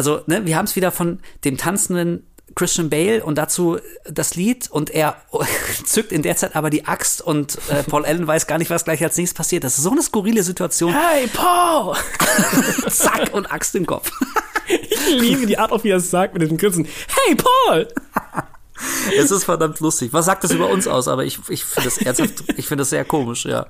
also 0.00 0.22
ne, 0.24 0.46
wir 0.46 0.56
haben 0.56 0.64
es 0.64 0.76
wieder 0.76 0.92
von 0.92 1.18
dem 1.44 1.58
Tanz 1.58 1.88
tanzenden 1.88 2.26
Christian 2.54 2.88
Bale 2.88 3.22
und 3.22 3.36
dazu 3.36 3.76
das 4.04 4.34
Lied 4.34 4.70
und 4.70 4.88
er 4.88 5.16
zückt 5.84 6.10
in 6.10 6.22
der 6.22 6.36
Zeit 6.36 6.56
aber 6.56 6.70
die 6.70 6.86
Axt 6.86 7.20
und 7.20 7.58
äh, 7.68 7.82
Paul 7.82 8.06
Allen 8.06 8.26
weiß 8.26 8.46
gar 8.46 8.56
nicht, 8.56 8.70
was 8.70 8.84
gleich 8.84 9.04
als 9.04 9.18
nächstes 9.18 9.36
passiert. 9.36 9.62
Das 9.62 9.76
ist 9.76 9.84
so 9.84 9.90
eine 9.90 10.00
skurrile 10.00 10.42
Situation. 10.42 10.94
Hey, 10.94 11.26
Paul! 11.26 11.94
Zack 12.88 13.34
und 13.34 13.52
Axt 13.52 13.74
im 13.74 13.84
Kopf. 13.84 14.10
ich 14.66 15.20
liebe 15.20 15.44
die 15.44 15.58
Art, 15.58 15.70
auf 15.70 15.84
wie 15.84 15.90
er 15.90 15.98
es 15.98 16.10
sagt 16.10 16.32
mit 16.32 16.42
diesem 16.42 16.56
Grinsen. 16.56 16.88
Hey, 17.26 17.36
Paul! 17.36 17.86
Es 19.16 19.30
ist 19.30 19.44
verdammt 19.44 19.80
lustig. 19.80 20.12
Was 20.12 20.26
sagt 20.26 20.44
das 20.44 20.52
über 20.52 20.68
uns 20.68 20.86
aus? 20.86 21.08
Aber 21.08 21.24
ich, 21.24 21.38
ich 21.48 21.64
finde 21.64 21.90
das 21.90 21.98
ernsthaft, 21.98 22.44
ich 22.56 22.66
finde 22.66 22.82
das 22.82 22.90
sehr 22.90 23.04
komisch, 23.04 23.44
ja. 23.44 23.66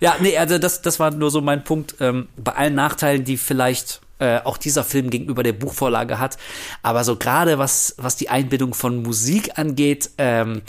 Ja, 0.00 0.16
nee, 0.20 0.36
also 0.36 0.58
das, 0.58 0.82
das 0.82 1.00
war 1.00 1.10
nur 1.10 1.30
so 1.30 1.40
mein 1.40 1.64
Punkt. 1.64 1.96
Ähm, 2.00 2.28
bei 2.36 2.52
allen 2.52 2.74
Nachteilen, 2.74 3.24
die 3.24 3.36
vielleicht 3.36 4.00
äh, 4.18 4.40
auch 4.44 4.56
dieser 4.56 4.84
Film 4.84 5.10
gegenüber 5.10 5.42
der 5.42 5.52
Buchvorlage 5.52 6.18
hat. 6.18 6.38
Aber 6.82 7.04
so 7.04 7.16
gerade 7.16 7.58
was, 7.58 7.94
was 7.98 8.16
die 8.16 8.28
Einbindung 8.28 8.74
von 8.74 9.02
Musik 9.02 9.58
angeht, 9.58 10.10
ähm, 10.18 10.62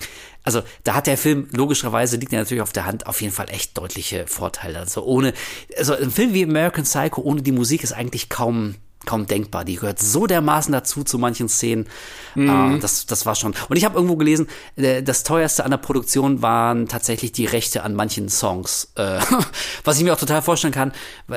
also 0.43 0.61
da 0.83 0.95
hat 0.95 1.07
der 1.07 1.17
Film 1.17 1.47
logischerweise 1.51 2.17
liegt 2.17 2.33
ja 2.33 2.39
natürlich 2.39 2.63
auf 2.63 2.73
der 2.73 2.85
Hand 2.85 3.07
auf 3.07 3.21
jeden 3.21 3.33
Fall 3.33 3.49
echt 3.49 3.77
deutliche 3.77 4.27
Vorteile. 4.27 4.79
Also 4.79 5.03
ohne, 5.03 5.33
also 5.77 5.95
ein 5.95 6.11
Film 6.11 6.33
wie 6.33 6.43
American 6.43 6.83
Psycho 6.83 7.21
ohne 7.21 7.41
die 7.41 7.51
Musik 7.51 7.83
ist 7.83 7.93
eigentlich 7.93 8.29
kaum 8.29 8.75
kaum 9.05 9.27
denkbar. 9.27 9.65
Die 9.65 9.75
gehört 9.75 9.99
so 9.99 10.27
dermaßen 10.27 10.71
dazu 10.71 11.03
zu 11.03 11.17
manchen 11.17 11.49
Szenen. 11.49 11.87
Mhm. 12.35 12.75
Uh, 12.75 12.77
das, 12.79 13.05
das 13.05 13.25
war 13.25 13.35
schon. 13.35 13.53
Und 13.69 13.77
ich 13.77 13.85
habe 13.85 13.95
irgendwo 13.95 14.15
gelesen, 14.15 14.47
äh, 14.75 15.03
das 15.03 15.23
teuerste 15.23 15.65
an 15.65 15.71
der 15.71 15.77
Produktion 15.77 16.41
waren 16.41 16.87
tatsächlich 16.87 17.31
die 17.31 17.45
Rechte 17.45 17.83
an 17.83 17.95
manchen 17.95 18.29
Songs. 18.29 18.91
Äh, 18.95 19.19
was 19.83 19.97
ich 19.97 20.03
mir 20.03 20.13
auch 20.13 20.19
total 20.19 20.41
vorstellen 20.41 20.73
kann. 20.73 20.93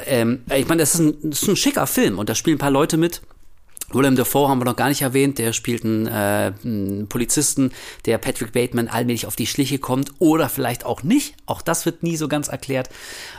Ähm, 0.06 0.42
ich 0.54 0.68
meine, 0.68 0.82
das 0.82 0.94
ist, 0.94 1.00
ein, 1.00 1.16
das 1.30 1.42
ist 1.42 1.48
ein 1.48 1.56
schicker 1.56 1.86
Film 1.86 2.18
und 2.18 2.28
da 2.28 2.34
spielen 2.34 2.56
ein 2.56 2.60
paar 2.60 2.70
Leute 2.70 2.96
mit. 2.96 3.22
William 3.92 4.16
Dafoe 4.16 4.48
haben 4.48 4.58
wir 4.58 4.64
noch 4.64 4.76
gar 4.76 4.88
nicht 4.88 5.02
erwähnt, 5.02 5.38
der 5.38 5.52
spielt 5.52 5.84
einen, 5.84 6.08
äh, 6.08 6.52
einen 6.64 7.06
Polizisten, 7.08 7.72
der 8.04 8.18
Patrick 8.18 8.52
Bateman 8.52 8.88
allmählich 8.88 9.26
auf 9.26 9.36
die 9.36 9.46
Schliche 9.46 9.78
kommt 9.78 10.10
oder 10.18 10.48
vielleicht 10.48 10.84
auch 10.84 11.04
nicht. 11.04 11.34
Auch 11.46 11.62
das 11.62 11.86
wird 11.86 12.02
nie 12.02 12.16
so 12.16 12.26
ganz 12.26 12.48
erklärt. 12.48 12.90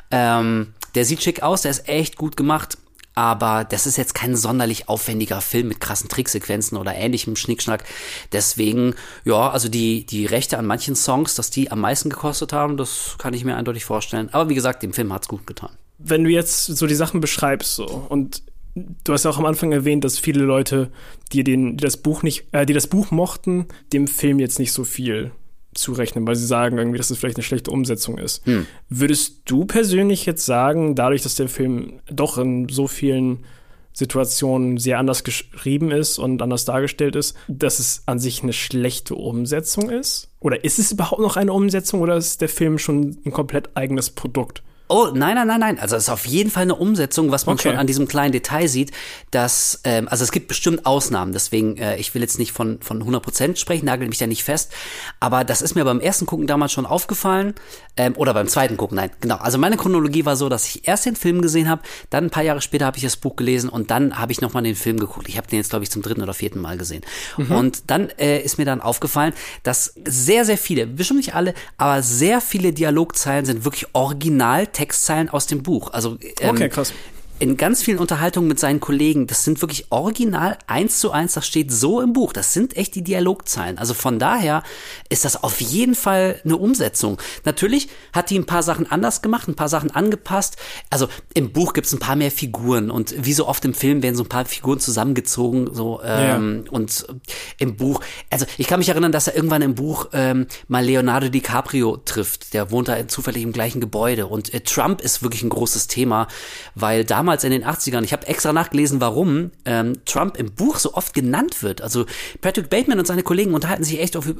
Ähm, 0.09 0.73
der 0.95 1.03
sieht 1.03 1.21
schick 1.21 1.43
aus, 1.43 1.63
der 1.63 1.71
ist 1.71 1.89
echt 1.89 2.15
gut 2.15 2.37
gemacht 2.37 2.77
aber 3.17 3.63
das 3.63 3.87
ist 3.87 3.97
jetzt 3.97 4.13
kein 4.13 4.35
sonderlich 4.35 4.89
aufwendiger 4.89 5.41
Film 5.41 5.69
mit 5.69 5.79
krassen 5.79 6.07
Tricksequenzen 6.07 6.77
oder 6.77 6.93
ähnlichem 6.93 7.35
Schnickschnack. 7.35 7.83
Deswegen, 8.31 8.93
ja, 9.25 9.49
also 9.49 9.69
die, 9.69 10.05
die 10.05 10.27
Rechte 10.27 10.59
an 10.59 10.67
manchen 10.67 10.95
Songs, 10.95 11.33
dass 11.33 11.49
die 11.49 11.71
am 11.71 11.79
meisten 11.79 12.11
gekostet 12.11 12.53
haben, 12.53 12.77
das 12.77 13.15
kann 13.17 13.33
ich 13.33 13.43
mir 13.43 13.55
eindeutig 13.55 13.85
vorstellen. 13.85 14.29
Aber 14.33 14.49
wie 14.49 14.53
gesagt, 14.55 14.83
dem 14.83 14.93
Film 14.93 15.11
hat's 15.11 15.27
gut 15.27 15.47
getan. 15.47 15.71
Wenn 15.97 16.25
du 16.25 16.29
jetzt 16.29 16.65
so 16.65 16.85
die 16.85 16.93
Sachen 16.93 17.19
beschreibst 17.19 17.73
so 17.73 17.85
und 17.85 18.43
du 18.75 19.13
hast 19.13 19.25
ja 19.25 19.31
auch 19.31 19.39
am 19.39 19.45
Anfang 19.45 19.71
erwähnt, 19.71 20.03
dass 20.03 20.19
viele 20.19 20.43
Leute, 20.43 20.91
die 21.33 21.43
den, 21.43 21.77
die 21.77 21.83
das 21.83 21.97
Buch 21.97 22.21
nicht, 22.21 22.45
äh, 22.51 22.67
die 22.67 22.73
das 22.73 22.85
Buch 22.85 23.09
mochten, 23.09 23.65
dem 23.93 24.05
Film 24.05 24.37
jetzt 24.37 24.59
nicht 24.59 24.73
so 24.73 24.83
viel 24.83 25.31
zurechnen, 25.73 26.25
weil 26.27 26.35
sie 26.35 26.45
sagen 26.45 26.77
irgendwie, 26.77 26.97
dass 26.97 27.09
es 27.09 27.17
vielleicht 27.17 27.37
eine 27.37 27.43
schlechte 27.43 27.71
Umsetzung 27.71 28.17
ist. 28.17 28.45
Hm. 28.45 28.65
Würdest 28.89 29.41
du 29.45 29.65
persönlich 29.65 30.25
jetzt 30.25 30.45
sagen, 30.45 30.95
dadurch, 30.95 31.21
dass 31.21 31.35
der 31.35 31.49
Film 31.49 31.99
doch 32.09 32.37
in 32.37 32.69
so 32.69 32.87
vielen 32.87 33.45
Situationen 33.93 34.77
sehr 34.77 34.99
anders 34.99 35.23
geschrieben 35.23 35.89
ist 35.89 36.19
und 36.19 36.41
anders 36.43 36.65
dargestellt 36.65 37.15
ist, 37.15 37.35
dass 37.47 37.79
es 37.79 38.03
an 38.05 38.19
sich 38.19 38.43
eine 38.43 38.53
schlechte 38.53 39.15
Umsetzung 39.15 39.89
ist? 39.89 40.29
Oder 40.39 40.63
ist 40.63 40.77
es 40.77 40.91
überhaupt 40.91 41.21
noch 41.21 41.35
eine 41.35 41.51
Umsetzung 41.51 42.01
oder 42.01 42.15
ist 42.15 42.41
der 42.41 42.49
Film 42.49 42.77
schon 42.77 43.17
ein 43.25 43.31
komplett 43.31 43.75
eigenes 43.75 44.11
Produkt? 44.11 44.61
Oh, 44.89 45.09
nein, 45.13 45.35
nein, 45.35 45.47
nein, 45.47 45.59
nein. 45.59 45.79
Also 45.79 45.95
es 45.95 46.03
ist 46.03 46.09
auf 46.09 46.25
jeden 46.25 46.49
Fall 46.49 46.63
eine 46.63 46.75
Umsetzung, 46.75 47.31
was 47.31 47.45
man 47.45 47.55
okay. 47.55 47.69
schon 47.69 47.77
an 47.77 47.87
diesem 47.87 48.07
kleinen 48.07 48.31
Detail 48.31 48.67
sieht, 48.67 48.91
dass, 49.31 49.81
ähm, 49.83 50.07
also 50.07 50.23
es 50.23 50.31
gibt 50.31 50.47
bestimmt 50.47 50.85
Ausnahmen, 50.85 51.33
deswegen, 51.33 51.77
äh, 51.77 51.97
ich 51.97 52.13
will 52.13 52.21
jetzt 52.21 52.39
nicht 52.39 52.51
von, 52.51 52.79
von 52.81 53.03
100% 53.03 53.57
sprechen, 53.57 53.85
nagel 53.85 54.07
mich 54.07 54.17
da 54.17 54.27
nicht 54.27 54.43
fest, 54.43 54.71
aber 55.19 55.43
das 55.43 55.61
ist 55.61 55.75
mir 55.75 55.83
beim 55.83 55.99
ersten 55.99 56.25
Gucken 56.25 56.47
damals 56.47 56.71
schon 56.71 56.85
aufgefallen, 56.85 57.53
ähm, 57.97 58.13
oder 58.15 58.33
beim 58.33 58.47
zweiten 58.47 58.77
Gucken, 58.77 58.95
nein, 58.95 59.09
genau. 59.19 59.37
Also 59.37 59.57
meine 59.57 59.75
Chronologie 59.75 60.25
war 60.25 60.35
so, 60.35 60.49
dass 60.49 60.65
ich 60.67 60.87
erst 60.87 61.05
den 61.05 61.15
Film 61.15 61.41
gesehen 61.41 61.67
habe, 61.67 61.81
dann 62.09 62.25
ein 62.25 62.29
paar 62.29 62.43
Jahre 62.43 62.61
später 62.61 62.85
habe 62.85 62.97
ich 62.97 63.03
das 63.03 63.17
Buch 63.17 63.35
gelesen 63.35 63.69
und 63.69 63.91
dann 63.91 64.17
habe 64.17 64.31
ich 64.31 64.39
nochmal 64.39 64.63
den 64.63 64.75
Film 64.75 64.99
geguckt. 64.99 65.27
Ich 65.27 65.37
habe 65.37 65.47
den 65.47 65.57
jetzt, 65.57 65.71
glaube 65.71 65.83
ich, 65.83 65.91
zum 65.91 66.03
dritten 66.03 66.21
oder 66.21 66.33
vierten 66.33 66.61
Mal 66.61 66.77
gesehen. 66.77 67.01
Mhm. 67.37 67.51
Und 67.51 67.89
dann 67.89 68.09
äh, 68.19 68.39
ist 68.39 68.57
mir 68.57 68.65
dann 68.65 68.81
aufgefallen, 68.81 69.33
dass 69.63 69.95
sehr, 70.05 70.45
sehr 70.45 70.57
viele, 70.57 70.85
bestimmt 70.85 71.17
nicht 71.17 71.33
alle, 71.33 71.53
aber 71.77 72.03
sehr 72.03 72.39
viele 72.39 72.71
Dialogzeilen 72.71 73.45
sind 73.45 73.65
wirklich 73.65 73.87
original 73.93 74.67
Textzeilen 74.77 75.29
aus 75.29 75.47
dem 75.47 75.63
Buch. 75.63 75.91
Also 75.91 76.17
ähm, 76.39 76.51
okay, 76.51 76.69
krass 76.69 76.93
in 77.39 77.55
ganz 77.55 77.83
vielen 77.83 77.99
Unterhaltungen 77.99 78.47
mit 78.47 78.59
seinen 78.59 78.79
Kollegen, 78.79 79.27
das 79.27 79.43
sind 79.43 79.61
wirklich 79.61 79.91
original 79.91 80.57
eins 80.65 80.99
zu 80.99 81.11
eins, 81.11 81.33
das 81.33 81.45
steht 81.45 81.71
so 81.71 82.01
im 82.01 82.13
Buch. 82.13 82.33
Das 82.33 82.53
sind 82.53 82.75
echt 82.75 82.95
die 82.95 83.03
Dialogzeilen. 83.03 83.77
Also 83.77 83.93
von 83.93 84.17
daher 84.17 84.63
ist 85.09 85.23
das 85.23 85.43
auf 85.43 85.61
jeden 85.61 85.93
Fall 85.93 86.41
eine 86.43 86.57
Umsetzung. 86.57 87.21
Natürlich 87.45 87.89
hat 88.11 88.31
die 88.31 88.39
ein 88.39 88.45
paar 88.45 88.63
Sachen 88.63 88.89
anders 88.89 89.21
gemacht, 89.21 89.47
ein 89.47 89.55
paar 89.55 89.69
Sachen 89.69 89.91
angepasst. 89.91 90.57
Also 90.89 91.09
im 91.35 91.51
Buch 91.51 91.73
gibt 91.73 91.87
es 91.87 91.93
ein 91.93 91.99
paar 91.99 92.15
mehr 92.15 92.31
Figuren 92.31 92.89
und 92.89 93.13
wie 93.17 93.33
so 93.33 93.47
oft 93.47 93.63
im 93.65 93.75
Film 93.75 94.01
werden 94.01 94.15
so 94.15 94.23
ein 94.23 94.29
paar 94.29 94.45
Figuren 94.45 94.79
zusammengezogen. 94.79 95.73
So 95.73 96.01
ähm, 96.03 96.63
ja. 96.65 96.71
und 96.71 97.05
im 97.59 97.77
Buch. 97.77 98.01
Also 98.31 98.47
ich 98.57 98.67
kann 98.67 98.79
mich 98.79 98.89
erinnern, 98.89 99.11
dass 99.11 99.27
er 99.27 99.35
irgendwann 99.35 99.61
im 99.61 99.75
Buch 99.75 100.09
ähm, 100.13 100.47
mal 100.67 100.83
Leonardo 100.83 101.29
DiCaprio 101.29 101.97
trifft. 101.97 102.55
Der 102.55 102.71
wohnt 102.71 102.87
da 102.87 103.07
zufällig 103.07 103.43
im 103.43 103.51
gleichen 103.51 103.79
Gebäude 103.79 104.25
und 104.25 104.53
äh, 104.53 104.61
Trump 104.61 105.01
ist 105.01 105.21
wirklich 105.21 105.43
ein 105.43 105.49
großes 105.49 105.87
Thema, 105.87 106.27
weil 106.73 107.05
damals 107.05 107.26
damals 107.27 107.43
in 107.43 107.51
den 107.51 107.65
80ern, 107.65 108.03
ich 108.05 108.13
habe 108.13 108.25
extra 108.25 108.53
nachgelesen, 108.53 109.01
warum 109.01 109.51
ähm, 109.65 109.99
Trump 110.05 110.37
im 110.37 110.53
Buch 110.53 110.77
so 110.77 110.93
oft 110.93 111.13
genannt 111.13 111.61
wird. 111.61 111.81
Also 111.81 112.05
Patrick 112.39 112.69
Bateman 112.69 112.99
und 112.99 113.05
seine 113.05 113.21
Kollegen 113.21 113.53
unterhalten 113.53 113.83
sich 113.83 113.99
echt 113.99 114.15
oft, 114.15 114.33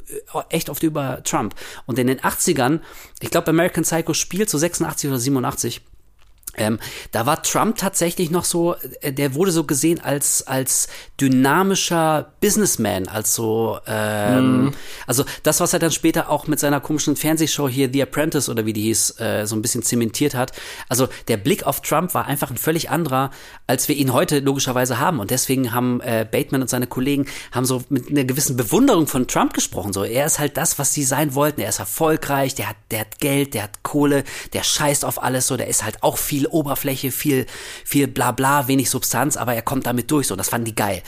echt 0.48 0.70
oft 0.70 0.82
über 0.84 1.22
Trump. 1.26 1.54
Und 1.86 2.00
in 2.00 2.08
den 2.08 2.22
80ern, 2.22 2.80
ich 3.20 3.30
glaube 3.30 3.50
American 3.50 3.84
Psycho 3.84 4.14
spielt 4.14 4.50
so 4.50 4.58
86 4.58 5.10
oder 5.10 5.20
87, 5.20 5.82
ähm, 6.58 6.80
da 7.12 7.26
war 7.26 7.44
Trump 7.44 7.78
tatsächlich 7.78 8.32
noch 8.32 8.46
so, 8.46 8.76
äh, 9.02 9.14
der 9.14 9.34
wurde 9.34 9.52
so 9.52 9.64
gesehen 9.64 10.00
als 10.00 10.46
als 10.48 10.88
dynamischer 11.20 12.34
Businessman, 12.42 13.08
als 13.08 13.34
so, 13.34 13.80
ähm, 13.88 14.66
mm. 14.66 14.74
also 15.08 15.24
das, 15.44 15.60
was 15.60 15.74
er 15.74 15.80
dann 15.80 15.92
später 15.92 16.30
auch 16.30 16.48
mit 16.48 16.60
seiner 16.60 16.80
komischen 16.80 17.16
Fernsehshow 17.16 17.68
hier 17.68 17.90
The 17.92 18.04
Apprentice 18.04 18.50
oder 18.50 18.66
wie 18.66 18.74
die 18.74 18.84
hieß, 18.84 19.20
äh, 19.20 19.46
so 19.46 19.56
ein 19.56 19.62
bisschen 19.62 19.84
zementiert 19.84 20.36
hat. 20.36 20.52
Also 20.90 21.08
der 21.28 21.38
Blick 21.38 21.66
auf 21.66 21.82
Trump 21.82 22.14
war 22.14 22.26
einfach 22.26 22.52
ein 22.52 22.58
völlig 22.58 22.90
anderer, 22.90 23.32
als 23.66 23.88
wir 23.88 23.96
ihn 23.96 24.14
heute 24.14 24.40
logischerweise 24.40 25.00
haben. 25.00 25.20
Und 25.20 25.32
deswegen 25.32 25.74
haben 25.74 26.02
äh, 26.02 26.28
Bateman 26.30 26.62
und 26.62 26.70
seine 26.70 26.88
Kollegen 26.88 27.26
haben 27.52 27.66
so 27.66 27.84
mit 27.90 28.10
einer 28.10 28.24
gewissen 28.24 28.58
Bewunderung 28.58 29.08
von 29.08 29.28
Trump 29.28 29.54
gesprochen. 29.54 29.94
So, 29.94 30.04
er 30.04 30.26
ist 30.26 30.40
halt 30.40 30.58
das, 30.58 30.80
was 30.80 30.94
sie 30.94 31.04
sein 31.04 31.36
wollten. 31.36 31.62
Er 31.62 31.70
ist 31.70 31.80
erfolgreich, 31.80 32.56
der 32.56 32.70
hat, 32.70 32.78
der 32.92 33.02
hat 33.02 33.20
Geld, 33.20 33.54
der 33.54 33.64
hat 33.64 33.84
Kohle, 33.84 34.24
der 34.54 34.64
scheißt 34.64 35.06
auf 35.06 35.22
alles. 35.22 35.48
So, 35.48 35.58
der 35.58 35.68
ist 35.68 35.84
halt 35.84 36.04
auch 36.04 36.18
viel 36.18 36.47
Oberfläche, 36.50 37.12
viel, 37.12 37.46
viel 37.86 38.08
Blabla, 38.08 38.68
wenig 38.68 38.90
Substanz, 38.90 39.38
aber 39.38 39.54
er 39.54 39.62
kommt 39.62 39.86
damit 39.86 40.12
durch. 40.12 40.28
So, 40.28 40.36
das 40.36 40.50
fanden 40.50 40.66
die 40.66 40.76
geil. 40.76 41.02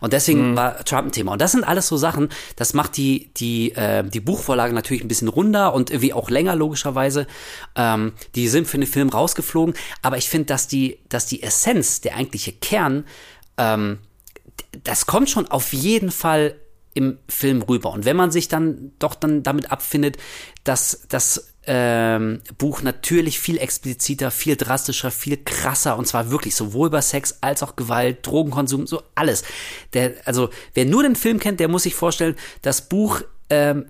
Und 0.00 0.12
deswegen 0.12 0.52
mhm. 0.52 0.56
war 0.56 0.84
Trump 0.84 1.08
ein 1.08 1.12
Thema. 1.12 1.32
Und 1.32 1.40
das 1.40 1.52
sind 1.52 1.64
alles 1.64 1.88
so 1.88 1.96
Sachen, 1.96 2.28
das 2.56 2.74
macht 2.74 2.96
die, 2.96 3.30
die, 3.36 3.72
äh, 3.72 4.04
die 4.04 4.20
Buchvorlage 4.20 4.74
natürlich 4.74 5.02
ein 5.02 5.08
bisschen 5.08 5.28
runder 5.28 5.74
und 5.74 5.90
irgendwie 5.90 6.12
auch 6.12 6.30
länger, 6.30 6.56
logischerweise. 6.56 7.26
Ähm, 7.74 8.12
die 8.34 8.48
sind 8.48 8.66
für 8.66 8.78
den 8.78 8.86
Film 8.86 9.08
rausgeflogen. 9.08 9.74
Aber 10.02 10.16
ich 10.16 10.28
finde, 10.28 10.46
dass 10.46 10.68
die, 10.68 10.98
dass 11.08 11.26
die 11.26 11.42
Essenz, 11.42 12.00
der 12.00 12.16
eigentliche 12.16 12.52
Kern, 12.52 13.04
ähm, 13.58 13.98
das 14.84 15.06
kommt 15.06 15.30
schon 15.30 15.48
auf 15.48 15.72
jeden 15.72 16.10
Fall 16.10 16.56
im 16.94 17.18
Film 17.28 17.60
rüber. 17.62 17.92
Und 17.92 18.06
wenn 18.06 18.16
man 18.16 18.30
sich 18.30 18.48
dann 18.48 18.92
doch 18.98 19.14
dann 19.14 19.42
damit 19.42 19.70
abfindet, 19.70 20.16
dass 20.64 21.06
das 21.08 21.52
ähm, 21.66 22.40
Buch 22.58 22.82
natürlich 22.82 23.40
viel 23.40 23.58
expliziter, 23.58 24.30
viel 24.30 24.56
drastischer, 24.56 25.10
viel 25.10 25.36
krasser 25.36 25.96
und 25.96 26.06
zwar 26.06 26.30
wirklich 26.30 26.54
sowohl 26.54 26.88
über 26.88 27.02
Sex 27.02 27.38
als 27.40 27.62
auch 27.62 27.76
Gewalt, 27.76 28.26
Drogenkonsum, 28.26 28.86
so 28.86 29.02
alles. 29.14 29.42
Der, 29.92 30.14
also 30.24 30.50
wer 30.74 30.84
nur 30.84 31.02
den 31.02 31.16
Film 31.16 31.38
kennt, 31.38 31.60
der 31.60 31.68
muss 31.68 31.84
sich 31.84 31.94
vorstellen, 31.94 32.36
das 32.62 32.88
Buch 32.88 33.22
ähm, 33.50 33.86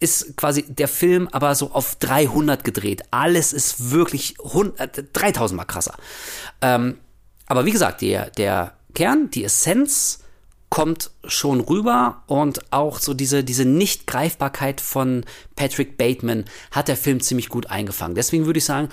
ist 0.00 0.36
quasi 0.36 0.62
der 0.62 0.88
Film 0.88 1.28
aber 1.32 1.54
so 1.54 1.70
auf 1.72 1.96
300 1.96 2.64
gedreht. 2.64 3.02
Alles 3.10 3.52
ist 3.52 3.90
wirklich 3.90 4.36
100, 4.44 5.04
3000 5.12 5.56
mal 5.56 5.64
krasser. 5.64 5.94
Ähm, 6.60 6.98
aber 7.46 7.64
wie 7.64 7.72
gesagt, 7.72 8.02
der, 8.02 8.30
der 8.30 8.74
Kern, 8.94 9.30
die 9.30 9.44
Essenz 9.44 10.20
kommt 10.70 11.10
schon 11.24 11.60
rüber 11.60 12.22
und 12.26 12.72
auch 12.72 12.98
so 12.98 13.14
diese, 13.14 13.44
diese 13.44 13.64
Nicht-Greifbarkeit 13.64 14.80
von 14.80 15.24
Patrick 15.54 15.96
Bateman 15.96 16.44
hat 16.70 16.88
der 16.88 16.96
Film 16.96 17.20
ziemlich 17.20 17.48
gut 17.48 17.70
eingefangen. 17.70 18.14
Deswegen 18.14 18.46
würde 18.46 18.58
ich 18.58 18.64
sagen, 18.64 18.88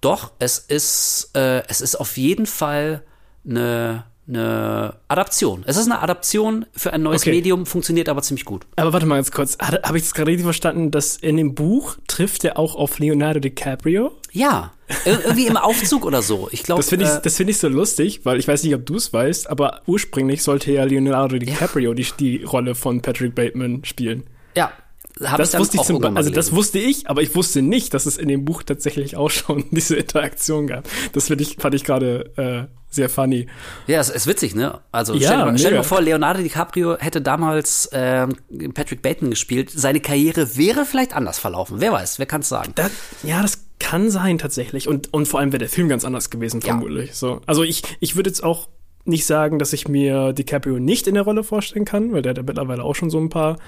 doch, 0.00 0.32
es 0.38 0.58
ist, 0.58 1.30
äh, 1.34 1.62
es 1.68 1.80
ist 1.80 1.96
auf 1.96 2.16
jeden 2.16 2.46
Fall 2.46 3.02
eine 3.48 4.04
eine 4.28 4.96
Adaption. 5.08 5.64
Es 5.66 5.76
ist 5.76 5.86
eine 5.86 6.00
Adaption 6.00 6.66
für 6.74 6.92
ein 6.92 7.02
neues 7.02 7.22
okay. 7.22 7.30
Medium, 7.30 7.66
funktioniert 7.66 8.08
aber 8.08 8.22
ziemlich 8.22 8.44
gut. 8.44 8.66
Aber 8.76 8.92
warte 8.92 9.06
mal 9.06 9.16
ganz 9.16 9.30
kurz, 9.30 9.56
habe 9.58 9.96
ich 9.96 10.04
das 10.04 10.14
gerade 10.14 10.30
richtig 10.30 10.44
verstanden, 10.44 10.90
dass 10.90 11.16
in 11.16 11.36
dem 11.36 11.54
Buch 11.54 11.96
trifft 12.06 12.44
er 12.44 12.58
auch 12.58 12.74
auf 12.74 12.98
Leonardo 12.98 13.40
DiCaprio? 13.40 14.12
Ja, 14.32 14.72
irgendwie 15.04 15.46
im 15.46 15.56
Aufzug 15.56 16.04
oder 16.04 16.22
so. 16.22 16.48
Ich 16.52 16.62
glaube, 16.62 16.80
das 16.80 16.90
finde 16.90 17.06
ich, 17.06 17.10
äh, 17.10 17.20
das 17.22 17.36
finde 17.36 17.52
ich 17.52 17.58
so 17.58 17.68
lustig, 17.68 18.20
weil 18.24 18.38
ich 18.38 18.46
weiß 18.46 18.62
nicht, 18.62 18.74
ob 18.74 18.84
du 18.84 18.96
es 18.96 19.12
weißt, 19.12 19.48
aber 19.48 19.82
ursprünglich 19.86 20.42
sollte 20.42 20.72
ja 20.72 20.84
Leonardo 20.84 21.38
DiCaprio 21.38 21.90
ja. 21.90 21.94
die, 21.94 22.06
die 22.18 22.44
Rolle 22.44 22.74
von 22.74 23.00
Patrick 23.00 23.34
Bateman 23.34 23.84
spielen. 23.84 24.24
Ja, 24.56 24.72
das 25.18 25.58
wusste 25.58 25.76
ich 25.76 25.82
zum 25.82 26.02
also 26.16 26.30
das 26.30 26.52
wusste 26.52 26.78
ich, 26.78 27.08
aber 27.08 27.22
ich 27.22 27.34
wusste 27.34 27.62
nicht, 27.62 27.94
dass 27.94 28.06
es 28.06 28.16
in 28.16 28.28
dem 28.28 28.44
Buch 28.44 28.62
tatsächlich 28.62 29.16
auch 29.16 29.30
schon 29.30 29.64
diese 29.70 29.96
Interaktion 29.96 30.66
gab. 30.66 30.88
Das 31.12 31.30
ich, 31.30 31.56
fand 31.58 31.74
ich 31.74 31.84
gerade 31.84 32.68
äh, 32.68 32.74
sehr 32.90 33.08
funny. 33.08 33.46
Ja, 33.86 34.00
es 34.00 34.08
ist 34.08 34.26
witzig, 34.26 34.54
ne? 34.54 34.80
Also 34.92 35.14
ja, 35.14 35.28
stell, 35.32 35.52
dir, 35.52 35.58
stell 35.58 35.70
dir 35.72 35.76
mal 35.78 35.82
vor, 35.82 36.00
Leonardo 36.00 36.42
DiCaprio 36.42 36.96
hätte 36.98 37.20
damals 37.20 37.86
äh, 37.86 38.26
Patrick 38.72 39.02
Bateman 39.02 39.30
gespielt. 39.30 39.70
Seine 39.70 40.00
Karriere 40.00 40.56
wäre 40.56 40.84
vielleicht 40.84 41.14
anders 41.14 41.38
verlaufen. 41.38 41.80
Wer 41.80 41.92
weiß, 41.92 42.18
wer 42.18 42.26
kann 42.26 42.40
es 42.40 42.48
sagen? 42.48 42.72
Das, 42.76 42.90
ja, 43.22 43.42
das 43.42 43.64
kann 43.78 44.10
sein 44.10 44.38
tatsächlich. 44.38 44.88
Und, 44.88 45.12
und 45.12 45.26
vor 45.26 45.40
allem 45.40 45.52
wäre 45.52 45.58
der 45.58 45.68
Film 45.68 45.88
ganz 45.88 46.04
anders 46.04 46.30
gewesen, 46.30 46.62
vermutlich. 46.62 47.08
Ja. 47.08 47.14
So. 47.14 47.40
Also 47.46 47.62
ich, 47.62 47.82
ich 48.00 48.16
würde 48.16 48.30
jetzt 48.30 48.42
auch 48.42 48.68
nicht 49.08 49.26
sagen, 49.26 49.58
dass 49.58 49.72
ich 49.72 49.88
mir 49.88 50.32
DiCaprio 50.32 50.78
nicht 50.78 51.06
in 51.06 51.14
der 51.14 51.24
Rolle 51.24 51.42
vorstellen 51.42 51.84
kann, 51.84 52.12
weil 52.12 52.22
der 52.22 52.30
hat 52.30 52.36
ja 52.36 52.42
mittlerweile 52.42 52.84
auch 52.84 52.94
schon 52.94 53.10
so 53.10 53.18
ein 53.18 53.28
paar 53.28 53.58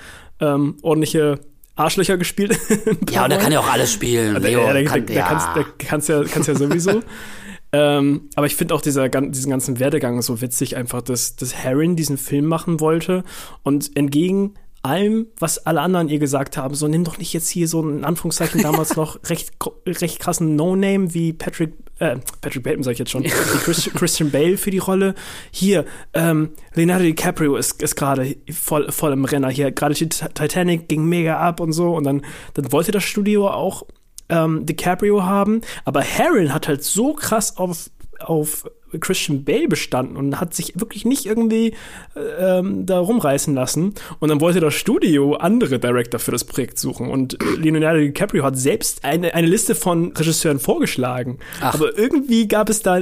ähm, 0.40 0.76
ordentliche 0.82 1.40
Arschlöcher 1.76 2.18
gespielt. 2.18 2.58
ja, 3.10 3.24
und 3.24 3.30
der 3.30 3.38
kann 3.38 3.52
ja 3.52 3.60
auch 3.60 3.70
alles 3.70 3.92
spielen. 3.92 4.40
Leo, 4.42 4.64
der, 4.64 4.74
der, 4.74 4.84
kann, 4.84 5.06
der, 5.06 5.14
der, 5.14 5.24
kann's, 5.24 5.44
der 5.54 5.64
kann's 5.78 6.08
ja, 6.08 6.24
kann's 6.24 6.46
ja 6.46 6.54
sowieso. 6.54 7.02
ähm, 7.72 8.28
aber 8.34 8.46
ich 8.46 8.56
finde 8.56 8.74
auch 8.74 8.82
dieser, 8.82 9.08
diesen 9.08 9.50
ganzen 9.50 9.78
Werdegang 9.78 10.20
so 10.22 10.40
witzig, 10.40 10.76
einfach, 10.76 11.02
dass, 11.02 11.36
dass 11.36 11.64
Harren 11.64 11.96
diesen 11.96 12.18
Film 12.18 12.46
machen 12.46 12.80
wollte 12.80 13.24
und 13.62 13.96
entgegen 13.96 14.54
allem, 14.82 15.26
was 15.38 15.66
alle 15.66 15.80
anderen 15.80 16.08
ihr 16.08 16.18
gesagt 16.18 16.56
haben. 16.56 16.74
So, 16.74 16.88
nimm 16.88 17.04
doch 17.04 17.18
nicht 17.18 17.32
jetzt 17.32 17.48
hier 17.48 17.68
so 17.68 17.86
in 17.86 18.04
Anführungszeichen 18.04 18.62
damals 18.62 18.96
noch 18.96 19.18
recht, 19.28 19.52
recht 19.86 20.20
krassen 20.20 20.56
No-Name 20.56 21.12
wie 21.12 21.32
Patrick, 21.32 21.74
äh, 21.98 22.16
Patrick 22.40 22.62
Bateman 22.62 22.82
sag 22.82 22.92
ich 22.92 22.98
jetzt 22.98 23.10
schon, 23.10 23.24
wie 23.24 23.28
Christian, 23.28 23.94
Christian 23.94 24.30
Bale 24.30 24.56
für 24.56 24.70
die 24.70 24.78
Rolle. 24.78 25.14
Hier, 25.50 25.84
ähm, 26.14 26.50
Leonardo 26.74 27.04
DiCaprio 27.04 27.56
ist, 27.56 27.82
ist 27.82 27.96
gerade 27.96 28.36
voll, 28.50 28.90
voll 28.90 29.12
im 29.12 29.24
Renner 29.24 29.50
hier. 29.50 29.70
Gerade 29.70 29.94
die 29.94 30.08
Titanic 30.08 30.88
ging 30.88 31.04
mega 31.04 31.38
ab 31.38 31.60
und 31.60 31.72
so. 31.72 31.94
Und 31.94 32.04
dann, 32.04 32.22
dann 32.54 32.72
wollte 32.72 32.92
das 32.92 33.04
Studio 33.04 33.48
auch 33.48 33.84
ähm, 34.30 34.64
DiCaprio 34.64 35.24
haben. 35.24 35.60
Aber 35.84 36.02
Harren 36.02 36.54
hat 36.54 36.68
halt 36.68 36.84
so 36.84 37.14
krass 37.14 37.56
auf 37.56 37.90
auf 38.22 38.70
Christian 38.98 39.44
Bale 39.44 39.68
bestanden 39.68 40.16
und 40.16 40.40
hat 40.40 40.54
sich 40.54 40.78
wirklich 40.78 41.04
nicht 41.04 41.26
irgendwie 41.26 41.74
äh, 42.16 42.58
ähm, 42.58 42.86
da 42.86 42.98
rumreißen 42.98 43.54
lassen. 43.54 43.94
Und 44.18 44.28
dann 44.28 44.40
wollte 44.40 44.60
das 44.60 44.74
Studio 44.74 45.34
andere 45.34 45.78
Director 45.78 46.18
für 46.18 46.32
das 46.32 46.44
Projekt 46.44 46.78
suchen. 46.78 47.10
Und 47.10 47.38
Leonardo 47.58 48.00
DiCaprio 48.00 48.44
hat 48.44 48.58
selbst 48.58 49.04
eine, 49.04 49.34
eine 49.34 49.46
Liste 49.46 49.74
von 49.74 50.12
Regisseuren 50.12 50.58
vorgeschlagen. 50.58 51.38
Ach. 51.60 51.74
Aber 51.74 51.96
irgendwie 51.96 52.48
gab 52.48 52.70
es 52.70 52.82
da 52.82 53.00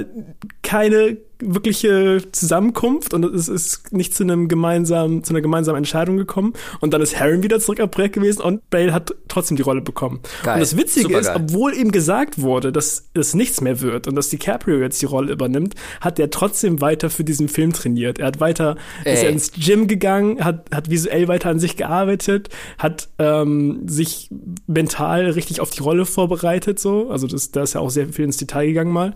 keine 0.63 1.19
wirkliche 1.41 2.23
Zusammenkunft 2.33 3.15
und 3.15 3.25
es 3.25 3.49
ist 3.49 3.93
nicht 3.93 4.15
zu 4.15 4.25
einem 4.25 4.49
gemeinsamen, 4.49 5.23
zu 5.25 5.33
einer 5.33 5.41
gemeinsamen 5.41 5.79
Entscheidung 5.79 6.17
gekommen. 6.17 6.53
Und 6.81 6.93
dann 6.95 7.01
ist 7.01 7.19
Harry 7.19 7.43
wieder 7.43 7.61
zurück 7.61 7.81
am 7.81 7.91
Projekt 7.91 8.15
gewesen 8.15 8.43
und 8.43 8.69
Bale 8.71 8.93
hat 8.93 9.15
trotzdem 9.29 9.57
die 9.57 9.63
Rolle 9.63 9.81
bekommen. 9.81 10.21
Geil. 10.43 10.55
Und 10.55 10.61
das 10.61 10.77
Witzige 10.77 11.09
Super 11.09 11.21
ist, 11.21 11.27
geil. 11.27 11.37
obwohl 11.43 11.75
ihm 11.75 11.93
gesagt 11.93 12.41
wurde, 12.41 12.73
dass 12.73 13.09
es 13.15 13.35
nichts 13.35 13.61
mehr 13.61 13.81
wird 13.81 14.09
und 14.09 14.17
dass 14.17 14.29
DiCaprio 14.31 14.79
jetzt 14.79 15.01
die 15.01 15.07
Rolle 15.07 15.33
übernimmt, 15.33 15.75
hat 16.01 16.19
er 16.19 16.31
trotzdem 16.31 16.81
weiter 16.81 17.11
für 17.11 17.25
diesen 17.25 17.49
Film 17.49 17.73
trainiert. 17.73 18.19
Er 18.19 18.27
hat 18.27 18.41
weiter, 18.41 18.77
Ey. 19.05 19.15
ist 19.15 19.23
er 19.23 19.31
ins 19.31 19.53
Gym 19.53 19.87
gegangen, 19.87 20.45
hat, 20.45 20.67
hat 20.75 20.91
visuell 20.91 21.29
weiter 21.29 21.51
an 21.51 21.61
sich 21.61 21.77
gearbeitet, 21.77 22.49
hat 22.79 23.09
ähm, 23.19 23.83
sich 23.87 24.31
mental 24.67 25.31
richtig 25.31 25.61
auf 25.61 25.71
die 25.71 25.81
Rolle 25.81 26.05
vorbereitet, 26.05 26.79
so. 26.79 27.11
Also 27.11 27.27
das, 27.27 27.51
da 27.51 27.63
ist 27.63 27.75
ja 27.75 27.81
auch 27.81 27.91
sehr 27.91 28.09
viel 28.09 28.25
ins 28.25 28.37
Detail 28.37 28.67
gegangen 28.67 28.93
mal. 28.93 29.15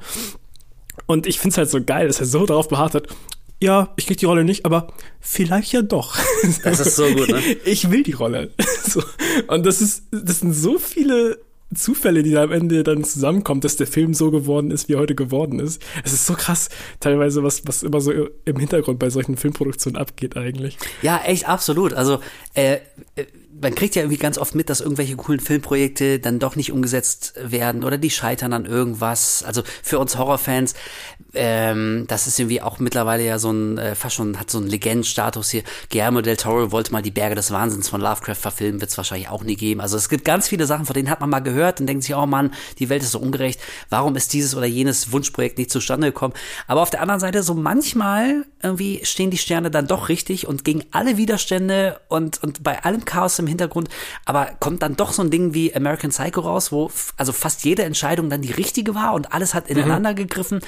Und 1.07 1.27
ich 1.27 1.39
finde 1.39 1.53
es 1.53 1.59
halt 1.59 1.71
so 1.71 1.83
geil, 1.83 2.07
dass 2.07 2.21
er 2.21 2.27
so 2.27 2.47
darauf 2.47 2.69
beharrt 2.69 2.95
hat, 2.95 3.09
ja, 3.63 3.91
ich 3.97 4.07
krieg 4.07 4.17
die 4.17 4.27
Rolle 4.27 4.45
nicht, 4.45 4.67
aber 4.67 4.89
vielleicht 5.21 5.73
ja 5.73 5.83
doch. 5.83 6.17
Das 6.65 6.81
ist 6.81 6.97
so 6.97 7.07
gut, 7.07 7.29
ne? 7.29 7.41
Ich 7.65 7.91
will 7.91 8.03
die 8.03 8.13
Rolle. 8.13 8.51
So. 8.85 9.01
Und 9.47 9.65
das 9.65 9.81
ist, 9.81 10.09
das 10.11 10.41
sind 10.41 10.53
so 10.53 10.77
viele 10.77 11.39
Zufälle, 11.73 12.25
die 12.25 12.33
da 12.33 12.43
am 12.43 12.51
Ende 12.51 12.83
dann 12.83 13.05
zusammenkommen, 13.05 13.61
dass 13.61 13.77
der 13.77 13.87
Film 13.87 14.13
so 14.13 14.31
geworden 14.31 14.73
ist, 14.73 14.89
wie 14.89 14.95
er 14.95 14.99
heute 14.99 15.15
geworden 15.15 15.61
ist. 15.61 15.81
Es 16.05 16.13
ist 16.13 16.27
so 16.27 16.35
krass, 16.35 16.69
teilweise, 16.99 17.45
was, 17.45 17.67
was 17.67 17.85
immer 17.85 18.01
so 18.01 18.13
im 18.45 18.59
Hintergrund 18.59 18.99
bei 18.99 19.09
solchen 19.09 19.37
Filmproduktionen 19.37 19.97
abgeht 19.97 20.37
eigentlich. 20.37 20.77
Ja, 21.01 21.23
echt 21.25 21.49
absolut. 21.49 21.95
Also, 21.95 22.21
äh, 22.55 22.79
äh 23.15 23.27
man 23.63 23.75
kriegt 23.75 23.95
ja 23.95 24.03
irgendwie 24.03 24.19
ganz 24.19 24.39
oft 24.39 24.55
mit, 24.55 24.69
dass 24.69 24.81
irgendwelche 24.81 25.15
coolen 25.17 25.41
Filmprojekte 25.41 26.19
dann 26.19 26.41
doch 26.41 26.57
nicht 26.57 26.73
umgesetzt 26.73 27.35
werden 27.41 27.85
oder 27.85 27.97
die 27.97 28.11
scheitern 28.11 28.53
an 28.53 28.67
irgendwas. 28.67 29.45
Also 29.45 29.63
für 29.83 30.01
uns 30.01 30.19
Horrorfans, 30.19 30.75
ähm, 31.35 32.05
das 32.09 32.27
ist 32.27 32.39
irgendwie 32.41 32.61
auch 32.61 32.81
mittlerweile 32.81 33.25
ja 33.25 33.39
so 33.39 33.53
ein, 33.53 33.79
äh, 33.79 33.95
fast 33.95 34.17
schon, 34.17 34.39
hat 34.39 34.51
so 34.51 34.59
einen 34.59 34.67
Legendenstatus 34.67 35.51
hier. 35.51 35.63
Guillermo 35.91 36.23
del 36.23 36.37
Toro 36.37 36.73
wollte 36.73 36.93
mal 36.93 37.03
die 37.03 37.13
Berge 37.13 37.37
des 37.37 37.53
Wahnsinns 37.53 37.89
von 37.89 38.01
Lovecraft 38.01 38.35
verfilmen, 38.35 38.81
wird 38.81 38.91
es 38.91 38.97
wahrscheinlich 38.97 39.29
auch 39.29 39.45
nie 39.45 39.57
geben. 39.57 39.81
Also 39.81 39.97
es 39.97 40.09
gibt 40.09 40.25
ganz 40.25 40.49
viele 40.49 40.67
Sachen, 40.67 40.85
von 40.85 40.95
denen 40.95 41.09
hat 41.09 41.21
man 41.21 41.31
mal 41.31 41.41
gehört 41.41 41.81
und 41.81 41.87
denkt 41.87 42.03
sich, 42.03 42.17
oh 42.17 42.27
Mann, 42.27 42.53
die 42.81 42.89
Welt 42.89 43.03
ist 43.03 43.13
so 43.13 43.21
ungerecht. 43.21 43.61
Warum 43.89 44.17
ist 44.17 44.33
dieses 44.33 44.57
oder 44.57 44.67
jenes 44.67 45.13
Wunschprojekt 45.13 45.59
nicht 45.59 45.71
zustande 45.71 46.09
gekommen? 46.09 46.35
Aber 46.67 46.83
auf 46.83 46.91
der 46.91 47.01
anderen 47.01 47.21
Seite, 47.21 47.45
so 47.45 47.55
manchmal 47.55 48.45
irgendwie 48.61 49.01
stehen 49.05 49.31
die 49.31 49.39
Sterne 49.39 49.71
dann 49.71 49.87
doch 49.87 50.09
richtig 50.09 50.49
und 50.49 50.65
gegen 50.65 50.85
alle 50.91 51.17
Widerstände 51.17 52.01
und, 52.09 52.43
und 52.43 52.63
bei 52.63 52.83
allem 52.83 53.05
Chaos 53.05 53.39
im 53.39 53.52
Hintergrund, 53.53 53.89
aber 54.25 54.51
kommt 54.61 54.83
dann 54.83 54.97
doch 54.97 55.13
so 55.13 55.23
ein 55.23 55.31
Ding 55.31 55.55
wie 55.55 55.75
American 55.75 56.11
Psycho 56.11 56.41
raus, 56.41 56.73
wo 56.73 56.91
also 57.17 57.33
fast 57.33 57.65
jede 57.65 57.85
Entscheidung 57.85 58.31
dann 58.31 58.43
die 58.43 58.53
richtige 58.53 58.95
war 58.95 59.15
und 59.15 59.33
alles 59.33 59.55
hat 59.55 59.69
ineinander 59.69 60.13
mhm. 60.13 60.17
gegriffen. 60.17 60.61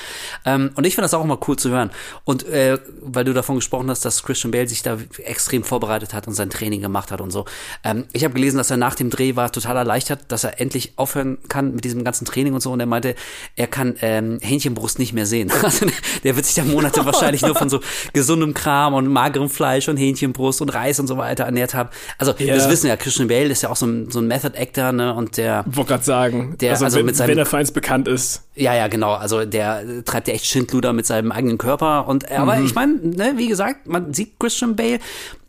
Ähm, 0.45 0.71
und 0.75 0.85
ich 0.85 0.95
finde 0.95 1.05
das 1.05 1.15
auch 1.15 1.25
immer 1.25 1.39
cool 1.49 1.57
zu 1.57 1.71
hören. 1.71 1.91
Und 2.25 2.47
äh, 2.47 2.79
weil 3.03 3.25
du 3.25 3.33
davon 3.33 3.57
gesprochen 3.57 3.91
hast, 3.91 4.05
dass 4.05 4.23
Christian 4.23 4.51
Bale 4.51 4.69
sich 4.69 4.83
da 4.83 4.99
extrem 5.19 5.65
vorbereitet 5.65 6.15
hat 6.15 6.27
und 6.27 6.35
sein 6.35 6.51
Training 6.51 6.81
gemacht 6.81 7.11
hat 7.11 7.21
und 7.21 7.31
so. 7.31 7.45
Ähm, 7.83 8.05
ich 8.13 8.25
habe 8.25 8.35
gelesen, 8.35 8.57
dass 8.57 8.71
er 8.71 8.77
nach 8.77 8.95
dem 8.95 9.11
Dreh 9.11 9.37
war 9.37 9.51
total 9.53 9.77
erleichtert, 9.77 10.21
dass 10.29 10.45
er 10.45 10.61
endlich 10.61 10.95
aufhören 10.97 11.39
kann 11.49 11.75
mit 11.75 11.85
diesem 11.85 12.05
ganzen 12.05 12.25
Training 12.25 12.55
und 12.55 12.61
so. 12.61 12.73
Und 12.73 12.81
er 12.81 12.87
meinte, 12.87 13.15
er 13.57 13.67
kann 13.67 13.97
ähm, 14.01 14.39
Hähnchenbrust 14.41 14.99
nicht 14.99 15.13
mehr 15.13 15.27
sehen. 15.27 15.51
Also 15.65 15.87
der 16.25 16.37
wird 16.37 16.45
sich 16.45 16.55
da 16.55 16.65
Monate 16.65 17.07
wahrscheinlich 17.07 17.41
nur 17.41 17.55
von 17.55 17.71
so 17.71 17.81
gesundem 18.13 18.53
Kram 18.53 18.93
und 18.93 19.09
magerem 19.09 19.49
Fleisch 19.49 19.89
und 19.89 19.97
Hähnchenbrust 19.97 20.61
und 20.61 20.69
Reis 20.69 21.01
und 21.01 21.07
so 21.07 21.17
weiter 21.17 21.45
ernährt 21.45 21.73
haben. 21.73 21.89
Also 22.19 22.35
ja. 22.39 22.55
das 22.55 22.69
wissen 22.75 22.89
ja, 22.89 22.97
Christian 22.97 23.29
Bale 23.29 23.47
ist 23.47 23.63
ja 23.63 23.71
auch 23.71 23.77
so 23.77 23.87
ein, 23.87 24.11
so 24.11 24.19
ein 24.19 24.27
Method 24.27 24.59
Actor, 24.59 24.93
ne? 24.93 25.15
Und 25.15 25.37
der. 25.37 25.65
Wollte 25.67 25.91
gerade 25.91 26.05
sagen. 26.05 26.57
Der, 26.61 26.73
also, 26.73 26.85
also 26.85 26.99
wenn, 26.99 27.07
mit 27.07 27.17
seinem, 27.17 27.31
wenn 27.31 27.39
er 27.39 27.47
für 27.47 27.57
eins 27.57 27.73
bekannt 27.73 28.09
ist. 28.09 28.43
Ja, 28.55 28.75
ja, 28.75 28.89
genau. 28.89 29.15
Also 29.15 29.45
der 29.45 30.05
treibt 30.05 30.29
ja 30.29 30.35
echt 30.35 30.47
Schindluder 30.47 30.93
mit 30.93 31.07
seinem 31.07 31.33
eigenen 31.33 31.59
Körper. 31.59 32.09
Und 32.09 32.31
aber 32.31 32.57
mhm. 32.57 32.67
ich 32.67 32.75
meine, 32.75 32.95
ne, 32.95 33.35
wie 33.37 33.49
gesagt, 33.49 33.87
man 33.87 34.13
sieht 34.13 34.39
Christian 34.41 34.77
Bale 34.77 34.99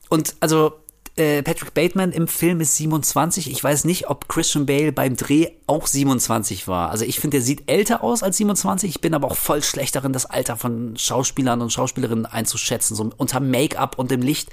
und 0.10 0.36
also 0.40 0.74
äh, 1.18 1.42
Patrick 1.44 1.74
Bateman 1.74 2.12
im 2.12 2.28
Film 2.28 2.60
ist 2.60 2.76
27. 2.76 3.50
Ich 3.50 3.64
weiß 3.64 3.86
nicht, 3.86 4.10
ob 4.10 4.28
Christian 4.28 4.66
Bale 4.66 4.92
beim 4.92 5.16
Dreh 5.16 5.48
auch 5.66 5.88
27 5.88 6.68
war. 6.68 6.92
Also 6.92 7.06
ich 7.06 7.20
finde, 7.20 7.38
der 7.38 7.42
sieht 7.42 7.70
älter 7.72 8.04
aus 8.04 8.22
als 8.22 8.38
27. 8.38 8.90
Ich 8.90 9.02
bin 9.02 9.14
aber 9.14 9.28
auch 9.28 9.38
voll 9.38 9.64
schlecht 9.64 9.96
darin, 9.96 10.12
das 10.12 10.26
Alter 10.26 10.58
von 10.58 10.98
Schauspielern 10.98 11.62
und 11.62 11.72
Schauspielerinnen 11.72 12.26
einzuschätzen, 12.26 12.96
so 12.96 13.10
unter 13.16 13.40
Make-up 13.40 13.98
und 13.98 14.12
dem 14.12 14.22
Licht. 14.22 14.50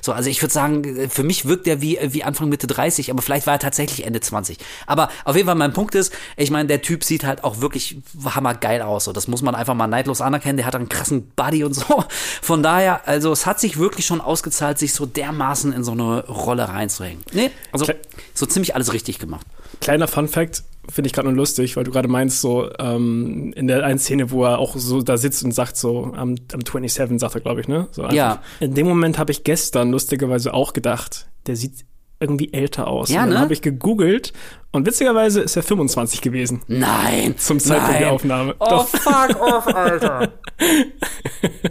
So, 0.00 0.12
also 0.12 0.30
ich 0.30 0.40
würde 0.40 0.54
sagen, 0.54 1.10
für 1.10 1.24
mich 1.24 1.46
wirkt 1.46 1.66
er 1.66 1.80
wie, 1.80 1.98
wie 2.00 2.22
Anfang 2.22 2.48
Mitte 2.48 2.66
30, 2.66 3.10
aber 3.10 3.20
vielleicht 3.20 3.46
war 3.46 3.54
er 3.54 3.60
tatsächlich 3.60 4.06
Ende 4.06 4.20
20. 4.20 4.58
Aber 4.86 5.08
auf 5.24 5.34
jeden 5.34 5.46
Fall 5.46 5.56
mein 5.56 5.72
Punkt 5.72 5.96
ist, 5.96 6.12
ich 6.36 6.50
meine, 6.50 6.68
der 6.68 6.80
Typ 6.80 7.02
sieht 7.02 7.24
halt 7.24 7.42
auch 7.42 7.60
wirklich 7.60 7.98
hammergeil 8.24 8.82
aus. 8.82 9.04
So, 9.04 9.12
das 9.12 9.26
muss 9.26 9.42
man 9.42 9.54
einfach 9.54 9.74
mal 9.74 9.88
neidlos 9.88 10.20
anerkennen. 10.20 10.58
Der 10.58 10.66
hat 10.66 10.76
einen 10.76 10.88
krassen 10.88 11.28
Buddy 11.34 11.64
und 11.64 11.74
so. 11.74 12.04
Von 12.40 12.62
daher, 12.62 13.06
also 13.08 13.32
es 13.32 13.46
hat 13.46 13.58
sich 13.58 13.78
wirklich 13.78 14.06
schon 14.06 14.20
ausgezahlt, 14.20 14.78
sich 14.78 14.94
so 14.94 15.06
dermaßen 15.06 15.72
in 15.72 15.82
so 15.82 15.92
eine 15.92 16.03
eine 16.12 16.26
Rolle 16.26 16.68
reinzuhängen. 16.68 17.22
Nee, 17.32 17.50
also 17.72 17.84
Kle 17.84 17.96
so 18.34 18.46
ziemlich 18.46 18.74
alles 18.74 18.92
richtig 18.92 19.18
gemacht. 19.18 19.46
Kleiner 19.80 20.08
Fun 20.08 20.28
Fact, 20.28 20.64
finde 20.88 21.08
ich 21.08 21.12
gerade 21.12 21.28
nur 21.28 21.36
lustig, 21.36 21.76
weil 21.76 21.84
du 21.84 21.90
gerade 21.90 22.08
meinst, 22.08 22.40
so 22.40 22.70
ähm, 22.78 23.52
in 23.56 23.66
der 23.66 23.84
einen 23.84 23.98
Szene, 23.98 24.30
wo 24.30 24.44
er 24.44 24.58
auch 24.58 24.76
so 24.76 25.02
da 25.02 25.16
sitzt 25.16 25.44
und 25.44 25.52
sagt 25.52 25.76
so, 25.76 26.12
am, 26.14 26.36
am 26.52 26.60
27 26.64 27.18
sagt 27.18 27.34
er, 27.34 27.40
glaube 27.40 27.60
ich, 27.60 27.68
ne? 27.68 27.88
So 27.92 28.06
ja. 28.08 28.42
In 28.60 28.74
dem 28.74 28.86
Moment 28.86 29.18
habe 29.18 29.32
ich 29.32 29.44
gestern 29.44 29.90
lustigerweise 29.90 30.54
auch 30.54 30.72
gedacht, 30.72 31.28
der 31.46 31.56
sieht 31.56 31.84
irgendwie 32.20 32.52
älter 32.52 32.86
aus. 32.88 33.10
Ja, 33.10 33.22
und 33.22 33.28
dann 33.28 33.34
ne? 33.34 33.40
habe 33.40 33.52
ich 33.52 33.60
gegoogelt 33.60 34.32
und 34.72 34.86
witzigerweise 34.86 35.40
ist 35.40 35.56
er 35.56 35.62
25 35.62 36.20
gewesen. 36.20 36.62
Nein. 36.68 37.36
Zum 37.36 37.60
Zeitpunkt 37.60 37.92
nein. 37.92 38.02
der 38.02 38.12
Aufnahme. 38.12 38.54
Oh, 38.58 38.66
Doch. 38.68 38.88
fuck 38.88 39.40
off, 39.40 39.66
Alter. 39.66 40.32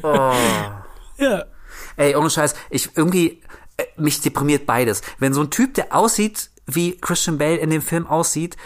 Oh. 0.04 0.34
Ja. 1.18 1.46
Ey, 1.96 2.16
ohne 2.16 2.30
Scheiß, 2.30 2.56
ich 2.70 2.90
irgendwie, 2.96 3.42
mich 3.98 4.22
deprimiert 4.22 4.66
beides. 4.66 5.02
Wenn 5.20 5.34
so 5.34 5.42
ein 5.42 5.50
Typ, 5.50 5.74
der 5.74 5.96
aussieht, 5.96 6.50
wie 6.66 6.98
Christian 7.00 7.38
Bale 7.38 7.58
in 7.58 7.70
dem 7.70 7.82
Film 7.82 8.08
aussieht, 8.08 8.58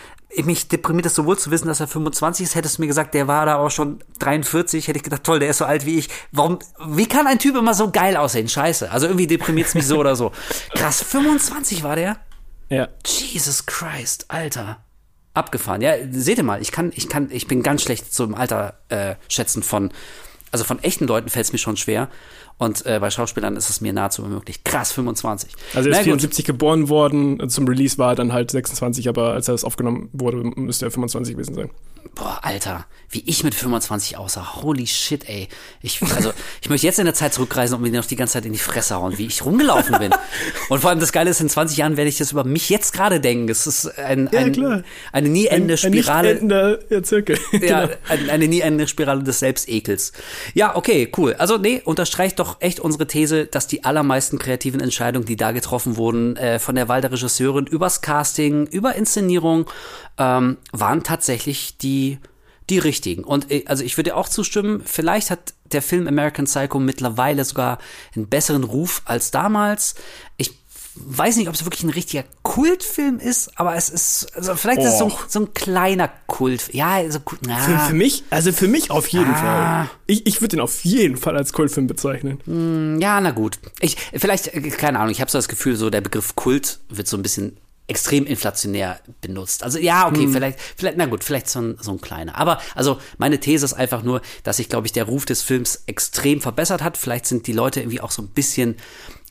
mich 0.43 0.67
deprimiert 0.67 1.05
es 1.05 1.15
sowohl 1.15 1.37
zu 1.37 1.51
wissen, 1.51 1.67
dass 1.67 1.79
er 1.79 1.87
25 1.87 2.45
ist, 2.45 2.55
hättest 2.55 2.77
du 2.77 2.81
mir 2.81 2.87
gesagt, 2.87 3.13
der 3.13 3.27
war 3.27 3.45
da 3.45 3.55
auch 3.57 3.71
schon 3.71 3.99
43, 4.19 4.87
hätte 4.87 4.97
ich 4.97 5.03
gedacht, 5.03 5.23
toll, 5.23 5.39
der 5.39 5.49
ist 5.49 5.57
so 5.57 5.65
alt 5.65 5.85
wie 5.85 5.97
ich. 5.97 6.09
Warum, 6.31 6.59
wie 6.85 7.07
kann 7.07 7.27
ein 7.27 7.39
Typ 7.39 7.55
immer 7.55 7.73
so 7.73 7.91
geil 7.91 8.17
aussehen? 8.17 8.47
Scheiße. 8.47 8.91
Also 8.91 9.07
irgendwie 9.07 9.27
deprimiert 9.27 9.67
es 9.67 9.73
mich 9.73 9.87
so 9.87 9.97
oder 9.97 10.15
so. 10.15 10.31
Krass, 10.75 11.01
25 11.01 11.83
war 11.83 11.95
der? 11.95 12.17
Ja. 12.69 12.89
Jesus 13.05 13.65
Christ, 13.65 14.25
Alter. 14.27 14.83
Abgefahren. 15.33 15.81
Ja, 15.81 15.93
seht 16.11 16.37
ihr 16.37 16.43
mal, 16.43 16.61
ich 16.61 16.71
kann, 16.71 16.91
ich 16.93 17.09
kann, 17.09 17.29
ich 17.31 17.47
bin 17.47 17.63
ganz 17.63 17.83
schlecht 17.83 18.13
zum 18.13 18.35
Alter 18.35 18.79
äh, 18.89 19.15
schätzen 19.29 19.63
von, 19.63 19.91
also 20.51 20.65
von 20.65 20.83
echten 20.83 21.07
Leuten 21.07 21.29
fällt 21.29 21.45
es 21.45 21.51
mir 21.53 21.59
schon 21.59 21.77
schwer. 21.77 22.09
Und 22.59 22.85
äh, 22.87 22.97
bei 22.99 23.11
Schauspielern 23.11 23.55
ist 23.55 23.69
es 23.69 23.81
mir 23.81 23.93
nahezu 23.93 24.23
unmöglich. 24.23 24.63
Krass, 24.63 24.91
25. 24.91 25.51
Also 25.75 25.89
er 25.89 25.93
Na 25.93 25.97
ist 25.99 26.05
gut. 26.05 26.05
74 26.21 26.43
geboren 26.45 26.89
worden, 26.89 27.47
zum 27.49 27.67
Release 27.67 27.97
war 27.99 28.13
er 28.13 28.15
dann 28.15 28.33
halt 28.33 28.49
26, 28.49 29.07
aber 29.09 29.33
als 29.33 29.47
er 29.47 29.53
das 29.53 29.63
aufgenommen 29.63 30.09
wurde, 30.13 30.37
müsste 30.55 30.85
er 30.85 30.91
25 30.91 31.35
gewesen 31.35 31.53
sein. 31.53 31.69
Boah, 32.15 32.39
Alter, 32.41 32.85
wie 33.09 33.21
ich 33.27 33.43
mit 33.43 33.53
25 33.53 34.17
aussah. 34.17 34.61
Holy 34.63 34.87
shit, 34.87 35.27
ey. 35.29 35.49
Ich, 35.81 36.01
also, 36.15 36.31
ich 36.61 36.69
möchte 36.69 36.87
jetzt 36.87 36.97
in 36.99 37.05
der 37.05 37.13
Zeit 37.13 37.33
zurückreisen 37.33 37.75
und 37.75 37.81
mir 37.83 37.91
noch 37.91 38.05
die 38.05 38.15
ganze 38.15 38.33
Zeit 38.33 38.45
in 38.45 38.53
die 38.53 38.59
Fresse 38.59 38.95
hauen, 38.95 39.17
wie 39.17 39.25
ich 39.27 39.43
rumgelaufen 39.45 39.97
bin. 39.99 40.11
Und 40.69 40.79
vor 40.79 40.89
allem 40.89 40.99
das 40.99 41.11
Geile 41.11 41.29
ist, 41.29 41.41
in 41.41 41.49
20 41.49 41.77
Jahren 41.77 41.95
werde 41.97 42.09
ich 42.09 42.17
das 42.17 42.31
über 42.31 42.43
mich 42.43 42.69
jetzt 42.69 42.93
gerade 42.93 43.19
denken. 43.19 43.49
Es 43.49 43.67
ist 43.67 43.97
ein, 43.99 44.29
Ja, 44.31 44.39
ein, 44.39 44.51
klar. 44.53 44.83
eine 45.11 45.29
nie 45.29 45.47
endende 45.47 45.75
Ein 45.83 45.91
nicht 45.91 46.03
Spirale. 46.05 46.31
endender 46.31 46.79
ja, 46.89 47.03
Zirkel. 47.03 47.37
Ja, 47.51 47.59
genau. 47.87 47.89
ein- 48.07 48.29
eine 48.29 48.47
nie 48.47 48.61
endende 48.61 48.87
Spirale 48.87 49.23
des 49.23 49.39
Selbstekels. 49.39 50.13
Ja, 50.53 50.75
okay, 50.75 51.11
cool. 51.17 51.33
Also 51.37 51.57
nee, 51.57 51.81
unterstreicht 51.83 52.39
doch 52.39 52.46
echt 52.59 52.79
unsere 52.79 53.07
These, 53.07 53.45
dass 53.45 53.67
die 53.67 53.83
allermeisten 53.83 54.39
kreativen 54.39 54.79
Entscheidungen, 54.79 55.25
die 55.25 55.35
da 55.35 55.51
getroffen 55.51 55.97
wurden, 55.97 56.35
äh, 56.37 56.59
von 56.59 56.75
der 56.75 56.87
Wahl 56.87 57.01
der 57.01 57.11
Regisseurin 57.11 57.67
übers 57.67 58.01
Casting, 58.01 58.67
über 58.67 58.95
Inszenierung, 58.95 59.69
ähm, 60.17 60.57
waren 60.71 61.03
tatsächlich 61.03 61.77
die 61.77 62.19
die 62.69 62.79
richtigen. 62.79 63.23
Und 63.23 63.49
äh, 63.51 63.63
also 63.67 63.83
ich 63.83 63.97
würde 63.97 64.15
auch 64.15 64.29
zustimmen, 64.29 64.81
vielleicht 64.83 65.31
hat 65.31 65.53
der 65.71 65.81
Film 65.81 66.07
American 66.07 66.45
Psycho 66.45 66.79
mittlerweile 66.79 67.43
sogar 67.45 67.77
einen 68.15 68.27
besseren 68.27 68.63
Ruf 68.63 69.01
als 69.05 69.31
damals. 69.31 69.95
Ich 70.37 70.53
weiß 71.05 71.37
nicht, 71.37 71.47
ob 71.47 71.55
es 71.55 71.65
wirklich 71.65 71.83
ein 71.83 71.89
richtiger 71.89 72.23
Kultfilm 72.43 73.19
ist, 73.19 73.57
aber 73.59 73.75
es 73.75 73.89
ist, 73.89 74.35
also 74.35 74.55
vielleicht 74.55 74.79
ist 74.81 74.93
es 74.93 74.99
so 74.99 75.05
ein, 75.05 75.11
Och. 75.11 75.25
so 75.27 75.39
ein 75.41 75.53
kleiner 75.53 76.09
Kult. 76.27 76.73
Ja, 76.73 76.95
also 76.95 77.19
gut. 77.19 77.39
Für, 77.45 77.79
für 77.79 77.93
mich, 77.93 78.23
also 78.29 78.51
für 78.51 78.67
mich 78.67 78.91
auf 78.91 79.07
jeden 79.09 79.33
Ah. 79.33 79.85
Fall. 79.85 79.89
Ich, 80.07 80.25
ich 80.25 80.41
würde 80.41 80.57
ihn 80.57 80.61
auf 80.61 80.83
jeden 80.83 81.17
Fall 81.17 81.35
als 81.37 81.53
Kultfilm 81.53 81.87
bezeichnen. 81.87 82.99
Ja, 83.01 83.19
na 83.21 83.31
gut. 83.31 83.59
Ich, 83.79 83.97
vielleicht, 84.13 84.47
äh, 84.53 84.61
keine 84.69 84.99
Ahnung, 84.99 85.11
ich 85.11 85.21
habe 85.21 85.29
so 85.31 85.37
das 85.37 85.47
Gefühl, 85.47 85.75
so 85.75 85.89
der 85.89 86.01
Begriff 86.01 86.35
Kult 86.35 86.79
wird 86.89 87.07
so 87.07 87.17
ein 87.17 87.21
bisschen 87.23 87.57
extrem 87.89 88.25
inflationär 88.25 88.99
benutzt. 89.21 89.63
Also 89.63 89.79
ja, 89.79 90.07
okay, 90.07 90.27
vielleicht, 90.29 90.59
vielleicht, 90.75 90.97
na 90.97 91.05
gut, 91.05 91.23
vielleicht 91.23 91.47
so 91.49 91.61
ein, 91.61 91.77
so 91.79 91.91
ein 91.91 92.01
kleiner. 92.01 92.35
Aber 92.37 92.59
also 92.75 92.99
meine 93.17 93.39
These 93.39 93.63
ist 93.63 93.73
einfach 93.73 94.03
nur, 94.03 94.21
dass 94.43 94.57
sich, 94.57 94.67
glaube 94.67 94.87
ich, 94.87 94.91
der 94.91 95.05
Ruf 95.05 95.25
des 95.25 95.41
Films 95.41 95.83
extrem 95.85 96.41
verbessert 96.41 96.83
hat. 96.83 96.97
Vielleicht 96.97 97.25
sind 97.27 97.47
die 97.47 97.53
Leute 97.53 97.79
irgendwie 97.79 98.01
auch 98.01 98.11
so 98.11 98.21
ein 98.21 98.27
bisschen, 98.27 98.75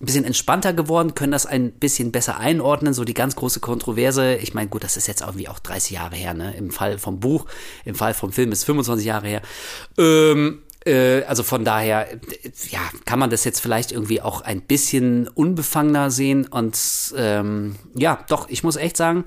ein 0.01 0.07
bisschen 0.07 0.25
entspannter 0.25 0.75
geworden, 0.75 1.15
können 1.15 1.33
das 1.33 1.47
ein 1.47 1.73
bisschen 1.73 2.13
besser 2.13 2.39
einordnen. 2.39 2.93
So 2.93 3.05
die 3.05 3.15
ganz 3.15 3.35
große 3.35 3.61
Kontroverse. 3.61 4.37
Ich 4.37 4.53
meine, 4.53 4.69
gut, 4.69 4.85
das 4.85 4.97
ist 4.99 5.09
jetzt 5.09 5.23
irgendwie 5.23 5.49
auch 5.49 5.59
30 5.59 5.93
Jahre 5.93 6.17
her, 6.17 6.35
ne? 6.35 6.55
Im 6.57 6.71
Fall 6.71 6.99
vom 6.99 7.19
Buch, 7.19 7.47
im 7.85 7.95
Fall 7.95 8.13
vom 8.13 8.31
Film 8.31 8.53
ist 8.53 8.65
25 8.65 9.07
Jahre 9.07 9.27
her. 9.27 9.43
Ähm, 9.97 10.63
äh, 10.85 11.23
also 11.25 11.43
von 11.43 11.65
daher, 11.65 12.13
äh, 12.13 12.19
ja, 12.71 12.81
kann 13.07 13.19
man 13.19 13.31
das 13.31 13.45
jetzt 13.45 13.61
vielleicht 13.61 13.91
irgendwie 13.91 14.21
auch 14.21 14.43
ein 14.43 14.61
bisschen 14.63 15.29
unbefangener 15.29 16.11
sehen. 16.11 16.47
Und 16.47 16.79
ähm, 17.17 17.77
ja, 17.95 18.25
doch, 18.29 18.51
ich 18.51 18.63
muss 18.63 18.77
echt 18.77 18.99
sagen, 18.99 19.25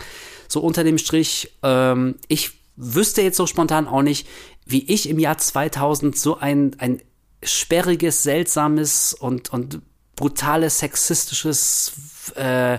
so 0.47 0.61
unter 0.61 0.83
dem 0.83 0.99
Strich, 0.99 1.57
ähm, 1.63 2.15
ich 2.27 2.51
wüsste 2.75 3.23
jetzt 3.23 3.37
so 3.37 3.47
spontan 3.47 3.87
auch 3.87 4.03
nicht, 4.03 4.27
wie 4.65 4.89
ich 4.91 5.09
im 5.09 5.19
Jahr 5.19 5.37
2000 5.37 6.15
so 6.15 6.37
ein, 6.37 6.75
ein 6.77 7.01
sperriges, 7.43 8.23
seltsames 8.23 9.13
und, 9.13 9.51
und 9.51 9.81
brutales, 10.19 10.79
sexistisches, 10.79 11.93
äh, 12.35 12.77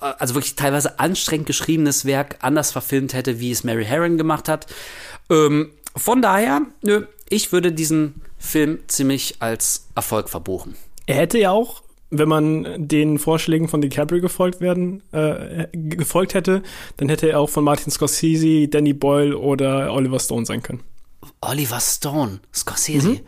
also 0.00 0.34
wirklich 0.34 0.56
teilweise 0.56 0.98
anstrengend 0.98 1.46
geschriebenes 1.46 2.06
Werk 2.06 2.38
anders 2.40 2.72
verfilmt 2.72 3.12
hätte, 3.12 3.38
wie 3.38 3.50
es 3.50 3.64
Mary 3.64 3.84
Herron 3.84 4.16
gemacht 4.16 4.48
hat. 4.48 4.66
Ähm, 5.30 5.72
von 5.94 6.22
daher, 6.22 6.62
nö, 6.82 7.04
ich 7.28 7.52
würde 7.52 7.70
diesen 7.70 8.22
Film 8.38 8.78
ziemlich 8.86 9.36
als 9.40 9.88
Erfolg 9.94 10.30
verbuchen. 10.30 10.74
Er 11.04 11.16
hätte 11.16 11.38
ja 11.38 11.50
auch, 11.50 11.82
wenn 12.08 12.28
man 12.30 12.88
den 12.88 13.18
Vorschlägen 13.18 13.68
von 13.68 13.82
DiCaprio 13.82 14.22
gefolgt 14.22 14.62
werden, 14.62 15.02
äh, 15.12 15.66
gefolgt 15.72 16.32
hätte, 16.32 16.62
dann 16.96 17.10
hätte 17.10 17.28
er 17.28 17.40
auch 17.40 17.50
von 17.50 17.62
Martin 17.62 17.92
Scorsese, 17.92 18.68
Danny 18.68 18.94
Boyle 18.94 19.36
oder 19.36 19.92
Oliver 19.92 20.18
Stone 20.18 20.46
sein 20.46 20.62
können. 20.62 20.82
Oliver 21.42 21.80
Stone, 21.80 22.40
Scorsese. 22.54 23.20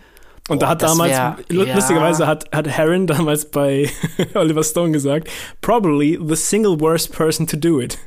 Und 0.48 0.62
da 0.62 0.66
Boah, 0.66 0.70
hat 0.70 0.82
damals, 0.82 1.10
wär- 1.12 1.36
ja. 1.50 1.74
lustigerweise 1.74 2.26
hat, 2.26 2.46
hat 2.52 2.66
Heron 2.66 3.06
damals 3.06 3.44
bei 3.44 3.90
Oliver 4.34 4.64
Stone 4.64 4.92
gesagt, 4.92 5.28
probably 5.60 6.18
the 6.26 6.34
single 6.36 6.80
worst 6.80 7.12
person 7.12 7.46
to 7.46 7.56
do 7.56 7.80
it. 7.80 7.98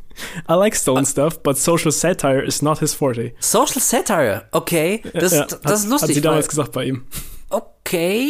I 0.49 0.53
like 0.53 0.75
Stone 0.75 1.05
stuff, 1.05 1.41
but 1.41 1.57
social 1.57 1.91
satire 1.91 2.41
is 2.43 2.61
not 2.61 2.79
his 2.79 2.93
forte. 2.93 3.33
Social 3.39 3.79
Satire, 3.81 4.43
okay. 4.51 5.01
Das, 5.13 5.31
Ja, 5.33 5.45
das 5.45 5.61
hat, 5.63 5.71
ist 5.73 5.87
lustig. 5.89 6.09
Hat 6.09 6.15
sie 6.15 6.21
damals 6.21 6.47
gesagt 6.49 6.71
bei 6.73 6.85
ihm. 6.85 7.05
Okay. 7.49 8.29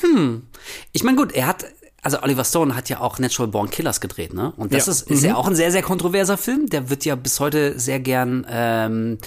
Hm. 0.00 0.46
Ich 0.92 1.04
meine, 1.04 1.16
gut, 1.16 1.32
er 1.32 1.46
hat, 1.46 1.64
also 2.06 2.22
Oliver 2.22 2.44
Stone 2.44 2.74
hat 2.76 2.88
ja 2.88 3.00
auch 3.00 3.18
Natural 3.18 3.48
Born 3.50 3.68
Killers 3.68 4.00
gedreht, 4.00 4.32
ne? 4.32 4.52
Und 4.56 4.72
das 4.72 4.86
Ja. 4.86 4.92
ist, 4.92 5.02
ist 5.10 5.24
ja 5.24 5.34
auch 5.34 5.46
ein 5.48 5.56
sehr, 5.56 5.72
sehr 5.72 5.82
kontroverser 5.82 6.36
Film. 6.38 6.68
Der 6.70 6.88
wird 6.88 7.04
ja 7.04 7.16
bis 7.16 7.40
heute 7.40 7.78
sehr 7.80 7.98
gern, 8.00 8.46
ähm, 8.48 9.18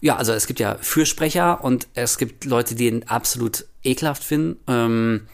ja, 0.00 0.16
also 0.16 0.32
es 0.32 0.46
gibt 0.46 0.60
ja 0.60 0.76
Fürsprecher 0.80 1.62
und 1.64 1.88
es 1.94 2.18
gibt 2.18 2.44
Leute, 2.44 2.74
die 2.76 2.86
ihn 2.86 3.02
absolut 3.08 3.66
ekelhaft 3.82 4.22
finden. 4.22 4.56
Ähm, 4.68 5.26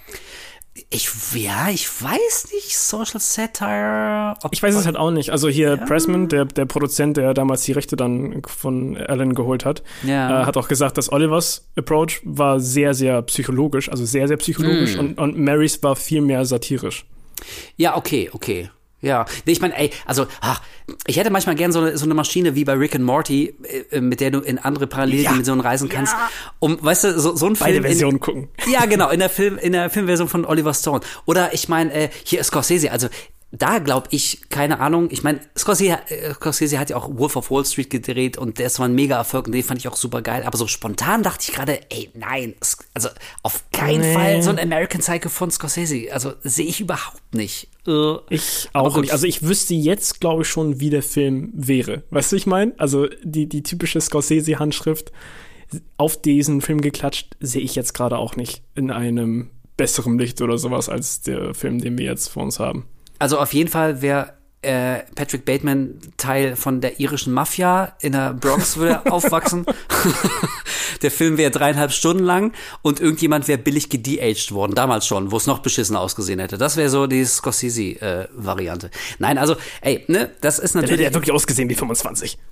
ich, 0.90 1.08
ja, 1.34 1.68
ich 1.70 1.88
weiß 2.02 2.48
nicht, 2.52 2.76
Social 2.76 3.20
Satire. 3.20 4.36
Ich 4.50 4.62
weiß 4.62 4.74
es 4.74 4.86
halt 4.86 4.96
auch 4.96 5.10
nicht. 5.10 5.30
Also 5.30 5.48
hier 5.48 5.76
Pressman, 5.76 6.28
der, 6.28 6.44
der 6.44 6.66
Produzent, 6.66 7.16
der 7.16 7.34
damals 7.34 7.62
die 7.62 7.72
Rechte 7.72 7.96
dann 7.96 8.42
von 8.46 8.96
Alan 8.96 9.34
geholt 9.34 9.64
hat, 9.64 9.82
Ja. 10.04 10.42
äh, 10.42 10.44
hat 10.44 10.56
auch 10.56 10.68
gesagt, 10.68 10.98
dass 10.98 11.10
Olivers 11.12 11.68
Approach 11.76 12.20
war 12.24 12.60
sehr, 12.60 12.94
sehr 12.94 13.22
psychologisch, 13.22 13.88
also 13.88 14.04
sehr, 14.04 14.28
sehr 14.28 14.36
psychologisch 14.36 14.94
Hm. 14.94 15.00
und, 15.00 15.18
und 15.18 15.38
Marys 15.38 15.82
war 15.82 15.96
viel 15.96 16.20
mehr 16.20 16.44
satirisch. 16.44 17.04
Ja, 17.76 17.96
okay, 17.96 18.30
okay. 18.32 18.70
Ja, 19.06 19.24
nee, 19.44 19.52
ich 19.52 19.60
meine, 19.60 19.76
ey, 19.78 19.90
also, 20.04 20.26
ach, 20.40 20.60
ich 21.06 21.16
hätte 21.16 21.30
manchmal 21.30 21.54
gern 21.54 21.70
so 21.70 21.78
eine, 21.80 21.96
so 21.96 22.04
eine 22.04 22.14
Maschine 22.14 22.54
wie 22.56 22.64
bei 22.64 22.72
Rick 22.72 22.96
and 22.96 23.04
Morty, 23.04 23.54
äh, 23.90 24.00
mit 24.00 24.20
der 24.20 24.32
du 24.32 24.40
in 24.40 24.58
andere 24.58 24.86
Paralleldimensionen 24.88 25.60
reisen 25.64 25.88
kannst, 25.88 26.14
um, 26.58 26.76
weißt 26.82 27.04
du, 27.04 27.20
so, 27.20 27.36
so 27.36 27.46
ein 27.46 27.54
Beide 27.54 27.74
Film. 27.74 27.76
in- 27.84 27.90
Versionen 27.90 28.20
gucken. 28.20 28.48
Ja, 28.70 28.84
genau, 28.86 29.10
in 29.10 29.20
der 29.20 29.30
Film, 29.30 29.58
in 29.58 29.72
der 29.72 29.90
Filmversion 29.90 30.28
von 30.28 30.44
Oliver 30.44 30.74
Stone. 30.74 31.00
Oder 31.24 31.54
ich 31.54 31.68
meine, 31.68 31.92
äh, 31.92 32.08
hier 32.24 32.40
ist 32.40 32.48
Scorsese, 32.48 32.90
also 32.90 33.08
da 33.52 33.78
glaube 33.78 34.08
ich, 34.10 34.40
keine 34.50 34.80
Ahnung, 34.80 35.08
ich 35.10 35.22
meine, 35.22 35.40
Scorsese, 35.56 35.98
äh, 36.08 36.34
Scorsese 36.34 36.78
hat 36.78 36.90
ja 36.90 36.96
auch 36.96 37.08
Wolf 37.16 37.36
of 37.36 37.50
Wall 37.50 37.64
Street 37.64 37.90
gedreht 37.90 38.36
und 38.36 38.58
der 38.58 38.66
ist 38.66 38.74
zwar 38.74 38.88
ein 38.88 38.94
Mega-Erfolg 38.94 39.46
und 39.46 39.52
den 39.52 39.62
fand 39.62 39.80
ich 39.80 39.88
auch 39.88 39.96
super 39.96 40.20
geil, 40.20 40.42
aber 40.44 40.58
so 40.58 40.66
spontan 40.66 41.22
dachte 41.22 41.46
ich 41.48 41.54
gerade, 41.54 41.80
ey, 41.90 42.10
nein, 42.14 42.54
also 42.92 43.08
auf 43.42 43.64
keinen 43.72 44.00
Nee. 44.00 44.14
Fall 44.14 44.42
so 44.42 44.50
ein 44.50 44.58
American 44.58 45.00
Psycho 45.00 45.28
von 45.28 45.50
Scorsese, 45.50 46.12
also 46.12 46.32
sehe 46.42 46.66
ich 46.66 46.80
überhaupt 46.80 47.34
nicht. 47.34 47.68
Äh, 47.86 48.16
Ich 48.30 48.68
Aber 48.72 48.88
auch 48.88 49.00
nicht. 49.00 49.12
Also 49.12 49.26
ich 49.26 49.42
wüsste 49.44 49.74
jetzt, 49.74 50.20
glaube 50.20 50.42
ich, 50.42 50.48
schon, 50.48 50.80
wie 50.80 50.90
der 50.90 51.04
Film 51.04 51.50
wäre. 51.54 52.02
Weißt 52.10 52.32
du, 52.32 52.36
ich 52.36 52.46
meine? 52.46 52.74
Also 52.78 53.06
die, 53.22 53.48
die 53.48 53.62
typische 53.62 54.00
Scorsese-Handschrift 54.00 55.12
auf 55.96 56.20
diesen 56.20 56.60
Film 56.60 56.80
geklatscht, 56.80 57.36
sehe 57.40 57.62
ich 57.62 57.74
jetzt 57.76 57.94
gerade 57.94 58.18
auch 58.18 58.36
nicht 58.36 58.62
in 58.74 58.90
einem 58.90 59.50
besseren 59.76 60.18
Licht 60.18 60.40
oder 60.42 60.58
sowas 60.58 60.88
als 60.88 61.20
der 61.22 61.54
Film, 61.54 61.80
den 61.80 61.96
wir 61.98 62.06
jetzt 62.06 62.28
vor 62.28 62.42
uns 62.42 62.58
haben. 62.58 62.86
Also 63.18 63.38
auf 63.38 63.52
jeden 63.52 63.70
Fall 63.70 64.02
wäre 64.02 64.34
äh, 64.62 65.04
Patrick 65.14 65.44
Bateman 65.44 66.00
Teil 66.16 66.56
von 66.56 66.80
der 66.80 66.98
irischen 66.98 67.32
Mafia 67.32 67.94
in 68.00 68.12
der 68.12 68.34
Bronx 68.34 68.76
würde 68.76 69.06
aufwachsen. 69.12 69.64
der 71.02 71.10
Film 71.10 71.38
wäre 71.38 71.50
dreieinhalb 71.50 71.92
Stunden 71.92 72.24
lang 72.24 72.52
und 72.82 73.00
irgendjemand 73.00 73.48
wäre 73.48 73.58
billig 73.58 73.88
gedeaged 73.90 74.52
worden, 74.52 74.74
damals 74.74 75.06
schon, 75.06 75.30
wo 75.30 75.36
es 75.36 75.46
noch 75.46 75.60
beschissen 75.60 75.94
ausgesehen 75.94 76.40
hätte. 76.40 76.58
Das 76.58 76.76
wäre 76.76 76.90
so 76.90 77.06
die 77.06 77.24
Scorsese-Variante. 77.24 78.90
Nein, 79.18 79.38
also, 79.38 79.56
ey, 79.82 80.04
ne, 80.08 80.30
das 80.40 80.58
ist 80.58 80.74
Der 80.74 80.82
hätte 80.82 80.92
natürlich. 80.92 81.08
ja 81.08 81.14
wirklich 81.14 81.32
ausgesehen 81.32 81.68
wie 81.68 81.74
25. 81.74 82.38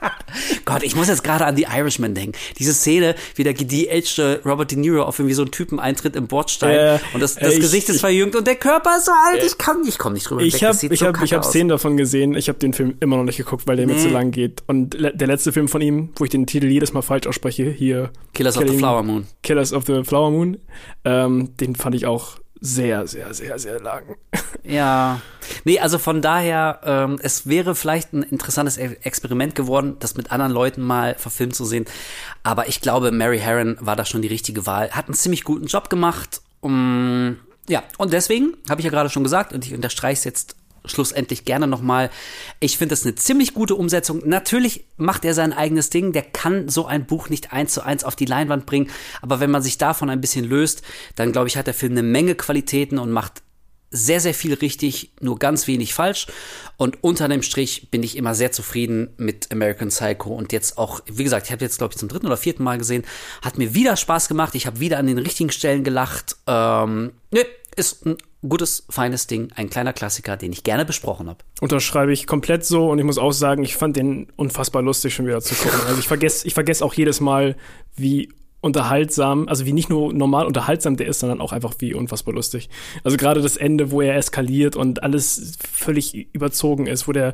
Gott, 0.64 0.82
ich 0.82 0.96
muss 0.96 1.08
jetzt 1.08 1.24
gerade 1.24 1.44
an 1.44 1.56
die 1.56 1.64
Irishman 1.64 2.14
denken. 2.14 2.32
Diese 2.58 2.72
Szene, 2.72 3.14
wie 3.34 3.44
der 3.44 3.54
de-aged 3.54 4.44
Robert 4.44 4.70
De 4.70 4.78
Niro 4.78 5.02
auf 5.02 5.18
irgendwie 5.18 5.34
so 5.34 5.42
einen 5.42 5.50
Typen 5.50 5.78
eintritt 5.78 6.16
im 6.16 6.26
Bordstein 6.26 6.78
äh, 6.78 6.98
und 7.14 7.20
das, 7.20 7.34
das 7.34 7.54
ich, 7.54 7.60
Gesicht 7.60 7.88
ist 7.88 8.00
verjüngt 8.00 8.34
und 8.36 8.46
der 8.46 8.56
Körper 8.56 8.96
ist 8.96 9.06
so 9.06 9.12
alt, 9.12 9.42
ich 9.44 9.58
kann, 9.58 9.82
ich 9.86 9.98
komme 9.98 10.14
nicht 10.14 10.28
drüber 10.28 10.42
ich 10.42 10.62
Hab, 10.64 10.82
ich 10.82 10.98
so 10.98 11.06
habe 11.06 11.24
ich 11.24 11.32
hab 11.32 11.44
Szenen 11.44 11.68
davon 11.68 11.96
gesehen, 11.96 12.34
ich 12.34 12.48
habe 12.48 12.58
den 12.58 12.72
Film 12.72 12.96
immer 13.00 13.16
noch 13.16 13.24
nicht 13.24 13.36
geguckt, 13.36 13.66
weil 13.66 13.76
der 13.76 13.86
nee. 13.86 13.94
mir 13.94 13.98
zu 13.98 14.08
lang 14.08 14.30
geht. 14.30 14.62
Und 14.66 14.94
le 14.94 15.12
der 15.14 15.26
letzte 15.26 15.52
Film 15.52 15.68
von 15.68 15.80
ihm, 15.80 16.10
wo 16.16 16.24
ich 16.24 16.30
den 16.30 16.46
Titel 16.46 16.66
jedes 16.66 16.92
Mal 16.92 17.02
falsch 17.02 17.26
ausspreche, 17.26 17.70
hier 17.70 18.10
Killers 18.32 18.54
Killing, 18.54 18.68
of 18.68 18.74
the 18.74 18.78
Flower 18.78 19.02
Moon. 19.02 19.26
Killers 19.42 19.72
of 19.72 19.84
the 19.86 20.02
Flower 20.04 20.30
Moon, 20.30 20.58
ähm, 21.04 21.56
den 21.58 21.76
fand 21.76 21.94
ich 21.94 22.06
auch 22.06 22.39
sehr, 22.60 23.06
sehr, 23.06 23.32
sehr, 23.34 23.58
sehr 23.58 23.80
lang. 23.80 24.04
Ja. 24.62 25.22
Nee, 25.64 25.80
also 25.80 25.98
von 25.98 26.20
daher, 26.20 26.80
ähm, 26.84 27.18
es 27.22 27.48
wäre 27.48 27.74
vielleicht 27.74 28.12
ein 28.12 28.22
interessantes 28.22 28.76
e- 28.76 28.98
Experiment 29.02 29.54
geworden, 29.54 29.96
das 29.98 30.16
mit 30.16 30.30
anderen 30.30 30.52
Leuten 30.52 30.82
mal 30.82 31.14
verfilmt 31.14 31.56
zu 31.56 31.64
sehen. 31.64 31.86
Aber 32.42 32.68
ich 32.68 32.80
glaube, 32.80 33.10
Mary 33.10 33.38
Herron 33.38 33.78
war 33.80 33.96
da 33.96 34.04
schon 34.04 34.22
die 34.22 34.28
richtige 34.28 34.66
Wahl. 34.66 34.90
Hat 34.90 35.06
einen 35.06 35.14
ziemlich 35.14 35.44
guten 35.44 35.66
Job 35.66 35.88
gemacht. 35.88 36.42
Um, 36.60 37.38
ja, 37.68 37.82
und 37.96 38.12
deswegen, 38.12 38.54
habe 38.68 38.80
ich 38.80 38.84
ja 38.84 38.90
gerade 38.90 39.08
schon 39.08 39.24
gesagt, 39.24 39.52
und 39.52 39.64
ich 39.64 39.74
unterstreiche 39.74 40.18
es 40.18 40.24
jetzt 40.24 40.56
schlussendlich 40.84 41.44
gerne 41.44 41.66
nochmal. 41.66 42.10
Ich 42.60 42.78
finde 42.78 42.92
das 42.92 43.04
eine 43.04 43.14
ziemlich 43.14 43.54
gute 43.54 43.74
Umsetzung. 43.74 44.22
Natürlich 44.26 44.84
macht 44.96 45.24
er 45.24 45.34
sein 45.34 45.52
eigenes 45.52 45.90
Ding. 45.90 46.12
Der 46.12 46.22
kann 46.22 46.68
so 46.68 46.86
ein 46.86 47.06
Buch 47.06 47.28
nicht 47.28 47.52
eins 47.52 47.74
zu 47.74 47.82
eins 47.82 48.04
auf 48.04 48.16
die 48.16 48.24
Leinwand 48.24 48.66
bringen. 48.66 48.90
Aber 49.22 49.40
wenn 49.40 49.50
man 49.50 49.62
sich 49.62 49.78
davon 49.78 50.10
ein 50.10 50.20
bisschen 50.20 50.44
löst, 50.44 50.82
dann 51.16 51.32
glaube 51.32 51.48
ich, 51.48 51.56
hat 51.56 51.66
der 51.66 51.74
Film 51.74 51.92
eine 51.92 52.02
Menge 52.02 52.34
Qualitäten 52.34 52.98
und 52.98 53.10
macht 53.10 53.42
sehr, 53.90 54.20
sehr 54.20 54.34
viel 54.34 54.54
richtig, 54.54 55.12
nur 55.20 55.38
ganz 55.38 55.66
wenig 55.66 55.94
falsch. 55.94 56.26
Und 56.76 57.02
unter 57.02 57.28
dem 57.28 57.42
Strich 57.42 57.90
bin 57.90 58.02
ich 58.02 58.16
immer 58.16 58.34
sehr 58.34 58.52
zufrieden 58.52 59.12
mit 59.16 59.50
American 59.50 59.88
Psycho. 59.88 60.30
Und 60.30 60.52
jetzt 60.52 60.78
auch, 60.78 61.00
wie 61.06 61.24
gesagt, 61.24 61.46
ich 61.46 61.52
habe 61.52 61.64
jetzt, 61.64 61.78
glaube 61.78 61.92
ich, 61.92 61.98
zum 61.98 62.08
dritten 62.08 62.26
oder 62.26 62.36
vierten 62.36 62.62
Mal 62.62 62.78
gesehen. 62.78 63.04
Hat 63.42 63.58
mir 63.58 63.74
wieder 63.74 63.96
Spaß 63.96 64.28
gemacht. 64.28 64.54
Ich 64.54 64.66
habe 64.66 64.80
wieder 64.80 64.98
an 64.98 65.06
den 65.06 65.18
richtigen 65.18 65.50
Stellen 65.50 65.82
gelacht. 65.82 66.36
Ähm, 66.46 67.12
ne, 67.32 67.44
ist 67.76 68.06
ein 68.06 68.16
gutes, 68.46 68.84
feines 68.88 69.26
Ding, 69.26 69.50
ein 69.54 69.70
kleiner 69.70 69.92
Klassiker, 69.92 70.36
den 70.36 70.52
ich 70.52 70.64
gerne 70.64 70.84
besprochen 70.84 71.28
habe. 71.28 71.38
Unterschreibe 71.60 72.12
ich 72.12 72.26
komplett 72.26 72.64
so 72.64 72.90
und 72.90 72.98
ich 72.98 73.04
muss 73.04 73.18
auch 73.18 73.32
sagen, 73.32 73.62
ich 73.62 73.76
fand 73.76 73.96
den 73.96 74.28
unfassbar 74.36 74.82
lustig 74.82 75.14
schon 75.14 75.26
wieder 75.26 75.40
zu 75.40 75.54
gucken. 75.54 75.80
Also 75.86 75.98
ich 75.98 76.08
vergesse 76.08 76.46
ich 76.46 76.54
vergesse 76.54 76.84
auch 76.84 76.94
jedes 76.94 77.20
Mal, 77.20 77.56
wie 77.96 78.32
unterhaltsam, 78.60 79.48
also 79.48 79.64
wie 79.66 79.72
nicht 79.72 79.88
nur 79.88 80.12
normal 80.12 80.46
unterhaltsam 80.46 80.96
der 80.96 81.08
ist, 81.08 81.20
sondern 81.20 81.40
auch 81.40 81.52
einfach 81.52 81.74
wie 81.78 81.94
unfassbar 81.94 82.34
lustig. 82.34 82.68
Also 83.04 83.16
gerade 83.16 83.40
das 83.40 83.56
Ende, 83.56 83.90
wo 83.90 84.02
er 84.02 84.16
eskaliert 84.16 84.76
und 84.76 85.02
alles 85.02 85.58
völlig 85.72 86.28
überzogen 86.34 86.86
ist, 86.86 87.08
wo 87.08 87.12
der 87.12 87.32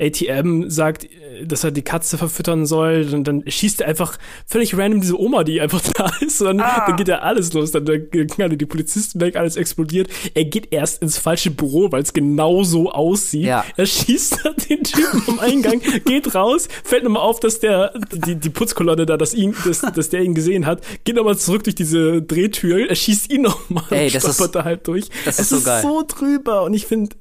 ATM 0.00 0.68
sagt, 0.68 1.06
dass 1.44 1.64
er 1.64 1.70
die 1.70 1.82
Katze 1.82 2.18
verfüttern 2.18 2.66
soll, 2.66 3.06
und 3.12 3.24
dann 3.24 3.44
schießt 3.46 3.82
er 3.82 3.88
einfach 3.88 4.18
völlig 4.46 4.76
random 4.76 5.00
diese 5.00 5.18
Oma, 5.18 5.44
die 5.44 5.60
einfach 5.60 5.82
da 5.94 6.10
ist, 6.20 6.40
und 6.40 6.46
dann, 6.46 6.60
ah. 6.60 6.84
dann 6.86 6.96
geht 6.96 7.08
er 7.08 7.22
alles 7.22 7.52
los, 7.52 7.70
dann, 7.70 7.84
dann 7.84 8.10
knallen 8.10 8.58
die 8.58 8.66
Polizisten 8.66 9.20
weg, 9.20 9.36
alles 9.36 9.56
explodiert. 9.56 10.08
Er 10.34 10.44
geht 10.44 10.72
erst 10.72 11.02
ins 11.02 11.18
falsche 11.18 11.50
Büro, 11.50 11.92
weil 11.92 12.02
es 12.02 12.12
genau 12.12 12.64
so 12.64 12.90
aussieht. 12.90 13.44
Ja. 13.44 13.64
Er 13.76 13.86
schießt 13.86 14.40
dann 14.44 14.54
den 14.68 14.82
Typen 14.82 15.22
am 15.28 15.38
Eingang, 15.38 15.80
geht 16.04 16.34
raus, 16.34 16.68
fällt 16.84 17.04
nochmal 17.04 17.22
auf, 17.22 17.40
dass 17.40 17.60
der, 17.60 17.92
die, 18.26 18.36
die 18.36 18.50
Putzkolonne 18.50 19.06
da, 19.06 19.16
dass 19.16 19.34
ihn, 19.34 19.54
dass, 19.64 19.80
dass 19.80 20.08
der 20.08 20.22
ihn 20.22 20.34
gesehen 20.34 20.61
hat, 20.66 20.82
geht 21.04 21.16
nochmal 21.16 21.36
zurück 21.36 21.64
durch 21.64 21.74
diese 21.74 22.22
Drehtür, 22.22 22.88
er 22.88 22.94
schießt 22.94 23.32
ihn 23.32 23.42
nochmal, 23.42 23.84
Ey, 23.90 24.10
das 24.10 24.24
ist, 24.24 24.54
da 24.54 24.64
halt 24.64 24.86
durch. 24.86 25.08
Das 25.24 25.38
ist 25.38 25.44
es 25.44 25.48
so 25.50 25.56
ist 25.56 25.64
geil. 25.64 25.82
so 25.82 26.04
drüber 26.06 26.62
und 26.62 26.74
ich 26.74 26.86
finde, 26.86 27.16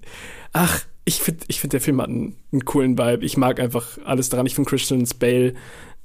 ach, 0.54 0.86
ich 1.06 1.20
finde, 1.20 1.46
ich 1.48 1.60
find, 1.60 1.74
der 1.74 1.82
Film 1.82 2.02
hat 2.02 2.10
einen, 2.10 2.36
einen, 2.52 2.66
coolen 2.66 2.98
Vibe. 2.98 3.26
Ich 3.26 3.38
mag 3.38 3.60
einfach 3.60 3.98
alles 4.06 4.30
daran. 4.30 4.46
Ich 4.46 4.56
finde 4.56 4.70
Christian 4.70 5.08
Bale 5.20 5.54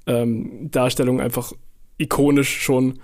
ähm, 0.07 0.71
Darstellung 0.71 1.21
einfach 1.21 1.53
ikonisch 1.99 2.63
schon. 2.63 2.99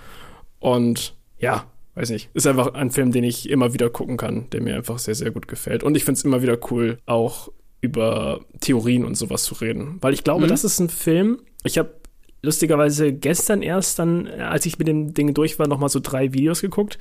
Und 0.58 1.14
ja, 1.38 1.66
weiß 1.94 2.10
nicht, 2.10 2.30
ist 2.34 2.46
einfach 2.46 2.74
ein 2.74 2.90
Film, 2.90 3.12
den 3.12 3.24
ich 3.24 3.50
immer 3.50 3.74
wieder 3.74 3.90
gucken 3.90 4.16
kann, 4.16 4.48
der 4.50 4.62
mir 4.62 4.76
einfach 4.76 4.98
sehr, 4.98 5.14
sehr 5.14 5.30
gut 5.30 5.48
gefällt. 5.48 5.82
Und 5.82 5.96
ich 5.96 6.04
finde 6.04 6.18
es 6.18 6.24
immer 6.24 6.42
wieder 6.42 6.58
cool, 6.70 6.98
auch 7.06 7.50
über 7.80 8.40
Theorien 8.60 9.04
und 9.04 9.16
sowas 9.16 9.42
zu 9.42 9.54
reden. 9.54 9.98
Weil 10.00 10.14
ich 10.14 10.24
glaube, 10.24 10.44
mhm. 10.44 10.48
das 10.48 10.64
ist 10.64 10.78
ein 10.78 10.88
Film, 10.88 11.40
ich 11.64 11.78
habe 11.78 11.94
lustigerweise 12.42 13.12
gestern 13.12 13.62
erst 13.62 13.98
dann, 13.98 14.26
als 14.28 14.66
ich 14.66 14.78
mit 14.78 14.88
dem 14.88 15.14
Ding 15.14 15.32
durch 15.34 15.58
war, 15.58 15.68
nochmal 15.68 15.88
so 15.88 16.00
drei 16.00 16.32
Videos 16.32 16.60
geguckt 16.60 16.98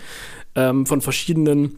ähm, 0.55 0.85
von 0.85 1.01
verschiedenen 1.01 1.77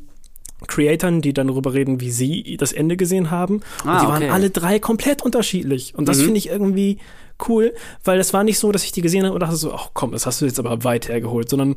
Creatoren, 0.67 1.21
die 1.21 1.33
dann 1.33 1.47
darüber 1.47 1.73
reden, 1.73 1.99
wie 1.99 2.11
sie 2.11 2.57
das 2.57 2.73
Ende 2.73 2.97
gesehen 2.97 3.31
haben. 3.31 3.61
Ah, 3.83 3.93
und 3.93 4.01
die 4.01 4.07
waren 4.07 4.31
alle 4.31 4.49
drei 4.49 4.79
komplett 4.79 5.21
unterschiedlich. 5.21 5.93
Und 5.95 6.07
das 6.07 6.19
mhm. 6.19 6.25
finde 6.25 6.37
ich 6.37 6.49
irgendwie 6.49 6.99
cool, 7.47 7.73
weil 8.03 8.19
es 8.19 8.33
war 8.33 8.43
nicht 8.43 8.59
so, 8.59 8.71
dass 8.71 8.83
ich 8.83 8.91
die 8.91 9.01
gesehen 9.01 9.25
habe 9.25 9.33
und 9.33 9.39
dachte 9.39 9.55
so, 9.55 9.73
ach 9.73 9.89
komm, 9.93 10.11
das 10.11 10.25
hast 10.25 10.41
du 10.41 10.45
jetzt 10.45 10.59
aber 10.59 10.83
weit 10.83 11.09
hergeholt, 11.09 11.49
sondern 11.49 11.75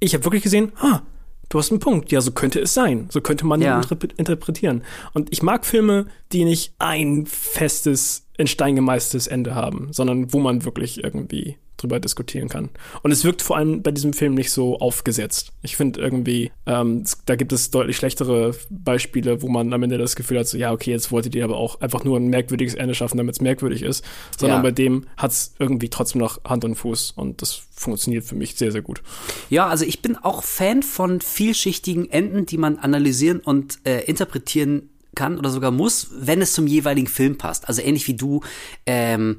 ich 0.00 0.14
habe 0.14 0.24
wirklich 0.24 0.42
gesehen, 0.42 0.72
ah, 0.80 1.00
du 1.48 1.58
hast 1.58 1.70
einen 1.70 1.80
Punkt. 1.80 2.12
Ja, 2.12 2.20
so 2.20 2.32
könnte 2.32 2.60
es 2.60 2.74
sein. 2.74 3.06
So 3.10 3.20
könnte 3.20 3.46
man 3.46 3.60
ja. 3.60 3.80
ihn 3.80 4.10
interpretieren. 4.16 4.82
Und 5.12 5.32
ich 5.32 5.42
mag 5.42 5.66
Filme, 5.66 6.06
die 6.32 6.44
nicht 6.44 6.74
ein 6.78 7.26
festes, 7.26 8.23
in 8.36 8.46
Stein 8.46 8.76
gemeißeltes 8.76 9.26
Ende 9.26 9.54
haben, 9.54 9.92
sondern 9.92 10.32
wo 10.32 10.40
man 10.40 10.64
wirklich 10.64 11.02
irgendwie 11.02 11.56
drüber 11.76 12.00
diskutieren 12.00 12.48
kann. 12.48 12.70
Und 13.02 13.10
es 13.10 13.24
wirkt 13.24 13.42
vor 13.42 13.56
allem 13.56 13.82
bei 13.82 13.90
diesem 13.90 14.12
Film 14.12 14.34
nicht 14.34 14.50
so 14.50 14.78
aufgesetzt. 14.78 15.52
Ich 15.62 15.76
finde 15.76 16.00
irgendwie, 16.00 16.52
ähm, 16.66 17.04
da 17.26 17.36
gibt 17.36 17.52
es 17.52 17.70
deutlich 17.70 17.96
schlechtere 17.96 18.54
Beispiele, 18.70 19.42
wo 19.42 19.48
man 19.48 19.72
am 19.72 19.82
Ende 19.82 19.98
das 19.98 20.16
Gefühl 20.16 20.38
hat, 20.38 20.46
so, 20.46 20.56
ja, 20.56 20.72
okay, 20.72 20.92
jetzt 20.92 21.10
wolltet 21.10 21.34
ihr 21.34 21.44
aber 21.44 21.56
auch 21.56 21.80
einfach 21.80 22.04
nur 22.04 22.18
ein 22.18 22.28
merkwürdiges 22.28 22.74
Ende 22.74 22.94
schaffen, 22.94 23.18
damit 23.18 23.34
es 23.34 23.40
merkwürdig 23.40 23.82
ist. 23.82 24.04
Sondern 24.38 24.58
ja. 24.58 24.62
bei 24.62 24.70
dem 24.70 25.06
hat 25.16 25.32
es 25.32 25.54
irgendwie 25.58 25.88
trotzdem 25.88 26.20
noch 26.20 26.42
Hand 26.44 26.64
und 26.64 26.76
Fuß 26.76 27.12
und 27.12 27.42
das 27.42 27.62
funktioniert 27.72 28.24
für 28.24 28.36
mich 28.36 28.54
sehr, 28.54 28.72
sehr 28.72 28.82
gut. 28.82 29.02
Ja, 29.50 29.66
also 29.66 29.84
ich 29.84 30.00
bin 30.00 30.16
auch 30.16 30.42
Fan 30.42 30.82
von 30.82 31.20
vielschichtigen 31.20 32.08
Enden, 32.08 32.46
die 32.46 32.56
man 32.56 32.78
analysieren 32.78 33.40
und 33.40 33.80
äh, 33.84 34.02
interpretieren 34.04 34.90
kann 35.14 35.38
oder 35.38 35.50
sogar 35.50 35.70
muss, 35.70 36.08
wenn 36.12 36.42
es 36.42 36.52
zum 36.52 36.66
jeweiligen 36.66 37.08
Film 37.08 37.38
passt. 37.38 37.68
Also 37.68 37.82
ähnlich 37.82 38.06
wie 38.08 38.14
du 38.14 38.40
ähm, 38.86 39.36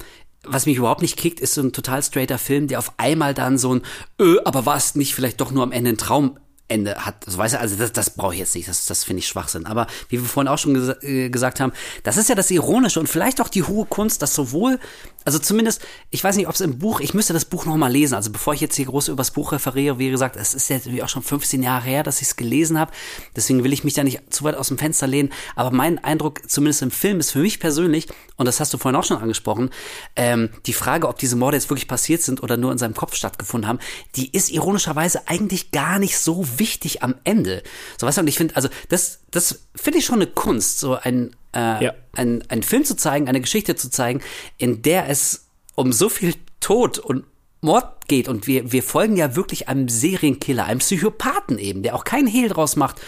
was 0.48 0.66
mich 0.66 0.78
überhaupt 0.78 1.02
nicht 1.02 1.18
kickt, 1.18 1.40
ist 1.40 1.56
so 1.56 1.62
ein 1.62 1.74
total 1.74 2.04
straighter 2.04 2.38
Film, 2.38 2.68
der 2.68 2.80
auf 2.80 2.94
einmal 2.98 3.34
dann 3.34 3.58
so 3.58 3.74
ein, 3.74 3.82
öh, 4.22 4.38
aber 4.46 4.66
war 4.66 4.78
es 4.78 4.96
nicht 4.96 5.16
vielleicht 5.16 5.42
doch 5.42 5.52
nur 5.52 5.64
am 5.64 5.72
Ende 5.72 5.92
ein 5.92 5.98
Traum 5.98 6.38
Ende 6.68 6.96
hat. 7.06 7.26
Also, 7.28 7.38
weißt 7.38 7.56
du, 7.56 7.60
also 7.60 7.76
das, 7.76 7.92
das 7.92 8.10
brauche 8.10 8.34
ich 8.34 8.40
jetzt 8.40 8.56
nicht, 8.56 8.68
das, 8.68 8.88
das 8.88 9.04
finde 9.04 9.20
ich 9.20 9.28
Schwachsinn. 9.28 9.68
Aber 9.68 9.86
wie 10.10 10.20
wir 10.20 10.28
vorhin 10.28 10.48
auch 10.48 10.58
schon 10.58 10.74
ges 10.74 11.04
äh, 11.04 11.30
gesagt 11.30 11.60
haben, 11.60 11.74
das 12.04 12.18
ist 12.18 12.28
ja 12.28 12.36
das 12.36 12.50
Ironische 12.50 13.00
und 13.00 13.08
vielleicht 13.08 13.40
auch 13.40 13.50
die 13.50 13.64
hohe 13.64 13.86
Kunst, 13.86 14.24
dass 14.24 14.34
sowohl, 14.34 14.80
also 15.26 15.38
zumindest, 15.38 15.86
ich 16.10 16.24
weiß 16.24 16.36
nicht, 16.38 16.48
ob 16.48 16.56
es 16.56 16.62
im 16.62 16.80
Buch, 16.80 17.02
ich 17.02 17.14
müsste 17.14 17.34
das 17.34 17.46
Buch 17.46 17.66
nochmal 17.66 17.92
lesen. 17.92 18.16
Also 18.16 18.32
bevor 18.32 18.56
ich 18.56 18.62
jetzt 18.62 18.76
hier 18.76 18.86
groß 18.86 19.10
über 19.10 19.18
das 19.18 19.32
Buch 19.32 19.52
referiere, 19.52 20.00
wie 20.00 20.10
gesagt, 20.10 20.38
es 20.38 20.56
ist 20.56 20.70
jetzt 20.70 20.88
auch 21.02 21.10
schon 21.10 21.22
15 21.22 21.62
Jahre 21.62 21.86
her, 21.86 22.02
dass 22.02 22.22
ich 22.22 22.30
es 22.30 22.36
gelesen 22.36 22.80
habe. 22.80 22.92
Deswegen 23.36 23.64
will 23.64 23.74
ich 23.74 23.84
mich 23.84 23.94
da 23.94 24.04
nicht 24.04 24.34
zu 24.34 24.44
weit 24.44 24.56
aus 24.56 24.70
dem 24.70 24.80
Fenster 24.80 25.06
lehnen. 25.06 25.32
Aber 25.56 25.70
mein 25.70 26.04
Eindruck, 26.04 26.50
zumindest 26.50 26.82
im 26.82 26.92
Film, 26.92 27.20
ist 27.20 27.32
für 27.32 27.40
mich 27.40 27.60
persönlich, 27.60 28.08
und 28.38 28.48
das 28.48 28.60
hast 28.60 28.74
du 28.74 28.80
vorhin 28.80 29.00
auch 29.00 29.04
schon 29.04 29.18
angesprochen, 29.18 29.70
ähm, 30.16 30.50
die 30.66 30.74
Frage, 30.74 31.08
ob 31.08 31.20
diese 31.20 31.36
Morde 31.36 31.58
jetzt 31.58 31.70
wirklich 31.70 31.88
passiert 31.88 32.24
sind 32.24 32.42
oder 32.42 32.58
nur 32.58 32.72
in 32.72 32.80
seinem 32.80 32.96
Kopf 32.96 33.16
stattgefunden 33.16 33.68
haben, 33.68 33.80
die 34.16 34.32
ist 34.32 34.50
ironischerweise 34.50 35.28
eigentlich 35.28 35.72
gar 35.72 36.00
nicht 36.00 36.18
so 36.18 36.55
wichtig 36.60 37.04
am 37.04 37.16
Ende. 37.24 37.64
So 37.98 38.08
weißt 38.08 38.18
du, 38.18 38.22
und 38.22 38.28
ich 38.28 38.38
finde, 38.38 38.56
also 38.56 38.70
das, 38.90 39.20
das 39.32 39.68
finde 39.76 40.00
ich 40.00 40.06
schon 40.06 40.16
eine 40.16 40.28
Kunst, 40.28 40.80
so 40.80 40.96
ein, 40.96 41.36
äh, 41.54 41.84
ja. 41.84 41.94
ein, 42.14 42.44
ein 42.50 42.64
Film 42.64 42.86
zu 42.86 42.96
zeigen, 42.96 43.28
eine 43.28 43.42
Geschichte 43.42 43.76
zu 43.76 43.90
zeigen, 43.90 44.22
in 44.58 44.82
der 44.82 45.10
es 45.10 45.48
um 45.76 45.92
so 45.92 46.10
viel 46.10 46.34
Tod 46.60 47.00
und 47.00 47.26
Mord 47.62 48.08
geht 48.08 48.28
und 48.28 48.48
wir, 48.48 48.72
wir 48.72 48.84
folgen 48.84 49.18
ja 49.18 49.36
wirklich 49.36 49.68
einem 49.68 49.90
Serienkiller, 49.90 50.66
einem 50.66 50.80
Psychopathen 50.80 51.58
eben, 51.58 51.84
der 51.84 51.96
auch 51.96 52.04
keinen 52.04 52.28
Hehl 52.28 52.48
draus 52.48 52.76
macht, 52.76 53.02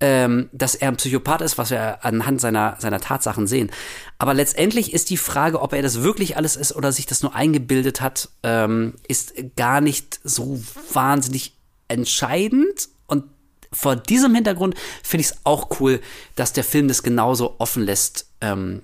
ähm, 0.00 0.48
dass 0.52 0.74
er 0.74 0.88
ein 0.88 0.96
Psychopath 0.96 1.42
ist, 1.42 1.58
was 1.58 1.70
wir 1.70 2.04
anhand 2.04 2.40
seiner, 2.40 2.76
seiner 2.78 3.00
Tatsachen 3.00 3.46
sehen. 3.46 3.70
Aber 4.18 4.32
letztendlich 4.32 4.92
ist 4.92 5.10
die 5.10 5.16
Frage, 5.16 5.60
ob 5.60 5.72
er 5.72 5.82
das 5.82 6.02
wirklich 6.02 6.36
alles 6.36 6.56
ist 6.56 6.74
oder 6.74 6.92
sich 6.92 7.06
das 7.06 7.22
nur 7.22 7.34
eingebildet 7.34 8.00
hat, 8.00 8.30
ähm, 8.42 8.94
ist 9.08 9.34
gar 9.56 9.80
nicht 9.80 10.20
so 10.24 10.62
wahnsinnig 10.92 11.57
entscheidend. 11.88 12.88
Und 13.06 13.24
vor 13.72 13.96
diesem 13.96 14.34
Hintergrund 14.34 14.74
finde 15.02 15.22
ich 15.22 15.30
es 15.30 15.36
auch 15.44 15.80
cool, 15.80 16.00
dass 16.36 16.52
der 16.52 16.64
Film 16.64 16.88
das 16.88 17.02
genauso 17.02 17.56
offen 17.58 17.82
lässt, 17.82 18.26
ähm, 18.40 18.82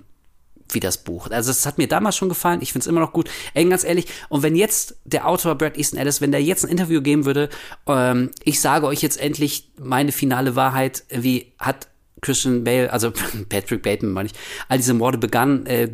wie 0.69 0.79
das 0.79 0.97
Buch. 0.97 1.29
Also 1.29 1.51
es 1.51 1.65
hat 1.65 1.77
mir 1.77 1.87
damals 1.87 2.17
schon 2.17 2.29
gefallen, 2.29 2.61
ich 2.61 2.71
finde 2.71 2.83
es 2.83 2.87
immer 2.87 2.99
noch 2.99 3.13
gut. 3.13 3.29
Ey, 3.53 3.65
ganz 3.65 3.83
ehrlich, 3.83 4.07
und 4.29 4.41
wenn 4.43 4.55
jetzt 4.55 4.95
der 5.05 5.27
Autor 5.27 5.55
Brad 5.55 5.77
Easton 5.77 5.99
Ellis, 5.99 6.21
wenn 6.21 6.31
der 6.31 6.41
jetzt 6.41 6.65
ein 6.65 6.71
Interview 6.71 7.01
geben 7.01 7.25
würde, 7.25 7.49
ähm, 7.87 8.31
ich 8.43 8.59
sage 8.59 8.87
euch 8.87 9.01
jetzt 9.01 9.19
endlich 9.19 9.71
meine 9.77 10.11
finale 10.11 10.55
Wahrheit, 10.55 11.03
wie 11.09 11.53
hat 11.59 11.87
Christian 12.25 12.63
Bale, 12.63 12.91
also 12.91 13.11
Patrick 13.49 13.83
Bateman 13.83 14.13
meine 14.13 14.29
ich, 14.29 14.33
all 14.67 14.77
diese 14.77 14.93
Morde 14.93 15.17
begann, 15.17 15.65
äh, 15.67 15.87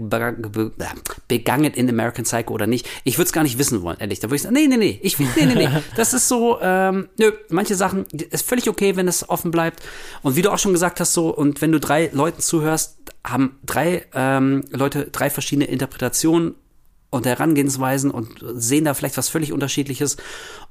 begangen 1.27 1.73
in 1.73 1.89
American 1.89 2.23
Psycho 2.23 2.53
oder 2.53 2.67
nicht. 2.67 2.87
Ich 3.03 3.17
würde 3.17 3.25
es 3.25 3.33
gar 3.33 3.43
nicht 3.43 3.57
wissen 3.57 3.81
wollen, 3.81 3.97
ehrlich. 3.99 4.19
Da 4.19 4.27
würde 4.27 4.37
ich 4.37 4.41
sagen, 4.43 4.55
nee, 4.55 4.67
nee, 4.67 4.77
nee, 4.77 4.99
ich, 5.03 5.19
nee, 5.19 5.27
nee, 5.35 5.55
nee. 5.55 5.69
Das 5.95 6.13
ist 6.13 6.27
so, 6.27 6.59
ähm, 6.61 7.09
nö, 7.17 7.31
manche 7.49 7.75
Sachen 7.75 8.05
ist 8.05 8.47
völlig 8.47 8.69
okay, 8.69 8.95
wenn 8.95 9.07
es 9.07 9.27
offen 9.29 9.51
bleibt. 9.51 9.83
Und 10.21 10.35
wie 10.35 10.41
du 10.41 10.51
auch 10.51 10.59
schon 10.59 10.71
gesagt 10.71 10.99
hast, 10.99 11.13
so, 11.13 11.35
und 11.35 11.61
wenn 11.61 11.71
du 11.71 11.79
drei 11.79 12.09
Leuten 12.13 12.41
zuhörst, 12.41 12.97
haben 13.25 13.59
drei 13.65 14.05
ähm, 14.13 14.63
Leute 14.71 15.09
drei 15.11 15.29
verschiedene 15.29 15.65
Interpretationen 15.65 16.55
und 17.09 17.25
Herangehensweisen 17.25 18.09
und 18.09 18.43
sehen 18.55 18.85
da 18.85 18.93
vielleicht 18.93 19.17
was 19.17 19.29
völlig 19.29 19.51
unterschiedliches. 19.51 20.17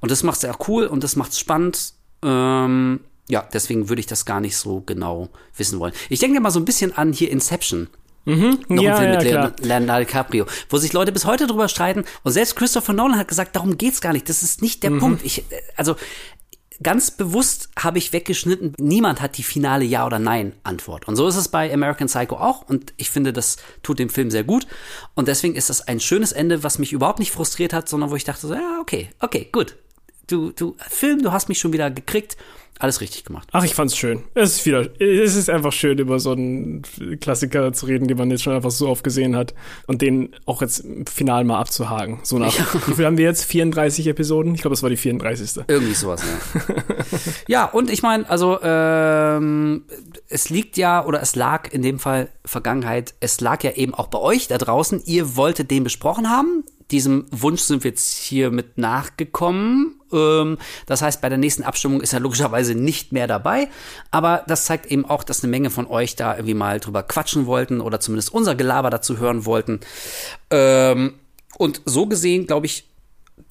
Und 0.00 0.10
das 0.10 0.22
macht 0.22 0.38
es 0.38 0.42
ja 0.42 0.54
cool 0.66 0.86
und 0.86 1.04
das 1.04 1.14
macht 1.16 1.32
es 1.32 1.38
spannend. 1.38 1.92
Ähm, 2.22 3.00
ja, 3.30 3.46
deswegen 3.52 3.88
würde 3.88 4.00
ich 4.00 4.06
das 4.06 4.24
gar 4.24 4.40
nicht 4.40 4.56
so 4.56 4.80
genau 4.84 5.28
wissen 5.56 5.78
wollen. 5.78 5.92
Ich 6.08 6.18
denke 6.18 6.40
mal 6.40 6.50
so 6.50 6.58
ein 6.60 6.64
bisschen 6.64 6.96
an 6.96 7.12
hier 7.12 7.30
Inception. 7.30 7.88
Mhm. 8.26 8.58
Noch 8.68 8.82
ja, 8.82 8.96
ein 8.96 9.20
Film 9.20 9.34
ja, 9.34 9.44
mit 9.46 9.56
klar. 9.56 9.68
Leonardo 9.80 10.04
DiCaprio, 10.04 10.46
wo 10.68 10.76
sich 10.76 10.92
Leute 10.92 11.10
bis 11.12 11.24
heute 11.24 11.46
drüber 11.46 11.68
streiten. 11.68 12.04
Und 12.22 12.32
selbst 12.32 12.54
Christopher 12.56 12.92
Nolan 12.92 13.18
hat 13.18 13.28
gesagt, 13.28 13.56
darum 13.56 13.78
geht's 13.78 14.00
gar 14.00 14.12
nicht. 14.12 14.28
Das 14.28 14.42
ist 14.42 14.60
nicht 14.60 14.82
Mhm. 14.84 14.92
der 14.92 14.98
Punkt. 14.98 15.24
Ich, 15.24 15.38
äh, 15.50 15.62
also 15.76 15.96
ganz 16.82 17.10
bewusst 17.10 17.70
habe 17.78 17.98
ich 17.98 18.12
weggeschnitten, 18.12 18.74
niemand 18.78 19.20
hat 19.20 19.36
die 19.38 19.42
finale 19.42 19.84
Ja- 19.84 20.06
oder 20.06 20.18
Nein-Antwort. 20.18 21.08
Und 21.08 21.16
so 21.16 21.28
ist 21.28 21.36
es 21.36 21.48
bei 21.48 21.72
American 21.72 22.08
Psycho 22.08 22.36
auch. 22.36 22.68
Und 22.68 22.92
ich 22.98 23.10
finde, 23.10 23.32
das 23.32 23.56
tut 23.82 23.98
dem 23.98 24.10
Film 24.10 24.30
sehr 24.30 24.44
gut. 24.44 24.66
Und 25.14 25.28
deswegen 25.28 25.54
ist 25.54 25.70
das 25.70 25.88
ein 25.88 26.00
schönes 26.00 26.32
Ende, 26.32 26.62
was 26.62 26.78
mich 26.78 26.92
überhaupt 26.92 27.18
nicht 27.20 27.32
frustriert 27.32 27.72
hat, 27.72 27.88
sondern 27.88 28.10
wo 28.10 28.16
ich 28.16 28.24
dachte 28.24 28.46
so, 28.46 28.54
ja, 28.54 28.78
okay, 28.80 29.10
okay, 29.20 29.48
gut. 29.50 29.76
Du, 30.26 30.52
du, 30.52 30.76
Film, 30.88 31.22
du 31.22 31.32
hast 31.32 31.48
mich 31.48 31.58
schon 31.58 31.72
wieder 31.72 31.90
gekriegt. 31.90 32.36
Alles 32.78 33.02
richtig 33.02 33.24
gemacht. 33.24 33.46
Ach, 33.52 33.62
ich 33.62 33.74
fand's 33.74 33.94
schön. 33.94 34.22
Es 34.34 34.56
ist 34.56 34.66
wieder, 34.66 34.88
es 34.98 35.36
ist 35.36 35.50
einfach 35.50 35.72
schön, 35.72 35.98
über 35.98 36.18
so 36.18 36.32
einen 36.32 36.82
Klassiker 37.20 37.74
zu 37.74 37.84
reden, 37.84 38.08
den 38.08 38.16
man 38.16 38.30
jetzt 38.30 38.42
schon 38.42 38.54
einfach 38.54 38.70
so 38.70 38.88
oft 38.88 39.04
gesehen 39.04 39.36
hat 39.36 39.54
und 39.86 40.00
den 40.00 40.34
auch 40.46 40.62
jetzt 40.62 40.84
final 41.06 41.44
mal 41.44 41.58
abzuhaken. 41.58 42.20
So 42.22 42.38
nach, 42.38 42.54
wie 42.86 42.94
viel 42.94 43.04
haben 43.04 43.18
wir 43.18 43.26
jetzt? 43.26 43.44
34 43.44 44.06
Episoden? 44.06 44.54
Ich 44.54 44.62
glaube, 44.62 44.72
das 44.74 44.82
war 44.82 44.88
die 44.88 44.96
34. 44.96 45.64
Irgendwie 45.68 45.92
sowas, 45.92 46.22
ja. 46.22 46.74
ja, 47.48 47.64
und 47.66 47.90
ich 47.90 48.02
meine, 48.02 48.28
also 48.30 48.58
ähm, 48.62 49.84
es 50.28 50.48
liegt 50.48 50.78
ja, 50.78 51.04
oder 51.04 51.20
es 51.20 51.36
lag 51.36 51.70
in 51.72 51.82
dem 51.82 51.98
Fall 51.98 52.28
Vergangenheit, 52.46 53.14
es 53.20 53.42
lag 53.42 53.62
ja 53.62 53.72
eben 53.72 53.92
auch 53.92 54.06
bei 54.06 54.18
euch 54.18 54.48
da 54.48 54.56
draußen. 54.56 55.02
Ihr 55.04 55.36
wolltet 55.36 55.70
den 55.70 55.84
besprochen 55.84 56.30
haben. 56.30 56.64
Diesem 56.90 57.26
Wunsch 57.30 57.62
sind 57.62 57.84
wir 57.84 57.90
jetzt 57.90 58.12
hier 58.12 58.50
mit 58.50 58.78
nachgekommen. 58.78 60.00
Ähm, 60.12 60.58
das 60.86 61.02
heißt, 61.02 61.20
bei 61.20 61.28
der 61.28 61.38
nächsten 61.38 61.62
Abstimmung 61.62 62.00
ist 62.00 62.12
er 62.12 62.20
logischerweise 62.20 62.74
nicht 62.74 63.12
mehr 63.12 63.26
dabei. 63.26 63.68
Aber 64.10 64.44
das 64.46 64.64
zeigt 64.64 64.86
eben 64.86 65.04
auch, 65.04 65.24
dass 65.24 65.42
eine 65.42 65.50
Menge 65.50 65.70
von 65.70 65.86
euch 65.86 66.16
da 66.16 66.34
irgendwie 66.34 66.54
mal 66.54 66.80
drüber 66.80 67.02
quatschen 67.02 67.46
wollten 67.46 67.80
oder 67.80 68.00
zumindest 68.00 68.32
unser 68.32 68.54
Gelaber 68.54 68.90
dazu 68.90 69.18
hören 69.18 69.46
wollten. 69.46 69.80
Ähm, 70.50 71.14
und 71.58 71.82
so 71.84 72.06
gesehen, 72.06 72.46
glaube 72.46 72.66
ich, 72.66 72.86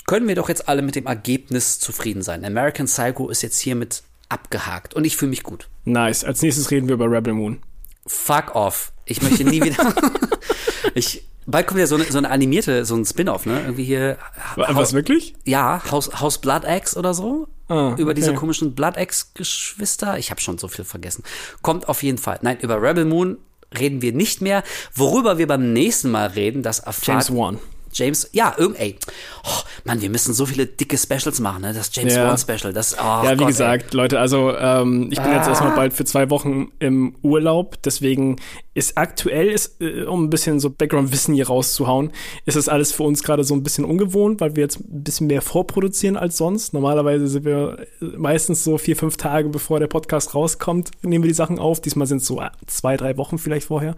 können 0.05 0.27
wir 0.27 0.35
doch 0.35 0.49
jetzt 0.49 0.67
alle 0.67 0.81
mit 0.81 0.95
dem 0.95 1.05
Ergebnis 1.05 1.79
zufrieden 1.79 2.21
sein. 2.21 2.43
American 2.43 2.87
Psycho 2.87 3.29
ist 3.29 3.41
jetzt 3.41 3.59
hiermit 3.59 4.03
abgehakt 4.27 4.93
und 4.93 5.05
ich 5.05 5.17
fühle 5.17 5.29
mich 5.29 5.43
gut. 5.43 5.67
Nice. 5.85 6.23
Als 6.23 6.41
nächstes 6.41 6.71
reden 6.71 6.87
wir 6.87 6.95
über 6.95 7.09
Rebel 7.09 7.33
Moon. 7.33 7.59
Fuck 8.05 8.55
off. 8.55 8.91
Ich 9.05 9.21
möchte 9.21 9.43
nie 9.43 9.61
wieder. 9.61 9.93
ich, 10.95 11.23
bald 11.49 11.67
kommt 11.67 11.79
ja 11.79 11.87
so 11.87 11.95
eine, 11.95 12.05
so 12.05 12.17
eine 12.17 12.29
animierte, 12.29 12.85
so 12.85 12.95
ein 12.95 13.05
Spin-off, 13.05 13.45
ne? 13.45 13.61
Irgendwie 13.61 13.83
hier. 13.83 14.17
Was 14.55 14.93
wirklich? 14.93 15.33
Ja, 15.45 15.81
Haus, 15.91 16.19
Haus 16.19 16.39
Blood 16.39 16.65
Axe 16.65 16.97
oder 16.97 17.13
so. 17.13 17.47
Ah, 17.67 17.93
über 17.97 18.13
diese 18.13 18.31
okay. 18.31 18.39
komischen 18.39 18.73
Blood 18.73 18.97
Axe-Geschwister. 18.97 20.17
Ich 20.17 20.31
habe 20.31 20.41
schon 20.41 20.57
so 20.57 20.67
viel 20.67 20.85
vergessen. 20.85 21.23
Kommt 21.61 21.87
auf 21.87 22.01
jeden 22.01 22.17
Fall. 22.17 22.39
Nein, 22.41 22.57
über 22.61 22.81
Rebel 22.81 23.05
Moon 23.05 23.37
reden 23.77 24.01
wir 24.01 24.11
nicht 24.13 24.41
mehr. 24.41 24.63
Worüber 24.95 25.37
wir 25.37 25.47
beim 25.47 25.73
nächsten 25.73 26.09
Mal 26.09 26.27
reden, 26.27 26.63
das 26.63 26.79
erfahrt 26.79 27.05
James 27.05 27.35
Wan. 27.35 27.59
James, 27.93 28.29
ja, 28.33 28.53
irgend, 28.57 28.79
ey, 28.79 28.95
oh, 29.45 29.49
Mann, 29.85 30.01
wir 30.01 30.09
müssen 30.09 30.33
so 30.33 30.45
viele 30.45 30.65
dicke 30.65 30.97
Specials 30.97 31.39
machen, 31.39 31.61
ne? 31.61 31.73
Das 31.73 31.89
James 31.93 32.15
Ja. 32.15 32.27
Wan 32.27 32.37
Special, 32.37 32.73
das, 32.73 32.93
oh 32.99 33.03
Ja, 33.03 33.31
wie 33.33 33.37
Gott, 33.37 33.47
gesagt, 33.47 33.93
Leute, 33.93 34.19
also 34.19 34.55
ähm, 34.55 35.09
ich 35.11 35.19
bin 35.21 35.31
jetzt 35.31 35.47
Ah. 35.47 35.49
erstmal 35.49 35.75
bald 35.75 35.93
für 35.93 36.05
zwei 36.05 36.29
Wochen 36.29 36.71
im 36.79 37.15
Urlaub, 37.21 37.81
deswegen 37.83 38.37
ist 38.73 38.97
aktuell, 38.97 39.47
ist, 39.49 39.81
äh, 39.81 40.03
um 40.03 40.23
ein 40.25 40.29
bisschen 40.29 40.59
so 40.59 40.69
Background-Wissen 40.69 41.33
hier 41.33 41.47
rauszuhauen, 41.47 42.11
ist 42.45 42.55
das 42.57 42.69
alles 42.69 42.91
für 42.91 43.03
uns 43.03 43.23
gerade 43.23 43.43
so 43.43 43.53
ein 43.53 43.63
bisschen 43.63 43.83
ungewohnt, 43.85 44.39
weil 44.41 44.55
wir 44.55 44.63
jetzt 44.63 44.79
ein 44.79 45.03
bisschen 45.03 45.27
mehr 45.27 45.41
vorproduzieren 45.41 46.15
als 46.17 46.37
sonst. 46.37 46.73
Normalerweise 46.73 47.27
sind 47.27 47.45
wir 47.45 47.77
äh, 48.01 48.05
meistens 48.17 48.63
so 48.63 48.77
vier, 48.77 48.95
fünf 48.95 49.17
Tage, 49.17 49.49
bevor 49.49 49.79
der 49.79 49.87
Podcast 49.87 50.35
rauskommt, 50.35 50.91
nehmen 51.01 51.23
wir 51.23 51.29
die 51.29 51.33
Sachen 51.33 51.59
auf. 51.59 51.81
Diesmal 51.81 52.07
sind 52.07 52.19
es 52.21 52.27
so 52.27 52.39
äh, 52.39 52.49
zwei, 52.67 52.95
drei 52.95 53.17
Wochen 53.17 53.37
vielleicht 53.37 53.67
vorher. 53.67 53.95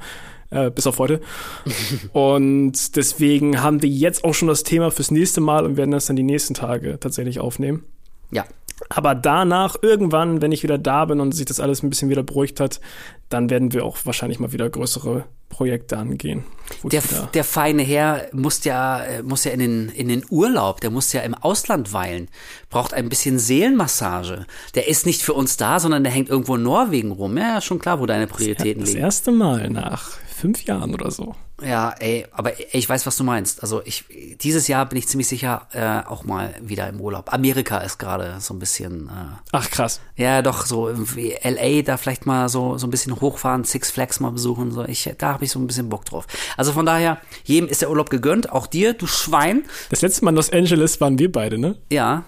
Äh, 0.51 0.69
bis 0.69 0.85
auf 0.85 0.99
heute. 0.99 1.21
und 2.13 2.95
deswegen 2.97 3.61
haben 3.61 3.81
wir 3.81 3.89
jetzt 3.89 4.23
auch 4.23 4.33
schon 4.33 4.49
das 4.49 4.63
Thema 4.63 4.91
fürs 4.91 5.09
nächste 5.09 5.41
Mal 5.41 5.65
und 5.65 5.77
werden 5.77 5.91
das 5.91 6.05
dann 6.07 6.17
die 6.17 6.23
nächsten 6.23 6.53
Tage 6.53 6.99
tatsächlich 6.99 7.39
aufnehmen. 7.39 7.85
Ja, 8.31 8.45
Aber 8.89 9.15
danach, 9.15 9.75
irgendwann, 9.81 10.41
wenn 10.41 10.51
ich 10.51 10.63
wieder 10.63 10.77
da 10.77 11.05
bin 11.05 11.19
und 11.19 11.33
sich 11.33 11.45
das 11.45 11.59
alles 11.59 11.83
ein 11.83 11.89
bisschen 11.89 12.09
wieder 12.09 12.23
beruhigt 12.23 12.59
hat, 12.59 12.81
dann 13.29 13.49
werden 13.49 13.71
wir 13.71 13.85
auch 13.85 13.97
wahrscheinlich 14.03 14.39
mal 14.39 14.51
wieder 14.51 14.69
größere 14.69 15.25
Projekte 15.47 15.97
angehen. 15.97 16.43
der, 16.83 17.01
der 17.33 17.43
feine 17.43 17.83
Herr 17.83 18.27
muss 18.33 18.63
ja, 18.63 19.03
äh, 19.03 19.23
muss 19.23 19.43
ja 19.43 19.51
in 19.51 19.59
den, 19.59 19.89
in 19.89 20.07
den 20.07 20.23
Urlaub, 20.29 20.81
der 20.81 20.89
muss 20.89 21.13
ja 21.13 21.21
im 21.21 21.35
Ausland 21.35 21.93
weilen, 21.93 22.29
braucht 22.69 22.93
ein 22.93 23.09
bisschen 23.09 23.37
Seelenmassage. 23.37 24.45
Der 24.75 24.87
ist 24.87 25.05
nicht 25.05 25.21
für 25.21 25.33
uns 25.33 25.57
da, 25.57 25.79
sondern 25.79 26.03
der 26.03 26.11
hängt 26.11 26.29
irgendwo 26.29 26.55
in 26.55 26.63
Norwegen 26.63 27.11
rum. 27.11 27.37
Ja, 27.37 27.61
schon 27.61 27.79
klar, 27.79 27.99
wo 27.99 28.05
deine 28.05 28.27
Prioritäten 28.27 28.81
das 28.81 28.91
liegen. 28.91 29.01
erste 29.01 29.31
Mal 29.31 29.69
nach 29.69 30.17
fünf 30.41 30.63
Jahren 30.65 30.93
oder 30.93 31.11
so. 31.11 31.35
Ja, 31.61 31.93
ey, 31.99 32.25
aber 32.31 32.53
ich 32.73 32.89
weiß, 32.89 33.05
was 33.05 33.15
du 33.17 33.23
meinst. 33.23 33.61
Also 33.61 33.81
ich, 33.85 34.05
dieses 34.41 34.67
Jahr 34.67 34.87
bin 34.87 34.97
ich 34.97 35.07
ziemlich 35.07 35.27
sicher 35.27 35.67
äh, 35.73 36.09
auch 36.09 36.23
mal 36.23 36.55
wieder 36.61 36.89
im 36.89 36.99
Urlaub. 36.99 37.31
Amerika 37.31 37.77
ist 37.77 37.99
gerade 37.99 38.37
so 38.39 38.53
ein 38.55 38.59
bisschen, 38.59 39.07
äh, 39.09 39.37
Ach 39.51 39.69
krass. 39.69 40.01
ja, 40.15 40.41
doch 40.41 40.65
so 40.65 40.87
irgendwie 40.87 41.35
LA 41.43 41.83
da 41.83 41.97
vielleicht 41.97 42.25
mal 42.25 42.49
so 42.49 42.77
so 42.79 42.87
ein 42.87 42.89
bisschen 42.89 43.21
hochfahren, 43.21 43.63
Six 43.63 43.91
Flags 43.91 44.19
mal 44.19 44.31
besuchen. 44.31 44.71
So, 44.71 44.83
ich, 44.85 45.07
da 45.19 45.33
habe 45.33 45.45
ich 45.45 45.51
so 45.51 45.59
ein 45.59 45.67
bisschen 45.67 45.89
Bock 45.89 46.05
drauf. 46.05 46.25
Also 46.57 46.71
von 46.73 46.85
daher, 46.87 47.19
jedem 47.43 47.69
ist 47.69 47.81
der 47.83 47.91
Urlaub 47.91 48.09
gegönnt, 48.09 48.51
auch 48.51 48.65
dir, 48.65 48.93
du 48.93 49.05
Schwein. 49.05 49.63
Das 49.91 50.01
letzte 50.01 50.25
Mal 50.25 50.31
in 50.31 50.35
Los 50.37 50.51
Angeles 50.51 50.99
waren 50.99 51.19
wir 51.19 51.31
beide, 51.31 51.59
ne? 51.59 51.77
Ja, 51.91 52.23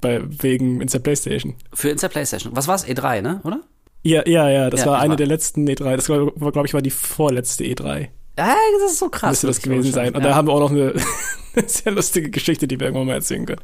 Bei, 0.00 0.22
wegen 0.24 0.80
in 0.80 0.86
der 0.86 0.98
Playstation. 1.00 1.56
für 1.74 1.88
Insta 1.90 2.06
PlayStation. 2.08 2.54
Was 2.54 2.68
war's? 2.68 2.86
E3, 2.86 3.20
ne? 3.22 3.40
Oder? 3.42 3.62
Ja, 4.06 4.22
ja, 4.26 4.48
ja, 4.50 4.70
das 4.70 4.80
Ja, 4.80 4.86
war 4.86 4.98
eine 5.00 5.10
war- 5.10 5.16
der 5.16 5.26
letzten 5.26 5.66
E3. 5.68 5.96
Das 5.96 6.08
war, 6.08 6.26
war 6.40 6.52
glaube 6.52 6.66
ich, 6.66 6.74
war 6.74 6.82
die 6.82 6.90
vorletzte 6.90 7.64
E3. 7.64 8.08
Ja, 8.38 8.54
das 8.82 8.92
ist 8.92 8.98
so 8.98 9.08
krass. 9.08 9.30
Müsste 9.30 9.46
das 9.46 9.62
gewesen 9.62 9.92
sein. 9.92 10.14
Und 10.14 10.22
ja. 10.22 10.28
da 10.28 10.34
haben 10.34 10.46
wir 10.48 10.52
auch 10.52 10.60
noch 10.60 10.70
eine 10.70 10.92
sehr 11.66 11.92
lustige 11.92 12.28
Geschichte, 12.30 12.68
die 12.68 12.78
wir 12.78 12.88
irgendwann 12.88 13.06
mal 13.06 13.14
erzählen 13.14 13.46
können. 13.46 13.62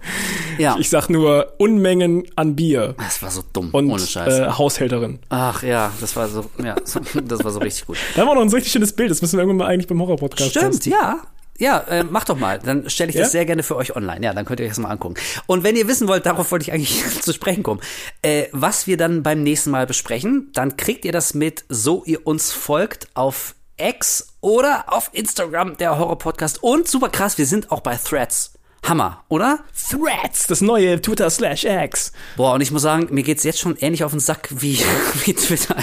ja. 0.58 0.76
Ich 0.78 0.88
sag 0.88 1.10
nur 1.10 1.52
Unmengen 1.58 2.24
an 2.36 2.56
Bier 2.56 2.94
das 2.96 3.22
war 3.22 3.30
so 3.30 3.42
dumm, 3.52 3.68
und 3.72 3.90
ohne 3.90 4.00
Scheiß. 4.00 4.32
äh, 4.38 4.46
Haushälterin. 4.52 5.18
Ach 5.28 5.62
ja, 5.62 5.92
das 6.00 6.16
war 6.16 6.26
so, 6.28 6.46
ja, 6.64 6.74
so, 6.84 7.00
das 7.24 7.44
war 7.44 7.50
so 7.50 7.58
richtig 7.60 7.86
gut. 7.86 7.98
Da 8.14 8.22
haben 8.22 8.28
wir 8.28 8.34
noch 8.34 8.40
ein 8.42 8.48
richtig 8.48 8.72
schönes 8.72 8.94
Bild. 8.94 9.10
Das 9.10 9.20
müssen 9.20 9.36
wir 9.36 9.40
irgendwann 9.42 9.58
mal 9.58 9.66
eigentlich 9.72 9.86
beim 9.88 10.00
Horror-Podcast 10.00 10.50
Stimmt, 10.50 10.70
posten. 10.70 10.90
ja. 10.90 11.18
Ja, 11.62 11.78
äh, 11.78 12.02
mach 12.02 12.24
doch 12.24 12.36
mal. 12.36 12.58
Dann 12.58 12.90
stelle 12.90 13.10
ich 13.10 13.14
Ja? 13.14 13.22
das 13.22 13.30
sehr 13.30 13.46
gerne 13.46 13.62
für 13.62 13.76
euch 13.76 13.94
online. 13.94 14.24
Ja, 14.24 14.34
dann 14.34 14.44
könnt 14.44 14.58
ihr 14.58 14.64
euch 14.66 14.72
das 14.72 14.80
mal 14.80 14.88
angucken. 14.90 15.14
Und 15.46 15.62
wenn 15.62 15.76
ihr 15.76 15.86
wissen 15.86 16.08
wollt, 16.08 16.26
darauf 16.26 16.50
wollte 16.50 16.64
ich 16.64 16.72
eigentlich 16.72 17.04
zu 17.22 17.32
sprechen 17.32 17.62
kommen, 17.62 17.80
äh, 18.22 18.46
was 18.50 18.88
wir 18.88 18.96
dann 18.96 19.22
beim 19.22 19.44
nächsten 19.44 19.70
Mal 19.70 19.86
besprechen, 19.86 20.50
dann 20.54 20.76
kriegt 20.76 21.04
ihr 21.04 21.12
das 21.12 21.34
mit, 21.34 21.64
so 21.68 22.02
ihr 22.04 22.26
uns 22.26 22.50
folgt 22.50 23.06
auf 23.14 23.54
X 23.76 24.34
oder 24.40 24.86
auf 24.88 25.10
Instagram, 25.12 25.76
der 25.76 25.96
Horror-Podcast. 25.98 26.64
Und 26.64 26.88
super 26.88 27.10
krass, 27.10 27.38
wir 27.38 27.46
sind 27.46 27.70
auch 27.70 27.80
bei 27.80 27.96
Threads. 27.96 28.54
Hammer, 28.84 29.22
oder? 29.28 29.60
Threads, 29.90 30.48
das 30.48 30.60
neue 30.60 31.00
Twitter 31.00 31.30
slash 31.30 31.64
X. 31.64 32.12
Boah, 32.36 32.54
und 32.54 32.60
ich 32.62 32.72
muss 32.72 32.82
sagen, 32.82 33.06
mir 33.12 33.22
geht's 33.22 33.44
jetzt 33.44 33.60
schon 33.60 33.76
ähnlich 33.76 34.02
auf 34.02 34.10
den 34.10 34.18
Sack 34.18 34.48
wie, 34.50 34.76
wie 35.24 35.34
Twitter. 35.34 35.76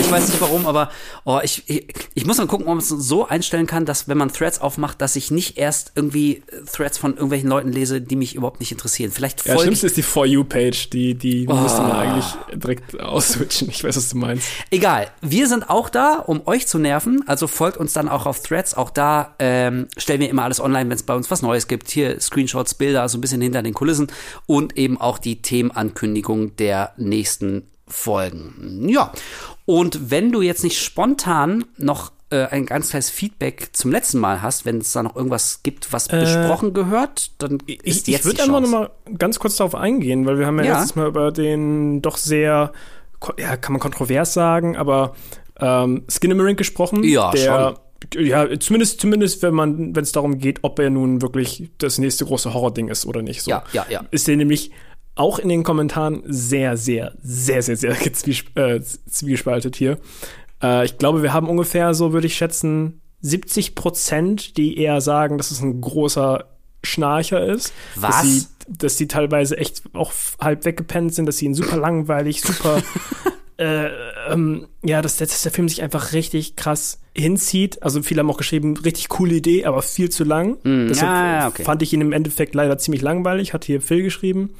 Ich 0.00 0.10
weiß 0.10 0.28
nicht 0.28 0.40
warum, 0.40 0.66
aber 0.66 0.90
oh, 1.24 1.38
ich, 1.42 1.64
ich, 1.68 1.86
ich 2.14 2.24
muss 2.24 2.38
mal 2.38 2.46
gucken, 2.46 2.66
ob 2.66 2.70
man 2.74 2.78
es 2.78 2.88
so 2.88 3.28
einstellen 3.28 3.66
kann, 3.66 3.84
dass 3.84 4.08
wenn 4.08 4.16
man 4.16 4.32
Threads 4.32 4.60
aufmacht, 4.60 5.02
dass 5.02 5.16
ich 5.16 5.30
nicht 5.30 5.58
erst 5.58 5.92
irgendwie 5.96 6.36
äh, 6.50 6.64
Threads 6.72 6.96
von 6.96 7.12
irgendwelchen 7.12 7.50
Leuten 7.50 7.72
lese, 7.72 8.00
die 8.00 8.16
mich 8.16 8.34
überhaupt 8.34 8.60
nicht 8.60 8.72
interessieren. 8.72 9.12
Vielleicht 9.12 9.40
Ja, 9.44 9.52
folge 9.52 9.62
schlimmste 9.64 9.86
ich. 9.86 9.90
ist 9.92 9.96
die 9.98 10.02
For 10.02 10.24
You-Page. 10.24 10.90
Die, 10.90 11.14
die 11.14 11.46
müsste 11.46 11.82
man 11.82 11.90
Oh. 11.90 11.94
eigentlich 11.94 12.24
direkt 12.54 12.98
ausswitchen. 13.00 13.68
Ich 13.68 13.84
weiß, 13.84 13.96
was 13.96 14.08
du 14.08 14.16
meinst. 14.16 14.48
Egal, 14.70 15.08
wir 15.20 15.46
sind 15.46 15.68
auch 15.68 15.90
da, 15.90 16.14
um 16.26 16.46
euch 16.46 16.66
zu 16.66 16.78
nerven. 16.78 17.22
Also 17.26 17.46
folgt 17.48 17.76
uns 17.76 17.92
dann 17.92 18.08
auch 18.08 18.24
auf 18.26 18.42
Threads. 18.42 18.74
Auch 18.74 18.90
da 18.90 19.34
ähm, 19.38 19.88
stellen 19.98 20.20
wir 20.20 20.30
immer 20.30 20.44
alles 20.44 20.58
online, 20.60 20.88
wenn 20.88 20.96
es 20.96 21.02
bei 21.02 21.14
uns 21.14 21.30
was 21.30 21.42
Neues 21.42 21.68
gibt. 21.68 21.90
Hier 21.90 22.18
Screenshots, 22.46 22.74
Bilder, 22.74 23.08
so 23.08 23.18
ein 23.18 23.20
bisschen 23.20 23.40
hinter 23.40 23.62
den 23.62 23.74
Kulissen 23.74 24.06
und 24.46 24.76
eben 24.78 25.00
auch 25.00 25.18
die 25.18 25.42
Themenankündigung 25.42 26.56
der 26.56 26.92
nächsten 26.96 27.68
Folgen. 27.88 28.88
Ja, 28.88 29.12
und 29.64 30.10
wenn 30.10 30.32
du 30.32 30.42
jetzt 30.42 30.64
nicht 30.64 30.80
spontan 30.82 31.64
noch 31.76 32.12
äh, 32.30 32.46
ein 32.46 32.66
ganz 32.66 32.90
kleines 32.90 33.10
Feedback 33.10 33.70
zum 33.72 33.92
letzten 33.92 34.18
Mal 34.18 34.42
hast, 34.42 34.64
wenn 34.64 34.78
es 34.78 34.92
da 34.92 35.02
noch 35.02 35.14
irgendwas 35.14 35.62
gibt, 35.62 35.92
was 35.92 36.08
besprochen 36.08 36.72
gehört, 36.72 37.30
dann 37.38 37.58
Ich, 37.66 37.84
ist 37.84 38.08
ich 38.08 38.14
jetzt 38.14 38.24
würde 38.24 38.36
die 38.36 38.42
einfach 38.42 38.54
Chance. 38.60 38.70
noch 38.72 38.78
mal 38.80 38.90
ganz 39.18 39.38
kurz 39.38 39.56
darauf 39.56 39.74
eingehen, 39.76 40.26
weil 40.26 40.38
wir 40.38 40.46
haben 40.46 40.58
ja, 40.58 40.64
Ja. 40.64 40.72
letztes 40.78 40.96
Mal 40.96 41.06
über 41.06 41.30
den 41.30 42.02
doch 42.02 42.16
sehr, 42.16 42.72
ja, 43.38 43.56
kann 43.56 43.72
man 43.72 43.80
kontrovers 43.80 44.34
sagen, 44.34 44.76
aber 44.76 45.14
ähm, 45.60 46.04
Skinamarink 46.10 46.58
gesprochen. 46.58 47.02
Ja, 47.04 47.30
der, 47.30 47.78
Ja, 48.14 48.58
zumindest, 48.58 49.00
zumindest, 49.00 49.42
wenn 49.42 49.54
man, 49.54 49.96
wenn 49.96 50.02
es 50.02 50.12
darum 50.12 50.38
geht, 50.38 50.58
ob 50.62 50.78
er 50.78 50.90
nun 50.90 51.22
wirklich 51.22 51.70
das 51.78 51.98
nächste 51.98 52.24
große 52.24 52.52
Horror-Ding 52.52 52.88
ist 52.88 53.06
oder 53.06 53.22
nicht. 53.22 53.42
So. 53.42 53.50
Ja, 53.50 53.64
ja, 53.72 53.86
ja. 53.88 54.04
Ist 54.10 54.28
der 54.28 54.36
nämlich 54.36 54.70
auch 55.14 55.38
in 55.38 55.48
den 55.48 55.62
Kommentaren 55.62 56.22
sehr, 56.26 56.76
sehr, 56.76 57.14
sehr, 57.22 57.62
sehr, 57.62 57.76
sehr 57.76 57.90
äh, 58.54 58.80
zwiegespaltet 58.80 59.76
hier. 59.76 59.98
Äh, 60.62 60.84
ich 60.84 60.98
glaube, 60.98 61.22
wir 61.22 61.32
haben 61.32 61.48
ungefähr, 61.48 61.94
so 61.94 62.12
würde 62.12 62.26
ich 62.26 62.36
schätzen, 62.36 63.00
70 63.22 63.74
Prozent, 63.74 64.56
die 64.56 64.78
eher 64.78 65.00
sagen, 65.00 65.38
dass 65.38 65.50
es 65.50 65.60
ein 65.60 65.80
großer 65.80 66.44
Schnarcher 66.84 67.44
ist. 67.44 67.72
Was? 67.96 68.10
Dass 68.10 68.22
die, 68.22 68.46
dass 68.68 68.96
die 68.96 69.08
teilweise 69.08 69.56
echt 69.56 69.82
auch 69.94 70.12
halb 70.38 70.64
weggepennt 70.64 71.14
sind, 71.14 71.26
dass 71.26 71.38
sie 71.38 71.46
ihn 71.46 71.54
super 71.54 71.76
langweilig, 71.76 72.42
super 72.42 72.82
äh, 73.58 73.88
ähm, 74.28 74.66
ja, 74.84 75.00
dass, 75.02 75.16
dass 75.16 75.42
der 75.42 75.52
Film 75.52 75.68
sich 75.68 75.82
einfach 75.82 76.12
richtig 76.12 76.56
krass 76.56 77.00
hinzieht. 77.16 77.82
Also 77.82 78.02
viele 78.02 78.20
haben 78.20 78.30
auch 78.30 78.36
geschrieben, 78.36 78.76
richtig 78.76 79.08
coole 79.08 79.36
Idee, 79.36 79.64
aber 79.64 79.82
viel 79.82 80.10
zu 80.10 80.24
lang. 80.24 80.58
Mm, 80.62 80.88
Deshalb 80.88 81.10
ja, 81.10 81.40
ja, 81.40 81.48
okay. 81.48 81.64
fand 81.64 81.82
ich 81.82 81.92
ihn 81.92 82.02
im 82.02 82.12
Endeffekt 82.12 82.54
leider 82.54 82.76
ziemlich 82.78 83.02
langweilig, 83.02 83.54
hat 83.54 83.64
hier 83.64 83.80
Phil 83.80 84.02
geschrieben. 84.02 84.50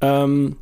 Ähm, 0.00 0.56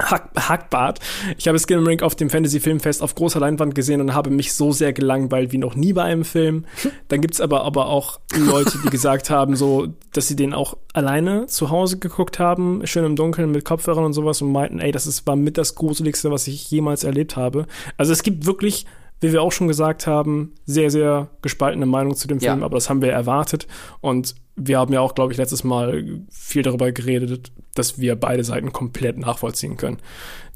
Hack, 0.00 0.30
Hackbart. 0.36 1.00
Ich 1.36 1.48
habe 1.48 1.58
Skinamarink 1.58 2.02
auf 2.02 2.14
dem 2.14 2.30
Fantasy 2.30 2.60
Filmfest 2.60 3.02
auf 3.02 3.14
großer 3.14 3.40
Leinwand 3.40 3.74
gesehen 3.74 4.00
und 4.00 4.14
habe 4.14 4.30
mich 4.30 4.54
so 4.54 4.72
sehr 4.72 4.92
gelangweilt 4.92 5.52
wie 5.52 5.58
noch 5.58 5.74
nie 5.74 5.92
bei 5.92 6.04
einem 6.04 6.24
Film. 6.24 6.64
Dann 7.08 7.20
gibt's 7.20 7.40
aber 7.40 7.64
aber 7.64 7.86
auch 7.86 8.20
Leute, 8.36 8.78
die 8.84 8.90
gesagt 8.90 9.30
haben, 9.30 9.56
so, 9.56 9.88
dass 10.12 10.28
sie 10.28 10.36
den 10.36 10.54
auch 10.54 10.76
alleine 10.92 11.46
zu 11.46 11.70
Hause 11.70 11.98
geguckt 11.98 12.38
haben, 12.38 12.86
schön 12.86 13.04
im 13.04 13.16
Dunkeln 13.16 13.50
mit 13.50 13.64
Kopfhörern 13.64 14.04
und 14.04 14.12
sowas 14.12 14.42
und 14.42 14.52
meinten, 14.52 14.80
ey, 14.80 14.92
das 14.92 15.06
ist, 15.06 15.26
war 15.26 15.36
mit 15.36 15.58
das 15.58 15.74
Gruseligste, 15.74 16.30
was 16.30 16.46
ich 16.46 16.70
jemals 16.70 17.04
erlebt 17.04 17.36
habe. 17.36 17.66
Also 17.96 18.12
es 18.12 18.22
gibt 18.22 18.46
wirklich 18.46 18.86
wie 19.20 19.32
wir 19.32 19.42
auch 19.42 19.52
schon 19.52 19.68
gesagt 19.68 20.06
haben, 20.06 20.54
sehr, 20.64 20.90
sehr 20.90 21.28
gespaltene 21.42 21.86
Meinung 21.86 22.16
zu 22.16 22.26
dem 22.26 22.38
Ja. 22.38 22.52
Film, 22.52 22.64
aber 22.64 22.76
das 22.76 22.88
haben 22.88 23.02
wir 23.02 23.12
erwartet. 23.12 23.66
Und 24.00 24.34
wir 24.60 24.78
haben 24.78 24.92
ja 24.92 25.00
auch, 25.00 25.14
glaube 25.14 25.32
ich, 25.32 25.38
letztes 25.38 25.64
Mal 25.64 26.22
viel 26.30 26.62
darüber 26.62 26.92
geredet, 26.92 27.50
dass 27.74 27.98
wir 27.98 28.14
beide 28.16 28.44
Seiten 28.44 28.72
komplett 28.72 29.18
nachvollziehen 29.18 29.76
können. 29.76 29.98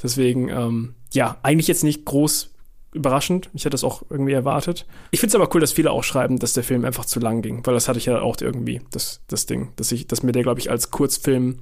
Deswegen, 0.02 0.48
ähm, 0.48 0.94
ja, 1.12 1.38
eigentlich 1.42 1.68
jetzt 1.68 1.84
nicht 1.84 2.04
groß 2.04 2.50
überraschend. 2.92 3.50
Ich 3.54 3.62
hätte 3.62 3.70
das 3.70 3.82
auch 3.82 4.02
irgendwie 4.10 4.32
erwartet. 4.32 4.86
Ich 5.10 5.20
finde 5.20 5.30
es 5.30 5.34
aber 5.34 5.52
cool, 5.54 5.60
dass 5.60 5.72
viele 5.72 5.90
auch 5.90 6.04
schreiben, 6.04 6.38
dass 6.38 6.52
der 6.52 6.62
Film 6.62 6.84
einfach 6.84 7.06
zu 7.06 7.18
lang 7.18 7.42
ging, 7.42 7.64
weil 7.66 7.74
das 7.74 7.88
hatte 7.88 7.98
ich 7.98 8.06
ja 8.06 8.20
auch 8.20 8.36
irgendwie, 8.40 8.82
das, 8.90 9.20
das 9.26 9.46
Ding, 9.46 9.72
dass 9.76 9.90
ich, 9.90 10.06
dass 10.06 10.22
mir 10.22 10.32
der, 10.32 10.42
glaube 10.42 10.60
ich, 10.60 10.70
als 10.70 10.90
Kurzfilm 10.90 11.58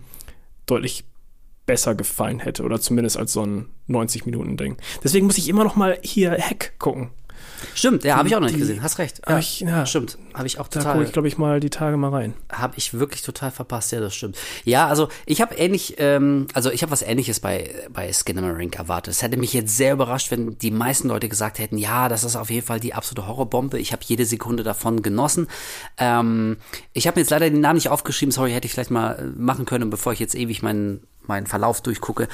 deutlich 0.66 1.04
besser 1.64 1.94
gefallen 1.94 2.40
hätte 2.40 2.64
oder 2.64 2.80
zumindest 2.80 3.16
als 3.16 3.32
so 3.32 3.46
ein 3.46 3.68
90-Minuten-Ding. 3.88 4.76
Deswegen 5.04 5.26
muss 5.26 5.38
ich 5.38 5.48
immer 5.48 5.64
noch 5.64 5.76
mal 5.76 5.98
hier 6.02 6.32
Hack 6.32 6.74
gucken. 6.78 7.10
Stimmt, 7.74 8.04
ja, 8.04 8.16
habe 8.16 8.28
ich 8.28 8.36
auch 8.36 8.40
noch 8.40 8.48
nicht 8.48 8.58
gesehen. 8.58 8.82
Hast 8.82 8.98
recht. 8.98 9.20
Hab 9.26 9.38
ich- 9.38 9.60
ja. 9.60 9.86
Stimmt, 9.86 10.18
habe 10.34 10.46
ich 10.46 10.58
auch 10.58 10.68
Da 10.68 10.80
total. 10.80 10.92
gucke 10.94 11.04
ich, 11.06 11.12
glaube 11.12 11.28
ich, 11.28 11.38
mal 11.38 11.60
die 11.60 11.70
Tage 11.70 11.96
mal 11.96 12.10
rein. 12.10 12.34
habe 12.50 12.74
ich 12.76 12.94
wirklich 12.94 13.22
total 13.22 13.50
verpasst, 13.50 13.92
ja, 13.92 14.00
das 14.00 14.14
stimmt. 14.14 14.36
Ja, 14.64 14.86
also 14.88 15.08
ich 15.26 15.40
habe 15.40 15.54
ähnlich, 15.54 15.94
ähm, 15.98 16.46
also 16.54 16.70
ich 16.70 16.82
habe 16.82 16.92
was 16.92 17.02
ähnliches 17.02 17.40
bei, 17.40 17.70
bei 17.92 18.12
Skinamarink 18.12 18.76
erwartet. 18.76 19.14
Es 19.14 19.22
hätte 19.22 19.36
mich 19.36 19.52
jetzt 19.52 19.76
sehr 19.76 19.92
überrascht, 19.92 20.30
wenn 20.30 20.58
die 20.58 20.70
meisten 20.70 21.08
Leute 21.08 21.28
gesagt 21.28 21.58
hätten, 21.58 21.78
ja, 21.78 22.08
das 22.08 22.24
ist 22.24 22.36
auf 22.36 22.50
jeden 22.50 22.66
Fall 22.66 22.80
die 22.80 22.94
absolute 22.94 23.26
Horrorbombe. 23.28 23.78
Ich 23.78 23.92
habe 23.92 24.02
jede 24.04 24.24
Sekunde 24.24 24.62
davon 24.62 25.02
genossen. 25.02 25.48
Ähm, 25.98 26.56
ich 26.92 27.06
habe 27.06 27.16
mir 27.18 27.22
jetzt 27.22 27.30
leider 27.30 27.48
den 27.50 27.60
Namen 27.60 27.76
nicht 27.76 27.88
aufgeschrieben, 27.88 28.32
sorry, 28.32 28.52
hätte 28.52 28.66
ich 28.66 28.72
vielleicht 28.72 28.90
mal 28.90 29.12
äh, 29.18 29.24
machen 29.40 29.64
können, 29.64 29.90
bevor 29.90 30.12
ich 30.12 30.18
jetzt 30.20 30.34
ewig 30.34 30.62
meinen 30.62 31.06
meinen 31.24 31.46
Verlauf 31.46 31.80
durchgucke. 31.82 32.26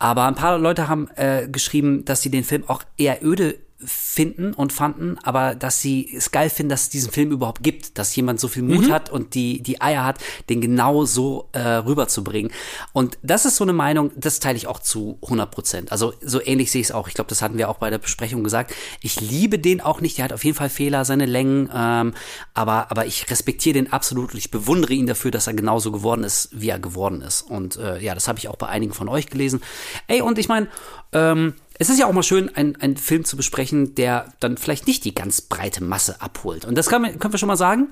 Aber 0.00 0.24
ein 0.24 0.34
paar 0.34 0.58
Leute 0.58 0.88
haben 0.88 1.08
äh, 1.14 1.46
geschrieben, 1.48 2.04
dass 2.04 2.22
sie 2.22 2.30
den 2.30 2.42
Film 2.42 2.64
auch 2.66 2.82
eher 2.98 3.24
öde 3.24 3.56
finden 3.84 4.52
und 4.54 4.72
fanden, 4.72 5.18
aber 5.22 5.54
dass 5.54 5.80
sie 5.80 6.12
es 6.14 6.30
geil 6.30 6.50
finden, 6.50 6.70
dass 6.70 6.82
es 6.82 6.88
diesen 6.90 7.10
Film 7.10 7.30
überhaupt 7.30 7.62
gibt, 7.62 7.98
dass 7.98 8.14
jemand 8.14 8.40
so 8.40 8.48
viel 8.48 8.62
Mut 8.62 8.90
hat 8.90 9.10
und 9.10 9.34
die, 9.34 9.62
die 9.62 9.80
Eier 9.80 10.04
hat, 10.04 10.18
den 10.48 10.60
genau 10.60 11.04
so 11.04 11.48
äh, 11.52 11.60
rüberzubringen. 11.60 12.52
Und 12.92 13.18
das 13.22 13.44
ist 13.44 13.56
so 13.56 13.64
eine 13.64 13.72
Meinung, 13.72 14.10
das 14.16 14.40
teile 14.40 14.56
ich 14.56 14.66
auch 14.66 14.78
zu 14.78 15.18
100 15.22 15.50
Prozent. 15.50 15.92
Also 15.92 16.14
so 16.20 16.40
ähnlich 16.42 16.70
sehe 16.70 16.80
ich 16.80 16.88
es 16.88 16.92
auch. 16.92 17.08
Ich 17.08 17.14
glaube, 17.14 17.28
das 17.28 17.42
hatten 17.42 17.58
wir 17.58 17.68
auch 17.68 17.78
bei 17.78 17.90
der 17.90 17.98
Besprechung 17.98 18.44
gesagt. 18.44 18.74
Ich 19.00 19.20
liebe 19.20 19.58
den 19.58 19.80
auch 19.80 20.00
nicht, 20.00 20.18
der 20.18 20.26
hat 20.26 20.32
auf 20.32 20.44
jeden 20.44 20.56
Fall 20.56 20.70
Fehler, 20.70 21.04
seine 21.04 21.26
Längen, 21.26 21.70
ähm, 21.74 22.14
aber, 22.54 22.90
aber 22.90 23.06
ich 23.06 23.30
respektiere 23.30 23.74
den 23.74 23.92
absolut 23.92 24.32
und 24.32 24.38
ich 24.38 24.50
bewundere 24.50 24.94
ihn 24.94 25.06
dafür, 25.06 25.30
dass 25.30 25.46
er 25.46 25.54
genauso 25.54 25.92
geworden 25.92 26.24
ist, 26.24 26.48
wie 26.52 26.68
er 26.68 26.78
geworden 26.78 27.22
ist. 27.22 27.42
Und 27.42 27.76
äh, 27.76 27.98
ja, 27.98 28.14
das 28.14 28.28
habe 28.28 28.38
ich 28.38 28.48
auch 28.48 28.56
bei 28.56 28.68
einigen 28.68 28.92
von 28.92 29.08
euch 29.08 29.26
gelesen. 29.26 29.62
Ey, 30.06 30.22
und 30.22 30.38
ich 30.38 30.48
meine, 30.48 30.68
ähm, 31.12 31.54
es 31.78 31.88
ist 31.88 31.98
ja 31.98 32.06
auch 32.06 32.12
mal 32.12 32.22
schön, 32.22 32.54
einen, 32.54 32.96
Film 32.96 33.24
zu 33.24 33.36
besprechen, 33.36 33.94
der 33.94 34.32
dann 34.40 34.56
vielleicht 34.56 34.86
nicht 34.86 35.04
die 35.04 35.14
ganz 35.14 35.40
breite 35.40 35.82
Masse 35.82 36.20
abholt. 36.20 36.64
Und 36.64 36.76
das 36.76 36.88
kann, 36.88 37.02
können 37.18 37.34
wir 37.34 37.38
schon 37.38 37.48
mal 37.48 37.56
sagen. 37.56 37.88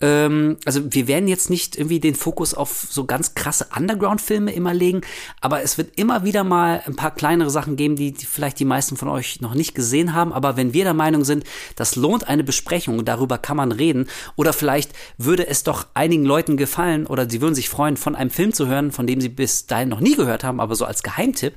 Ähm, 0.00 0.56
also 0.64 0.80
wir 0.92 1.08
werden 1.08 1.28
jetzt 1.28 1.48
nicht 1.48 1.76
irgendwie 1.76 2.00
den 2.00 2.14
Fokus 2.14 2.52
auf 2.54 2.86
so 2.90 3.04
ganz 3.04 3.34
krasse 3.34 3.66
Underground-Filme 3.74 4.52
immer 4.52 4.74
legen, 4.74 5.00
aber 5.40 5.62
es 5.62 5.78
wird 5.78 5.98
immer 5.98 6.24
wieder 6.24 6.44
mal 6.44 6.82
ein 6.86 6.96
paar 6.96 7.14
kleinere 7.14 7.50
Sachen 7.50 7.76
geben, 7.76 7.96
die, 7.96 8.12
die 8.12 8.26
vielleicht 8.26 8.58
die 8.60 8.64
meisten 8.64 8.96
von 8.96 9.08
euch 9.08 9.40
noch 9.40 9.54
nicht 9.54 9.74
gesehen 9.74 10.12
haben. 10.12 10.32
Aber 10.32 10.56
wenn 10.56 10.72
wir 10.72 10.84
der 10.84 10.94
Meinung 10.94 11.24
sind, 11.24 11.44
das 11.76 11.96
lohnt 11.96 12.28
eine 12.28 12.44
Besprechung, 12.44 13.04
darüber 13.04 13.38
kann 13.38 13.56
man 13.56 13.72
reden, 13.72 14.06
oder 14.36 14.52
vielleicht 14.52 14.92
würde 15.16 15.46
es 15.46 15.62
doch 15.62 15.86
einigen 15.94 16.24
Leuten 16.24 16.56
gefallen 16.56 17.06
oder 17.06 17.28
sie 17.28 17.40
würden 17.40 17.54
sich 17.54 17.68
freuen, 17.68 17.96
von 17.96 18.14
einem 18.14 18.30
Film 18.30 18.52
zu 18.52 18.66
hören, 18.66 18.92
von 18.92 19.06
dem 19.06 19.20
sie 19.20 19.28
bis 19.30 19.66
dahin 19.66 19.88
noch 19.88 20.00
nie 20.00 20.14
gehört 20.14 20.44
haben, 20.44 20.60
aber 20.60 20.74
so 20.74 20.84
als 20.84 21.02
Geheimtipp. 21.02 21.54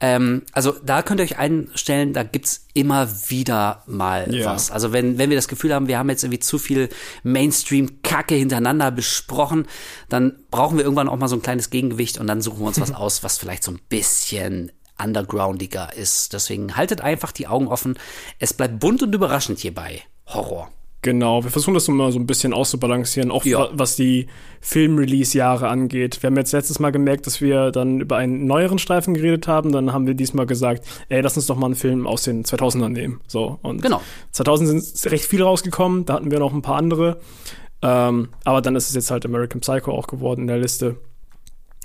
Ähm, 0.00 0.42
also 0.52 0.74
da 0.84 1.02
könnt 1.02 1.20
ihr 1.20 1.24
euch 1.24 1.38
einstellen, 1.38 2.12
da 2.12 2.22
gibt's 2.22 2.66
immer 2.74 3.08
wieder 3.28 3.82
mal 3.86 4.32
Ja. 4.32 4.46
was. 4.52 4.70
Also 4.70 4.92
wenn, 4.92 5.18
wenn 5.18 5.30
wir 5.30 5.36
das 5.36 5.48
Gefühl 5.48 5.74
haben, 5.74 5.88
wir 5.88 5.98
haben 5.98 6.08
jetzt 6.10 6.22
irgendwie 6.22 6.38
zu 6.40 6.58
viel 6.58 6.88
Mainstream-Kacke 7.68 8.34
hintereinander 8.34 8.90
besprochen, 8.90 9.66
dann 10.08 10.36
brauchen 10.50 10.76
wir 10.76 10.84
irgendwann 10.84 11.08
auch 11.08 11.16
mal 11.16 11.28
so 11.28 11.36
ein 11.36 11.42
kleines 11.42 11.70
Gegengewicht 11.70 12.18
und 12.18 12.26
dann 12.26 12.42
suchen 12.42 12.60
wir 12.60 12.66
uns 12.66 12.80
was 12.80 12.92
aus, 12.94 13.22
was 13.22 13.38
vielleicht 13.38 13.62
so 13.62 13.72
ein 13.72 13.80
bisschen 13.88 14.72
undergroundiger 15.02 15.94
ist. 15.94 16.32
Deswegen 16.32 16.76
haltet 16.76 17.00
einfach 17.00 17.32
die 17.32 17.46
Augen 17.46 17.68
offen. 17.68 17.98
Es 18.38 18.52
bleibt 18.52 18.80
bunt 18.80 19.02
und 19.02 19.14
überraschend 19.14 19.58
hier 19.60 19.74
bei 19.74 20.02
Horror. 20.26 20.72
Genau, 21.02 21.44
wir 21.44 21.50
versuchen 21.52 21.74
das 21.74 21.86
immer 21.86 22.10
so 22.10 22.18
ein 22.18 22.26
bisschen 22.26 22.52
auszubalancieren, 22.52 23.30
auch 23.30 23.44
Ja. 23.44 23.58
wa- 23.60 23.70
was 23.72 23.94
die 23.94 24.26
Film-Release-Jahre 24.60 25.68
angeht. 25.68 26.22
Wir 26.22 26.28
haben 26.28 26.36
jetzt 26.36 26.50
letztes 26.52 26.80
Mal 26.80 26.90
gemerkt, 26.90 27.26
dass 27.26 27.40
wir 27.40 27.70
dann 27.70 28.00
über 28.00 28.16
einen 28.16 28.46
neueren 28.46 28.78
Streifen 28.78 29.14
geredet 29.14 29.46
haben. 29.46 29.70
Dann 29.70 29.92
haben 29.92 30.06
wir 30.08 30.14
diesmal 30.14 30.46
gesagt, 30.46 30.84
ey, 31.08 31.20
lass 31.20 31.36
uns 31.36 31.46
doch 31.46 31.56
mal 31.56 31.66
einen 31.66 31.76
Film 31.76 32.06
aus 32.06 32.24
den 32.24 32.44
2000ern 32.44 32.88
nehmen. 32.92 33.20
So, 33.28 33.58
und 33.62 33.80
Genau. 33.82 34.00
2000 34.32 34.82
sind 34.82 35.12
recht 35.12 35.24
viele 35.24 35.44
rausgekommen, 35.44 36.04
da 36.04 36.14
hatten 36.14 36.30
wir 36.32 36.40
noch 36.40 36.52
ein 36.52 36.62
paar 36.62 36.76
andere. 36.76 37.18
Ähm, 37.80 38.30
aber 38.44 38.60
dann 38.60 38.74
ist 38.74 38.88
es 38.88 38.94
jetzt 38.96 39.10
halt 39.12 39.24
American 39.24 39.60
Psycho 39.60 39.92
auch 39.92 40.08
geworden 40.08 40.42
in 40.42 40.46
der 40.48 40.58
Liste. 40.58 40.96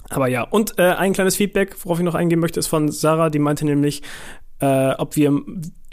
Aber 0.10 0.28
ja, 0.28 0.42
und 0.42 0.78
äh, 0.80 0.84
ein 0.94 1.14
kleines 1.14 1.36
Feedback, 1.36 1.76
worauf 1.84 2.00
ich 2.00 2.04
noch 2.06 2.16
eingehen 2.16 2.40
möchte, 2.40 2.60
ist 2.60 2.68
von 2.68 2.92
Sarah, 2.92 3.30
die 3.30 3.40
meinte 3.40 3.64
nämlich, 3.66 4.02
äh, 4.64 4.96
ob 4.98 5.18
wir 5.18 5.42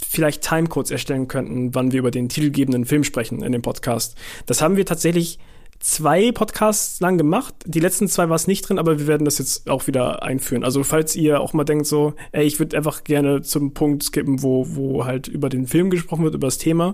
vielleicht 0.00 0.42
Timecodes 0.42 0.92
erstellen 0.92 1.26
könnten, 1.26 1.74
wann 1.74 1.90
wir 1.90 1.98
über 1.98 2.12
den 2.12 2.28
titelgebenden 2.28 2.84
Film 2.84 3.02
sprechen 3.02 3.42
in 3.42 3.50
dem 3.50 3.62
Podcast. 3.62 4.16
Das 4.46 4.62
haben 4.62 4.76
wir 4.76 4.86
tatsächlich 4.86 5.40
zwei 5.80 6.30
Podcasts 6.30 7.00
lang 7.00 7.16
gemacht. 7.16 7.54
Die 7.64 7.80
letzten 7.80 8.06
zwei 8.06 8.28
war 8.28 8.36
es 8.36 8.46
nicht 8.46 8.68
drin, 8.68 8.78
aber 8.78 8.98
wir 8.98 9.06
werden 9.06 9.24
das 9.24 9.38
jetzt 9.38 9.68
auch 9.68 9.86
wieder 9.86 10.22
einführen. 10.22 10.62
Also 10.62 10.84
falls 10.84 11.16
ihr 11.16 11.40
auch 11.40 11.54
mal 11.54 11.64
denkt 11.64 11.86
so, 11.86 12.14
ey, 12.32 12.44
ich 12.44 12.58
würde 12.58 12.76
einfach 12.76 13.02
gerne 13.02 13.40
zum 13.40 13.72
Punkt 13.72 14.02
skippen, 14.02 14.42
wo, 14.42 14.66
wo 14.68 15.06
halt 15.06 15.26
über 15.26 15.48
den 15.48 15.66
Film 15.66 15.88
gesprochen 15.88 16.22
wird, 16.24 16.34
über 16.34 16.46
das 16.46 16.58
Thema, 16.58 16.92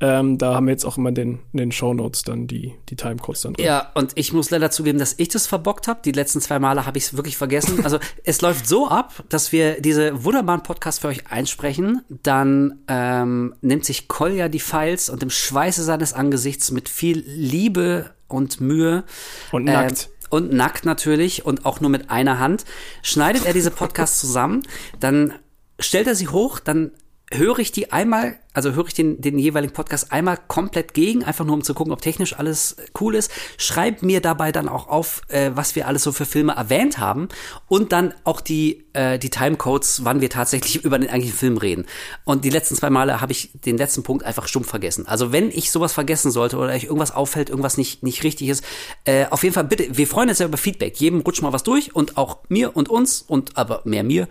ähm, 0.00 0.36
da 0.36 0.54
haben 0.54 0.66
wir 0.66 0.72
jetzt 0.72 0.84
auch 0.84 0.98
immer 0.98 1.12
den, 1.12 1.38
in 1.52 1.58
den 1.58 1.72
Shownotes 1.72 2.22
dann 2.22 2.46
die, 2.46 2.74
die 2.90 2.96
Timecodes 2.96 3.40
dann 3.40 3.54
drin. 3.54 3.64
Ja, 3.64 3.90
und 3.94 4.12
ich 4.16 4.34
muss 4.34 4.50
leider 4.50 4.70
zugeben, 4.70 4.98
dass 4.98 5.14
ich 5.16 5.28
das 5.28 5.46
verbockt 5.46 5.88
habe. 5.88 6.00
Die 6.04 6.12
letzten 6.12 6.42
zwei 6.42 6.58
Male 6.58 6.84
habe 6.84 6.98
ich 6.98 7.04
es 7.04 7.16
wirklich 7.16 7.38
vergessen. 7.38 7.84
Also 7.84 7.98
es 8.24 8.42
läuft 8.42 8.68
so 8.68 8.88
ab, 8.88 9.24
dass 9.30 9.50
wir 9.50 9.80
diese 9.80 10.24
wunderbaren 10.24 10.62
Podcasts 10.62 11.00
für 11.00 11.08
euch 11.08 11.30
einsprechen. 11.30 12.02
Dann 12.22 12.80
ähm, 12.86 13.54
nimmt 13.62 13.86
sich 13.86 14.08
Kolja 14.08 14.50
die 14.50 14.60
Files 14.60 15.08
und 15.08 15.22
im 15.22 15.30
Schweiße 15.30 15.82
seines 15.82 16.12
Angesichts 16.12 16.70
mit 16.70 16.90
viel 16.90 17.24
Liebe 17.26 18.10
und 18.28 18.60
Mühe 18.60 19.04
Und 19.52 19.64
nackt. 19.64 20.04
Äh, 20.04 20.16
und 20.28 20.52
nackt 20.52 20.84
natürlich 20.84 21.46
und 21.46 21.64
auch 21.64 21.80
nur 21.80 21.90
mit 21.90 22.10
einer 22.10 22.40
Hand 22.40 22.64
schneidet 23.02 23.46
er 23.46 23.52
diese 23.52 23.70
Podcasts 23.70 24.18
zusammen. 24.20 24.62
Dann 24.98 25.34
stellt 25.78 26.08
er 26.08 26.16
sie 26.16 26.28
hoch, 26.28 26.58
dann 26.58 26.90
höre 27.30 27.58
ich 27.60 27.72
die 27.72 27.92
einmal, 27.92 28.38
also 28.56 28.72
höre 28.72 28.86
ich 28.86 28.94
den, 28.94 29.20
den 29.20 29.38
jeweiligen 29.38 29.74
Podcast 29.74 30.12
einmal 30.12 30.38
komplett 30.48 30.94
gegen, 30.94 31.22
einfach 31.24 31.44
nur 31.44 31.54
um 31.54 31.62
zu 31.62 31.74
gucken, 31.74 31.92
ob 31.92 32.00
technisch 32.00 32.38
alles 32.38 32.76
cool 32.98 33.14
ist. 33.14 33.30
Schreibt 33.58 34.02
mir 34.02 34.22
dabei 34.22 34.50
dann 34.50 34.66
auch 34.66 34.88
auf, 34.88 35.20
äh, 35.28 35.50
was 35.54 35.76
wir 35.76 35.86
alles 35.86 36.02
so 36.02 36.10
für 36.10 36.24
Filme 36.24 36.54
erwähnt 36.54 36.98
haben 36.98 37.28
und 37.68 37.92
dann 37.92 38.14
auch 38.24 38.40
die, 38.40 38.86
äh, 38.94 39.18
die 39.18 39.28
Timecodes, 39.28 40.04
wann 40.04 40.22
wir 40.22 40.30
tatsächlich 40.30 40.76
über 40.84 40.98
den 40.98 41.10
eigentlichen 41.10 41.36
Film 41.36 41.58
reden. 41.58 41.84
Und 42.24 42.46
die 42.46 42.50
letzten 42.50 42.76
zwei 42.76 42.88
Male 42.88 43.20
habe 43.20 43.32
ich 43.32 43.50
den 43.52 43.76
letzten 43.76 44.02
Punkt 44.02 44.24
einfach 44.24 44.48
stumpf 44.48 44.68
vergessen. 44.70 45.06
Also 45.06 45.32
wenn 45.32 45.50
ich 45.50 45.70
sowas 45.70 45.92
vergessen 45.92 46.30
sollte 46.30 46.56
oder 46.56 46.72
euch 46.72 46.84
irgendwas 46.84 47.10
auffällt, 47.10 47.50
irgendwas 47.50 47.76
nicht, 47.76 48.02
nicht 48.02 48.24
richtig 48.24 48.48
ist, 48.48 48.64
äh, 49.04 49.26
auf 49.26 49.42
jeden 49.42 49.54
Fall 49.54 49.64
bitte, 49.64 49.98
wir 49.98 50.06
freuen 50.06 50.30
uns 50.30 50.38
ja 50.38 50.46
über 50.46 50.56
Feedback. 50.56 50.98
Jedem 50.98 51.20
rutscht 51.20 51.42
mal 51.42 51.52
was 51.52 51.62
durch 51.62 51.94
und 51.94 52.16
auch 52.16 52.38
mir 52.48 52.74
und 52.74 52.88
uns 52.88 53.20
und 53.20 53.58
aber 53.58 53.82
mehr 53.84 54.02
mir. 54.02 54.28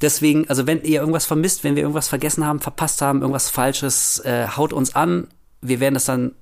Deswegen, 0.00 0.48
also 0.48 0.68
wenn 0.68 0.84
ihr 0.84 1.00
irgendwas 1.00 1.26
vermisst, 1.26 1.64
wenn 1.64 1.74
wir 1.74 1.82
irgendwas 1.82 2.06
vergessen 2.06 2.46
haben, 2.46 2.60
verpasst 2.60 3.02
haben, 3.02 3.20
irgendwas 3.20 3.50
Falsches, 3.64 4.18
äh, 4.26 4.46
haut 4.46 4.74
uns 4.74 4.94
an. 4.94 5.26
Wir 5.62 5.80
werden 5.80 5.94
das 5.94 6.04
dann 6.04 6.32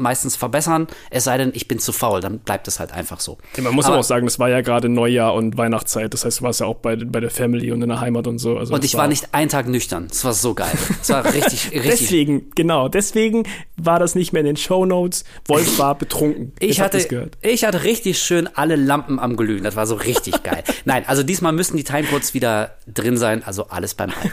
meistens 0.00 0.36
verbessern, 0.36 0.86
es 1.10 1.24
sei 1.24 1.38
denn, 1.38 1.52
ich 1.54 1.68
bin 1.68 1.78
zu 1.78 1.92
faul, 1.92 2.20
dann 2.20 2.38
bleibt 2.38 2.66
es 2.68 2.80
halt 2.80 2.92
einfach 2.92 3.20
so. 3.20 3.38
Ja, 3.56 3.62
man 3.62 3.74
muss 3.74 3.86
aber 3.86 3.98
auch 3.98 4.04
sagen, 4.04 4.26
das 4.26 4.38
war 4.38 4.48
ja 4.48 4.60
gerade 4.60 4.88
Neujahr 4.88 5.34
und 5.34 5.56
Weihnachtszeit, 5.56 6.12
das 6.12 6.24
heißt, 6.24 6.40
du 6.40 6.44
warst 6.44 6.60
ja 6.60 6.66
auch 6.66 6.76
bei, 6.76 6.96
bei 6.96 7.20
der 7.20 7.30
Family 7.30 7.70
und 7.70 7.82
in 7.82 7.88
der 7.88 8.00
Heimat 8.00 8.26
und 8.26 8.38
so. 8.38 8.56
Also 8.56 8.74
und 8.74 8.84
ich 8.84 8.94
war, 8.94 9.02
war 9.02 9.08
nicht 9.08 9.32
einen 9.32 9.48
Tag 9.48 9.68
nüchtern, 9.68 10.06
das 10.08 10.24
war 10.24 10.32
so 10.32 10.54
geil. 10.54 10.72
Das 10.98 11.10
war 11.10 11.24
richtig, 11.32 11.70
richtig. 11.72 11.82
Deswegen, 11.82 12.50
genau, 12.54 12.88
deswegen 12.88 13.44
war 13.76 13.98
das 13.98 14.14
nicht 14.14 14.32
mehr 14.32 14.40
in 14.40 14.46
den 14.46 14.56
Show 14.56 14.86
Notes. 14.86 15.24
Wolf 15.46 15.78
war 15.78 15.94
betrunken. 15.96 16.52
Ich 16.58 16.80
hatte, 16.80 17.28
ich 17.42 17.64
hatte 17.64 17.84
richtig 17.84 18.18
schön 18.18 18.48
alle 18.54 18.76
Lampen 18.76 19.18
am 19.18 19.36
Glühen, 19.36 19.62
das 19.62 19.76
war 19.76 19.86
so 19.86 19.94
richtig 19.94 20.42
geil. 20.42 20.64
Nein, 20.84 21.04
also 21.06 21.22
diesmal 21.22 21.52
müssen 21.52 21.76
die 21.76 21.84
Timecodes 21.84 22.34
wieder 22.34 22.76
drin 22.86 23.16
sein, 23.16 23.42
also 23.44 23.68
alles 23.68 23.94
beim 23.94 24.10
Alten. 24.10 24.32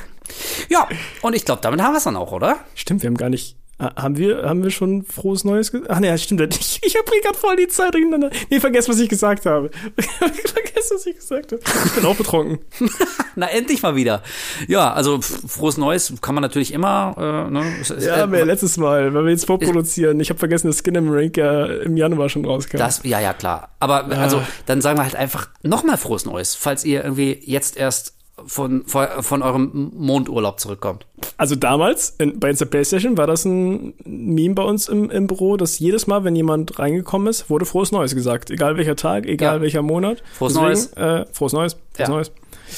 Ja, 0.69 0.87
und 1.21 1.35
ich 1.35 1.45
glaube, 1.45 1.61
damit 1.61 1.81
haben 1.81 1.93
wir 1.93 1.97
es 1.97 2.03
dann 2.03 2.15
auch, 2.15 2.31
oder? 2.31 2.57
Stimmt, 2.75 3.03
wir 3.03 3.07
haben 3.07 3.17
gar 3.17 3.29
nicht 3.29 3.55
haben 3.79 4.17
wir, 4.17 4.43
haben 4.43 4.63
wir 4.63 4.71
schon 4.71 5.03
frohes 5.03 5.43
Neues 5.43 5.71
gesagt? 5.71 5.91
Ach 5.91 5.99
nee, 5.99 6.15
stimmt. 6.17 6.37
Ich, 6.59 6.79
ich 6.81 6.95
habe 6.95 7.11
gerade 7.21 7.37
voll 7.37 7.55
die 7.55 7.67
Zeit 7.67 7.93
durcheinander. 7.93 8.29
Nee, 8.49 8.59
vergesst, 8.59 8.89
was 8.89 8.99
ich 8.99 9.09
gesagt 9.09 9.45
habe. 9.45 9.69
vergesst, 9.97 10.91
was 10.93 11.05
ich 11.05 11.15
gesagt 11.15 11.51
habe. 11.51 11.61
Ich 11.85 11.91
bin 11.93 12.05
auch 12.05 12.15
betrunken. 12.15 12.59
Na, 13.35 13.47
endlich 13.47 13.83
mal 13.83 13.95
wieder. 13.95 14.23
Ja, 14.67 14.93
also 14.93 15.21
frohes 15.21 15.77
Neues 15.77 16.13
kann 16.21 16.33
man 16.33 16.41
natürlich 16.41 16.73
immer. 16.73 17.15
Äh, 17.17 17.51
ne? 17.51 17.65
ja, 17.99 18.25
äh, 18.25 18.43
letztes 18.43 18.77
Mal, 18.77 19.13
wenn 19.13 19.25
wir 19.25 19.31
jetzt 19.31 19.45
vorproduzieren. 19.45 20.19
Ich 20.19 20.29
habe 20.29 20.39
vergessen, 20.39 20.67
dass 20.67 20.81
Skin 20.83 20.95
im 20.95 21.09
Rank 21.11 21.37
ja 21.37 21.65
im 21.65 21.97
Januar 21.97 22.29
schon 22.29 22.45
rauskam. 22.45 22.77
Das, 22.77 23.01
ja, 23.03 23.19
ja, 23.19 23.33
klar. 23.33 23.69
Aber 23.79 24.05
ah. 24.05 24.21
also, 24.21 24.41
dann 24.65 24.81
sagen 24.81 24.97
wir 24.97 25.03
halt 25.03 25.15
einfach 25.15 25.49
nochmal 25.61 25.97
frohes 25.97 26.25
Neues, 26.25 26.55
falls 26.55 26.83
ihr 26.83 27.03
irgendwie 27.03 27.39
jetzt 27.43 27.77
erst 27.77 28.16
von, 28.45 28.85
von 28.85 29.41
eurem 29.41 29.91
Mondurlaub 29.95 30.59
zurückkommt. 30.59 31.05
Also 31.37 31.55
damals 31.55 32.15
in, 32.17 32.39
bei 32.39 32.51
der 32.51 32.65
Playstation 32.65 33.17
war 33.17 33.27
das 33.27 33.45
ein 33.45 33.93
Meme 34.05 34.55
bei 34.55 34.63
uns 34.63 34.87
im, 34.87 35.09
im 35.09 35.27
Büro, 35.27 35.57
dass 35.57 35.79
jedes 35.79 36.07
Mal, 36.07 36.23
wenn 36.23 36.35
jemand 36.35 36.77
reingekommen 36.79 37.27
ist, 37.27 37.49
wurde 37.49 37.65
frohes 37.65 37.91
Neues 37.91 38.15
gesagt. 38.15 38.51
Egal 38.51 38.77
welcher 38.77 38.95
Tag, 38.95 39.25
egal 39.25 39.55
ja. 39.55 39.61
welcher 39.61 39.81
Monat. 39.81 40.23
Frohes 40.37 40.53
Deswegen, 40.53 40.67
Neues. 40.67 40.93
Äh, 40.93 41.25
frohes 41.33 41.53
Neues. 41.53 41.73
Frohes 41.73 41.97
ja. 41.97 42.09
Neues. 42.09 42.31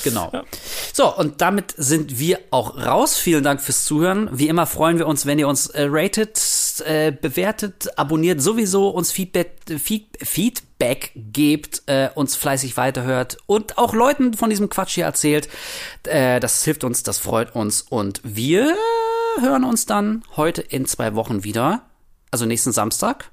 Genau. 0.04 0.30
Ja. 0.32 0.44
So, 0.94 1.16
und 1.16 1.42
damit 1.42 1.74
sind 1.78 2.20
wir 2.20 2.40
auch 2.52 2.78
raus. 2.78 3.18
Vielen 3.18 3.44
Dank 3.44 3.62
fürs 3.62 3.86
Zuhören. 3.86 4.30
Wie 4.32 4.48
immer 4.48 4.66
freuen 4.66 4.98
wir 4.98 5.08
uns, 5.08 5.26
wenn 5.26 5.40
ihr 5.40 5.48
uns 5.48 5.68
äh, 5.68 5.88
ratet, 5.90 6.38
äh, 6.82 7.16
bewertet, 7.20 7.90
abonniert, 7.98 8.42
sowieso 8.42 8.90
uns 8.90 9.12
Feedback, 9.12 9.58
Feed, 9.78 10.18
Feedback 10.22 11.12
gebt, 11.16 11.84
äh, 11.88 12.10
uns 12.16 12.36
fleißig 12.36 12.78
weiterhört 12.78 13.38
und 13.46 13.78
auch 13.78 13.94
Leuten 13.94 14.34
von 14.34 14.50
diesem 14.50 14.70
Quatsch 14.70 14.96
hier 14.96 15.06
erzählt. 15.06 15.50
Äh, 16.04 16.40
das 16.40 16.64
hilft 16.64 16.84
uns, 16.84 17.04
das 17.04 17.20
freut 17.20 17.56
uns 17.56 17.82
und 17.82 18.22
wir 18.24 18.76
hören 19.40 19.64
uns 19.64 19.86
dann 19.86 20.24
heute 20.36 20.62
in 20.62 20.86
zwei 20.86 21.16
Wochen 21.16 21.44
wieder, 21.44 21.84
also 22.32 22.46
nächsten 22.46 22.72
Samstag, 22.72 23.32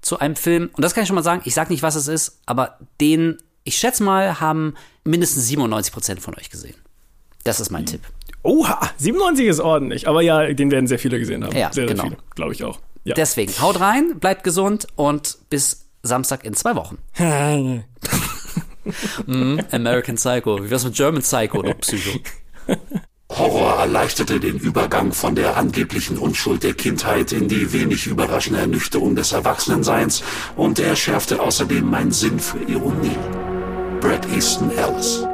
zu 0.00 0.18
einem 0.18 0.36
Film. 0.36 0.70
Und 0.72 0.84
das 0.84 0.94
kann 0.94 1.02
ich 1.02 1.08
schon 1.08 1.16
mal 1.16 1.22
sagen, 1.22 1.42
ich 1.44 1.54
sag 1.54 1.70
nicht, 1.70 1.82
was 1.82 1.94
es 1.94 2.08
ist, 2.08 2.40
aber 2.46 2.78
den 3.00 3.38
ich 3.66 3.76
schätze 3.76 4.02
mal, 4.02 4.40
haben 4.40 4.74
mindestens 5.04 5.48
97 5.48 5.92
Prozent 5.92 6.20
von 6.20 6.34
euch 6.36 6.50
gesehen. 6.50 6.76
Das 7.44 7.60
ist 7.60 7.70
mein 7.70 7.82
mhm. 7.82 7.86
Tipp. 7.86 8.00
Oha, 8.42 8.80
97 8.96 9.46
ist 9.46 9.60
ordentlich. 9.60 10.08
Aber 10.08 10.22
ja, 10.22 10.52
den 10.52 10.70
werden 10.70 10.86
sehr 10.86 11.00
viele 11.00 11.18
gesehen 11.18 11.44
haben. 11.44 11.56
Ja, 11.56 11.72
sehr, 11.72 11.86
genau. 11.86 12.02
sehr 12.02 12.12
viele, 12.12 12.22
glaube 12.34 12.52
ich 12.52 12.64
auch. 12.64 12.80
Ja. 13.06 13.14
Deswegen, 13.14 13.52
haut 13.60 13.78
rein, 13.78 14.18
bleibt 14.18 14.42
gesund 14.42 14.88
und 14.96 15.38
bis 15.48 15.86
Samstag 16.02 16.44
in 16.44 16.54
zwei 16.54 16.74
Wochen. 16.74 16.98
mm, 19.26 19.60
American 19.70 20.16
Psycho. 20.16 20.64
Wie 20.64 20.70
wär's 20.70 20.84
mit 20.84 20.94
German 20.94 21.22
Psycho, 21.22 21.62
du 21.62 21.72
Psycho? 21.74 22.18
Horror 23.30 23.78
erleichterte 23.78 24.40
den 24.40 24.58
Übergang 24.58 25.12
von 25.12 25.36
der 25.36 25.56
angeblichen 25.56 26.18
Unschuld 26.18 26.64
der 26.64 26.74
Kindheit 26.74 27.30
in 27.30 27.46
die 27.46 27.72
wenig 27.72 28.08
überraschende 28.08 28.58
Ernüchterung 28.60 29.14
des 29.14 29.30
Erwachsenenseins 29.30 30.24
und 30.56 30.80
er 30.80 30.96
schärfte 30.96 31.40
außerdem 31.40 31.88
meinen 31.88 32.12
Sinn 32.12 32.40
für 32.40 32.58
Ironie. 32.58 33.16
Brad 34.00 34.28
Easton 34.32 34.72
Ellis. 34.72 35.24